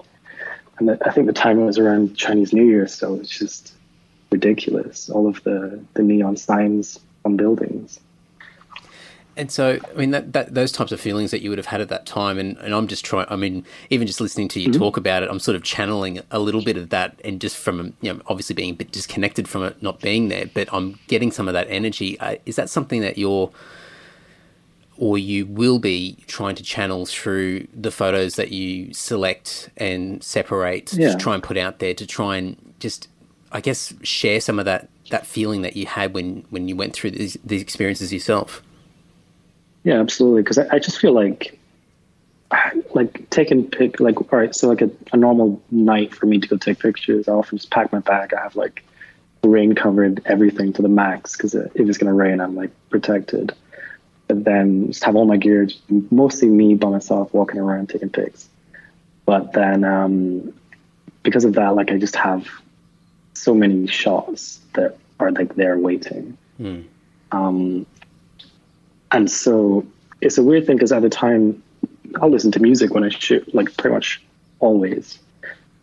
And 0.79 0.97
I 1.05 1.11
think 1.11 1.27
the 1.27 1.33
time 1.33 1.63
was 1.65 1.77
around 1.77 2.15
Chinese 2.15 2.53
New 2.53 2.65
Year, 2.65 2.87
so 2.87 3.15
it's 3.15 3.37
just 3.37 3.73
ridiculous. 4.31 5.09
All 5.09 5.27
of 5.27 5.43
the, 5.43 5.83
the 5.93 6.01
neon 6.01 6.37
signs 6.37 6.99
on 7.23 7.37
buildings. 7.37 7.99
And 9.37 9.49
so, 9.49 9.79
I 9.89 9.93
mean, 9.93 10.11
that, 10.11 10.33
that 10.33 10.53
those 10.53 10.71
types 10.71 10.91
of 10.91 10.99
feelings 10.99 11.31
that 11.31 11.41
you 11.41 11.49
would 11.49 11.57
have 11.57 11.67
had 11.67 11.79
at 11.79 11.89
that 11.89 12.05
time, 12.05 12.37
and, 12.37 12.57
and 12.57 12.73
I'm 12.73 12.87
just 12.87 13.05
trying. 13.05 13.27
I 13.29 13.37
mean, 13.37 13.65
even 13.89 14.05
just 14.05 14.19
listening 14.19 14.49
to 14.49 14.59
you 14.59 14.69
mm-hmm. 14.69 14.79
talk 14.79 14.97
about 14.97 15.23
it, 15.23 15.29
I'm 15.29 15.39
sort 15.39 15.55
of 15.55 15.63
channeling 15.63 16.19
a 16.31 16.39
little 16.39 16.61
bit 16.61 16.75
of 16.75 16.89
that, 16.89 17.19
and 17.23 17.39
just 17.39 17.55
from 17.55 17.93
you 18.01 18.13
know, 18.13 18.21
obviously 18.27 18.55
being 18.55 18.71
a 18.71 18.75
bit 18.75 18.91
disconnected 18.91 19.47
from 19.47 19.63
it, 19.63 19.81
not 19.81 20.01
being 20.01 20.27
there, 20.27 20.47
but 20.53 20.67
I'm 20.73 20.99
getting 21.07 21.31
some 21.31 21.47
of 21.47 21.53
that 21.53 21.67
energy. 21.69 22.19
Uh, 22.19 22.35
is 22.45 22.57
that 22.57 22.69
something 22.69 23.01
that 23.01 23.17
you're 23.17 23.49
or 25.01 25.17
you 25.17 25.47
will 25.47 25.79
be 25.79 26.15
trying 26.27 26.53
to 26.53 26.61
channel 26.61 27.07
through 27.07 27.67
the 27.73 27.89
photos 27.89 28.35
that 28.35 28.51
you 28.51 28.93
select 28.93 29.67
and 29.75 30.23
separate 30.23 30.93
yeah. 30.93 31.11
to 31.11 31.17
try 31.17 31.33
and 31.33 31.41
put 31.41 31.57
out 31.57 31.79
there 31.79 31.91
to 31.91 32.05
try 32.05 32.37
and 32.37 32.75
just 32.79 33.07
I 33.51 33.61
guess 33.61 33.95
share 34.03 34.39
some 34.39 34.59
of 34.59 34.65
that 34.65 34.89
that 35.09 35.25
feeling 35.25 35.63
that 35.63 35.75
you 35.75 35.87
had 35.87 36.13
when 36.13 36.45
when 36.51 36.67
you 36.67 36.75
went 36.75 36.93
through 36.93 37.11
these, 37.11 37.35
these 37.43 37.63
experiences 37.63 38.13
yourself. 38.13 38.61
Yeah, 39.83 39.99
absolutely. 39.99 40.43
Because 40.43 40.59
I, 40.59 40.67
I, 40.73 40.77
just 40.77 40.99
feel 40.99 41.13
like 41.13 41.59
like 42.93 43.27
taking 43.31 43.67
pic 43.67 43.99
like 43.99 44.21
all 44.21 44.39
right, 44.39 44.53
so 44.53 44.67
like 44.67 44.83
a, 44.83 44.91
a 45.13 45.17
normal 45.17 45.59
night 45.71 46.13
for 46.13 46.27
me 46.27 46.39
to 46.39 46.47
go 46.47 46.57
take 46.57 46.77
pictures, 46.77 47.27
I 47.27 47.31
often 47.31 47.57
just 47.57 47.71
pack 47.71 47.91
my 47.91 47.99
bag. 47.99 48.35
I 48.35 48.41
have 48.41 48.55
like 48.55 48.83
rain 49.43 49.73
covered 49.73 50.21
everything 50.25 50.73
to 50.73 50.83
the 50.83 50.89
max 50.89 51.35
because 51.35 51.55
if 51.55 51.71
it's 51.75 51.97
gonna 51.97 52.13
rain, 52.13 52.39
I'm 52.39 52.55
like 52.55 52.69
protected 52.91 53.55
then 54.33 54.87
just 54.87 55.03
have 55.03 55.15
all 55.15 55.25
my 55.25 55.37
gear, 55.37 55.67
mostly 56.09 56.47
me 56.47 56.75
by 56.75 56.89
myself 56.89 57.33
walking 57.33 57.59
around 57.59 57.89
taking 57.89 58.09
pics. 58.09 58.49
But 59.25 59.53
then 59.53 59.83
um, 59.83 60.53
because 61.23 61.45
of 61.45 61.53
that, 61.53 61.75
like 61.75 61.91
I 61.91 61.97
just 61.97 62.15
have 62.15 62.47
so 63.33 63.53
many 63.53 63.87
shots 63.87 64.59
that 64.73 64.97
are 65.19 65.31
like 65.31 65.55
there 65.55 65.77
waiting. 65.77 66.37
Mm. 66.59 66.85
Um, 67.31 67.85
and 69.11 69.29
so 69.29 69.85
it's 70.21 70.37
a 70.37 70.43
weird 70.43 70.65
thing 70.65 70.75
because 70.75 70.91
at 70.91 71.01
the 71.01 71.09
time 71.09 71.61
I'll 72.21 72.29
listen 72.29 72.51
to 72.53 72.59
music 72.59 72.93
when 72.93 73.03
I 73.03 73.09
shoot, 73.09 73.53
like 73.53 73.75
pretty 73.77 73.93
much 73.93 74.21
always. 74.59 75.19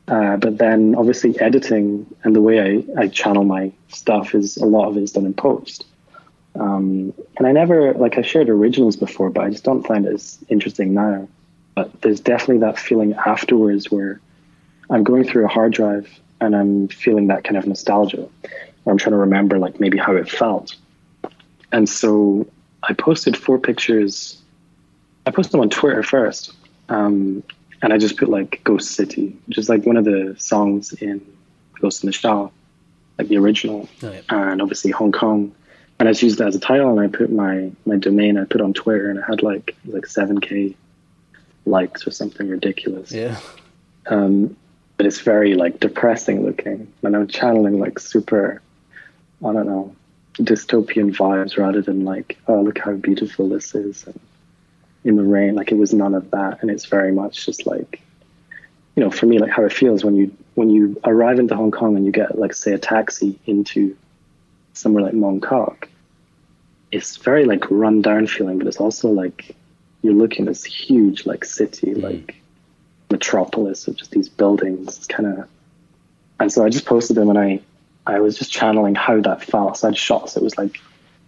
Uh, 0.07 0.37
but 0.37 0.57
then 0.57 0.95
obviously 0.95 1.39
editing 1.39 2.07
and 2.25 2.35
the 2.35 2.41
way 2.41 2.61
I, 2.97 3.03
I 3.03 3.09
channel 3.09 3.45
my 3.45 3.73
stuff 3.89 4.35
is 4.35 4.57
a 4.57 4.65
lot 4.65 4.89
of 4.89 4.97
it 4.97 5.03
is 5.03 5.13
done 5.13 5.27
in 5.27 5.35
post. 5.35 5.85
Um, 6.59 7.15
and 7.37 7.47
I 7.47 7.53
never, 7.53 7.95
like, 7.95 8.19
I 8.19 8.23
shared 8.23 8.49
originals 8.49 8.97
before, 8.97 9.31
but 9.31 9.45
I 9.45 9.51
just 9.51 9.65
don't 9.65 9.87
find 9.87 10.07
it 10.07 10.13
as 10.15 10.39
interesting 10.49 10.93
now. 10.95 11.29
But 11.75 12.01
there's 12.03 12.21
definitely 12.21 12.59
that 12.59 12.79
feeling 12.79 13.15
afterwards 13.15 13.91
where 13.91 14.21
I'm 14.91 15.05
going 15.05 15.25
through 15.25 15.45
a 15.45 15.49
hard 15.49 15.73
drive 15.73 16.09
and 16.41 16.57
I'm 16.57 16.89
feeling 16.89 17.29
that 17.29 17.45
kind 17.45 17.57
of 17.57 17.67
nostalgia, 17.67 18.29
or 18.85 18.93
I'm 18.93 18.99
trying 18.99 19.13
to 19.13 19.19
remember, 19.19 19.59
like, 19.59 19.79
maybe 19.81 19.99
how 19.99 20.17
it 20.17 20.29
felt. 20.29 20.75
And 21.73 21.89
so 21.89 22.47
I 22.83 22.93
posted 22.95 23.37
four 23.37 23.59
pictures 23.59 24.41
I 25.27 25.31
posted 25.31 25.53
them 25.53 25.61
on 25.61 25.69
Twitter 25.69 26.03
first, 26.03 26.55
um, 26.89 27.43
and 27.83 27.93
I 27.93 27.99
just 27.99 28.17
put 28.17 28.31
like 28.31 28.63
Ghost 28.65 28.93
City, 28.93 29.37
which 29.47 29.59
is 29.59 29.69
like 29.69 29.85
one 29.85 29.99
of 29.99 30.07
the 30.07 30.35
songs 30.39 30.95
in 30.95 31.21
Ghost 31.83 32.03
in 32.03 32.07
the 32.07 32.13
Shell, 32.15 32.51
like 33.19 33.29
the 33.29 33.37
original, 33.37 33.87
Oh, 34.03 34.11
yeah. 34.11 34.21
and 34.31 34.63
obviously 34.63 34.91
Hong 34.91 35.13
Kong. 35.13 35.55
And 35.99 36.09
I 36.09 36.13
just 36.13 36.23
used 36.23 36.39
that 36.39 36.49
as 36.49 36.55
a 36.55 36.61
title, 36.61 36.91
and 36.91 37.01
I 37.01 37.09
put 37.09 37.31
my 37.33 37.71
my 37.85 37.97
domain. 37.97 38.39
I 38.39 38.45
put 38.45 38.61
on 38.61 38.73
Twitter, 38.73 39.11
and 39.11 39.19
it 39.19 39.23
had 39.23 39.43
like 39.43 39.77
like 39.85 40.07
seven 40.07 40.41
k 40.41 40.77
likes 41.67 42.07
or 42.07 42.11
something 42.11 42.49
ridiculous. 42.49 43.13
Yeah. 43.13 43.37
Um, 44.07 44.57
but 44.97 45.07
it's 45.07 45.21
very 45.21 45.55
like 45.55 45.81
depressing 45.81 46.45
looking, 46.45 46.93
and 47.03 47.17
I'm 47.17 47.27
channeling 47.27 47.79
like 47.79 47.99
super, 47.99 48.63
I 49.45 49.53
don't 49.53 49.67
know, 49.67 49.95
dystopian 50.35 51.15
vibes 51.15 51.57
rather 51.57 51.83
than 51.83 52.05
like, 52.05 52.39
oh 52.47 52.63
look 52.63 52.79
how 52.79 52.93
beautiful 52.93 53.49
this 53.49 53.75
is, 53.75 54.07
and 54.07 54.19
in 55.05 55.17
the 55.17 55.25
rain. 55.25 55.55
Like 55.55 55.73
it 55.73 55.79
was 55.79 55.93
none 55.93 56.15
of 56.15 56.31
that, 56.31 56.63
and 56.63 56.71
it's 56.71 56.87
very 56.87 57.13
much 57.13 57.45
just 57.45 57.67
like, 57.67 58.01
you 58.97 59.03
know, 59.03 59.11
for 59.11 59.27
me, 59.27 59.39
like 59.39 59.51
how 59.51 59.65
it 59.65 59.73
feels 59.73 60.05
when 60.05 60.17
you 60.17 60.37
when 60.55 60.71
you 60.71 61.01
arrive 61.05 61.39
into 61.39 61.57
Hong 61.57 61.71
Kong 61.71 61.97
and 61.97 62.07
you 62.07 62.13
get 62.13 62.39
like 62.39 62.55
say 62.55 62.73
a 62.73 62.79
taxi 62.79 63.39
into 63.47 63.97
somewhere 64.79 65.05
like 65.05 65.15
Mong 65.15 65.43
Kok. 65.43 65.89
It's 66.91 67.17
very 67.17 67.45
like 67.45 67.71
run 67.71 68.01
down 68.01 68.27
feeling, 68.27 68.59
but 68.59 68.67
it's 68.67 68.81
also 68.81 69.11
like 69.11 69.55
you're 70.03 70.15
looking 70.15 70.47
at 70.47 70.53
this 70.53 70.65
huge 70.65 71.27
like 71.27 71.45
city, 71.45 71.95
mm. 71.95 72.03
like 72.03 72.37
metropolis 73.11 73.89
of 73.89 73.97
just 73.97 74.11
these 74.11 74.29
buildings. 74.29 74.97
It's 74.97 75.07
kind 75.07 75.39
of, 75.39 75.49
and 76.41 76.53
so 76.53 76.65
I 76.65 76.69
just 76.69 76.87
posted 76.87 77.17
them, 77.17 77.29
and 77.29 77.39
I, 77.39 77.61
I 78.07 78.21
was 78.21 78.39
just 78.39 78.53
channeling 78.53 78.95
how 78.95 79.21
that 79.21 79.43
felt. 79.43 79.77
So 79.77 79.89
I 79.89 79.91
had 79.91 79.99
shots. 79.99 80.37
It 80.37 80.43
was 80.43 80.57
like 80.57 80.81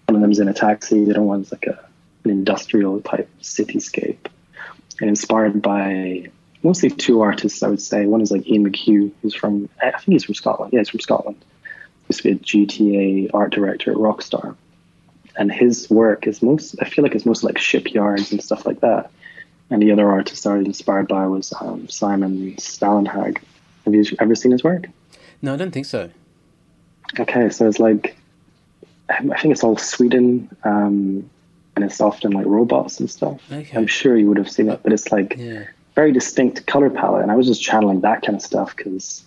one 0.07 0.17
of 0.17 0.23
them's 0.23 0.39
in 0.39 0.49
a 0.49 0.55
taxi, 0.55 1.05
the 1.05 1.13
other 1.13 1.23
one's 1.23 1.53
like 1.53 1.67
a 1.67 1.79
an 2.25 2.31
industrial 2.31 3.01
type 3.01 3.31
cityscape, 3.41 4.27
and 5.01 5.09
inspired 5.09 5.63
by 5.63 6.31
mostly 6.63 6.91
two 6.91 7.21
artists. 7.21 7.63
I 7.63 7.69
would 7.69 7.81
say 7.81 8.07
one 8.07 8.21
is 8.21 8.31
like 8.31 8.47
Ian 8.47 8.71
McQue, 8.71 9.11
who's 9.23 9.35
from 9.35 9.69
I 9.83 9.91
think 9.91 10.13
he's 10.13 10.25
from 10.25 10.35
Scotland. 10.35 10.73
Yeah, 10.73 10.81
he's 10.81 10.89
from 10.89 11.01
Scotland. 11.01 11.37
Used 12.11 12.23
to 12.23 12.35
be 12.35 12.35
a 12.35 12.39
GTA 12.39 13.31
art 13.33 13.53
director 13.53 13.93
at 13.93 13.97
Rockstar, 13.97 14.57
and 15.37 15.51
his 15.53 15.89
work 15.89 16.27
is 16.27 16.43
most. 16.43 16.75
I 16.83 16.89
feel 16.89 17.03
like 17.05 17.15
it's 17.15 17.25
most 17.27 17.45
like 17.45 17.57
shipyards 17.59 18.33
and 18.33 18.43
stuff 18.43 18.67
like 18.67 18.81
that 18.81 19.11
and 19.71 19.81
the 19.81 19.93
other 19.93 20.11
artist 20.11 20.47
I 20.47 20.57
was 20.57 20.67
inspired 20.67 21.07
by 21.09 21.27
was 21.27 21.53
um, 21.61 21.89
Simon 21.89 22.57
Stålenhag. 22.57 23.39
Have 23.85 23.95
you 23.95 24.05
ever 24.19 24.35
seen 24.35 24.51
his 24.53 24.65
work? 24.65 24.89
No, 25.41 25.55
I 25.55 25.57
don't 25.57 25.71
think 25.71 25.87
so. 25.87 26.11
Okay, 27.19 27.49
so 27.51 27.69
it's 27.69 27.79
like 27.79 28.17
I 29.09 29.41
think 29.41 29.53
it's 29.53 29.65
all 29.65 29.77
Sweden, 29.77 30.49
um, 30.65 31.29
and 31.77 31.85
it's 31.85 32.01
often 32.01 32.33
like 32.33 32.47
robots 32.47 33.01
and 33.01 33.11
stuff. 33.11 33.41
Okay. 33.51 33.77
I'm 33.77 33.87
sure 33.87 34.17
you 34.17 34.29
would 34.29 34.37
have 34.37 34.51
seen 34.51 34.69
it, 34.69 34.81
but 34.83 34.93
it's 34.93 35.11
like 35.11 35.37
Yeah. 35.39 35.65
very 35.95 36.13
distinct 36.13 36.67
color 36.67 36.91
palette, 36.91 37.23
and 37.23 37.31
I 37.31 37.37
was 37.37 37.47
just 37.47 37.63
channeling 37.63 38.01
that 38.01 38.23
kind 38.23 38.37
of 38.37 38.43
stuff 38.43 38.77
because 38.77 39.25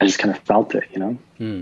I 0.00 0.06
just 0.06 0.18
kind 0.18 0.34
of 0.34 0.40
felt 0.42 0.74
it, 0.74 0.84
you 0.92 0.98
know. 0.98 1.18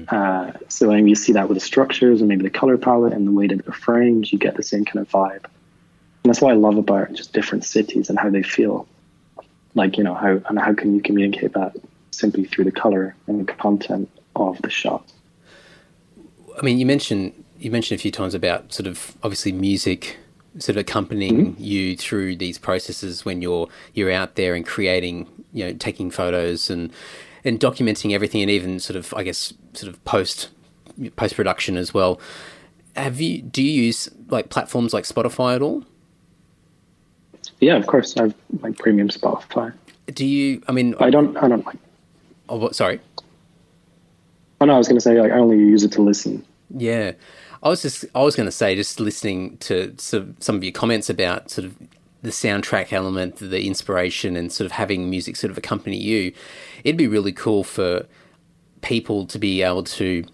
Uh, 0.09 0.53
so 0.68 0.89
when 0.89 1.09
you 1.09 1.14
see 1.14 1.33
that 1.33 1.49
with 1.49 1.57
the 1.57 1.64
structures 1.64 2.20
and 2.20 2.28
maybe 2.28 2.43
the 2.43 2.51
color 2.51 2.76
palette 2.76 3.12
and 3.12 3.26
the 3.26 3.33
way 3.33 3.47
that 3.47 3.64
they're 3.64 3.74
framed, 3.74 4.30
you 4.30 4.39
get 4.39 4.57
the 4.57 4.62
same 4.62 4.85
kind 4.85 4.99
of 5.05 5.11
vibe. 5.11 5.45
And 6.24 6.30
that's 6.30 6.41
what 6.41 6.53
I 6.53 6.55
love 6.55 6.76
about 6.76 7.12
just 7.14 7.33
different 7.33 7.64
cities 7.64 8.09
and 8.09 8.18
how 8.18 8.30
they 8.30 8.43
feel. 8.43 8.87
Like 9.74 9.97
you 9.97 10.05
know 10.05 10.14
how 10.14 10.41
and 10.49 10.59
how 10.59 10.74
can 10.74 10.95
you 10.95 11.01
communicate 11.01 11.55
that 11.55 11.74
simply 12.11 12.45
through 12.45 12.64
the 12.64 12.72
color 12.72 13.16
and 13.26 13.41
the 13.41 13.53
content 13.53 14.11
of 14.37 14.61
the 14.62 14.70
shot. 14.70 15.11
I 16.59 16.62
mean, 16.62 16.78
you 16.78 16.87
mentioned 16.87 17.33
you 17.59 17.70
mentioned 17.70 17.99
a 17.99 18.03
few 18.03 18.11
times 18.11 18.35
about 18.35 18.72
sort 18.72 18.87
of 18.87 19.16
obviously 19.22 19.53
music 19.53 20.18
sort 20.59 20.76
of 20.76 20.80
accompanying 20.83 21.57
you 21.59 21.97
through 21.97 22.37
these 22.37 22.59
processes 22.59 23.24
when 23.24 23.41
you're 23.41 23.68
you're 23.95 24.12
out 24.12 24.35
there 24.35 24.55
and 24.55 24.66
creating, 24.66 25.26
you 25.53 25.64
know, 25.64 25.72
taking 25.72 26.11
photos 26.11 26.68
and 26.68 26.93
and 27.45 27.59
documenting 27.59 28.12
everything, 28.12 28.43
and 28.43 28.51
even 28.51 28.78
sort 28.80 28.97
of 28.97 29.12
I 29.14 29.22
guess 29.22 29.53
sort 29.74 29.93
of 29.93 30.03
post 30.05 30.49
post 31.16 31.36
production 31.36 31.76
as 31.76 31.93
well. 31.95 32.20
Have 32.97 33.20
you 33.20 33.43
do 33.43 33.62
you 33.62 33.84
use 33.84 34.09
like 34.28 34.51
platforms 34.51 34.93
like 34.93 35.05
Spotify 35.05 35.57
at 35.57 35.62
all? 35.62 35.84
Yeah, 37.61 37.76
of 37.76 37.86
course. 37.86 38.16
I 38.16 38.22
have 38.22 38.34
like 38.61 38.76
premium 38.78 39.09
Spotify. 39.09 39.72
Do 40.07 40.26
you? 40.26 40.62
I 40.68 40.72
mean, 40.72 40.95
I 41.01 41.11
don't. 41.11 41.36
I 41.36 41.49
don't 41.49 41.64
like. 41.64 41.76
oh, 42.49 42.57
what, 42.57 42.74
sorry. 42.74 43.01
Oh 44.61 44.64
no, 44.64 44.74
I 44.74 44.78
was 44.78 44.88
going 44.88 44.97
to 44.97 45.01
say 45.01 45.20
like 45.20 45.32
I 45.32 45.36
only 45.36 45.59
use 45.59 45.84
it 45.84 45.93
to 45.93 46.03
listen. 46.03 46.45
Yeah, 46.76 47.12
I 47.62 47.68
was 47.68 47.82
just 47.82 48.05
I 48.14 48.22
was 48.22 48.36
going 48.36 48.47
to 48.47 48.53
say 48.53 48.74
just 48.74 49.01
listening 49.01 49.57
to 49.59 49.95
sort 49.99 50.24
of 50.24 50.36
some 50.40 50.57
of 50.57 50.64
your 50.64 50.72
comments 50.72 51.09
about 51.09 51.51
sort 51.51 51.66
of 51.66 51.76
the 52.22 52.30
soundtrack 52.30 52.93
element, 52.93 53.36
the 53.36 53.66
inspiration, 53.66 54.36
and 54.36 54.53
sort 54.53 54.66
of 54.66 54.72
having 54.72 55.11
music 55.11 55.36
sort 55.36 55.51
of 55.51 55.59
accompany 55.59 55.97
you. 55.97 56.32
It'd 56.85 56.97
be 56.97 57.09
really 57.09 57.33
cool 57.33 57.64
for 57.64 58.07
people 58.80 59.26
to 59.26 59.39
be 59.39 59.62
able 59.62 59.85
to 59.85 60.24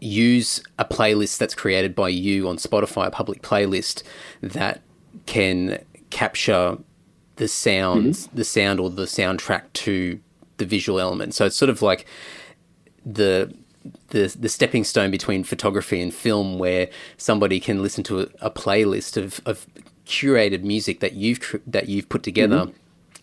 use 0.00 0.62
a 0.78 0.84
playlist 0.84 1.38
that's 1.38 1.54
created 1.54 1.94
by 1.94 2.08
you 2.08 2.48
on 2.48 2.56
Spotify, 2.56 3.06
a 3.06 3.10
public 3.10 3.42
playlist 3.42 4.02
that 4.42 4.80
can 5.26 5.84
capture 6.10 6.78
the 7.36 7.48
sounds, 7.48 8.26
mm-hmm. 8.26 8.36
the 8.36 8.44
sound 8.44 8.80
or 8.80 8.90
the 8.90 9.04
soundtrack 9.04 9.72
to 9.74 10.20
the 10.56 10.64
visual 10.64 11.00
element. 11.00 11.34
So 11.34 11.46
it's 11.46 11.56
sort 11.56 11.70
of 11.70 11.82
like 11.82 12.06
the 13.04 13.54
the 14.08 14.34
the 14.38 14.48
stepping 14.48 14.84
stone 14.84 15.10
between 15.10 15.44
photography 15.44 16.00
and 16.00 16.12
film, 16.12 16.58
where 16.58 16.88
somebody 17.16 17.60
can 17.60 17.82
listen 17.82 18.02
to 18.04 18.20
a, 18.20 18.26
a 18.40 18.50
playlist 18.50 19.16
of, 19.16 19.40
of 19.46 19.66
curated 20.06 20.62
music 20.62 21.00
that 21.00 21.14
you've 21.14 21.60
that 21.66 21.88
you've 21.88 22.08
put 22.08 22.22
together. 22.22 22.66
Mm-hmm. 22.66 22.76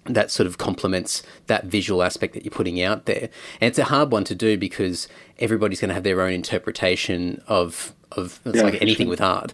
That 0.05 0.31
sort 0.31 0.47
of 0.47 0.57
complements 0.57 1.23
that 1.47 1.65
visual 1.65 2.03
aspect 2.03 2.33
that 2.33 2.43
you're 2.43 2.51
putting 2.51 2.81
out 2.81 3.05
there, 3.05 3.29
and 3.61 3.67
it's 3.69 3.79
a 3.79 3.85
hard 3.85 4.11
one 4.11 4.25
to 4.25 4.35
do 4.35 4.57
because 4.57 5.07
everybody's 5.39 5.79
going 5.79 5.89
to 5.89 5.93
have 5.95 6.03
their 6.03 6.21
own 6.21 6.33
interpretation 6.33 7.41
of 7.47 7.93
of 8.11 8.39
it's 8.45 8.57
Yeah, 8.57 8.63
like 8.63 8.81
anything 8.81 9.05
sure. 9.05 9.11
with 9.11 9.21
art. 9.21 9.53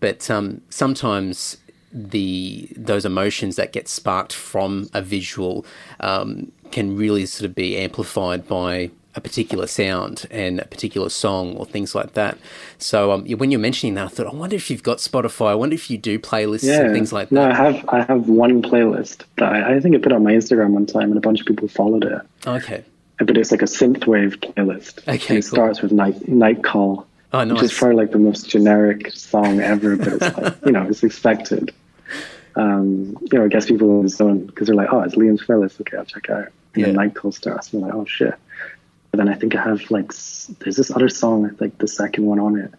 But 0.00 0.30
um, 0.30 0.62
sometimes 0.70 1.58
the 1.92 2.68
those 2.76 3.04
emotions 3.04 3.56
that 3.56 3.72
get 3.72 3.88
sparked 3.88 4.32
from 4.32 4.88
a 4.94 5.02
visual 5.02 5.66
um, 6.00 6.50
can 6.70 6.96
really 6.96 7.26
sort 7.26 7.48
of 7.48 7.54
be 7.54 7.76
amplified 7.76 8.46
by 8.48 8.90
a 9.16 9.20
particular 9.20 9.66
sound 9.66 10.26
and 10.30 10.60
a 10.60 10.64
particular 10.66 11.08
song 11.08 11.56
or 11.56 11.66
things 11.66 11.94
like 11.96 12.14
that. 12.14 12.38
So 12.78 13.10
um, 13.10 13.26
when 13.26 13.50
you're 13.50 13.58
mentioning 13.60 13.94
that, 13.94 14.04
I 14.04 14.08
thought, 14.08 14.26
I 14.28 14.34
wonder 14.34 14.54
if 14.54 14.70
you've 14.70 14.84
got 14.84 14.98
Spotify. 14.98 15.48
I 15.48 15.54
wonder 15.56 15.74
if 15.74 15.90
you 15.90 15.98
do 15.98 16.18
playlists 16.18 16.62
Yeah, 16.62 16.82
and 16.82 16.92
things 16.92 17.12
like 17.12 17.28
that. 17.30 17.34
No. 17.34 17.42
I 17.50 17.54
have. 17.54 17.88
I 17.88 18.02
have 18.02 18.28
one 18.28 18.62
playlist 18.62 19.24
that 19.36 19.52
I, 19.52 19.76
I 19.76 19.80
think 19.80 19.96
I 19.96 19.98
put 19.98 20.12
on 20.12 20.22
my 20.22 20.32
Instagram 20.32 20.70
one 20.70 20.86
time, 20.86 21.04
and 21.10 21.16
a 21.16 21.20
bunch 21.20 21.40
of 21.40 21.46
people 21.46 21.66
followed 21.66 22.04
it. 22.04 22.20
Okay. 22.46 22.84
But 23.18 23.36
it's 23.36 23.50
like 23.50 23.62
a 23.62 23.66
synthwave 23.66 24.36
playlist. 24.36 25.00
Okay, 25.06 25.38
it 25.38 25.42
cool. 25.42 25.42
starts 25.42 25.82
with 25.82 25.92
night 25.92 26.26
night 26.28 26.62
call, 26.64 27.06
Oh, 27.32 27.46
which 27.46 27.62
is 27.62 27.72
probably 27.76 27.96
like 27.96 28.12
the 28.12 28.18
most 28.18 28.48
generic 28.48 29.10
song 29.12 29.60
ever. 29.60 29.96
But 29.96 30.08
it's 30.14 30.38
like 30.38 30.54
you 30.64 30.72
know, 30.72 30.86
it's 30.88 31.02
expected. 31.02 31.74
Um, 32.56 33.16
you 33.30 33.38
know, 33.38 33.44
I 33.44 33.48
guess 33.48 33.66
people 33.66 33.98
in 33.98 34.02
the 34.04 34.08
zone 34.08 34.46
because 34.46 34.66
they're 34.66 34.76
like, 34.76 34.88
oh, 34.92 35.00
it's 35.02 35.14
Liam's 35.14 35.42
playlist. 35.42 35.80
Okay, 35.80 35.96
I'll 35.96 36.04
check 36.04 36.24
it 36.24 36.30
out. 36.30 36.38
And 36.74 36.80
Yeah. 36.80 36.86
then 36.86 36.94
night 36.96 37.14
call 37.14 37.32
starts, 37.32 37.72
and 37.72 37.82
I'm 37.84 37.88
like, 37.90 37.96
oh 37.98 38.04
shit. 38.06 38.34
But 39.10 39.18
then 39.18 39.28
I 39.28 39.34
think 39.34 39.56
I 39.56 39.62
have 39.62 39.90
like 39.90 40.12
there's 40.60 40.76
this 40.76 40.90
other 40.90 41.08
song, 41.08 41.56
like 41.60 41.78
the 41.78 41.88
second 41.88 42.26
one 42.26 42.38
on 42.38 42.58
it. 42.58 42.72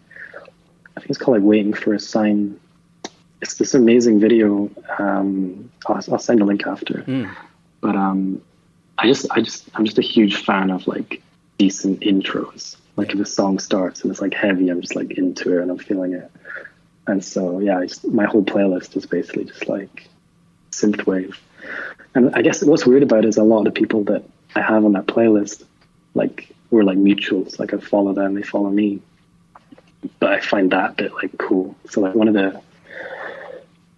I 0.96 1.00
think 1.00 1.10
it's 1.10 1.18
called 1.18 1.38
like 1.38 1.46
"Waiting 1.46 1.74
for 1.74 1.94
a 1.94 2.00
Sign." 2.00 2.58
It's 3.40 3.54
this 3.54 3.74
amazing 3.74 4.20
video. 4.20 4.70
Um, 4.98 5.70
I'll, 5.86 5.96
I'll 6.12 6.18
send 6.18 6.40
a 6.40 6.44
link 6.44 6.66
after. 6.66 7.02
But 7.80 7.96
um, 7.96 8.40
I 8.98 9.08
just, 9.08 9.26
I 9.32 9.40
just, 9.40 9.68
I'm 9.74 9.84
just 9.84 9.98
a 9.98 10.02
huge 10.02 10.36
fan 10.36 10.70
of 10.70 10.86
like 10.86 11.20
decent 11.58 12.00
intros. 12.00 12.76
Like 12.96 13.12
if 13.12 13.18
a 13.18 13.26
song 13.26 13.58
starts 13.58 14.02
and 14.02 14.12
it's 14.12 14.20
like 14.20 14.32
heavy, 14.32 14.68
I'm 14.68 14.80
just 14.80 14.94
like 14.94 15.12
into 15.18 15.58
it 15.58 15.62
and 15.62 15.70
I'm 15.72 15.78
feeling 15.78 16.12
it. 16.12 16.30
And 17.08 17.24
so 17.24 17.58
yeah, 17.58 17.78
I 17.78 17.86
just, 17.86 18.06
my 18.06 18.26
whole 18.26 18.44
playlist 18.44 18.96
is 18.96 19.06
basically 19.06 19.44
just 19.46 19.68
like 19.68 20.08
synthwave. 20.70 21.36
And 22.14 22.32
I 22.36 22.42
guess 22.42 22.62
what's 22.62 22.86
weird 22.86 23.02
about 23.02 23.24
it 23.24 23.28
is 23.28 23.38
a 23.38 23.42
lot 23.42 23.66
of 23.66 23.74
people 23.74 24.04
that 24.04 24.22
I 24.54 24.60
have 24.60 24.84
on 24.84 24.92
that 24.92 25.06
playlist, 25.06 25.64
like 26.14 26.54
we're 26.70 26.84
like 26.84 26.98
mutuals. 26.98 27.58
Like 27.58 27.74
I 27.74 27.78
follow 27.78 28.12
them, 28.12 28.34
they 28.34 28.42
follow 28.42 28.70
me. 28.70 29.00
But 30.18 30.32
I 30.32 30.40
find 30.40 30.72
that 30.72 30.96
bit 30.96 31.14
like 31.14 31.38
cool. 31.38 31.76
So 31.90 32.00
like 32.00 32.14
one 32.14 32.28
of 32.28 32.34
the 32.34 32.60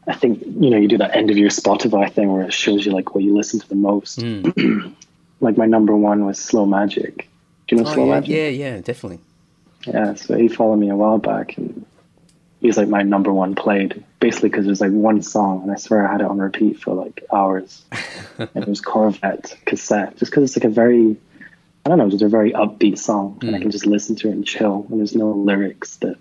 I 0.06 0.14
think 0.14 0.42
you 0.44 0.70
know 0.70 0.76
you 0.76 0.88
do 0.88 0.98
that 0.98 1.16
end 1.16 1.30
of 1.30 1.38
your 1.38 1.50
Spotify 1.50 2.12
thing 2.12 2.30
where 2.32 2.42
it 2.44 2.52
shows 2.52 2.84
you 2.84 2.92
like 2.92 3.14
what 3.14 3.24
you 3.24 3.34
listen 3.34 3.60
to 3.60 3.68
the 3.68 3.74
most. 3.74 4.20
Hmm. 4.20 4.88
like 5.40 5.56
my 5.56 5.66
number 5.66 5.96
one 5.96 6.26
was 6.26 6.38
Slow 6.38 6.66
Magic. 6.66 7.28
Do 7.66 7.76
you 7.76 7.82
know 7.82 7.88
Oh, 7.88 7.94
Slow 7.94 8.04
yeah, 8.06 8.10
Magic? 8.10 8.30
yeah, 8.30 8.48
yeah, 8.48 8.80
definitely. 8.80 9.20
Yeah, 9.86 10.14
so 10.14 10.36
he 10.36 10.48
followed 10.48 10.76
me 10.76 10.90
a 10.90 10.96
while 10.96 11.18
back, 11.18 11.56
and 11.56 11.84
he's 12.60 12.76
like 12.76 12.88
my 12.88 13.02
number 13.02 13.32
one 13.32 13.54
played. 13.54 14.04
Basically, 14.20 14.48
because 14.50 14.66
there's 14.66 14.80
like 14.80 14.92
one 14.92 15.22
song, 15.22 15.62
and 15.62 15.72
I 15.72 15.76
swear 15.76 16.06
I 16.06 16.12
had 16.12 16.20
it 16.20 16.26
on 16.26 16.38
repeat 16.38 16.80
for 16.80 16.94
like 16.94 17.24
hours. 17.32 17.82
and 18.38 18.48
it 18.54 18.68
was 18.68 18.80
Corvette 18.82 19.56
cassette, 19.64 20.16
just 20.18 20.30
because 20.30 20.44
it's 20.44 20.56
like 20.56 20.64
a 20.70 20.74
very, 20.74 21.16
I 21.84 21.90
don't 21.90 21.98
know, 21.98 22.08
just 22.08 22.22
a 22.22 22.28
very 22.28 22.52
upbeat 22.52 22.98
song, 22.98 23.38
and 23.42 23.50
I 23.50 23.58
hmm. 23.58 23.62
can 23.62 23.70
just 23.70 23.86
listen 23.86 24.16
to 24.16 24.28
it 24.28 24.32
and 24.32 24.46
chill. 24.46 24.86
And 24.88 25.00
there's 25.00 25.14
no 25.14 25.30
lyrics 25.30 25.96
that 25.96 26.16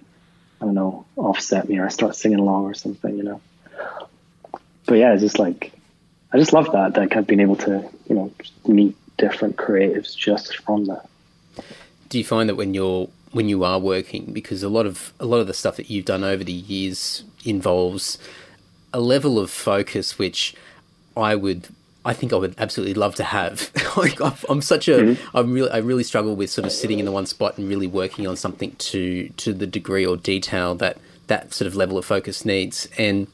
I 0.62 0.66
don't 0.66 0.76
know 0.76 1.06
offset 1.16 1.70
me 1.70 1.78
or 1.78 1.86
I 1.86 1.90
start 1.90 2.16
singing 2.16 2.40
along 2.40 2.66
or 2.66 2.74
something, 2.74 3.18
you 3.18 3.24
know. 3.24 3.42
but 4.86 4.96
yeah, 4.96 5.14
it's 5.14 5.22
just 5.22 5.40
like 5.40 5.72
I 6.32 6.38
just 6.38 6.54
love 6.54 6.72
that 6.72 6.96
that 6.96 7.16
I've 7.16 7.28
been 7.28 7.40
able 7.40 7.56
to 7.58 7.90
you 8.08 8.16
know 8.16 8.32
meet 8.68 8.96
different 9.18 9.56
creatives 9.56 10.16
just 10.16 10.58
from 10.58 10.86
that. 10.86 11.08
Do 12.10 12.18
you 12.18 12.24
find 12.24 12.50
that 12.50 12.56
when 12.56 12.74
you're 12.74 13.10
when 13.32 13.50
you 13.50 13.64
are 13.64 13.80
working, 13.80 14.32
because 14.32 14.64
a 14.64 14.70
lot 14.70 14.86
of 14.86 15.14
a 15.20 15.26
lot 15.26 15.40
of 15.40 15.48
the 15.48 15.54
stuff 15.54 15.76
that 15.78 15.90
you've 15.90 16.06
done 16.06 16.24
over 16.24 16.44
the 16.44 16.52
years 16.52 17.24
involves 17.44 18.18
a 18.94 19.00
level 19.00 19.40
of 19.40 19.50
focus 19.50 20.20
which 20.20 20.56
I 21.18 21.36
would 21.36 21.68
I 22.06 22.14
think 22.14 22.34
I 22.34 22.36
would 22.36 22.56
absolutely 22.58 22.96
love 22.96 23.16
to 23.16 23.24
have. 23.24 23.72
like 23.98 24.20
I'm 24.50 24.62
such 24.62 24.88
a, 24.88 24.98
mm-hmm. 24.98 25.38
I'm 25.38 25.54
really, 25.54 25.72
I 25.72 25.78
really 25.78 26.04
struggle 26.04 26.36
with 26.36 26.50
sort 26.50 26.66
of 26.66 26.72
sitting 26.72 27.00
in 27.00 27.06
the 27.06 27.12
one 27.12 27.26
spot 27.26 27.58
and 27.58 27.68
really 27.68 27.88
working 27.88 28.28
on 28.28 28.36
something 28.36 28.76
to 28.76 29.30
to 29.30 29.54
the 29.54 29.68
degree 29.68 30.06
or 30.06 30.18
detail 30.18 30.76
that 30.76 30.98
that 31.28 31.54
sort 31.54 31.68
of 31.68 31.76
level 31.76 31.98
of 31.98 32.06
focus 32.06 32.46
needs. 32.46 32.88
And 32.98 33.28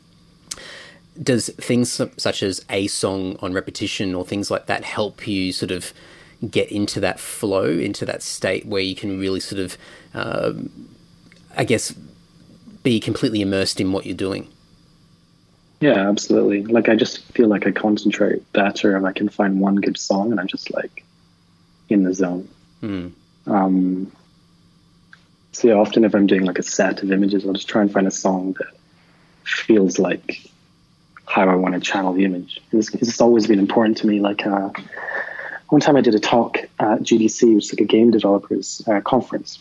does 1.22 1.50
things 1.58 2.02
such 2.18 2.44
as 2.44 2.64
a 2.70 2.88
song 2.88 3.38
on 3.41 3.54
repetition 3.54 4.16
or 4.16 4.26
things 4.26 4.50
like 4.50 4.68
that 4.68 4.84
help 4.84 5.28
you 5.28 5.52
sort 5.52 5.72
of 5.72 5.94
get 6.50 6.72
into 6.72 7.00
that 7.02 7.20
flow, 7.20 7.66
into 7.66 8.06
that 8.06 8.24
state 8.24 8.66
where 8.66 8.82
you 8.82 8.96
can 8.96 9.20
really 9.20 9.40
sort 9.40 9.60
of, 9.60 9.78
um, 10.14 10.70
I 11.58 11.66
guess, 11.66 11.94
be 12.84 13.00
completely 13.00 13.41
immersed 13.41 13.82
in 13.82 13.91
what 13.91 14.06
you're 14.06 14.16
doing? 14.16 14.48
Yeah, 15.80 16.10
absolutely. 16.10 16.66
Like 16.66 16.90
I 16.90 16.96
just 16.96 17.24
feel 17.34 17.48
like 17.48 17.66
I 17.66 17.72
concentrate 17.72 18.52
better 18.52 18.98
if 18.98 19.04
I 19.04 19.14
can 19.14 19.30
find 19.30 19.62
one 19.62 19.76
good 19.76 19.98
song 19.98 20.32
and 20.32 20.40
I'm 20.40 20.48
just 20.48 20.74
like 20.74 21.06
in 21.88 22.04
the 22.04 22.14
zone. 22.14 22.50
Mm. 22.82 23.12
Um, 23.48 24.12
so 25.52 25.70
yeah, 25.70 25.76
often 25.76 26.04
if 26.04 26.14
I'm 26.14 26.28
doing 26.28 26.46
like 26.46 26.60
a 26.60 26.64
set 26.64 27.02
of 27.02 27.12
images, 27.12 27.46
I'll 27.46 27.54
just 27.54 27.70
try 27.70 27.82
and 27.82 27.92
find 27.92 28.08
a 28.08 28.12
song 28.12 28.56
that 28.60 28.68
feels 29.44 30.00
like 30.00 30.50
how 31.26 31.48
I 31.48 31.56
want 31.56 31.76
to 31.76 31.80
channel 31.80 32.14
the 32.14 32.26
image. 32.26 32.62
It's, 32.72 32.94
it's 32.96 33.22
always 33.22 33.48
been 33.48 33.60
important 33.60 33.98
to 33.98 34.08
me. 34.08 34.20
Like 34.20 34.46
uh, 34.46 34.70
one 35.70 35.82
time 35.82 35.96
I 35.96 36.02
did 36.02 36.16
a 36.16 36.20
talk 36.20 36.58
at 36.80 37.00
GDC, 37.02 37.56
which 37.56 37.66
is 37.66 37.74
like 37.74 37.82
a 37.82 37.86
game 37.86 38.12
developers 38.12 38.82
uh, 38.88 39.02
conference, 39.02 39.60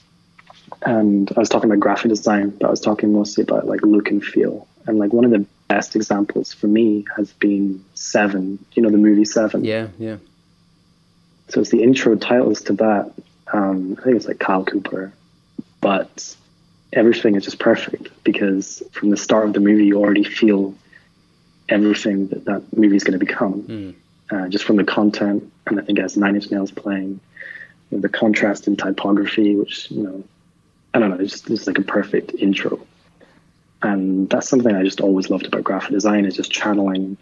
and 0.83 1.31
I 1.37 1.41
was 1.41 1.49
talking 1.49 1.71
about 1.71 1.81
graphic 1.81 2.09
design, 2.11 2.51
but 2.51 2.67
I 2.67 2.71
was 2.71 2.81
talking 2.81 3.13
mostly 3.13 3.43
about 3.43 3.67
like 3.67 3.83
look 3.83 4.11
and 4.11 4.25
feel. 4.25 4.67
And 4.87 4.99
like 4.99 5.13
one 5.13 5.25
of 5.25 5.31
the 5.31 5.45
best 5.69 5.95
examples 5.95 6.53
for 6.53 6.67
me 6.67 7.05
has 7.17 7.33
been 7.35 7.85
Seven. 7.95 8.65
You 8.73 8.83
know 8.83 8.91
the 8.91 8.99
movie 8.99 9.25
Seven. 9.25 9.65
Yeah, 9.65 9.89
yeah. 9.99 10.17
So 11.49 11.61
it's 11.61 11.71
the 11.71 11.83
intro 11.83 12.17
titles 12.17 12.63
to 12.63 12.73
that. 12.75 13.13
Um, 13.53 13.97
I 13.99 14.03
think 14.03 14.17
it's 14.17 14.27
like 14.27 14.39
Kyle 14.39 14.65
Cooper, 14.65 15.13
but 15.81 16.37
everything 16.93 17.35
is 17.37 17.45
just 17.45 17.59
perfect 17.59 18.09
because 18.25 18.83
from 18.93 19.11
the 19.11 19.17
start 19.17 19.47
of 19.47 19.53
the 19.53 19.61
movie 19.61 19.87
you 19.87 19.99
already 19.99 20.25
feel 20.25 20.75
everything 21.69 22.29
that 22.29 22.45
that 22.47 22.77
movie 22.77 22.97
is 22.97 23.05
going 23.05 23.19
to 23.19 23.25
become, 23.25 23.63
mm. 23.63 23.95
uh, 24.31 24.49
just 24.49 24.65
from 24.65 24.77
the 24.77 24.85
content. 24.85 25.51
And 25.67 25.79
I 25.79 25.83
think 25.83 25.99
it 25.99 26.03
has 26.03 26.17
Nine 26.17 26.35
Inch 26.35 26.51
Nails 26.51 26.73
playing, 26.73 27.21
the 27.91 28.09
contrast 28.09 28.67
in 28.67 28.77
typography, 28.77 29.55
which 29.57 29.91
you 29.91 30.03
know, 30.03 30.25
I 30.93 30.99
don't 30.99 31.11
know, 31.11 31.17
it's 31.17 31.33
just 31.33 31.51
it's 31.51 31.67
like 31.67 31.79
a 31.79 31.83
perfect 31.83 32.35
intro 32.35 32.81
and 33.83 34.29
that's 34.29 34.49
something 34.49 34.75
I 34.75 34.83
just 34.83 35.01
always 35.01 35.31
loved 35.31 35.47
about 35.47 35.65
graphic 35.65 35.93
design 35.93 36.25
is 36.25 36.37
just 36.37 36.51
channeling 36.51 37.17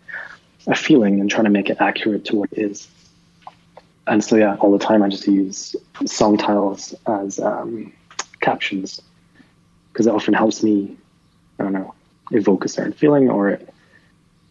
a 0.67 0.75
feeling 0.75 1.21
and 1.21 1.31
trying 1.31 1.45
to 1.45 1.51
make 1.51 1.71
it 1.71 1.79
accurate 1.81 2.25
to 2.27 2.37
what 2.37 2.53
it 2.53 2.59
is. 2.59 2.89
And 4.07 4.23
so 4.23 4.37
yeah, 4.37 4.57
all 4.57 4.77
the 4.77 4.85
time 4.85 5.03
I 5.03 5.09
just 5.09 5.27
use 5.27 5.77
song 6.05 6.37
titles 6.37 6.95
as 7.07 7.39
um, 7.41 7.93
captions 8.41 9.01
because 9.93 10.07
it 10.07 10.15
often 10.15 10.35
helps 10.35 10.63
me, 10.63 10.97
I 11.59 11.65
don't 11.65 11.73
know, 11.73 11.95
evoke 12.31 12.65
a 12.65 12.69
certain 12.69 12.93
feeling, 12.93 13.31
or 13.31 13.51
it, 13.51 13.75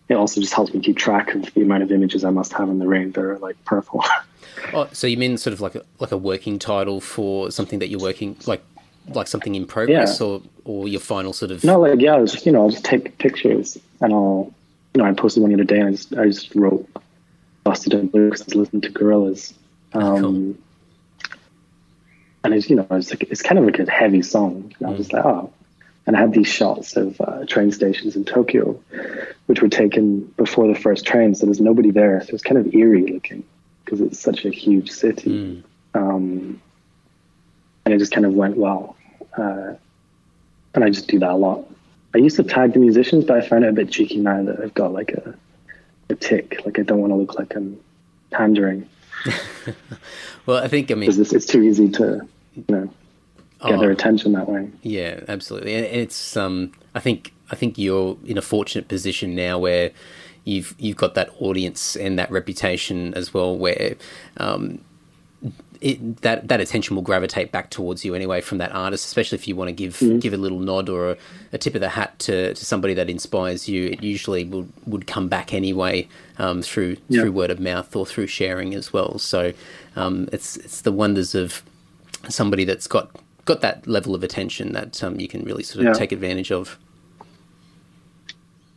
it 0.09 0.15
also 0.15 0.41
just 0.41 0.53
helps 0.53 0.73
me 0.73 0.79
keep 0.81 0.97
track 0.97 1.33
of 1.35 1.53
the 1.53 1.61
amount 1.61 1.83
of 1.83 1.91
images 1.91 2.23
I 2.23 2.31
must 2.31 2.51
have 2.53 2.69
in 2.69 2.79
the 2.79 2.87
ring 2.87 3.11
that 3.11 3.21
are 3.21 3.37
like 3.39 3.63
purple. 3.65 4.03
oh, 4.73 4.89
so 4.91 5.07
you 5.07 5.17
mean 5.17 5.37
sort 5.37 5.53
of 5.53 5.61
like 5.61 5.75
a 5.75 5.83
like 5.99 6.11
a 6.11 6.17
working 6.17 6.59
title 6.59 6.99
for 6.99 7.51
something 7.51 7.79
that 7.79 7.89
you're 7.89 7.99
working 7.99 8.35
like 8.45 8.63
like 9.13 9.27
something 9.27 9.55
in 9.55 9.65
progress 9.65 10.19
yeah. 10.19 10.27
or 10.27 10.41
or 10.63 10.87
your 10.87 10.99
final 10.99 11.33
sort 11.33 11.51
of 11.51 11.63
no 11.63 11.79
like 11.79 11.99
yeah 11.99 12.13
I 12.13 12.17
was 12.17 12.31
just 12.31 12.45
you 12.45 12.51
know 12.51 12.63
I'll 12.63 12.69
just 12.69 12.85
take 12.85 13.17
pictures 13.17 13.77
and 14.01 14.13
I'll 14.13 14.53
you 14.93 15.01
know 15.01 15.07
I 15.07 15.13
posted 15.13 15.41
one 15.41 15.51
the 15.51 15.55
other 15.55 15.63
day 15.63 15.79
and 15.79 15.89
I 15.89 15.91
just 15.91 16.15
I 16.15 16.25
just 16.25 16.55
wrote 16.55 16.87
busted 17.63 17.93
and 17.93 18.11
blue 18.11 18.29
because 18.29 18.53
I 18.53 18.57
listening 18.57 18.81
to 18.81 18.91
Gorillaz 18.91 19.53
um, 19.93 20.21
cool. 20.21 20.55
and 22.43 22.53
it's 22.53 22.69
you 22.69 22.75
know 22.75 22.87
it's 22.91 23.11
like 23.11 23.23
it's 23.23 23.41
kind 23.41 23.59
of 23.59 23.65
like 23.65 23.79
a 23.79 23.89
heavy 23.89 24.21
song 24.21 24.73
and 24.79 24.87
I 24.87 24.91
was 24.91 25.09
mm. 25.09 25.13
like 25.13 25.25
oh 25.25 25.51
and 26.07 26.15
I 26.15 26.19
had 26.19 26.33
these 26.33 26.47
shots 26.47 26.95
of 26.95 27.19
uh, 27.19 27.45
train 27.47 27.71
stations 27.71 28.15
in 28.15 28.25
Tokyo 28.25 28.79
which 29.45 29.61
were 29.61 29.69
taken 29.69 30.21
before 30.37 30.67
the 30.67 30.79
first 30.79 31.05
train 31.05 31.35
so 31.35 31.45
there's 31.45 31.61
nobody 31.61 31.91
there 31.91 32.21
so 32.21 32.33
it's 32.33 32.43
kind 32.43 32.57
of 32.57 32.73
eerie 32.73 33.05
looking 33.05 33.43
because 33.83 34.01
it's 34.01 34.19
such 34.19 34.45
a 34.45 34.49
huge 34.49 34.89
city 34.89 35.29
mm. 35.29 35.63
um, 35.93 36.59
and 37.85 37.93
it 37.93 37.99
just 37.99 38.11
kind 38.11 38.25
of 38.25 38.33
went 38.33 38.57
well. 38.57 38.94
Uh, 39.37 39.75
and 40.73 40.83
I 40.83 40.89
just 40.89 41.07
do 41.07 41.19
that 41.19 41.31
a 41.31 41.35
lot. 41.35 41.65
I 42.13 42.19
used 42.19 42.37
to 42.37 42.43
tag 42.43 42.73
the 42.73 42.79
musicians, 42.79 43.25
but 43.25 43.37
I 43.37 43.47
find 43.47 43.63
it 43.63 43.69
a 43.69 43.73
bit 43.73 43.91
cheeky 43.91 44.17
now 44.17 44.43
that 44.43 44.61
I've 44.61 44.73
got 44.73 44.93
like 44.93 45.11
a, 45.11 45.35
a 46.09 46.15
tick. 46.15 46.61
Like 46.65 46.79
I 46.79 46.83
don't 46.83 46.99
want 46.99 47.11
to 47.11 47.15
look 47.17 47.35
like 47.35 47.55
I'm 47.55 47.79
pandering. 48.31 48.87
well, 50.45 50.63
I 50.63 50.67
think 50.67 50.91
I 50.91 50.95
mean 50.95 51.09
it's, 51.09 51.33
it's, 51.33 51.45
too 51.45 51.61
easy 51.61 51.89
to 51.89 52.27
you 52.55 52.65
know 52.69 52.89
get 53.63 53.73
oh, 53.73 53.79
their 53.79 53.91
attention 53.91 54.33
that 54.33 54.47
way. 54.47 54.69
Yeah, 54.81 55.21
absolutely. 55.27 55.75
And 55.75 55.85
it's 55.85 56.37
um, 56.37 56.71
I 56.93 56.99
think 56.99 57.33
I 57.51 57.55
think 57.55 57.77
you're 57.77 58.17
in 58.25 58.37
a 58.37 58.41
fortunate 58.41 58.87
position 58.87 59.35
now 59.35 59.57
where 59.57 59.91
you've 60.43 60.75
you've 60.77 60.97
got 60.97 61.15
that 61.15 61.29
audience 61.39 61.95
and 61.95 62.17
that 62.19 62.31
reputation 62.31 63.13
as 63.13 63.33
well, 63.33 63.57
where 63.57 63.95
um, 64.37 64.79
it, 65.85 66.21
that 66.23 66.47
that 66.47 66.59
attention 66.59 66.95
will 66.95 67.03
gravitate 67.03 67.51
back 67.51 67.69
towards 67.69 68.03
you 68.03 68.15
anyway 68.15 68.41
from 68.41 68.57
that 68.57 68.71
artist, 68.71 69.05
especially 69.05 69.35
if 69.35 69.47
you 69.47 69.55
want 69.55 69.67
to 69.67 69.71
give 69.71 69.97
mm. 69.99 70.19
give 70.19 70.33
a 70.33 70.37
little 70.37 70.57
nod 70.57 70.89
or 70.89 71.11
a, 71.11 71.17
a, 71.53 71.59
tip 71.59 71.75
of 71.75 71.81
the 71.81 71.89
hat 71.89 72.17
to, 72.17 72.55
to 72.55 72.65
somebody 72.65 72.95
that 72.95 73.07
inspires 73.07 73.69
you. 73.69 73.89
It 73.89 74.01
usually 74.01 74.45
would 74.45 74.73
would 74.87 75.05
come 75.05 75.27
back 75.27 75.53
anyway 75.53 76.07
um, 76.39 76.63
through 76.63 76.97
yeah. 77.07 77.21
through 77.21 77.33
word 77.33 77.51
of 77.51 77.59
mouth 77.59 77.95
or 77.95 78.03
through 78.03 78.25
sharing 78.25 78.73
as 78.73 78.91
well. 78.91 79.19
So 79.19 79.53
um, 79.95 80.27
it's 80.31 80.57
it's 80.57 80.81
the 80.81 80.91
wonders 80.91 81.35
of 81.35 81.61
somebody 82.29 82.65
that's 82.65 82.87
got 82.87 83.11
got 83.45 83.61
that 83.61 83.85
level 83.85 84.15
of 84.15 84.23
attention 84.23 84.73
that 84.73 85.03
um, 85.03 85.19
you 85.19 85.27
can 85.27 85.43
really 85.43 85.61
sort 85.61 85.85
of 85.85 85.93
yeah. 85.93 85.99
take 85.99 86.11
advantage 86.11 86.51
of. 86.51 86.79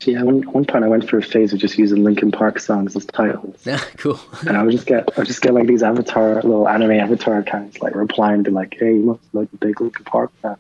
Yeah, 0.02 0.22
one, 0.22 0.42
one 0.42 0.64
point 0.64 0.84
I 0.84 0.88
went 0.88 1.08
through 1.08 1.20
a 1.20 1.22
phase 1.22 1.52
of 1.52 1.58
just 1.58 1.76
using 1.76 2.04
Linkin 2.04 2.30
Park 2.30 2.60
songs 2.60 2.94
as 2.94 3.04
titles. 3.06 3.60
Yeah, 3.64 3.80
cool. 3.96 4.20
and 4.46 4.56
I 4.56 4.62
would 4.62 4.72
just 4.72 4.86
get 4.86 5.08
I 5.16 5.20
would 5.20 5.26
just 5.26 5.42
get 5.42 5.54
like 5.54 5.66
these 5.66 5.82
avatar 5.82 6.36
little 6.36 6.68
anime 6.68 6.92
avatar 6.92 7.38
accounts 7.38 7.80
like 7.80 7.94
replying 7.94 8.44
to 8.44 8.50
like, 8.50 8.76
"Hey, 8.78 8.94
you 8.94 9.02
must 9.02 9.20
like 9.32 9.48
a 9.52 9.56
big 9.56 9.80
Linkin 9.80 10.04
Park 10.04 10.30
fan." 10.40 10.56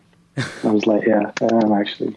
I 0.64 0.70
was 0.70 0.86
like, 0.86 1.06
"Yeah, 1.06 1.30
I 1.40 1.64
am 1.64 1.72
actually." 1.72 2.16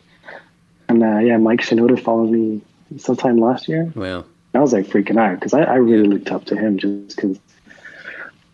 And 0.90 1.04
uh, 1.04 1.20
yeah, 1.20 1.38
Mike 1.38 1.62
Shinoda 1.62 2.02
followed 2.02 2.32
me 2.32 2.62
sometime 2.98 3.38
last 3.38 3.68
year. 3.68 3.92
Wow. 3.96 4.26
I 4.54 4.60
was 4.60 4.74
like 4.74 4.88
freaking 4.88 5.18
out 5.18 5.40
because 5.40 5.54
I, 5.54 5.62
I 5.62 5.76
really 5.76 6.04
yeah. 6.04 6.14
looked 6.16 6.32
up 6.32 6.46
to 6.46 6.56
him 6.58 6.78
just 6.78 7.16
because 7.16 7.40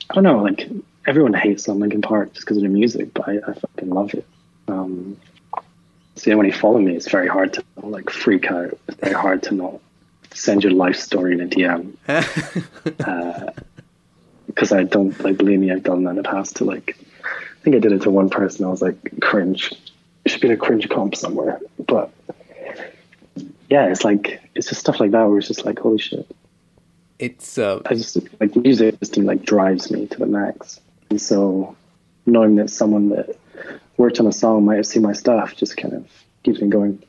I 0.09 0.13
don't 0.13 0.23
know, 0.23 0.43
like 0.43 0.69
everyone 1.07 1.33
hates 1.33 1.67
on 1.67 1.79
Linkin 1.79 2.01
Park 2.01 2.33
just 2.33 2.45
because 2.45 2.57
of 2.57 2.63
the 2.63 2.69
music, 2.69 3.13
but 3.13 3.27
I, 3.27 3.37
I 3.47 3.53
fucking 3.53 3.89
love 3.89 4.13
it. 4.13 4.27
Um, 4.67 5.17
so 6.17 6.31
yeah, 6.31 6.35
when 6.35 6.47
you 6.47 6.53
follow 6.53 6.79
me, 6.79 6.95
it's 6.95 7.09
very 7.09 7.27
hard 7.27 7.53
to 7.53 7.63
like 7.83 8.09
freak 8.09 8.51
out. 8.51 8.77
It's 8.87 8.97
very 8.97 9.13
hard 9.13 9.43
to 9.43 9.53
not 9.53 9.79
send 10.33 10.63
your 10.63 10.73
life 10.73 10.95
story 10.95 11.33
in 11.33 11.41
a 11.41 11.45
DM. 11.45 11.93
Because 14.47 14.71
uh, 14.71 14.77
I 14.77 14.83
don't 14.83 15.17
like 15.19 15.37
believe 15.37 15.59
me, 15.59 15.71
I've 15.71 15.83
done 15.83 16.03
that 16.03 16.11
in 16.11 16.15
the 16.17 16.23
past 16.23 16.57
to 16.57 16.65
like. 16.65 16.97
I 17.23 17.63
think 17.69 17.75
I 17.75 17.79
did 17.79 17.91
it 17.91 18.01
to 18.03 18.09
one 18.09 18.29
person. 18.29 18.65
I 18.65 18.69
was 18.69 18.81
like, 18.81 19.19
cringe. 19.19 19.73
It 20.25 20.31
should 20.31 20.41
be 20.41 20.47
in 20.47 20.53
a 20.53 20.57
cringe 20.57 20.87
comp 20.89 21.15
somewhere. 21.15 21.59
But 21.85 22.11
yeah, 23.69 23.87
it's 23.87 24.03
like 24.03 24.41
it's 24.55 24.69
just 24.69 24.81
stuff 24.81 24.99
like 24.99 25.11
that 25.11 25.23
where 25.23 25.37
it's 25.37 25.47
just 25.47 25.65
like, 25.65 25.77
holy 25.79 25.99
shit. 25.99 26.29
It's 27.19 27.57
uh, 27.57 27.81
I 27.85 27.93
just 27.93 28.17
like 28.39 28.55
music 28.55 28.99
just 28.99 29.17
like 29.17 29.43
drives 29.43 29.91
me 29.91 30.07
to 30.07 30.17
the 30.17 30.25
max, 30.25 30.79
and 31.09 31.21
so 31.21 31.75
knowing 32.25 32.55
that 32.55 32.69
someone 32.69 33.09
that 33.09 33.37
worked 33.97 34.19
on 34.19 34.27
a 34.27 34.31
song 34.31 34.65
might 34.65 34.75
have 34.75 34.85
seen 34.85 35.01
my 35.01 35.13
stuff 35.13 35.55
just 35.55 35.77
kind 35.77 35.93
of 35.93 36.07
keeps 36.43 36.61
me 36.61 36.69
going. 36.69 37.03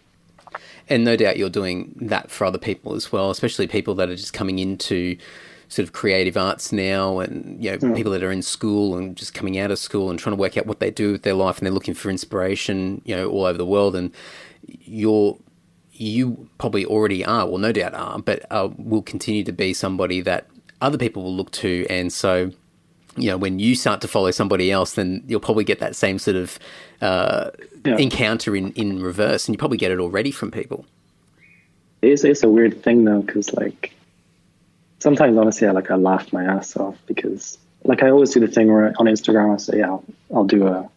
And 0.89 1.05
no 1.05 1.17
doubt 1.17 1.37
you're 1.37 1.51
doing 1.51 1.95
that 2.01 2.31
for 2.31 2.47
other 2.47 2.59
people 2.59 2.95
as 2.95 3.13
well, 3.13 3.31
especially 3.31 3.67
people 3.67 3.95
that 3.97 4.09
are 4.09 4.17
just 4.17 4.33
coming 4.33 4.59
into 4.59 5.19
sort 5.69 5.87
of 5.87 5.93
creative 5.93 6.37
arts 6.37 6.73
now 6.73 7.19
and 7.19 7.63
you 7.63 7.71
know 7.71 7.77
mm. 7.77 7.95
people 7.95 8.11
that 8.11 8.23
are 8.23 8.33
in 8.33 8.41
school 8.41 8.97
and 8.97 9.17
just 9.17 9.35
coming 9.35 9.59
out 9.59 9.71
of 9.71 9.79
school 9.79 10.09
and 10.09 10.19
trying 10.19 10.35
to 10.35 10.41
work 10.41 10.57
out 10.57 10.67
what 10.67 10.81
they 10.81 10.91
do 10.91 11.13
with 11.13 11.23
their 11.23 11.35
life 11.35 11.59
and 11.59 11.67
they're 11.67 11.75
looking 11.75 11.93
for 11.93 12.09
inspiration 12.09 13.03
you 13.05 13.15
know 13.15 13.29
all 13.29 13.45
over 13.45 13.59
the 13.59 13.67
world 13.67 13.95
and 13.95 14.11
you're 14.67 15.37
you 15.93 16.49
probably 16.57 16.87
already 16.87 17.23
are 17.23 17.47
well 17.47 17.59
no 17.59 17.71
doubt 17.71 17.93
are 17.93 18.19
but 18.19 18.47
uh, 18.51 18.69
will 18.79 19.03
continue 19.03 19.45
to 19.45 19.53
be 19.53 19.75
somebody 19.75 20.23
that 20.23 20.47
other 20.81 20.97
people 20.97 21.23
will 21.23 21.37
look 21.37 21.51
to 21.51 21.87
and 21.91 22.13
so 22.13 22.51
you 23.21 23.31
know, 23.31 23.37
when 23.37 23.59
you 23.59 23.75
start 23.75 24.01
to 24.03 24.09
follow 24.09 24.31
somebody 24.31 24.71
else, 24.71 24.93
then 24.95 25.23
you'll 25.27 25.41
probably 25.41 25.65
get 25.65 25.79
that 25.81 25.95
same 25.97 26.19
sort 26.19 26.37
of 26.37 26.59
uh, 27.01 27.51
yeah. 27.85 27.97
encounter 27.97 28.55
in, 28.57 28.73
in 28.73 29.03
reverse, 29.03 29.47
and 29.47 29.55
you 29.55 29.59
probably 29.59 29.79
get 29.79 29.91
it 29.91 29.99
already 30.01 30.31
from 30.31 30.51
people. 30.51 30.85
it's 32.03 32.25
it's 32.25 32.43
a 32.43 32.49
weird 32.49 32.83
thing 32.83 33.05
though, 33.05 33.23
because 33.23 33.53
like 33.55 33.93
sometimes 35.01 35.37
honestly, 35.37 35.67
I 35.67 35.73
like 35.73 35.91
I 35.91 35.97
laugh 35.97 36.33
my 36.33 36.45
ass 36.45 36.77
off 36.77 36.97
because 37.07 37.59
like 37.85 38.03
I 38.03 38.11
always 38.11 38.31
do 38.31 38.41
the 38.41 38.49
thing 38.49 38.73
where 38.73 38.93
on 38.99 39.07
Instagram 39.07 39.55
I 39.55 39.57
say, 39.59 39.79
yeah, 39.79 39.87
I'll, 39.87 40.05
I'll 40.35 40.45
do 40.45 40.67
a 40.67 40.89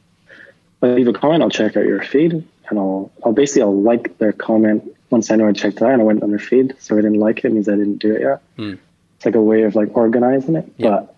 I'll 0.81 0.93
leave 0.93 1.07
a 1.07 1.13
comment, 1.13 1.43
I'll 1.43 1.49
check 1.49 1.77
out 1.77 1.85
your 1.85 2.01
feed, 2.03 2.33
and 2.33 2.79
I'll 2.79 3.11
I'll 3.23 3.33
basically 3.33 3.63
I'll 3.63 3.81
like 3.81 4.17
their 4.17 4.33
comment 4.33 4.95
once 5.09 5.29
I 5.29 5.35
know 5.35 5.47
I 5.47 5.51
checked 5.53 5.77
it 5.77 5.83
out 5.83 5.91
and 5.91 6.01
I 6.01 6.05
went 6.05 6.23
on 6.23 6.29
their 6.29 6.39
feed. 6.39 6.75
So 6.79 6.97
I 6.97 7.01
didn't 7.01 7.19
like 7.19 7.39
it, 7.39 7.45
it 7.45 7.53
means 7.53 7.67
I 7.69 7.73
didn't 7.75 7.97
do 7.97 8.13
it 8.15 8.21
yet. 8.21 8.41
Mm. 8.57 8.79
It's 9.17 9.25
like 9.25 9.35
a 9.35 9.41
way 9.41 9.63
of 9.63 9.75
like 9.75 9.95
organizing 9.95 10.55
it, 10.55 10.71
Yeah. 10.77 10.89
but 10.89 11.10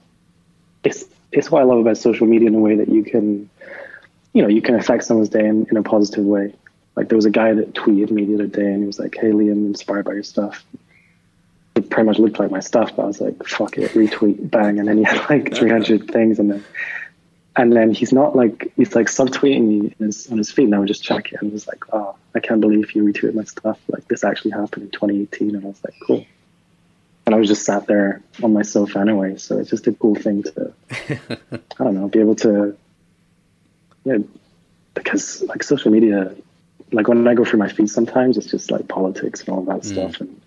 it's 0.83 1.05
it's 1.31 1.49
what 1.49 1.61
I 1.61 1.65
love 1.65 1.79
about 1.79 1.97
social 1.97 2.27
media 2.27 2.47
in 2.47 2.55
a 2.55 2.59
way 2.59 2.75
that 2.75 2.89
you 2.89 3.03
can, 3.03 3.49
you 4.33 4.41
know, 4.41 4.47
you 4.47 4.61
can 4.61 4.75
affect 4.75 5.03
someone's 5.03 5.29
day 5.29 5.45
in, 5.45 5.65
in 5.69 5.77
a 5.77 5.83
positive 5.83 6.23
way. 6.23 6.53
Like 6.95 7.09
there 7.09 7.15
was 7.15 7.25
a 7.25 7.31
guy 7.31 7.53
that 7.53 7.73
tweeted 7.73 8.11
me 8.11 8.25
the 8.25 8.35
other 8.35 8.47
day 8.47 8.65
and 8.65 8.81
he 8.81 8.85
was 8.85 8.99
like, 8.99 9.15
"Hey 9.15 9.31
Liam, 9.31 9.65
inspired 9.65 10.05
by 10.05 10.13
your 10.13 10.23
stuff." 10.23 10.63
It 11.75 11.89
pretty 11.89 12.05
much 12.05 12.19
looked 12.19 12.37
like 12.37 12.51
my 12.51 12.59
stuff, 12.59 12.95
but 12.95 13.03
I 13.03 13.05
was 13.07 13.19
like, 13.19 13.43
"Fuck 13.47 13.77
it, 13.77 13.91
retweet, 13.91 14.51
bang!" 14.51 14.77
And 14.77 14.87
then 14.87 14.99
he 14.99 15.03
had 15.03 15.27
like 15.29 15.55
300 15.55 16.07
things, 16.11 16.37
and 16.37 16.51
then 16.51 16.63
and 17.55 17.71
then 17.73 17.91
he's 17.91 18.11
not 18.11 18.35
like 18.35 18.71
he's 18.75 18.95
like 18.95 19.07
subtweeting 19.07 19.67
me 19.67 19.95
in 19.99 20.05
his, 20.05 20.27
on 20.31 20.37
his 20.37 20.51
feed, 20.51 20.65
and 20.65 20.75
I 20.75 20.79
would 20.79 20.87
just 20.87 21.03
check 21.03 21.31
it 21.31 21.41
and 21.41 21.51
was 21.51 21.67
like, 21.67 21.83
"Oh, 21.91 22.15
I 22.35 22.39
can't 22.39 22.61
believe 22.61 22.93
you 22.93 23.03
retweeted 23.03 23.35
my 23.35 23.43
stuff! 23.43 23.79
Like 23.87 24.07
this 24.07 24.23
actually 24.23 24.51
happened 24.51 24.85
in 24.85 24.91
2018," 24.91 25.55
and 25.55 25.65
I 25.65 25.67
was 25.67 25.83
like, 25.83 25.95
"Cool." 26.05 26.25
And 27.25 27.33
I 27.33 27.37
was 27.37 27.47
just 27.47 27.65
sat 27.65 27.87
there 27.87 28.21
on 28.41 28.53
my 28.53 28.63
sofa 28.63 28.99
anyway, 28.99 29.37
so 29.37 29.57
it's 29.57 29.69
just 29.69 29.87
a 29.87 29.93
cool 29.93 30.15
thing 30.15 30.43
to, 30.43 30.73
I 30.91 31.83
don't 31.83 31.95
know, 31.95 32.09
be 32.09 32.19
able 32.19 32.35
to, 32.37 32.77
yeah, 34.03 34.17
because 34.93 35.41
like 35.43 35.63
social 35.63 35.91
media, 35.91 36.35
like 36.91 37.07
when 37.07 37.25
I 37.27 37.33
go 37.33 37.45
through 37.45 37.59
my 37.59 37.69
feed 37.69 37.89
sometimes, 37.89 38.37
it's 38.37 38.47
just 38.47 38.71
like 38.71 38.87
politics 38.87 39.39
and 39.41 39.49
all 39.49 39.63
that 39.63 39.85
stuff. 39.85 40.19
And 40.19 40.41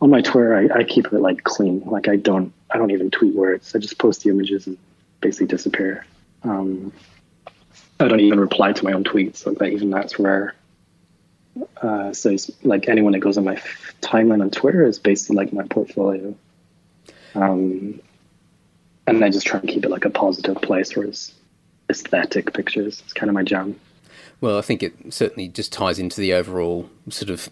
on 0.00 0.10
my 0.10 0.20
Twitter, 0.22 0.56
I, 0.56 0.80
I 0.80 0.84
keep 0.84 1.06
it 1.06 1.20
like 1.20 1.44
clean. 1.44 1.82
Like 1.86 2.08
I 2.08 2.16
don't, 2.16 2.52
I 2.70 2.78
don't 2.78 2.90
even 2.90 3.10
tweet 3.10 3.34
words. 3.34 3.74
I 3.74 3.78
just 3.78 3.98
post 3.98 4.22
the 4.22 4.30
images 4.30 4.66
and 4.66 4.76
basically 5.20 5.46
disappear. 5.46 6.04
Um, 6.42 6.92
I 7.98 8.08
don't 8.08 8.20
even 8.20 8.40
reply 8.40 8.72
to 8.72 8.84
my 8.84 8.92
own 8.92 9.04
tweets. 9.04 9.46
Like 9.46 9.58
that, 9.58 9.66
even 9.66 9.90
that's 9.90 10.18
rare. 10.18 10.54
Uh, 11.80 12.12
so 12.12 12.30
it's 12.30 12.50
like 12.62 12.88
anyone 12.88 13.12
that 13.12 13.20
goes 13.20 13.38
on 13.38 13.44
my 13.44 13.60
timeline 14.00 14.40
on 14.40 14.50
Twitter 14.50 14.84
is 14.84 14.98
basically 14.98 15.36
like 15.36 15.52
my 15.52 15.64
portfolio. 15.64 16.34
Um, 17.34 18.00
and 19.06 19.24
I 19.24 19.30
just 19.30 19.46
try 19.46 19.60
and 19.60 19.68
keep 19.68 19.84
it 19.84 19.90
like 19.90 20.04
a 20.04 20.10
positive 20.10 20.56
place 20.62 20.94
where 20.96 21.06
it's 21.06 21.32
aesthetic 21.88 22.52
pictures. 22.54 23.00
It's 23.04 23.12
kind 23.12 23.28
of 23.28 23.34
my 23.34 23.42
jam. 23.42 23.78
Well, 24.40 24.58
I 24.58 24.62
think 24.62 24.82
it 24.82 24.94
certainly 25.12 25.48
just 25.48 25.72
ties 25.72 25.98
into 25.98 26.20
the 26.20 26.32
overall 26.32 26.88
sort 27.08 27.30
of 27.30 27.50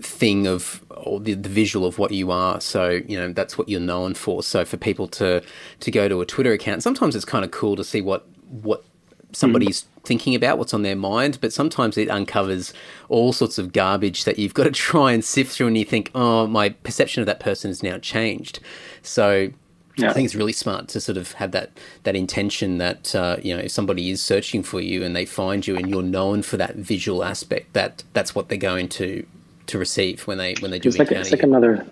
thing 0.00 0.46
of 0.46 0.84
or 0.90 1.20
the, 1.20 1.34
the 1.34 1.48
visual 1.48 1.86
of 1.86 1.98
what 1.98 2.12
you 2.12 2.30
are. 2.30 2.60
So 2.60 3.02
you 3.06 3.18
know 3.18 3.32
that's 3.32 3.56
what 3.56 3.68
you're 3.68 3.80
known 3.80 4.14
for. 4.14 4.42
So 4.42 4.64
for 4.64 4.76
people 4.76 5.06
to 5.08 5.42
to 5.80 5.90
go 5.90 6.08
to 6.08 6.20
a 6.20 6.26
Twitter 6.26 6.52
account, 6.52 6.82
sometimes 6.82 7.14
it's 7.14 7.24
kind 7.24 7.44
of 7.44 7.50
cool 7.50 7.76
to 7.76 7.84
see 7.84 8.00
what 8.00 8.26
what 8.48 8.84
somebody's 9.32 9.84
thinking 10.04 10.34
about, 10.34 10.58
what's 10.58 10.74
on 10.74 10.82
their 10.82 10.96
mind. 10.96 11.38
But 11.40 11.52
sometimes 11.52 11.98
it 11.98 12.10
uncovers 12.10 12.72
all 13.08 13.32
sorts 13.32 13.58
of 13.58 13.72
garbage 13.72 14.24
that 14.24 14.38
you've 14.38 14.54
got 14.60 14.64
to 14.64 14.70
try 14.70 15.12
and 15.12 15.24
sift 15.24 15.52
through, 15.52 15.68
and 15.68 15.78
you 15.78 15.84
think, 15.84 16.10
oh, 16.14 16.46
my 16.46 16.70
perception 16.70 17.20
of 17.20 17.26
that 17.26 17.40
person 17.40 17.70
has 17.70 17.82
now 17.82 17.98
changed. 17.98 18.60
So 19.02 19.50
Yeah. 19.96 20.10
I 20.10 20.12
think 20.12 20.26
it's 20.26 20.36
really 20.36 20.52
smart 20.52 20.86
to 20.88 21.00
sort 21.00 21.18
of 21.18 21.32
have 21.32 21.50
that 21.50 21.70
that 22.04 22.14
intention 22.14 22.78
that 22.78 23.14
uh, 23.16 23.36
you 23.42 23.52
know 23.54 23.62
if 23.64 23.72
somebody 23.72 24.10
is 24.10 24.22
searching 24.22 24.62
for 24.62 24.80
you 24.80 25.02
and 25.02 25.16
they 25.16 25.26
find 25.26 25.66
you 25.66 25.76
and 25.76 25.90
you're 25.90 26.04
known 26.04 26.42
for 26.42 26.56
that 26.56 26.76
visual 26.76 27.24
aspect, 27.24 27.72
that 27.72 28.04
that's 28.12 28.32
what 28.32 28.48
they're 28.48 28.58
going 28.58 28.88
to 28.90 29.26
to 29.66 29.78
receive 29.78 30.26
when 30.26 30.38
they 30.38 30.54
when 30.60 30.70
they 30.70 30.78
do 30.78 30.88
It's 30.88 30.98
like 30.98 31.10
it's 31.10 31.32
like 31.32 31.42
another 31.42 31.84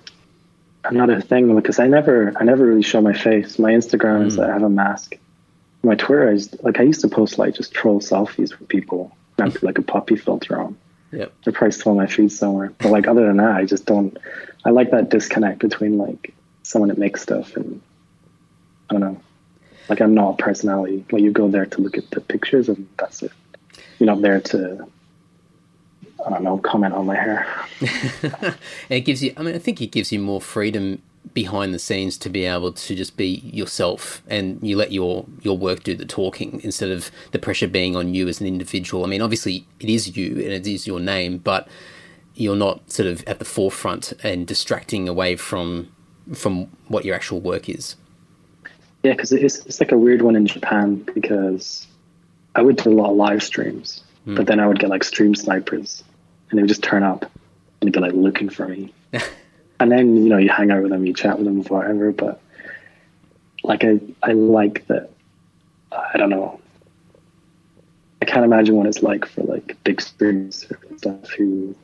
another 0.85 1.21
thing 1.21 1.55
because 1.57 1.79
I 1.81 1.89
never 1.89 2.33
I 2.39 2.45
never 2.45 2.65
really 2.65 2.83
show 2.83 3.01
my 3.01 3.13
face. 3.13 3.59
My 3.59 3.73
Instagram 3.73 4.27
is 4.27 4.39
I 4.39 4.53
have 4.53 4.63
a 4.63 4.71
mask. 4.71 5.17
My 5.87 5.95
Twitter 5.95 6.33
is 6.33 6.55
like 6.63 6.81
I 6.81 6.83
used 6.83 7.01
to 7.03 7.09
post 7.09 7.39
like 7.39 7.55
just 7.55 7.73
troll 7.73 8.01
selfies 8.01 8.59
with 8.59 8.69
people. 8.69 9.17
and 9.39 9.53
put 9.53 9.61
mm. 9.61 9.67
like 9.67 9.79
a 9.79 9.83
puppy 9.83 10.17
filter 10.17 10.59
on. 10.59 10.77
Yep. 11.13 11.33
They're 11.45 11.53
probably 11.53 11.73
still 11.73 11.95
my 11.95 12.07
feed 12.07 12.33
somewhere. 12.33 12.73
But 12.79 12.91
like 12.91 13.07
other 13.07 13.25
than 13.27 13.37
that, 13.37 13.53
I 13.53 13.65
just 13.65 13.87
don't. 13.87 14.19
I 14.65 14.71
like 14.71 14.91
that 14.91 15.11
disconnect 15.11 15.61
between 15.61 15.97
like 15.97 16.35
someone 16.65 16.89
that 16.89 16.99
makes 16.99 17.23
stuff 17.23 17.57
and 17.57 17.81
I 18.91 18.95
don't 18.95 19.01
know. 19.01 19.21
Like 19.89 20.01
I'm 20.01 20.15
not 20.15 20.41
a 20.41 20.43
personality. 20.43 21.05
Like 21.13 21.23
you 21.23 21.31
go 21.31 21.49
there 21.49 21.67
to 21.67 21.81
look 21.81 21.97
at 21.97 22.11
the 22.11 22.21
pictures 22.21 22.69
and 22.69 22.89
that's 22.99 23.23
it. 23.23 23.31
You're 24.01 24.09
not 24.09 24.23
there 24.23 24.41
to. 24.41 24.89
I 26.27 26.31
don't 26.31 26.43
know. 26.43 26.59
Comment 26.59 26.95
on 26.95 27.07
my 27.07 27.15
hair. 27.15 27.47
It 28.89 29.01
gives 29.01 29.23
you. 29.23 29.33
I 29.37 29.43
mean, 29.43 29.55
I 29.55 29.59
think 29.59 29.81
it 29.81 29.93
gives 29.93 30.11
you 30.11 30.19
more 30.19 30.41
freedom 30.41 31.03
behind 31.35 31.75
the 31.75 31.79
scenes 31.79 32.17
to 32.19 32.31
be 32.31 32.45
able 32.45 32.73
to 32.73 32.95
just 32.95 33.17
be 33.17 33.41
yourself, 33.45 34.23
and 34.29 34.59
you 34.63 34.77
let 34.77 34.93
your 34.93 35.27
your 35.43 35.57
work 35.57 35.83
do 35.83 35.95
the 35.95 36.07
talking 36.07 36.61
instead 36.63 36.91
of 36.91 37.11
the 37.33 37.39
pressure 37.39 37.69
being 37.69 37.97
on 37.97 38.15
you 38.15 38.29
as 38.29 38.41
an 38.41 38.47
individual. 38.47 39.05
I 39.05 39.09
mean, 39.09 39.23
obviously 39.23 39.67
it 39.81 39.89
is 39.89 40.17
you 40.17 40.33
and 40.33 40.53
it 40.53 40.67
is 40.67 40.87
your 40.87 41.01
name, 41.01 41.39
but 41.39 41.69
you're 42.35 42.57
not 42.57 42.91
sort 42.91 43.09
of 43.09 43.25
at 43.27 43.39
the 43.39 43.45
forefront 43.45 44.13
and 44.23 44.47
distracting 44.47 45.09
away 45.09 45.37
from 45.37 45.91
from 46.35 46.67
what 46.89 47.05
your 47.05 47.15
actual 47.15 47.41
work 47.41 47.69
is. 47.69 47.97
Yeah, 49.03 49.13
because 49.13 49.33
it's 49.33 49.65
it's 49.67 49.81
like 49.81 49.93
a 49.93 49.99
weird 49.99 50.23
one 50.23 50.37
in 50.37 50.47
Japan 50.47 50.97
because 51.15 51.87
I 52.55 52.63
would 52.63 52.77
do 52.77 52.91
a 52.91 52.95
lot 52.95 53.11
of 53.11 53.17
live 53.17 53.43
streams, 53.43 54.03
hmm. 54.25 54.35
but 54.35 54.47
then 54.47 54.61
I 54.61 54.67
would 54.67 54.79
get 54.79 54.91
like 54.91 55.05
stream 55.05 55.35
snipers, 55.35 56.03
and 56.51 56.59
they 56.59 56.63
would 56.63 56.69
just 56.69 56.83
turn 56.83 57.03
up 57.03 57.31
and 57.81 57.89
they'd 57.89 57.93
be 57.93 58.01
like 58.01 58.13
looking 58.15 58.49
for 58.49 58.69
me, 58.69 58.93
and 59.81 59.91
then 59.91 60.17
you 60.17 60.29
know 60.29 60.39
you 60.39 60.49
hang 60.49 60.71
out 60.71 60.83
with 60.83 60.91
them, 60.91 61.07
you 61.07 61.13
chat 61.13 61.39
with 61.39 61.47
them, 61.47 61.63
whatever. 61.65 62.13
But 62.13 62.41
like 63.63 63.85
I 63.85 64.01
I 64.23 64.33
like 64.33 64.87
that. 64.87 65.11
I 65.93 66.17
don't 66.17 66.31
know. 66.31 66.61
I 68.23 68.25
can't 68.25 68.45
imagine 68.45 68.77
what 68.77 68.87
it's 68.87 69.03
like 69.03 69.27
for 69.27 69.43
like 69.43 69.77
big 69.85 70.01
streamers 70.01 70.67
stuff 70.97 71.31
who 71.31 71.75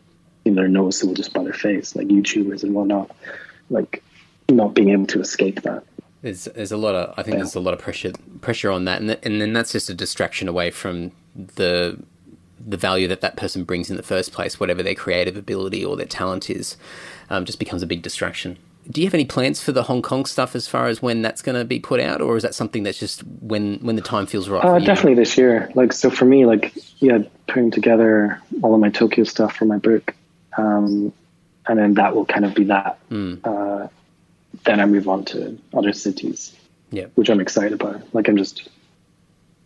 you 0.45 0.53
know 0.53 0.63
they're 0.63 0.69
noticeable 0.69 1.15
just 1.15 1.33
by 1.33 1.45
their 1.45 1.53
face, 1.53 1.95
like 1.95 2.09
YouTubers 2.09 2.63
and 2.63 2.75
whatnot. 2.75 3.11
Like 3.71 4.03
not 4.49 4.75
being 4.75 4.91
able 4.91 5.07
to 5.07 5.21
escape 5.21 5.63
that. 5.63 5.85
There's 6.23 6.45
there's 6.45 6.73
a 6.73 6.77
lot 6.77 6.95
of 6.95 7.15
I 7.19 7.23
think 7.23 7.37
there's 7.37 7.55
a 7.55 7.61
lot 7.61 7.75
of 7.75 7.81
pressure 7.81 8.13
pressure 8.41 8.71
on 8.71 8.85
that, 8.85 9.01
and 9.01 9.09
th- 9.09 9.21
and 9.23 9.41
then 9.41 9.53
that's 9.53 9.73
just 9.73 9.91
a 9.91 9.95
distraction 9.95 10.49
away 10.49 10.71
from 10.71 11.13
the 11.35 11.99
the 12.65 12.77
value 12.77 13.09
that 13.09 13.21
that 13.21 13.37
person 13.37 13.65
brings 13.65 13.91
in 13.91 13.97
the 13.97 14.03
first 14.03 14.33
place, 14.33 14.61
whatever 14.61 14.83
their 14.83 14.95
creative 14.95 15.37
ability 15.37 15.85
or 15.85 15.97
their 15.97 16.07
talent 16.07 16.49
is, 16.49 16.77
um, 17.33 17.47
just 17.47 17.59
becomes 17.59 17.83
a 17.83 17.87
big 17.87 18.03
distraction. 18.03 18.59
Do 18.91 19.01
you 19.01 19.07
have 19.07 19.15
any 19.15 19.25
plans 19.25 19.61
for 19.61 19.73
the 19.73 19.85
Hong 19.85 20.03
Kong 20.03 20.27
stuff 20.27 20.55
as 20.55 20.69
far 20.69 20.87
as 20.87 21.01
when 21.01 21.23
that's 21.23 21.41
going 21.41 21.57
to 21.57 21.65
be 21.65 21.81
put 21.81 21.99
out, 21.99 22.21
or 22.21 22.37
is 22.37 22.43
that 22.43 22.55
something 22.55 22.83
that's 22.83 22.99
just 22.99 23.21
when 23.41 23.79
when 23.79 23.97
the 23.97 24.03
time 24.03 24.27
feels 24.27 24.49
right? 24.49 24.65
Uh, 24.65 24.79
definitely 24.81 25.15
this 25.15 25.39
year. 25.39 25.71
Like 25.75 25.93
so 25.93 26.11
for 26.11 26.25
me, 26.25 26.45
like 26.47 26.75
yeah, 26.99 27.19
putting 27.47 27.71
together 27.71 28.41
all 28.63 28.75
of 28.75 28.81
my 28.81 28.91
Tokyo 28.91 29.25
stuff 29.25 29.57
for 29.57 29.65
my 29.65 29.79
book, 29.79 30.15
um, 30.59 31.13
and 31.67 31.79
then 31.79 31.95
that 31.95 32.15
will 32.15 32.27
kind 32.27 32.45
of 32.45 32.55
be 32.55 32.65
that. 32.65 32.99
Uh, 33.11 33.89
then 34.65 34.81
I 34.81 34.87
move 34.87 35.09
on 35.09 35.25
to 35.27 35.59
other 35.73 35.93
cities, 35.93 36.55
Yeah, 36.91 37.07
which 37.15 37.31
I'm 37.31 37.41
excited 37.41 37.73
about. 37.73 38.03
Like 38.13 38.29
I'm 38.29 38.37
just 38.37 38.69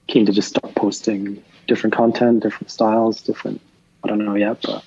keen 0.07 0.27
to 0.27 0.33
just 0.33 0.51
start 0.51 0.75
posting 0.77 1.43
different 1.67 1.97
content, 1.97 2.43
different 2.43 2.71
styles, 2.71 3.23
different. 3.23 3.61
I 4.05 4.09
don't 4.09 4.25
know 4.25 4.37
yet, 4.37 4.61
but 4.63 4.85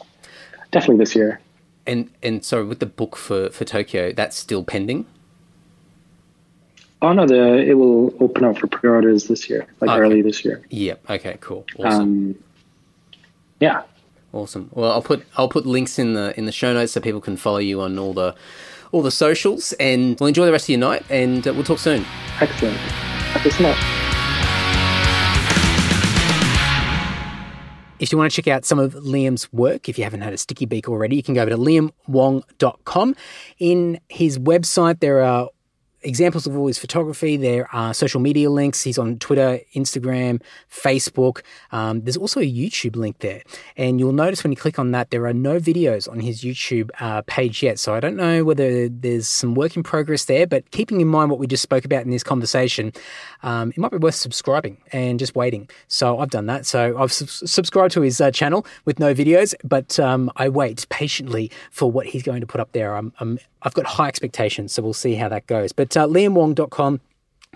definitely 0.71 0.97
this 0.97 1.15
year. 1.15 1.41
And 1.87 2.09
and 2.23 2.43
so 2.43 2.65
with 2.65 2.79
the 2.79 2.85
book 2.85 3.15
for 3.15 3.49
for 3.49 3.65
Tokyo, 3.65 4.11
that's 4.13 4.35
still 4.37 4.63
pending. 4.63 5.05
Oh 7.01 7.13
no, 7.13 7.25
the 7.25 7.57
it 7.57 7.75
will 7.75 8.13
open 8.21 8.43
up 8.43 8.57
for 8.57 8.67
pre-orders 8.67 9.25
this 9.27 9.49
year, 9.49 9.65
like 9.79 9.89
Okay. 9.89 9.99
early 9.99 10.21
this 10.21 10.43
year. 10.43 10.61
Yep. 10.69 11.09
Okay. 11.09 11.37
Cool. 11.39 11.65
Awesome. 11.77 12.01
Um, 12.01 12.35
yeah, 13.61 13.83
Awesome. 14.31 14.69
Well, 14.73 14.91
I'll 14.91 15.01
put 15.01 15.25
I'll 15.37 15.49
put 15.49 15.65
links 15.65 15.97
in 15.97 16.13
the 16.13 16.37
in 16.37 16.45
the 16.45 16.51
show 16.51 16.73
notes 16.73 16.91
so 16.91 17.01
people 17.01 17.21
can 17.21 17.35
follow 17.37 17.57
you 17.57 17.81
on 17.81 17.97
all 17.97 18.13
the 18.13 18.35
all 18.91 19.01
the 19.01 19.11
socials, 19.11 19.73
and 19.73 20.19
we'll 20.19 20.27
enjoy 20.27 20.45
the 20.45 20.51
rest 20.51 20.65
of 20.65 20.69
your 20.69 20.79
night, 20.79 21.03
and 21.09 21.47
uh, 21.47 21.53
we'll 21.53 21.63
talk 21.63 21.79
soon. 21.79 22.05
excellent. 22.41 22.77
So 23.51 23.63
much. 23.63 23.98
If 27.99 28.11
you 28.11 28.17
want 28.17 28.31
to 28.31 28.35
check 28.35 28.47
out 28.47 28.65
some 28.65 28.79
of 28.79 28.93
Liam's 28.93 29.51
work, 29.51 29.89
if 29.89 29.97
you 29.97 30.05
haven't 30.05 30.21
had 30.21 30.33
a 30.33 30.37
sticky 30.37 30.65
beak 30.65 30.87
already, 30.87 31.17
you 31.17 31.23
can 31.23 31.33
go 31.33 31.41
over 31.41 31.51
to 31.51 31.57
liamwong.com. 31.57 33.15
In 33.59 33.99
his 34.07 34.39
website, 34.39 35.01
there 35.01 35.21
are 35.21 35.49
examples 36.01 36.47
of 36.47 36.57
all 36.57 36.67
his 36.67 36.77
photography. 36.77 37.37
There 37.37 37.67
are 37.73 37.93
social 37.93 38.19
media 38.19 38.49
links. 38.49 38.83
He's 38.83 38.97
on 38.97 39.19
Twitter, 39.19 39.59
Instagram, 39.75 40.41
Facebook. 40.71 41.41
Um, 41.71 42.01
there's 42.01 42.17
also 42.17 42.39
a 42.39 42.51
YouTube 42.51 42.95
link 42.95 43.19
there. 43.19 43.41
And 43.77 43.99
you'll 43.99 44.13
notice 44.13 44.43
when 44.43 44.51
you 44.51 44.57
click 44.57 44.79
on 44.79 44.91
that, 44.91 45.11
there 45.11 45.25
are 45.25 45.33
no 45.33 45.59
videos 45.59 46.09
on 46.09 46.19
his 46.19 46.41
YouTube 46.41 46.89
uh, 46.99 47.21
page 47.23 47.61
yet. 47.63 47.79
So 47.79 47.93
I 47.93 47.99
don't 47.99 48.15
know 48.15 48.43
whether 48.43 48.89
there's 48.89 49.27
some 49.27 49.55
work 49.55 49.75
in 49.75 49.83
progress 49.83 50.25
there, 50.25 50.47
but 50.47 50.69
keeping 50.71 51.01
in 51.01 51.07
mind 51.07 51.31
what 51.31 51.39
we 51.39 51.47
just 51.47 51.63
spoke 51.63 51.85
about 51.85 52.03
in 52.03 52.11
this 52.11 52.23
conversation, 52.23 52.93
um, 53.43 53.71
it 53.71 53.77
might 53.77 53.91
be 53.91 53.97
worth 53.97 54.15
subscribing 54.15 54.77
and 54.91 55.19
just 55.19 55.35
waiting. 55.35 55.69
So 55.87 56.19
I've 56.19 56.29
done 56.29 56.45
that. 56.47 56.65
So 56.65 56.97
I've 56.97 57.11
su- 57.11 57.25
subscribed 57.25 57.93
to 57.93 58.01
his 58.01 58.21
uh, 58.21 58.31
channel 58.31 58.65
with 58.85 58.99
no 58.99 59.13
videos, 59.13 59.53
but 59.63 59.99
um, 59.99 60.31
I 60.35 60.49
wait 60.49 60.87
patiently 60.89 61.51
for 61.71 61.91
what 61.91 62.05
he's 62.05 62.23
going 62.23 62.41
to 62.41 62.47
put 62.47 62.61
up 62.61 62.71
there. 62.71 62.95
I'm, 62.95 63.13
I'm, 63.19 63.39
I've 63.63 63.73
got 63.73 63.85
high 63.85 64.07
expectations, 64.07 64.73
so 64.73 64.81
we'll 64.81 64.93
see 64.93 65.15
how 65.15 65.29
that 65.29 65.47
goes. 65.47 65.71
But 65.71 65.95
uh, 65.95 66.07
liamwong.com 66.07 67.01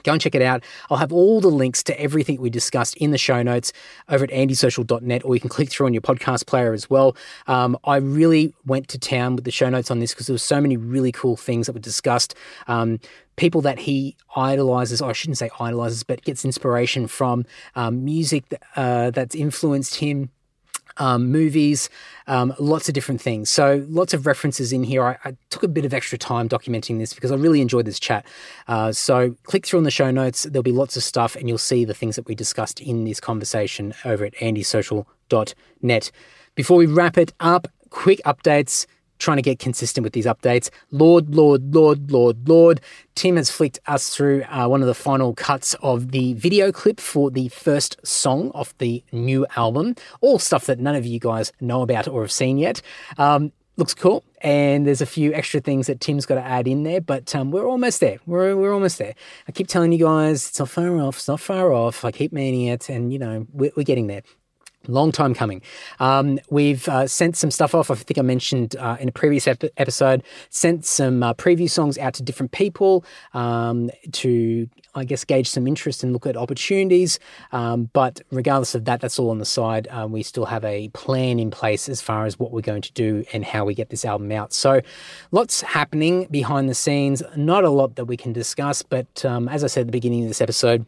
Go 0.03 0.11
and 0.11 0.21
check 0.21 0.35
it 0.35 0.41
out. 0.41 0.63
I'll 0.89 0.97
have 0.97 1.13
all 1.13 1.39
the 1.39 1.49
links 1.49 1.83
to 1.83 1.99
everything 1.99 2.41
we 2.41 2.49
discussed 2.49 2.97
in 2.97 3.11
the 3.11 3.17
show 3.17 3.41
notes 3.41 3.71
over 4.09 4.23
at 4.25 4.31
andysocial.net, 4.31 5.23
or 5.23 5.35
you 5.35 5.39
can 5.39 5.49
click 5.49 5.69
through 5.69 5.85
on 5.85 5.93
your 5.93 6.01
podcast 6.01 6.45
player 6.45 6.73
as 6.73 6.89
well. 6.89 7.15
Um, 7.47 7.77
I 7.85 7.97
really 7.97 8.53
went 8.65 8.89
to 8.89 8.99
town 8.99 9.35
with 9.35 9.45
the 9.45 9.51
show 9.51 9.69
notes 9.69 9.91
on 9.91 9.99
this 9.99 10.13
because 10.13 10.27
there 10.27 10.33
were 10.33 10.39
so 10.39 10.59
many 10.59 10.77
really 10.77 11.11
cool 11.11 11.37
things 11.37 11.67
that 11.67 11.73
were 11.73 11.79
discussed. 11.79 12.35
Um, 12.67 12.99
people 13.37 13.61
that 13.61 13.79
he 13.79 14.17
idolizes, 14.35 15.01
or 15.01 15.11
I 15.11 15.13
shouldn't 15.13 15.37
say 15.37 15.49
idolizes, 15.59 16.03
but 16.03 16.21
gets 16.23 16.43
inspiration 16.43 17.07
from 17.07 17.45
um, 17.75 18.03
music 18.03 18.59
uh, 18.75 19.11
that's 19.11 19.35
influenced 19.35 19.95
him 19.95 20.29
um, 20.97 21.31
movies, 21.31 21.89
um, 22.27 22.53
lots 22.59 22.87
of 22.87 22.93
different 22.93 23.21
things. 23.21 23.49
So 23.49 23.85
lots 23.89 24.13
of 24.13 24.25
references 24.25 24.71
in 24.71 24.83
here. 24.83 25.03
I, 25.03 25.17
I, 25.25 25.37
took 25.49 25.63
a 25.63 25.67
bit 25.67 25.85
of 25.85 25.93
extra 25.93 26.17
time 26.17 26.49
documenting 26.49 26.97
this 26.97 27.13
because 27.13 27.31
I 27.31 27.35
really 27.35 27.61
enjoyed 27.61 27.85
this 27.85 27.99
chat. 27.99 28.25
Uh, 28.67 28.91
so 28.91 29.35
click 29.43 29.65
through 29.65 29.79
on 29.79 29.83
the 29.83 29.91
show 29.91 30.11
notes. 30.11 30.43
There'll 30.43 30.63
be 30.63 30.71
lots 30.71 30.97
of 30.97 31.03
stuff, 31.03 31.35
and 31.35 31.47
you'll 31.47 31.57
see 31.57 31.85
the 31.85 31.93
things 31.93 32.15
that 32.15 32.27
we 32.27 32.35
discussed 32.35 32.81
in 32.81 33.05
this 33.05 33.19
conversation 33.19 33.93
over 34.05 34.25
at 34.25 34.33
andysocial.net. 34.35 36.11
Before 36.55 36.77
we 36.77 36.85
wrap 36.85 37.17
it 37.17 37.33
up, 37.39 37.67
quick 37.89 38.21
updates 38.25 38.85
trying 39.19 39.37
to 39.37 39.43
get 39.43 39.59
consistent 39.59 40.03
with 40.03 40.13
these 40.13 40.25
updates. 40.25 40.69
Lord, 40.91 41.33
Lord, 41.35 41.73
Lord, 41.73 42.11
Lord, 42.11 42.47
Lord. 42.47 42.81
Tim 43.15 43.35
has 43.35 43.49
flicked 43.49 43.79
us 43.87 44.09
through 44.09 44.43
uh, 44.49 44.67
one 44.67 44.81
of 44.81 44.87
the 44.87 44.93
final 44.93 45.33
cuts 45.33 45.75
of 45.81 46.11
the 46.11 46.33
video 46.33 46.71
clip 46.71 46.99
for 46.99 47.31
the 47.31 47.47
first 47.49 48.05
song 48.05 48.51
of 48.53 48.73
the 48.79 49.03
new 49.11 49.45
album. 49.55 49.95
All 50.21 50.39
stuff 50.39 50.65
that 50.65 50.79
none 50.79 50.95
of 50.95 51.05
you 51.05 51.19
guys 51.19 51.51
know 51.61 51.81
about 51.81 52.07
or 52.07 52.21
have 52.21 52.31
seen 52.31 52.57
yet. 52.57 52.81
Um, 53.17 53.51
looks 53.77 53.93
cool. 53.93 54.23
And 54.41 54.85
there's 54.85 55.01
a 55.01 55.05
few 55.05 55.33
extra 55.33 55.59
things 55.61 55.87
that 55.87 55.99
Tim's 55.99 56.25
got 56.25 56.35
to 56.35 56.43
add 56.43 56.67
in 56.67 56.83
there, 56.83 57.01
but 57.01 57.33
um, 57.35 57.51
we're 57.51 57.65
almost 57.65 57.99
there. 57.99 58.17
We're, 58.25 58.55
we're 58.55 58.73
almost 58.73 58.97
there. 58.97 59.15
I 59.47 59.51
keep 59.51 59.67
telling 59.67 59.91
you 59.91 59.99
guys, 59.99 60.49
it's 60.49 60.59
not 60.59 60.69
far 60.69 60.97
off. 60.99 61.17
It's 61.17 61.27
not 61.27 61.39
far 61.39 61.71
off. 61.71 62.03
I 62.03 62.11
keep 62.11 62.33
meaning 62.33 62.67
it, 62.67 62.89
and 62.89 63.13
you 63.13 63.19
know, 63.19 63.47
we're, 63.53 63.71
we're 63.77 63.83
getting 63.83 64.07
there. 64.07 64.23
Long 64.87 65.13
time 65.13 65.33
coming. 65.33 65.61
Um, 66.01 66.39
we've 66.49 66.89
uh, 66.89 67.07
sent 67.07 67.37
some 67.37 67.51
stuff 67.51 67.73
off. 67.73 67.89
I 67.89 67.95
think 67.95 68.17
I 68.17 68.21
mentioned 68.21 68.75
uh, 68.75 68.97
in 68.99 69.07
a 69.07 69.11
previous 69.13 69.47
ep- 69.47 69.63
episode, 69.77 70.23
sent 70.49 70.83
some 70.83 71.23
uh, 71.23 71.33
preview 71.35 71.69
songs 71.69 71.97
out 71.97 72.13
to 72.15 72.23
different 72.23 72.51
people 72.51 73.05
um, 73.33 73.89
to, 74.11 74.67
I 74.93 75.05
guess, 75.05 75.23
gauge 75.23 75.49
some 75.49 75.67
interest 75.67 76.03
and 76.03 76.11
look 76.11 76.25
at 76.25 76.35
opportunities. 76.35 77.17
Um, 77.53 77.89
but 77.93 78.21
regardless 78.29 78.75
of 78.75 78.83
that, 78.83 78.99
that's 78.99 79.17
all 79.17 79.29
on 79.29 79.37
the 79.37 79.45
side. 79.45 79.87
Um, 79.89 80.11
we 80.11 80.21
still 80.21 80.45
have 80.45 80.65
a 80.65 80.89
plan 80.89 81.39
in 81.39 81.49
place 81.49 81.87
as 81.87 82.01
far 82.01 82.25
as 82.25 82.37
what 82.37 82.51
we're 82.51 82.59
going 82.59 82.81
to 82.81 82.91
do 82.91 83.23
and 83.31 83.45
how 83.45 83.63
we 83.63 83.73
get 83.75 83.89
this 83.89 84.03
album 84.03 84.33
out. 84.33 84.51
So, 84.51 84.81
lots 85.31 85.61
happening 85.61 86.27
behind 86.29 86.67
the 86.67 86.75
scenes. 86.75 87.23
Not 87.37 87.63
a 87.63 87.69
lot 87.69 87.95
that 87.95 88.05
we 88.05 88.17
can 88.17 88.33
discuss, 88.33 88.81
but 88.83 89.23
um, 89.23 89.47
as 89.47 89.63
I 89.63 89.67
said 89.67 89.81
at 89.81 89.87
the 89.87 89.91
beginning 89.91 90.23
of 90.23 90.27
this 90.27 90.41
episode, 90.41 90.85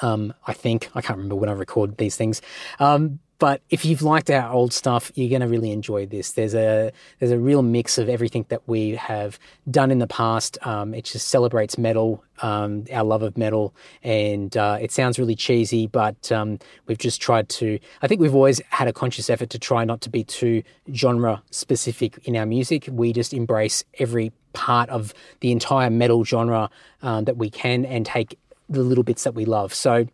um, 0.00 0.32
I 0.46 0.52
think 0.52 0.90
I 0.94 1.02
can't 1.02 1.18
remember 1.18 1.36
when 1.36 1.48
I 1.48 1.52
record 1.52 1.98
these 1.98 2.16
things, 2.16 2.40
um, 2.80 3.20
but 3.42 3.60
if 3.70 3.84
you've 3.84 4.02
liked 4.02 4.30
our 4.30 4.52
old 4.52 4.72
stuff, 4.72 5.10
you're 5.16 5.28
going 5.28 5.40
to 5.40 5.48
really 5.48 5.72
enjoy 5.72 6.06
this. 6.06 6.30
There's 6.30 6.54
a 6.54 6.92
there's 7.18 7.32
a 7.32 7.40
real 7.40 7.60
mix 7.62 7.98
of 7.98 8.08
everything 8.08 8.46
that 8.50 8.68
we 8.68 8.90
have 8.90 9.36
done 9.68 9.90
in 9.90 9.98
the 9.98 10.06
past. 10.06 10.58
Um, 10.64 10.94
it 10.94 11.06
just 11.06 11.26
celebrates 11.26 11.76
metal, 11.76 12.22
um, 12.40 12.84
our 12.92 13.02
love 13.02 13.24
of 13.24 13.36
metal, 13.36 13.74
and 14.04 14.56
uh, 14.56 14.78
it 14.80 14.92
sounds 14.92 15.18
really 15.18 15.34
cheesy, 15.34 15.88
but 15.88 16.30
um, 16.30 16.60
we've 16.86 16.98
just 16.98 17.20
tried 17.20 17.48
to. 17.48 17.80
I 18.00 18.06
think 18.06 18.20
we've 18.20 18.32
always 18.32 18.60
had 18.68 18.86
a 18.86 18.92
conscious 18.92 19.28
effort 19.28 19.50
to 19.50 19.58
try 19.58 19.84
not 19.84 20.02
to 20.02 20.08
be 20.08 20.22
too 20.22 20.62
genre 20.94 21.42
specific 21.50 22.18
in 22.22 22.36
our 22.36 22.46
music. 22.46 22.88
We 22.92 23.12
just 23.12 23.34
embrace 23.34 23.82
every 23.98 24.30
part 24.52 24.88
of 24.88 25.14
the 25.40 25.50
entire 25.50 25.90
metal 25.90 26.24
genre 26.24 26.70
um, 27.02 27.24
that 27.24 27.36
we 27.36 27.50
can 27.50 27.84
and 27.84 28.06
take 28.06 28.38
the 28.72 28.82
little 28.82 29.04
bits 29.04 29.24
that 29.24 29.34
we 29.34 29.44
love. 29.44 29.74
So 29.74 30.06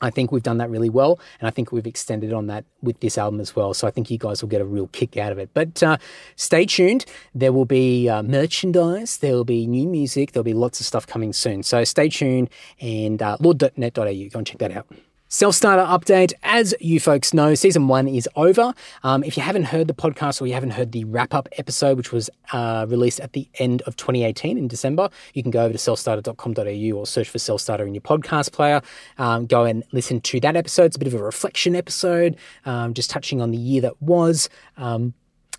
I 0.00 0.10
think 0.10 0.30
we've 0.32 0.42
done 0.42 0.58
that 0.58 0.70
really 0.70 0.90
well, 0.90 1.18
and 1.40 1.48
I 1.48 1.50
think 1.50 1.72
we've 1.72 1.86
extended 1.86 2.32
on 2.32 2.46
that 2.46 2.64
with 2.82 3.00
this 3.00 3.18
album 3.18 3.40
as 3.40 3.56
well. 3.56 3.74
So 3.74 3.86
I 3.86 3.90
think 3.90 4.10
you 4.10 4.18
guys 4.18 4.42
will 4.42 4.48
get 4.48 4.60
a 4.60 4.64
real 4.64 4.88
kick 4.88 5.16
out 5.16 5.32
of 5.32 5.38
it. 5.38 5.50
But 5.54 5.82
uh, 5.82 5.98
stay 6.36 6.66
tuned. 6.66 7.04
There 7.34 7.52
will 7.52 7.64
be 7.64 8.08
uh, 8.08 8.22
merchandise, 8.22 9.18
there 9.18 9.32
will 9.32 9.44
be 9.44 9.66
new 9.66 9.88
music, 9.88 10.32
there'll 10.32 10.44
be 10.44 10.54
lots 10.54 10.80
of 10.80 10.86
stuff 10.86 11.06
coming 11.06 11.32
soon. 11.32 11.62
So 11.62 11.84
stay 11.84 12.08
tuned 12.08 12.50
and 12.80 13.20
uh, 13.20 13.36
lord.net.au. 13.40 14.02
Go 14.02 14.38
and 14.38 14.46
check 14.46 14.58
that 14.58 14.76
out. 14.76 14.86
Self 15.30 15.54
starter 15.54 15.82
update. 15.82 16.32
As 16.42 16.74
you 16.80 16.98
folks 16.98 17.34
know, 17.34 17.54
season 17.54 17.86
one 17.86 18.08
is 18.08 18.26
over. 18.34 18.72
Um, 19.02 19.22
if 19.22 19.36
you 19.36 19.42
haven't 19.42 19.64
heard 19.64 19.86
the 19.86 19.92
podcast 19.92 20.40
or 20.40 20.46
you 20.46 20.54
haven't 20.54 20.70
heard 20.70 20.92
the 20.92 21.04
wrap 21.04 21.34
up 21.34 21.50
episode, 21.58 21.98
which 21.98 22.12
was 22.12 22.30
uh, 22.54 22.86
released 22.88 23.20
at 23.20 23.34
the 23.34 23.46
end 23.58 23.82
of 23.82 23.94
2018 23.96 24.56
in 24.56 24.68
December, 24.68 25.10
you 25.34 25.42
can 25.42 25.50
go 25.50 25.64
over 25.64 25.74
to 25.74 25.78
selfstarter.com.au 25.78 26.98
or 26.98 27.06
search 27.06 27.28
for 27.28 27.38
Self 27.38 27.60
Starter 27.60 27.86
in 27.86 27.94
your 27.94 28.00
podcast 28.00 28.52
player. 28.52 28.80
Um, 29.18 29.44
go 29.44 29.64
and 29.64 29.84
listen 29.92 30.22
to 30.22 30.40
that 30.40 30.56
episode. 30.56 30.84
It's 30.84 30.96
a 30.96 30.98
bit 30.98 31.08
of 31.08 31.20
a 31.20 31.22
reflection 31.22 31.76
episode, 31.76 32.38
um, 32.64 32.94
just 32.94 33.10
touching 33.10 33.42
on 33.42 33.50
the 33.50 33.58
year 33.58 33.82
that 33.82 34.00
was 34.00 34.48
um, 34.78 35.12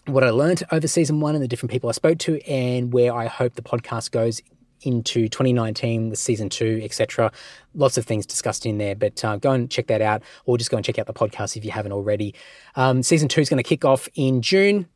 what 0.08 0.24
I 0.24 0.32
learned 0.32 0.64
over 0.72 0.88
season 0.88 1.20
one 1.20 1.36
and 1.36 1.44
the 1.44 1.48
different 1.48 1.72
people 1.72 1.90
I 1.90 1.94
spoke 1.94 2.18
to, 2.20 2.42
and 2.50 2.92
where 2.92 3.14
I 3.14 3.28
hope 3.28 3.54
the 3.54 3.62
podcast 3.62 4.10
goes 4.10 4.42
into 4.82 5.28
2019 5.28 6.10
with 6.10 6.20
season 6.20 6.50
two, 6.50 6.80
etc. 6.84 7.32
Lots 7.74 7.98
of 7.98 8.06
things 8.06 8.26
discussed 8.26 8.66
in 8.66 8.78
there, 8.78 8.96
but 8.96 9.24
uh, 9.24 9.38
go 9.38 9.52
and 9.52 9.70
check 9.70 9.88
that 9.88 10.02
out, 10.02 10.24
or 10.46 10.58
just 10.58 10.72
go 10.72 10.78
and 10.78 10.86
check 10.86 11.00
out 11.00 11.08
the 11.08 11.14
podcast 11.14 11.56
if 11.56 11.66
you 11.66 11.72
haven't 11.72 11.92
already. 11.92 12.34
Um, 12.76 13.04
season 13.04 13.28
two 13.28 13.42
is 13.42 13.50
going 13.50 13.62
to 13.62 13.68
kick 13.68 13.86
off 13.86 14.08
in 14.16 14.42
June. 14.42 14.88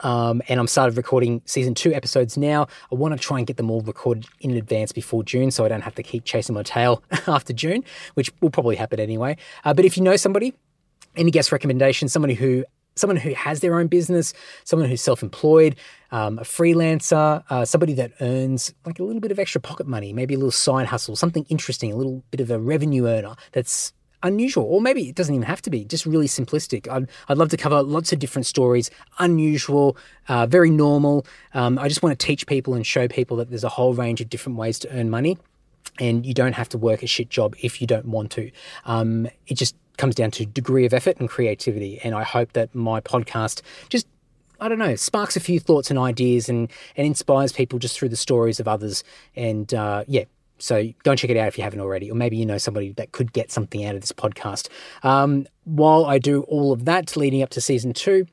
Um, 0.00 0.42
and 0.48 0.58
I'm 0.58 0.66
started 0.66 0.96
recording 0.96 1.42
season 1.44 1.74
two 1.74 1.92
episodes 1.92 2.36
now. 2.36 2.66
I 2.90 2.94
want 2.94 3.12
to 3.14 3.20
try 3.20 3.38
and 3.38 3.46
get 3.46 3.56
them 3.56 3.70
all 3.70 3.82
recorded 3.82 4.26
in 4.40 4.52
advance 4.52 4.92
before 4.92 5.22
June, 5.22 5.50
so 5.50 5.64
I 5.64 5.68
don't 5.68 5.82
have 5.82 5.94
to 5.96 6.02
keep 6.02 6.24
chasing 6.24 6.54
my 6.54 6.62
tail 6.62 7.02
after 7.26 7.52
June, 7.52 7.84
which 8.14 8.32
will 8.40 8.50
probably 8.50 8.76
happen 8.76 9.00
anyway. 9.00 9.36
Uh, 9.64 9.74
but 9.74 9.84
if 9.84 9.96
you 9.96 10.02
know 10.02 10.16
somebody, 10.16 10.54
any 11.16 11.30
guest 11.30 11.52
recommendations, 11.52 12.12
somebody 12.12 12.34
who 12.34 12.64
someone 12.94 13.16
who 13.16 13.34
has 13.34 13.60
their 13.60 13.78
own 13.78 13.86
business, 13.86 14.34
someone 14.64 14.88
who's 14.88 15.02
self-employed, 15.02 15.76
um, 16.10 16.38
a 16.38 16.42
freelancer, 16.42 17.42
uh, 17.50 17.64
somebody 17.64 17.94
that 17.94 18.12
earns 18.20 18.74
like 18.84 18.98
a 18.98 19.02
little 19.02 19.20
bit 19.20 19.30
of 19.30 19.38
extra 19.38 19.60
pocket 19.60 19.86
money, 19.86 20.12
maybe 20.12 20.34
a 20.34 20.36
little 20.36 20.50
side 20.50 20.86
hustle, 20.86 21.16
something 21.16 21.46
interesting, 21.48 21.92
a 21.92 21.96
little 21.96 22.22
bit 22.30 22.40
of 22.40 22.50
a 22.50 22.58
revenue 22.58 23.06
earner 23.06 23.34
that's 23.52 23.92
unusual, 24.22 24.64
or 24.64 24.80
maybe 24.80 25.08
it 25.08 25.16
doesn't 25.16 25.34
even 25.34 25.46
have 25.46 25.60
to 25.62 25.70
be, 25.70 25.84
just 25.84 26.06
really 26.06 26.28
simplistic. 26.28 26.88
I'd, 26.88 27.08
I'd 27.28 27.38
love 27.38 27.48
to 27.48 27.56
cover 27.56 27.82
lots 27.82 28.12
of 28.12 28.18
different 28.18 28.46
stories, 28.46 28.90
unusual, 29.18 29.96
uh, 30.28 30.46
very 30.46 30.70
normal. 30.70 31.26
Um, 31.54 31.78
I 31.78 31.88
just 31.88 32.02
want 32.02 32.16
to 32.18 32.26
teach 32.26 32.46
people 32.46 32.74
and 32.74 32.86
show 32.86 33.08
people 33.08 33.36
that 33.38 33.48
there's 33.48 33.64
a 33.64 33.68
whole 33.68 33.94
range 33.94 34.20
of 34.20 34.28
different 34.28 34.58
ways 34.58 34.78
to 34.80 34.96
earn 34.96 35.10
money. 35.10 35.38
And 35.98 36.24
you 36.24 36.32
don't 36.32 36.54
have 36.54 36.68
to 36.70 36.78
work 36.78 37.02
a 37.02 37.06
shit 37.06 37.28
job 37.28 37.54
if 37.60 37.80
you 37.80 37.86
don't 37.86 38.06
want 38.06 38.30
to. 38.32 38.50
Um, 38.84 39.26
it 39.46 39.56
just 39.56 39.74
comes 40.02 40.16
down 40.16 40.32
to 40.32 40.44
degree 40.44 40.84
of 40.84 40.92
effort 40.92 41.16
and 41.20 41.28
creativity. 41.28 42.00
And 42.02 42.12
I 42.12 42.24
hope 42.24 42.54
that 42.54 42.74
my 42.74 43.00
podcast 43.00 43.62
just 43.88 44.08
I 44.60 44.68
don't 44.68 44.78
know, 44.78 44.96
sparks 44.96 45.36
a 45.36 45.40
few 45.40 45.58
thoughts 45.58 45.90
and 45.90 45.98
ideas 45.98 46.48
and, 46.48 46.70
and 46.96 47.06
inspires 47.06 47.52
people 47.52 47.78
just 47.78 47.96
through 47.96 48.08
the 48.10 48.16
stories 48.16 48.58
of 48.60 48.66
others. 48.66 49.02
And 49.34 49.72
uh, 49.74 50.04
yeah, 50.06 50.24
so 50.58 50.88
go 51.02 51.12
and 51.12 51.18
check 51.18 51.30
it 51.30 51.36
out 51.36 51.48
if 51.48 51.56
you 51.56 51.64
haven't 51.64 51.80
already, 51.80 52.10
or 52.10 52.14
maybe 52.14 52.36
you 52.36 52.46
know 52.46 52.58
somebody 52.58 52.92
that 52.92 53.12
could 53.12 53.32
get 53.32 53.50
something 53.50 53.84
out 53.84 53.94
of 53.94 54.00
this 54.00 54.12
podcast. 54.12 54.68
Um, 55.04 55.46
while 55.64 56.04
I 56.04 56.18
do 56.18 56.42
all 56.42 56.72
of 56.72 56.84
that 56.84 57.16
leading 57.16 57.42
up 57.42 57.50
to 57.50 57.60
season 57.60 57.92
two, 57.92 58.26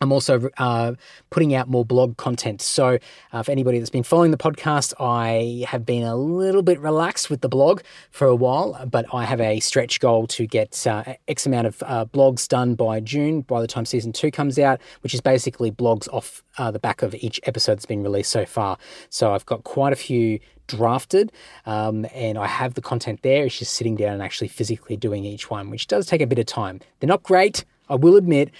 I'm 0.00 0.12
also 0.12 0.48
uh, 0.58 0.94
putting 1.30 1.54
out 1.54 1.68
more 1.68 1.84
blog 1.84 2.16
content. 2.16 2.62
So, 2.62 2.98
uh, 3.32 3.42
for 3.42 3.50
anybody 3.50 3.78
that's 3.78 3.90
been 3.90 4.04
following 4.04 4.30
the 4.30 4.36
podcast, 4.36 4.94
I 5.00 5.64
have 5.66 5.84
been 5.84 6.04
a 6.04 6.16
little 6.16 6.62
bit 6.62 6.78
relaxed 6.78 7.30
with 7.30 7.40
the 7.40 7.48
blog 7.48 7.80
for 8.10 8.26
a 8.26 8.36
while, 8.36 8.86
but 8.90 9.06
I 9.12 9.24
have 9.24 9.40
a 9.40 9.60
stretch 9.60 9.98
goal 10.00 10.26
to 10.28 10.46
get 10.46 10.86
uh, 10.86 11.14
X 11.26 11.46
amount 11.46 11.66
of 11.66 11.82
uh, 11.84 12.04
blogs 12.04 12.46
done 12.46 12.74
by 12.74 13.00
June, 13.00 13.40
by 13.40 13.60
the 13.60 13.66
time 13.66 13.84
season 13.84 14.12
two 14.12 14.30
comes 14.30 14.58
out, 14.58 14.80
which 15.00 15.14
is 15.14 15.20
basically 15.20 15.72
blogs 15.72 16.08
off 16.12 16.42
uh, 16.58 16.70
the 16.70 16.78
back 16.78 17.02
of 17.02 17.14
each 17.16 17.40
episode 17.44 17.74
that's 17.74 17.86
been 17.86 18.02
released 18.02 18.30
so 18.30 18.46
far. 18.46 18.78
So, 19.10 19.34
I've 19.34 19.46
got 19.46 19.64
quite 19.64 19.92
a 19.92 19.96
few 19.96 20.38
drafted 20.68 21.32
um, 21.66 22.06
and 22.14 22.38
I 22.38 22.46
have 22.46 22.74
the 22.74 22.82
content 22.82 23.22
there. 23.22 23.46
It's 23.46 23.58
just 23.58 23.72
sitting 23.72 23.96
down 23.96 24.12
and 24.12 24.22
actually 24.22 24.48
physically 24.48 24.96
doing 24.96 25.24
each 25.24 25.50
one, 25.50 25.70
which 25.70 25.88
does 25.88 26.06
take 26.06 26.20
a 26.20 26.26
bit 26.26 26.38
of 26.38 26.46
time. 26.46 26.80
They're 27.00 27.08
not 27.08 27.22
great, 27.24 27.64
I 27.88 27.96
will 27.96 28.16
admit, 28.16 28.50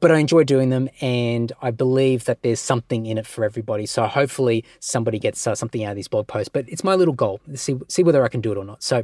but 0.00 0.12
I 0.12 0.18
enjoy 0.18 0.44
doing 0.44 0.70
them, 0.70 0.88
and 1.00 1.52
I 1.62 1.70
believe 1.70 2.24
that 2.24 2.42
there's 2.42 2.60
something 2.60 3.06
in 3.06 3.18
it 3.18 3.26
for 3.26 3.44
everybody. 3.44 3.86
So 3.86 4.06
hopefully 4.06 4.64
somebody 4.80 5.18
gets 5.18 5.46
uh, 5.46 5.54
something 5.54 5.84
out 5.84 5.90
of 5.90 5.96
these 5.96 6.08
blog 6.08 6.26
posts. 6.26 6.48
But 6.48 6.68
it's 6.68 6.84
my 6.84 6.94
little 6.94 7.14
goal 7.14 7.40
see 7.54 7.76
see 7.88 8.02
whether 8.02 8.24
I 8.24 8.28
can 8.28 8.40
do 8.40 8.52
it 8.52 8.58
or 8.58 8.64
not. 8.64 8.82
So 8.82 9.02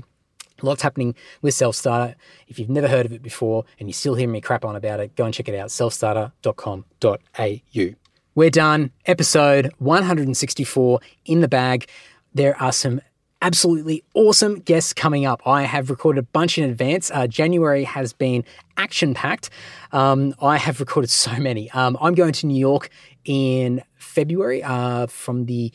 lots 0.63 0.83
happening 0.83 1.15
with 1.41 1.55
Self 1.55 1.77
Starter. 1.77 2.17
If 2.49 2.59
you've 2.59 2.71
never 2.71 2.89
heard 2.89 3.07
of 3.07 3.13
it 3.13 3.23
before 3.23 3.65
and 3.79 3.89
you 3.89 3.93
still 3.93 4.15
hear 4.15 4.29
me 4.29 4.41
crap 4.41 4.65
on 4.65 4.77
about 4.77 5.01
it, 5.01 5.17
go 5.17 5.25
and 5.25 5.35
check 5.35 5.49
it 5.49 5.55
out. 5.55 5.69
Selfstarter.com.au. 5.69 7.95
We're 8.35 8.51
done. 8.51 8.93
Episode 9.05 9.73
164 9.79 11.01
in 11.27 11.41
the 11.41 11.49
bag. 11.49 11.87
There 12.35 12.61
are 12.61 12.73
some 12.73 13.03
absolutely 13.43 14.05
awesome 14.15 14.61
guests 14.61 14.93
coming 14.95 15.27
up. 15.27 15.47
I 15.47 15.65
have 15.65 15.91
recorded 15.91 16.21
a 16.21 16.23
bunch 16.23 16.57
in 16.57 16.65
advance. 16.71 17.11
Uh, 17.11 17.27
January 17.27 17.85
has 17.85 18.13
been 18.13 18.45
action 18.77 19.13
packed. 19.15 19.51
Um, 19.91 20.35
I 20.41 20.57
have 20.57 20.81
recorded 20.81 21.11
so 21.11 21.37
many. 21.39 21.71
Um, 21.73 21.99
I'm 22.01 22.15
going 22.15 22.33
to 22.35 22.47
New 22.47 22.59
York 22.59 22.89
in 23.25 23.83
February 23.97 24.63
uh, 24.63 25.09
from 25.09 25.47
the 25.47 25.73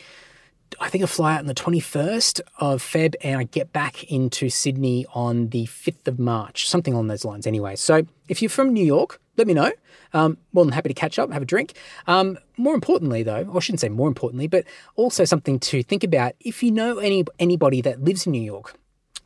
I 0.79 0.89
think 0.89 1.03
I 1.03 1.07
fly 1.07 1.35
out 1.35 1.39
on 1.39 1.47
the 1.47 1.53
21st 1.53 2.41
of 2.59 2.83
Feb 2.83 3.15
and 3.21 3.39
I 3.39 3.43
get 3.43 3.73
back 3.73 4.03
into 4.11 4.49
Sydney 4.49 5.05
on 5.13 5.49
the 5.49 5.65
5th 5.65 6.07
of 6.07 6.19
March, 6.19 6.67
something 6.67 6.93
along 6.93 7.07
those 7.07 7.25
lines 7.25 7.47
anyway. 7.47 7.75
So 7.75 8.05
if 8.27 8.41
you're 8.41 8.49
from 8.49 8.73
New 8.73 8.85
York, 8.85 9.19
let 9.37 9.47
me 9.47 9.53
know. 9.53 9.71
Um, 10.13 10.37
more 10.53 10.65
than 10.65 10.73
happy 10.73 10.89
to 10.89 10.95
catch 10.95 11.19
up, 11.19 11.31
have 11.31 11.41
a 11.41 11.45
drink. 11.45 11.73
Um, 12.07 12.37
more 12.57 12.73
importantly, 12.73 13.23
though, 13.23 13.43
or 13.43 13.57
I 13.57 13.59
shouldn't 13.59 13.81
say 13.81 13.89
more 13.89 14.07
importantly, 14.07 14.47
but 14.47 14.65
also 14.95 15.25
something 15.25 15.59
to 15.59 15.83
think 15.83 16.03
about 16.03 16.33
if 16.39 16.63
you 16.63 16.71
know 16.71 16.97
any 16.99 17.25
anybody 17.39 17.81
that 17.81 18.03
lives 18.03 18.25
in 18.25 18.31
New 18.31 18.41
York, 18.41 18.75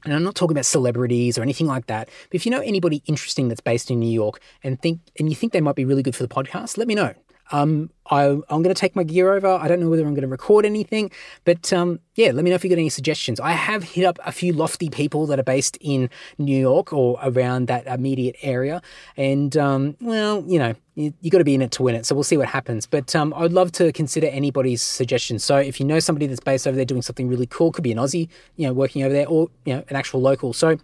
and 0.03 0.13
I'm 0.13 0.23
not 0.23 0.35
talking 0.35 0.55
about 0.55 0.65
celebrities 0.65 1.37
or 1.37 1.43
anything 1.43 1.67
like 1.67 1.85
that, 1.87 2.09
but 2.29 2.35
if 2.35 2.45
you 2.45 2.51
know 2.51 2.61
anybody 2.61 3.03
interesting 3.05 3.47
that's 3.47 3.61
based 3.61 3.91
in 3.91 3.99
New 3.99 4.11
York 4.11 4.41
and 4.63 4.81
think 4.81 5.01
and 5.19 5.29
you 5.29 5.35
think 5.35 5.53
they 5.53 5.61
might 5.61 5.75
be 5.75 5.85
really 5.85 6.03
good 6.03 6.15
for 6.15 6.23
the 6.23 6.33
podcast, 6.33 6.77
let 6.77 6.87
me 6.87 6.95
know. 6.95 7.13
Um, 7.51 7.89
I, 8.09 8.25
am 8.25 8.41
going 8.49 8.63
to 8.63 8.73
take 8.73 8.95
my 8.95 9.03
gear 9.03 9.33
over. 9.33 9.47
I 9.47 9.67
don't 9.67 9.79
know 9.79 9.89
whether 9.89 10.05
I'm 10.05 10.13
going 10.13 10.23
to 10.23 10.27
record 10.27 10.65
anything, 10.65 11.11
but 11.45 11.71
um, 11.71 11.99
yeah, 12.15 12.31
let 12.31 12.43
me 12.43 12.49
know 12.49 12.55
if 12.55 12.63
you 12.63 12.69
got 12.69 12.77
any 12.77 12.89
suggestions. 12.89 13.39
I 13.39 13.51
have 13.51 13.83
hit 13.83 14.05
up 14.05 14.19
a 14.25 14.31
few 14.31 14.51
lofty 14.53 14.89
people 14.89 15.25
that 15.27 15.39
are 15.39 15.43
based 15.43 15.77
in 15.79 16.09
New 16.37 16.57
York 16.57 16.91
or 16.91 17.17
around 17.23 17.67
that 17.67 17.87
immediate 17.87 18.35
area, 18.41 18.81
and 19.15 19.55
um, 19.55 19.95
well, 20.01 20.43
you 20.45 20.59
know, 20.59 20.73
you, 20.95 21.13
you 21.21 21.31
got 21.31 21.37
to 21.37 21.45
be 21.45 21.55
in 21.55 21.61
it 21.61 21.71
to 21.71 21.83
win 21.83 21.95
it. 21.95 22.05
So 22.05 22.13
we'll 22.13 22.23
see 22.23 22.37
what 22.37 22.47
happens. 22.47 22.85
But 22.85 23.15
um, 23.15 23.33
I'd 23.35 23.53
love 23.53 23.71
to 23.73 23.91
consider 23.93 24.27
anybody's 24.27 24.81
suggestions. 24.81 25.43
So 25.43 25.57
if 25.57 25.79
you 25.79 25.85
know 25.85 25.99
somebody 25.99 26.27
that's 26.27 26.41
based 26.41 26.67
over 26.67 26.75
there 26.75 26.85
doing 26.85 27.01
something 27.01 27.29
really 27.29 27.47
cool, 27.47 27.71
could 27.71 27.83
be 27.83 27.91
an 27.91 27.97
Aussie, 27.97 28.27
you 28.57 28.67
know, 28.67 28.73
working 28.73 29.03
over 29.03 29.13
there, 29.13 29.27
or 29.27 29.49
you 29.65 29.73
know, 29.73 29.83
an 29.89 29.95
actual 29.95 30.21
local. 30.21 30.53
So 30.53 30.77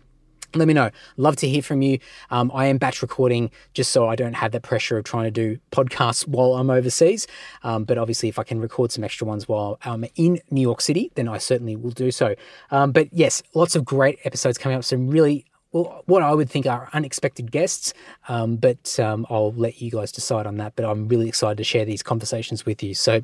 let 0.57 0.67
me 0.67 0.73
know. 0.73 0.89
Love 1.17 1.35
to 1.37 1.47
hear 1.47 1.61
from 1.61 1.81
you. 1.81 1.99
Um, 2.29 2.51
I 2.53 2.67
am 2.67 2.77
batch 2.77 3.01
recording 3.01 3.51
just 3.73 3.91
so 3.91 4.07
I 4.07 4.15
don't 4.15 4.33
have 4.33 4.51
that 4.51 4.63
pressure 4.63 4.97
of 4.97 5.03
trying 5.03 5.25
to 5.25 5.31
do 5.31 5.59
podcasts 5.71 6.27
while 6.27 6.55
I'm 6.55 6.69
overseas. 6.69 7.27
Um, 7.63 7.83
but 7.83 7.97
obviously, 7.97 8.29
if 8.29 8.39
I 8.39 8.43
can 8.43 8.59
record 8.59 8.91
some 8.91 9.03
extra 9.03 9.27
ones 9.27 9.47
while 9.47 9.79
I'm 9.83 10.05
in 10.15 10.39
New 10.51 10.61
York 10.61 10.81
City, 10.81 11.11
then 11.15 11.27
I 11.27 11.37
certainly 11.37 11.75
will 11.75 11.91
do 11.91 12.11
so. 12.11 12.35
Um, 12.71 12.91
but 12.91 13.11
yes, 13.13 13.43
lots 13.53 13.75
of 13.75 13.85
great 13.85 14.19
episodes 14.23 14.57
coming 14.57 14.77
up. 14.77 14.83
Some 14.83 15.09
really 15.09 15.45
well, 15.71 16.03
what 16.05 16.23
I 16.23 16.33
would 16.33 16.49
think 16.49 16.65
are 16.65 16.89
unexpected 16.93 17.51
guests, 17.51 17.93
um, 18.29 18.55
but 18.55 18.99
um, 18.99 19.25
I'll 19.29 19.51
let 19.53 19.81
you 19.81 19.91
guys 19.91 20.11
decide 20.11 20.47
on 20.47 20.57
that. 20.57 20.75
But 20.75 20.85
I'm 20.85 21.07
really 21.07 21.27
excited 21.27 21.57
to 21.57 21.63
share 21.63 21.85
these 21.85 22.01
conversations 22.01 22.65
with 22.65 22.81
you. 22.81 22.93
So 22.93 23.23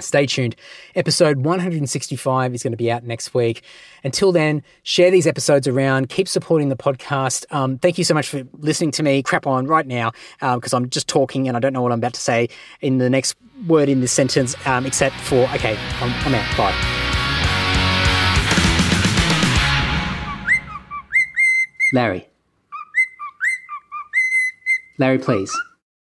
Stay 0.00 0.26
tuned. 0.26 0.54
Episode 0.94 1.38
165 1.38 2.54
is 2.54 2.62
going 2.62 2.72
to 2.72 2.76
be 2.76 2.90
out 2.90 3.02
next 3.02 3.34
week. 3.34 3.62
Until 4.04 4.30
then, 4.30 4.62
share 4.84 5.10
these 5.10 5.26
episodes 5.26 5.66
around. 5.66 6.08
Keep 6.08 6.28
supporting 6.28 6.68
the 6.68 6.76
podcast. 6.76 7.44
Um, 7.52 7.78
thank 7.78 7.98
you 7.98 8.04
so 8.04 8.14
much 8.14 8.28
for 8.28 8.44
listening 8.58 8.92
to 8.92 9.02
me 9.02 9.22
crap 9.22 9.46
on 9.46 9.66
right 9.66 9.86
now 9.86 10.12
because 10.40 10.72
um, 10.72 10.84
I'm 10.84 10.90
just 10.90 11.08
talking 11.08 11.48
and 11.48 11.56
I 11.56 11.60
don't 11.60 11.72
know 11.72 11.82
what 11.82 11.90
I'm 11.90 11.98
about 11.98 12.14
to 12.14 12.20
say 12.20 12.48
in 12.80 12.98
the 12.98 13.10
next 13.10 13.36
word 13.66 13.88
in 13.88 14.00
this 14.00 14.12
sentence, 14.12 14.54
um, 14.66 14.86
except 14.86 15.16
for, 15.16 15.48
okay, 15.54 15.76
I'm, 16.00 16.12
I'm 16.26 16.34
out. 16.34 16.56
Bye. 16.56 16.74
Larry. 21.92 22.28
Larry, 24.98 25.18
please. 25.18 25.52